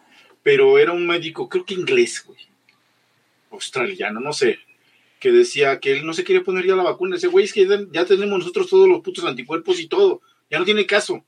Pero 0.42 0.78
era 0.78 0.92
un 0.92 1.06
médico, 1.06 1.48
creo 1.48 1.64
que 1.64 1.74
inglés, 1.74 2.22
güey. 2.26 2.38
Australiano, 3.50 4.20
no 4.20 4.32
sé. 4.32 4.58
Que 5.18 5.30
decía 5.32 5.80
que 5.80 5.92
él 5.92 6.06
no 6.06 6.14
se 6.14 6.24
quería 6.24 6.42
poner 6.42 6.66
ya 6.66 6.74
la 6.76 6.82
vacuna. 6.82 7.16
Ese 7.16 7.26
güey 7.26 7.44
es 7.44 7.52
que 7.52 7.66
ya, 7.66 7.78
ya 7.92 8.04
tenemos 8.06 8.38
nosotros 8.38 8.68
todos 8.68 8.88
los 8.88 9.00
putos 9.00 9.24
anticuerpos 9.24 9.78
y 9.80 9.86
todo. 9.86 10.22
Ya 10.50 10.58
no 10.58 10.64
tiene 10.64 10.86
caso. 10.86 11.24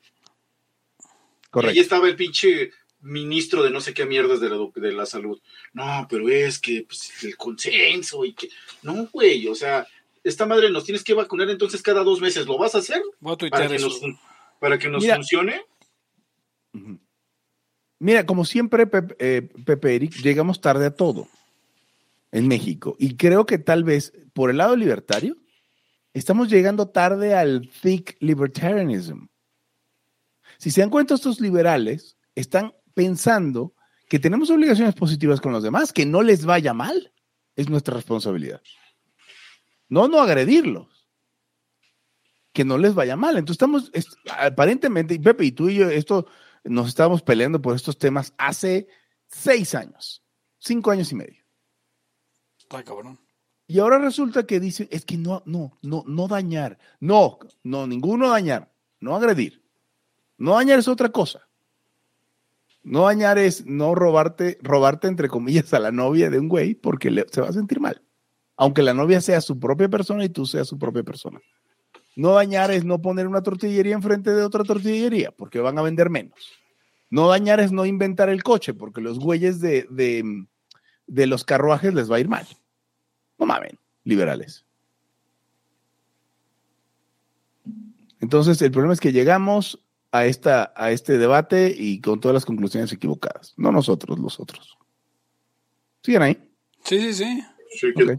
Y 1.55 1.59
ahí 1.59 1.63
Correcto. 1.63 1.81
estaba 1.81 2.09
el 2.09 2.17
pinche 2.17 2.71
ministro 3.01 3.63
de 3.63 3.71
no 3.71 3.81
sé 3.81 3.93
qué 3.93 4.07
mierdas 4.07 4.41
de 4.41 4.49
la, 4.49 4.57
de 4.75 4.93
la 4.93 5.05
salud. 5.07 5.41
No, 5.73 6.07
pero 6.09 6.29
es 6.29 6.59
que 6.59 6.85
pues, 6.87 7.25
el 7.25 7.37
consenso 7.37 8.25
y 8.25 8.33
que... 8.33 8.49
No, 8.83 9.07
güey, 9.13 9.47
o 9.49 9.55
sea, 9.55 9.87
esta 10.25 10.47
madre 10.47 10.71
nos 10.71 10.85
tienes 10.85 11.03
que 11.05 11.13
vacunar 11.15 11.51
entonces 11.51 11.83
cada 11.83 12.05
dos 12.05 12.21
meses. 12.21 12.47
¿Lo 12.47 12.57
vas 12.59 12.75
a 12.75 12.79
hacer? 12.79 13.03
Voy 13.21 13.35
a 13.35 13.51
Para 13.51 13.69
que 13.69 13.75
eso. 13.75 13.89
nos, 13.89 14.01
para 14.61 14.79
que 14.79 14.89
nos 14.89 15.03
Mira. 15.03 15.17
funcione. 15.17 15.63
Mira, 17.99 18.25
como 18.27 18.45
siempre, 18.45 18.87
Pep- 18.87 19.17
eh, 19.19 19.49
Pepe 19.65 19.95
Eric, 19.95 20.15
llegamos 20.23 20.61
tarde 20.61 20.87
a 20.87 20.95
todo 20.95 21.29
en 22.31 22.49
México. 22.49 22.97
Y 22.99 23.17
creo 23.17 23.47
que 23.47 23.59
tal 23.59 23.85
vez 23.85 24.13
por 24.33 24.49
el 24.51 24.57
lado 24.59 24.75
libertario, 24.77 25.37
estamos 26.15 26.49
llegando 26.49 26.89
tarde 26.89 27.35
al 27.35 27.69
thick 27.83 28.17
libertarianism. 28.21 29.27
Si 30.63 30.71
se 30.71 30.81
dan 30.81 30.91
cuenta, 30.91 31.15
estos 31.17 31.41
liberales 31.41 32.17
están 32.37 32.73
pensando 32.95 33.75
que 34.09 34.21
tenemos 34.21 34.49
obligaciones 34.49 34.95
positivas 34.95 35.41
con 35.41 35.53
los 35.53 35.65
demás, 35.65 35.93
que 35.93 36.07
no 36.07 36.23
les 36.23 36.45
vaya 36.45 36.73
mal. 36.73 37.13
Es 37.57 37.69
nuestra 37.69 37.97
responsabilidad. 37.97 38.63
No, 39.89 40.07
no 40.07 40.21
agredirlos. 40.21 41.09
Que 42.53 42.65
no 42.65 42.79
les 42.79 42.95
vaya 42.95 43.17
mal. 43.17 43.39
Entonces 43.39 43.55
estamos, 43.57 43.91
es- 43.93 44.07
aparentemente, 44.39 45.15
y 45.15 45.19
Pepe 45.19 45.47
y 45.47 45.51
tú 45.51 45.69
y 45.69 45.75
yo, 45.75 45.91
esto 45.91 46.29
nos 46.63 46.87
estábamos 46.87 47.23
peleando 47.23 47.61
por 47.61 47.75
estos 47.75 47.99
temas 47.99 48.33
hace 48.39 48.87
seis 49.27 49.75
años, 49.75 50.23
cinco 50.61 50.93
años 50.93 51.11
y 51.11 51.17
medio. 51.17 51.45
Está 52.57 52.85
cabrón. 52.85 53.19
Y 53.67 53.81
ahora 53.81 53.99
resulta 53.99 54.47
que 54.47 54.61
dicen, 54.61 54.87
es 54.93 55.05
que 55.05 55.17
no, 55.17 55.43
no, 55.45 55.77
no, 55.83 56.05
no 56.07 56.29
dañar. 56.29 56.79
No, 57.01 57.41
no, 57.65 57.89
ninguno 57.89 58.29
dañar, 58.29 58.73
no 59.01 59.17
agredir. 59.17 59.62
No 60.43 60.57
dañar 60.57 60.81
es 60.81 60.89
otra 60.89 61.11
cosa. 61.11 61.47
No 62.83 63.03
dañar 63.03 63.39
es 63.39 63.65
no 63.65 63.95
robarte, 63.95 64.59
robarte 64.61 65.07
entre 65.07 65.29
comillas 65.29 65.73
a 65.73 65.79
la 65.79 65.93
novia 65.93 66.31
de 66.31 66.41
un 66.41 66.49
güey 66.49 66.75
porque 66.75 67.15
se 67.31 67.41
va 67.41 67.49
a 67.49 67.53
sentir 67.53 67.79
mal. 67.79 68.03
Aunque 68.57 68.83
la 68.83 68.93
novia 68.93 69.21
sea 69.21 69.41
su 69.41 69.61
propia 69.61 69.89
persona 69.89 70.25
y 70.25 70.31
tú 70.31 70.45
seas 70.45 70.67
su 70.67 70.81
propia 70.81 71.05
persona. 71.05 71.41
No 72.17 72.33
dañar 72.33 72.73
es 72.73 72.85
no 72.85 73.01
poner 73.01 73.29
una 73.29 73.45
tortillería 73.45 73.95
enfrente 73.95 74.33
de 74.33 74.43
otra 74.43 74.65
tortillería 74.65 75.31
porque 75.31 75.61
van 75.61 75.79
a 75.79 75.83
vender 75.83 76.11
menos. 76.11 76.35
No 77.09 77.29
dañar 77.29 77.61
es 77.61 77.71
no 77.71 77.87
inventar 77.87 78.29
el 78.29 78.43
coche 78.43 78.75
porque 78.75 79.01
los 79.01 79.21
güeyes 79.21 79.61
de, 79.61 79.87
de, 79.91 80.25
de 81.07 81.27
los 81.29 81.45
carruajes 81.45 81.95
les 81.95 82.11
va 82.11 82.17
a 82.17 82.21
ir 82.21 82.29
mal. 82.29 82.49
No 83.39 83.47
mamen, 83.47 83.79
liberales. 84.03 84.67
Entonces, 88.19 88.61
el 88.61 88.73
problema 88.73 88.95
es 88.95 89.01
que 89.01 89.13
llegamos 89.13 89.79
a, 90.13 90.27
esta, 90.27 90.73
a 90.77 90.91
este 90.93 91.19
debate 91.19 91.75
y 91.77 92.01
con 92.01 92.21
todas 92.21 92.35
las 92.35 92.45
conclusiones 92.45 92.93
equivocadas. 92.93 93.55
No 93.57 93.73
nosotros, 93.73 94.19
los 94.19 94.39
otros. 94.39 94.77
¿Siguen 96.05 96.23
ahí? 96.23 96.39
Sí, 96.85 97.01
sí, 97.01 97.15
sí. 97.15 97.43
Sí, 97.81 97.87
que- 97.97 98.05
Ok. 98.05 98.19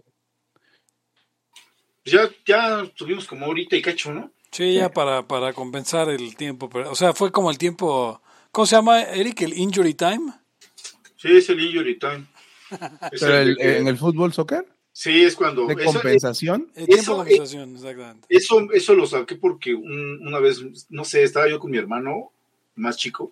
Ya, 2.05 2.29
ya 2.45 2.83
tuvimos 2.97 3.25
como 3.25 3.45
ahorita 3.45 3.75
y 3.77 3.81
cacho, 3.81 4.13
¿no? 4.13 4.31
Sí, 4.51 4.73
ya 4.75 4.91
para, 4.91 5.25
para 5.27 5.53
compensar 5.53 6.09
el 6.09 6.35
tiempo. 6.35 6.69
pero- 6.69 6.91
o 6.91 6.95
sea, 6.95 7.13
fue 7.13 7.31
como 7.31 7.49
el 7.49 7.57
tiempo. 7.57 8.21
¿Cómo 8.51 8.65
se 8.65 8.75
llama, 8.75 9.01
Eric? 9.03 9.41
¿El 9.41 9.57
injury 9.57 9.93
time? 9.93 10.33
Sí, 11.15 11.29
es 11.37 11.49
el 11.49 11.59
injury 11.61 11.97
time. 11.97 12.25
Pero 13.19 13.37
el 13.37 13.49
el- 13.49 13.55
de 13.55 13.61
que- 13.63 13.77
en 13.77 13.87
el 13.87 13.97
fútbol 13.97 14.33
soccer, 14.33 14.65
Sí, 14.95 15.23
es 15.23 15.35
cuando... 15.35 15.65
de 15.65 15.73
eso- 15.73 15.91
compensación, 15.93 16.71
El 16.75 16.85
tiempo 16.85 17.01
Eso, 17.01 17.11
de 17.11 17.17
compensación, 17.17 17.75
exactamente. 17.75 18.27
Eso, 18.29 18.71
eso 18.71 18.93
lo 18.93 19.07
saqué 19.07 19.35
porque 19.35 19.73
un- 19.73 20.25
una 20.25 20.39
vez, 20.39 20.59
no 20.89 21.03
sé, 21.03 21.23
estaba 21.23 21.49
yo 21.49 21.59
con 21.59 21.71
mi 21.71 21.77
hermano 21.79 22.31
más 22.75 22.95
chico 22.97 23.31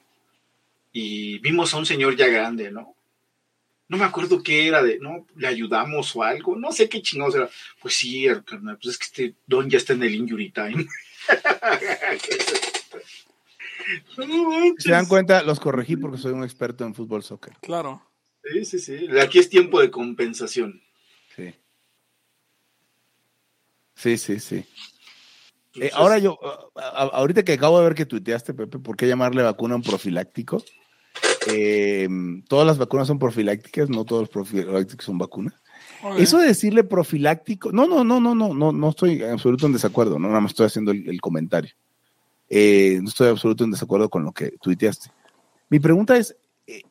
y 0.91 1.37
vimos 1.39 1.73
a 1.73 1.77
un 1.77 1.85
señor 1.85 2.15
ya 2.17 2.27
grande, 2.27 2.71
¿no? 2.71 2.95
No 3.87 3.97
me 3.97 4.05
acuerdo 4.05 4.41
qué 4.41 4.67
era 4.67 4.81
de, 4.81 4.97
no, 4.99 5.27
le 5.35 5.47
ayudamos 5.47 6.15
o 6.15 6.23
algo, 6.23 6.55
no 6.55 6.71
sé 6.71 6.87
qué 6.89 7.01
chingados 7.01 7.35
era. 7.35 7.49
Pues 7.81 7.93
sí, 7.93 8.25
carnal, 8.45 8.77
pues 8.81 8.93
es 8.93 8.97
que 8.97 9.05
este 9.05 9.35
don 9.45 9.69
ya 9.69 9.77
está 9.77 9.93
en 9.93 10.03
el 10.03 10.15
injury 10.15 10.49
time. 10.51 10.85
No 14.17 14.25
se 14.77 14.91
dan 14.91 15.05
cuenta, 15.07 15.43
los 15.43 15.59
corregí 15.59 15.97
porque 15.97 16.17
soy 16.17 16.31
un 16.33 16.43
experto 16.43 16.85
en 16.85 16.93
fútbol 16.95 17.23
soccer. 17.23 17.53
Claro. 17.61 18.01
Sí, 18.43 18.63
sí, 18.63 18.79
sí. 18.79 19.07
Aquí 19.19 19.39
es 19.39 19.49
tiempo 19.49 19.81
de 19.81 19.91
compensación. 19.91 20.81
Sí. 21.35 21.53
Sí, 24.01 24.17
sí, 24.17 24.39
sí. 24.39 24.65
Eh, 25.79 25.91
ahora 25.93 26.17
yo, 26.17 26.39
ahorita 26.75 27.43
que 27.43 27.53
acabo 27.53 27.77
de 27.77 27.85
ver 27.85 27.93
que 27.93 28.07
tuiteaste, 28.07 28.55
Pepe, 28.55 28.79
¿por 28.79 28.97
qué 28.97 29.07
llamarle 29.07 29.43
vacuna 29.43 29.75
a 29.75 29.77
un 29.77 29.83
profiláctico? 29.83 30.63
Eh, 31.45 32.09
todas 32.47 32.65
las 32.65 32.79
vacunas 32.79 33.07
son 33.07 33.19
profilácticas, 33.19 33.89
no 33.89 34.03
todos 34.03 34.23
los 34.23 34.29
profilácticos 34.29 35.05
son 35.05 35.19
vacunas. 35.19 35.53
Ok. 36.01 36.17
Eso 36.17 36.39
de 36.39 36.47
decirle 36.47 36.83
profiláctico, 36.83 37.71
no, 37.71 37.85
no, 37.85 38.03
no, 38.03 38.19
no, 38.19 38.33
no, 38.33 38.55
no, 38.55 38.71
no 38.71 38.89
estoy 38.89 39.21
en 39.21 39.33
absoluto 39.33 39.67
en 39.67 39.73
desacuerdo, 39.73 40.17
no, 40.17 40.29
nada 40.29 40.41
más 40.41 40.53
estoy 40.53 40.65
haciendo 40.65 40.89
el, 40.89 41.07
el 41.07 41.21
comentario. 41.21 41.71
Eh, 42.49 42.97
no 43.03 43.07
estoy 43.07 43.27
en 43.27 43.33
absoluto 43.33 43.63
en 43.63 43.71
desacuerdo 43.71 44.09
con 44.09 44.23
lo 44.23 44.31
que 44.31 44.57
tuiteaste. 44.61 45.11
Mi 45.69 45.79
pregunta 45.79 46.17
es, 46.17 46.35
eh, 46.65 46.81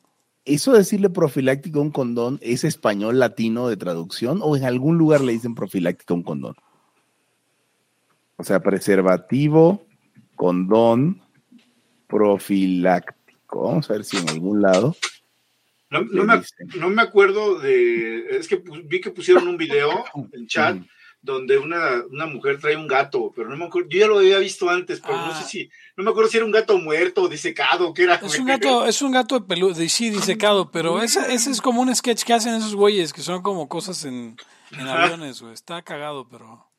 ¿eso 0.45 0.71
de 0.71 0.77
decirle 0.77 1.09
profiláctico 1.09 1.79
a 1.79 1.81
un 1.81 1.91
condón 1.91 2.39
es 2.41 2.63
español 2.63 3.19
latino 3.19 3.67
de 3.67 3.75
traducción 3.75 4.39
o 4.41 4.55
en 4.55 4.63
algún 4.63 4.97
lugar 4.97 5.19
le 5.19 5.33
dicen 5.33 5.55
profiláctico 5.55 6.13
a 6.13 6.17
un 6.17 6.23
condón? 6.23 6.55
O 8.41 8.43
sea, 8.43 8.59
preservativo, 8.59 9.85
condón, 10.35 11.21
profiláctico. 12.07 13.61
Vamos 13.63 13.87
a 13.89 13.93
ver 13.93 14.03
si 14.03 14.17
en 14.17 14.29
algún 14.29 14.63
lado. 14.63 14.95
no, 15.91 16.01
me, 16.23 16.41
no 16.77 16.89
me 16.89 17.01
acuerdo 17.03 17.59
de. 17.59 18.25
Es 18.37 18.47
que 18.47 18.63
vi 18.85 18.99
que 18.99 19.11
pusieron 19.11 19.47
un 19.47 19.57
video 19.57 19.91
en 20.33 20.47
chat 20.47 20.75
Ujú. 20.77 20.85
donde 21.21 21.59
una, 21.59 22.01
una 22.09 22.25
mujer 22.25 22.59
trae 22.59 22.75
un 22.75 22.87
gato, 22.87 23.31
pero 23.35 23.47
no 23.47 23.57
me 23.57 23.65
acuerdo. 23.65 23.89
Yo 23.89 23.99
ya 23.99 24.07
lo 24.07 24.17
había 24.17 24.39
visto 24.39 24.67
antes, 24.71 24.99
pero 25.01 25.17
no 25.17 25.25
Ah. 25.33 25.41
sé 25.43 25.47
si. 25.47 25.69
No 25.95 26.03
me 26.03 26.09
acuerdo 26.09 26.31
si 26.31 26.37
era 26.37 26.45
un 26.47 26.51
gato 26.51 26.79
muerto, 26.79 27.27
disecado, 27.27 27.89
o 27.89 27.93
qué 27.93 28.03
era. 28.05 28.15
Es 28.15 28.39
un 28.39 28.47
gato, 28.47 28.85
es 28.87 29.01
un 29.03 29.11
gato 29.11 29.39
de 29.39 29.45
peludo, 29.45 29.75
de 29.75 29.87
sí, 29.87 30.09
disecado, 30.09 30.71
pero 30.71 30.99
ese, 31.03 31.31
ese 31.31 31.51
es 31.51 31.61
como 31.61 31.81
un 31.83 31.95
sketch 31.95 32.23
que 32.23 32.33
hacen 32.33 32.55
esos 32.55 32.73
güeyes, 32.73 33.13
que 33.13 33.21
son 33.21 33.43
como 33.43 33.69
cosas 33.69 34.03
en, 34.05 34.35
en 34.71 34.87
aviones, 34.87 35.41
güey. 35.43 35.53
Está 35.53 35.83
cagado, 35.83 36.27
pero... 36.27 36.70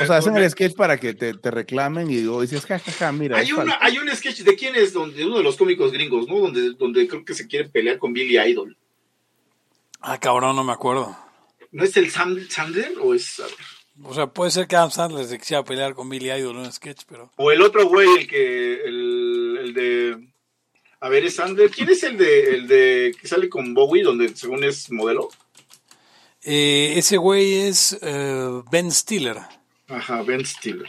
O 0.00 0.06
sea, 0.06 0.16
hacen 0.16 0.36
el 0.36 0.50
sketch 0.50 0.74
para 0.74 0.98
que 0.98 1.14
te, 1.14 1.34
te 1.34 1.50
reclamen 1.50 2.10
y 2.10 2.22
dices, 2.40 2.66
jajaja, 2.66 3.12
mira. 3.12 3.38
Hay, 3.38 3.52
una, 3.52 3.72
falso". 3.72 3.78
hay 3.80 3.98
un 3.98 4.08
sketch 4.14 4.40
de 4.40 4.56
quién 4.56 4.74
es, 4.74 4.92
donde 4.92 5.24
uno 5.24 5.38
de 5.38 5.44
los 5.44 5.56
cómicos 5.56 5.92
gringos, 5.92 6.28
¿no? 6.28 6.38
Donde, 6.38 6.72
donde 6.72 7.06
creo 7.06 7.24
que 7.24 7.34
se 7.34 7.46
quieren 7.46 7.70
pelear 7.70 7.98
con 7.98 8.12
Billy 8.12 8.38
Idol. 8.38 8.76
Ah, 10.00 10.18
cabrón, 10.18 10.56
no 10.56 10.64
me 10.64 10.72
acuerdo. 10.72 11.16
¿No 11.70 11.84
es 11.84 11.96
el 11.96 12.10
Sam, 12.10 12.38
Sandler 12.48 12.94
o 13.00 13.14
es.? 13.14 13.40
O 14.02 14.12
sea, 14.12 14.26
puede 14.26 14.50
ser 14.50 14.66
que 14.66 14.76
Adam 14.76 14.90
Sandler 14.90 15.24
se 15.24 15.38
quisiera 15.38 15.64
pelear 15.64 15.94
con 15.94 16.08
Billy 16.08 16.30
Idol 16.30 16.56
en 16.56 16.62
un 16.62 16.72
sketch, 16.72 17.02
pero... 17.08 17.30
O 17.36 17.52
el 17.52 17.62
otro 17.62 17.86
güey, 17.88 18.08
el 18.18 18.26
que. 18.26 18.74
El, 18.84 19.58
el 19.60 19.74
de. 19.74 20.28
A 21.00 21.08
ver, 21.08 21.24
es 21.24 21.36
Sandler. 21.36 21.70
¿Quién 21.70 21.90
es 21.90 22.02
el 22.02 22.16
de, 22.16 22.54
el 22.54 22.66
de 22.66 23.14
que 23.20 23.28
sale 23.28 23.48
con 23.48 23.74
Bowie, 23.74 24.02
donde 24.02 24.34
según 24.36 24.64
es 24.64 24.90
modelo? 24.90 25.30
Eh, 26.42 26.94
ese 26.96 27.16
güey 27.16 27.54
es 27.54 27.96
eh, 28.02 28.62
Ben 28.70 28.90
Stiller. 28.90 29.38
Ajá, 29.94 30.22
Ben 30.22 30.44
Stiller. 30.44 30.88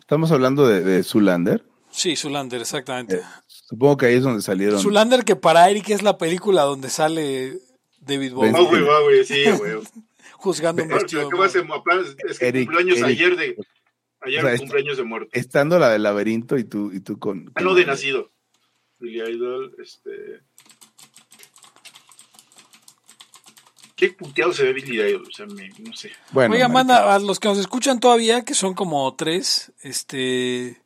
Estamos 0.00 0.30
hablando 0.30 0.66
de, 0.68 0.82
de 0.82 1.02
Zulander. 1.02 1.64
Sí, 1.90 2.14
Zulander, 2.16 2.60
exactamente. 2.60 3.20
Supongo 3.46 3.96
que 3.96 4.06
ahí 4.06 4.14
es 4.16 4.22
donde 4.22 4.42
salieron. 4.42 4.78
Zulander 4.80 5.24
que 5.24 5.34
para 5.34 5.68
Eric 5.68 5.90
es 5.90 6.02
la 6.02 6.16
película 6.18 6.62
donde 6.62 6.88
sale 6.90 7.58
David 8.00 8.32
Bowie 8.34 8.52
Ben 8.52 8.56
Ah, 8.62 8.68
güey, 8.68 8.82
güey, 8.84 9.24
sí, 9.24 9.44
güey. 9.58 9.72
juzgando 10.34 10.82
un 10.84 10.88
vestido. 10.90 11.28
¿qué 11.28 11.36
va 11.36 11.44
a 11.44 11.48
hacer? 11.48 11.66
Apenas- 11.68 12.14
Es 12.28 12.38
que 12.38 12.48
Eric, 12.48 12.66
cumpleaños 12.68 12.98
Eric. 12.98 13.08
ayer 13.08 13.36
de. 13.36 13.56
Ayer 14.20 14.44
O 14.44 14.48
sea, 14.48 14.58
cumpleaños 14.58 14.96
de 14.96 15.02
muerte. 15.04 15.38
Estando 15.38 15.78
la 15.78 15.90
del 15.90 16.02
laberinto 16.04 16.56
y 16.58 16.64
tú, 16.64 16.92
y 16.92 17.00
tú 17.00 17.18
con. 17.18 17.50
Ah, 17.56 17.62
no, 17.62 17.74
de 17.74 17.84
nacido. 17.86 18.30
Billy 19.00 19.20
Idol, 19.20 19.74
este. 19.82 20.40
Qué 23.96 24.10
puteado 24.10 24.52
se 24.52 24.62
ve 24.64 24.72
Billy 24.74 25.00
Idol, 25.00 25.26
o 25.26 25.32
sea, 25.32 25.46
me- 25.46 25.70
no 25.78 25.92
sé. 25.96 26.12
Bueno, 26.30 26.54
Oiga, 26.54 26.68
manda 26.68 27.14
a 27.14 27.18
los 27.18 27.40
que 27.40 27.48
nos 27.48 27.56
escuchan 27.58 27.98
todavía, 27.98 28.44
que 28.44 28.54
son 28.54 28.74
como 28.74 29.12
tres, 29.14 29.72
este... 29.80 30.80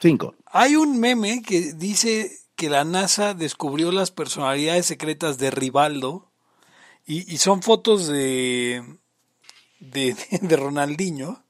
Cinco. 0.00 0.34
Hay 0.46 0.76
un 0.76 0.98
meme 1.00 1.42
que 1.42 1.72
dice 1.74 2.30
que 2.56 2.70
la 2.70 2.84
NASA 2.84 3.34
descubrió 3.34 3.90
las 3.92 4.10
personalidades 4.12 4.86
secretas 4.86 5.38
de 5.38 5.50
Rivaldo 5.50 6.30
y, 7.04 7.32
y 7.32 7.38
son 7.38 7.62
fotos 7.62 8.06
de, 8.06 8.82
de, 9.80 10.14
de 10.40 10.56
Ronaldinho, 10.56 11.42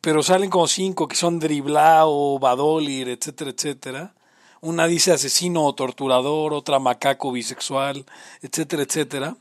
pero 0.00 0.22
salen 0.22 0.50
como 0.50 0.66
cinco 0.66 1.06
que 1.06 1.14
son 1.16 1.38
Driblao, 1.38 2.38
Badolir, 2.40 3.08
etcétera, 3.08 3.50
etcétera. 3.50 4.14
Una 4.60 4.86
dice 4.88 5.12
asesino 5.12 5.64
o 5.64 5.74
torturador, 5.74 6.52
otra 6.54 6.78
macaco 6.80 7.30
bisexual, 7.30 8.04
etcétera, 8.42 8.82
etcétera. 8.82 9.36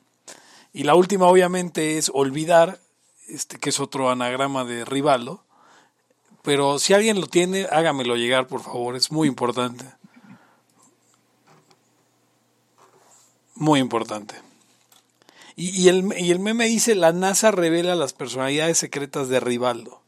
Y 0.76 0.84
la 0.84 0.93
última 0.95 1.26
obviamente 1.27 1.97
es 1.97 2.11
olvidar, 2.14 2.80
este, 3.30 3.57
que 3.57 3.69
es 3.69 3.80
otro 3.80 4.10
anagrama 4.10 4.64
de 4.65 4.85
Rivaldo 4.85 5.45
pero 6.45 6.77
si 6.77 6.93
alguien 6.93 7.19
lo 7.19 7.26
tiene, 7.26 7.68
hágamelo 7.72 8.15
llegar, 8.15 8.45
por 8.45 8.61
favor, 8.61 8.95
es 8.95 9.11
muy 9.11 9.27
importante. 9.27 9.84
Muy 13.56 13.80
importante. 13.80 14.35
Y, 15.56 15.69
y 15.72 15.89
el, 15.89 16.14
y 16.19 16.30
el 16.30 16.38
meme 16.38 16.65
dice, 16.65 16.93
la 16.93 17.11
NASA 17.14 17.49
revela 17.49 17.95
las 17.95 18.14
personalidades 18.14 18.77
secretas 18.77 19.27
de 19.27 19.39
Rivaldo. 19.39 20.03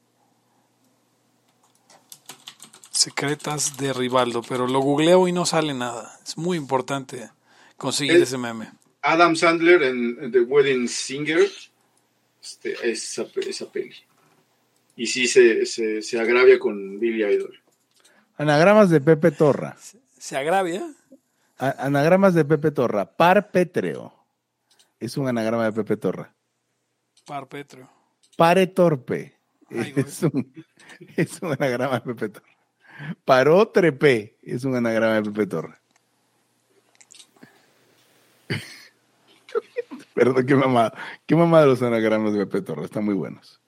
Secretas 2.91 3.77
de 3.77 3.93
Rivaldo, 3.93 4.43
pero 4.43 4.67
lo 4.67 4.79
googleo 4.79 5.27
y 5.27 5.31
no 5.31 5.47
sale 5.47 5.73
nada. 5.73 6.19
Es 6.23 6.37
muy 6.37 6.55
importante 6.57 7.31
conseguir 7.77 8.17
El- 8.17 8.23
ese 8.23 8.37
meme. 8.37 8.71
Adam 9.01 9.35
Sandler 9.35 9.83
en 9.83 10.31
The 10.31 10.41
Wedding 10.41 10.87
Singer, 10.87 11.47
este, 12.41 12.89
esa, 12.89 13.25
esa 13.47 13.71
peli. 13.71 13.95
Y 14.95 15.05
sí 15.07 15.27
se, 15.27 15.65
se, 15.65 16.01
se 16.01 16.19
agravia 16.19 16.57
con 16.59 16.99
Billy 16.99 17.23
Idol. 17.23 17.59
Anagramas 18.37 18.89
de 18.89 18.99
Pepe 19.01 19.31
Torra. 19.31 19.77
¿Se 20.17 20.35
agravia? 20.37 20.87
A- 21.57 21.85
anagramas 21.85 22.33
de 22.33 22.45
Pepe 22.45 22.71
Torra. 22.71 23.05
Par 23.15 23.51
pétreo. 23.51 24.13
Es 24.99 25.17
un 25.17 25.27
anagrama 25.27 25.65
de 25.65 25.73
Pepe 25.73 25.97
Torra. 25.97 26.33
Parpetro. 27.25 27.89
Pare 28.35 28.67
torpe. 28.67 29.35
Ay, 29.69 29.93
es, 29.97 30.23
un, 30.23 30.53
es 31.15 31.41
un 31.41 31.51
anagrama 31.51 31.99
de 31.99 32.13
Pepe 32.13 32.29
Torra. 32.29 32.55
Paró 33.25 33.67
trepé. 33.67 34.37
Es 34.41 34.63
un 34.63 34.75
anagrama 34.75 35.15
de 35.15 35.23
Pepe 35.23 35.45
Torra. 35.47 35.81
Perdón, 40.17 40.47
qué 40.47 40.55
mamada. 40.55 40.93
Qué 41.27 41.35
mamada 41.35 41.67
los 41.67 41.83
anagramas 41.83 42.33
de 42.33 42.39
Pepe 42.47 42.63
Torra. 42.63 42.85
Están 42.85 43.05
muy 43.05 43.13
buenos. 43.13 43.61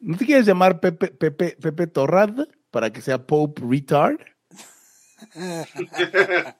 ¿No 0.00 0.16
te 0.16 0.26
quieres 0.26 0.46
llamar 0.46 0.80
Pepe, 0.80 1.08
Pepe, 1.08 1.56
Pepe 1.60 1.86
Torrad 1.86 2.48
para 2.72 2.92
que 2.92 3.00
sea 3.00 3.24
Pope 3.24 3.62
Retard? 3.64 4.18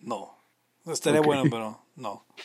No. 0.00 0.36
Estaría 0.84 1.20
Ok. 1.20 1.26
bueno, 1.26 1.44
pero 1.44 1.80
no. 1.96 2.26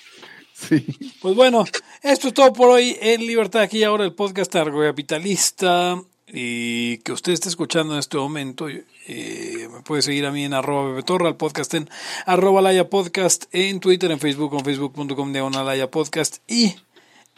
Sí. 0.53 0.87
Pues 1.21 1.35
bueno, 1.35 1.65
esto 2.01 2.29
es 2.29 2.33
todo 2.33 2.51
por 2.53 2.69
hoy 2.69 2.97
en 2.99 3.21
Libertad 3.21 3.61
aquí 3.61 3.83
ahora 3.83 4.05
el 4.05 4.15
podcast 4.15 4.51
capitalista 4.53 6.01
y 6.27 6.97
que 6.99 7.13
usted 7.13 7.31
esté 7.31 7.49
escuchando 7.49 7.93
en 7.93 7.99
este 7.99 8.17
momento. 8.17 8.67
eh, 8.69 9.67
me 9.71 9.81
puede 9.81 10.01
seguir 10.01 10.25
a 10.25 10.31
mí 10.31 10.43
en 10.43 10.53
arroba 10.53 10.89
bebetorra, 10.89 11.29
el 11.29 11.35
podcast 11.35 11.73
en 11.73 11.89
arroba 12.25 12.61
laya 12.61 12.89
podcast, 12.89 13.45
en 13.51 13.79
Twitter, 13.79 14.11
en 14.11 14.19
Facebook, 14.19 14.49
con 14.49 14.65
facebook.com 14.65 15.31
diagonal 15.31 15.65
laya 15.65 15.89
podcast 15.89 16.37
y 16.47 16.75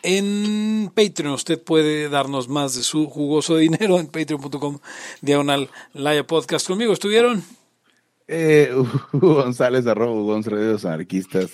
en 0.02 0.92
Patreon. 0.96 1.34
Usted 1.34 1.62
puede 1.62 2.10
darnos 2.10 2.48
más 2.50 2.76
de 2.76 2.84
su 2.84 3.08
jugoso 3.08 3.58
dinero 3.58 4.00
en 4.00 4.08
patreon.com 4.08 4.80
diagonal 5.22 5.70
laya 5.94 6.26
podcast. 6.26 6.68
Conmigo 6.68 6.94
estuvieron. 6.94 7.44
Eh, 8.28 8.72
Hugo 9.14 9.36
González, 9.36 9.86
arroba 9.88 10.14
Hugo 10.14 10.34
González, 10.34 10.66
los 10.66 10.86
anarquistas. 10.86 11.52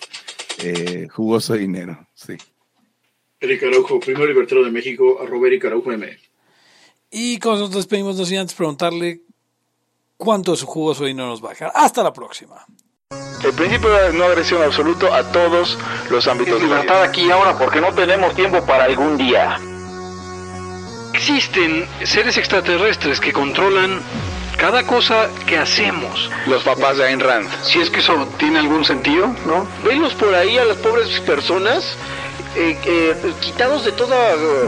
Eh, 0.63 1.07
jugoso 1.11 1.53
dinero. 1.53 2.07
Sí. 2.13 2.33
Eric 3.41 3.63
Araujo, 3.63 3.99
primer 3.99 4.29
libertario 4.29 4.63
de 4.63 4.71
México, 4.71 5.19
arroba 5.21 5.47
Eric 5.47 5.65
Araujo 5.65 5.91
M. 5.91 6.17
Y 7.17 7.39
como 7.39 7.55
nos 7.55 7.71
despedimos, 7.71 8.17
no 8.17 8.25
sin 8.25 8.39
antes 8.39 8.53
preguntarle 8.53 9.21
cuánto 10.17 10.51
de 10.51 10.57
su 10.57 10.65
jugoso 10.65 11.05
dinero 11.05 11.29
nos 11.29 11.41
va 11.41 11.47
a 11.47 11.51
dejar. 11.51 11.71
Hasta 11.73 12.03
la 12.03 12.11
próxima. 12.11 12.65
El 13.41 13.53
principio 13.53 13.89
de 13.89 14.11
no 14.11 14.25
agresión 14.25 14.61
absoluto 14.61 15.13
a 15.13 15.23
todos 15.31 15.77
los 16.09 16.27
ámbitos 16.27 16.61
vida. 16.61 16.75
Libertad 16.75 17.03
aquí 17.03 17.21
y 17.21 17.31
ahora 17.31 17.57
porque 17.57 17.79
no 17.79 17.93
tenemos 17.93 18.35
tiempo 18.35 18.65
para 18.65 18.83
algún 18.83 19.15
día. 19.15 19.57
Existen 21.13 21.87
seres 22.03 22.35
extraterrestres 22.35 23.21
que 23.21 23.31
controlan 23.31 24.01
cada 24.57 24.85
cosa 24.85 25.29
que 25.47 25.57
hacemos. 25.57 26.29
Los 26.47 26.63
papás 26.63 26.97
de 26.97 27.05
Ayn 27.05 27.21
Rand. 27.21 27.49
Si 27.63 27.79
es 27.79 27.89
que 27.89 27.99
eso 27.99 28.27
tiene 28.37 28.59
algún 28.59 28.83
sentido, 28.83 29.27
¿no? 29.45 29.65
Venlos 29.85 30.13
por 30.15 30.35
ahí 30.35 30.57
a 30.57 30.65
las 30.65 30.75
pobres 30.79 31.17
personas 31.21 31.95
eh, 32.57 32.77
eh, 32.85 33.33
quitados 33.39 33.85
de 33.85 33.93
toda 33.93 34.33
eh, 34.33 34.67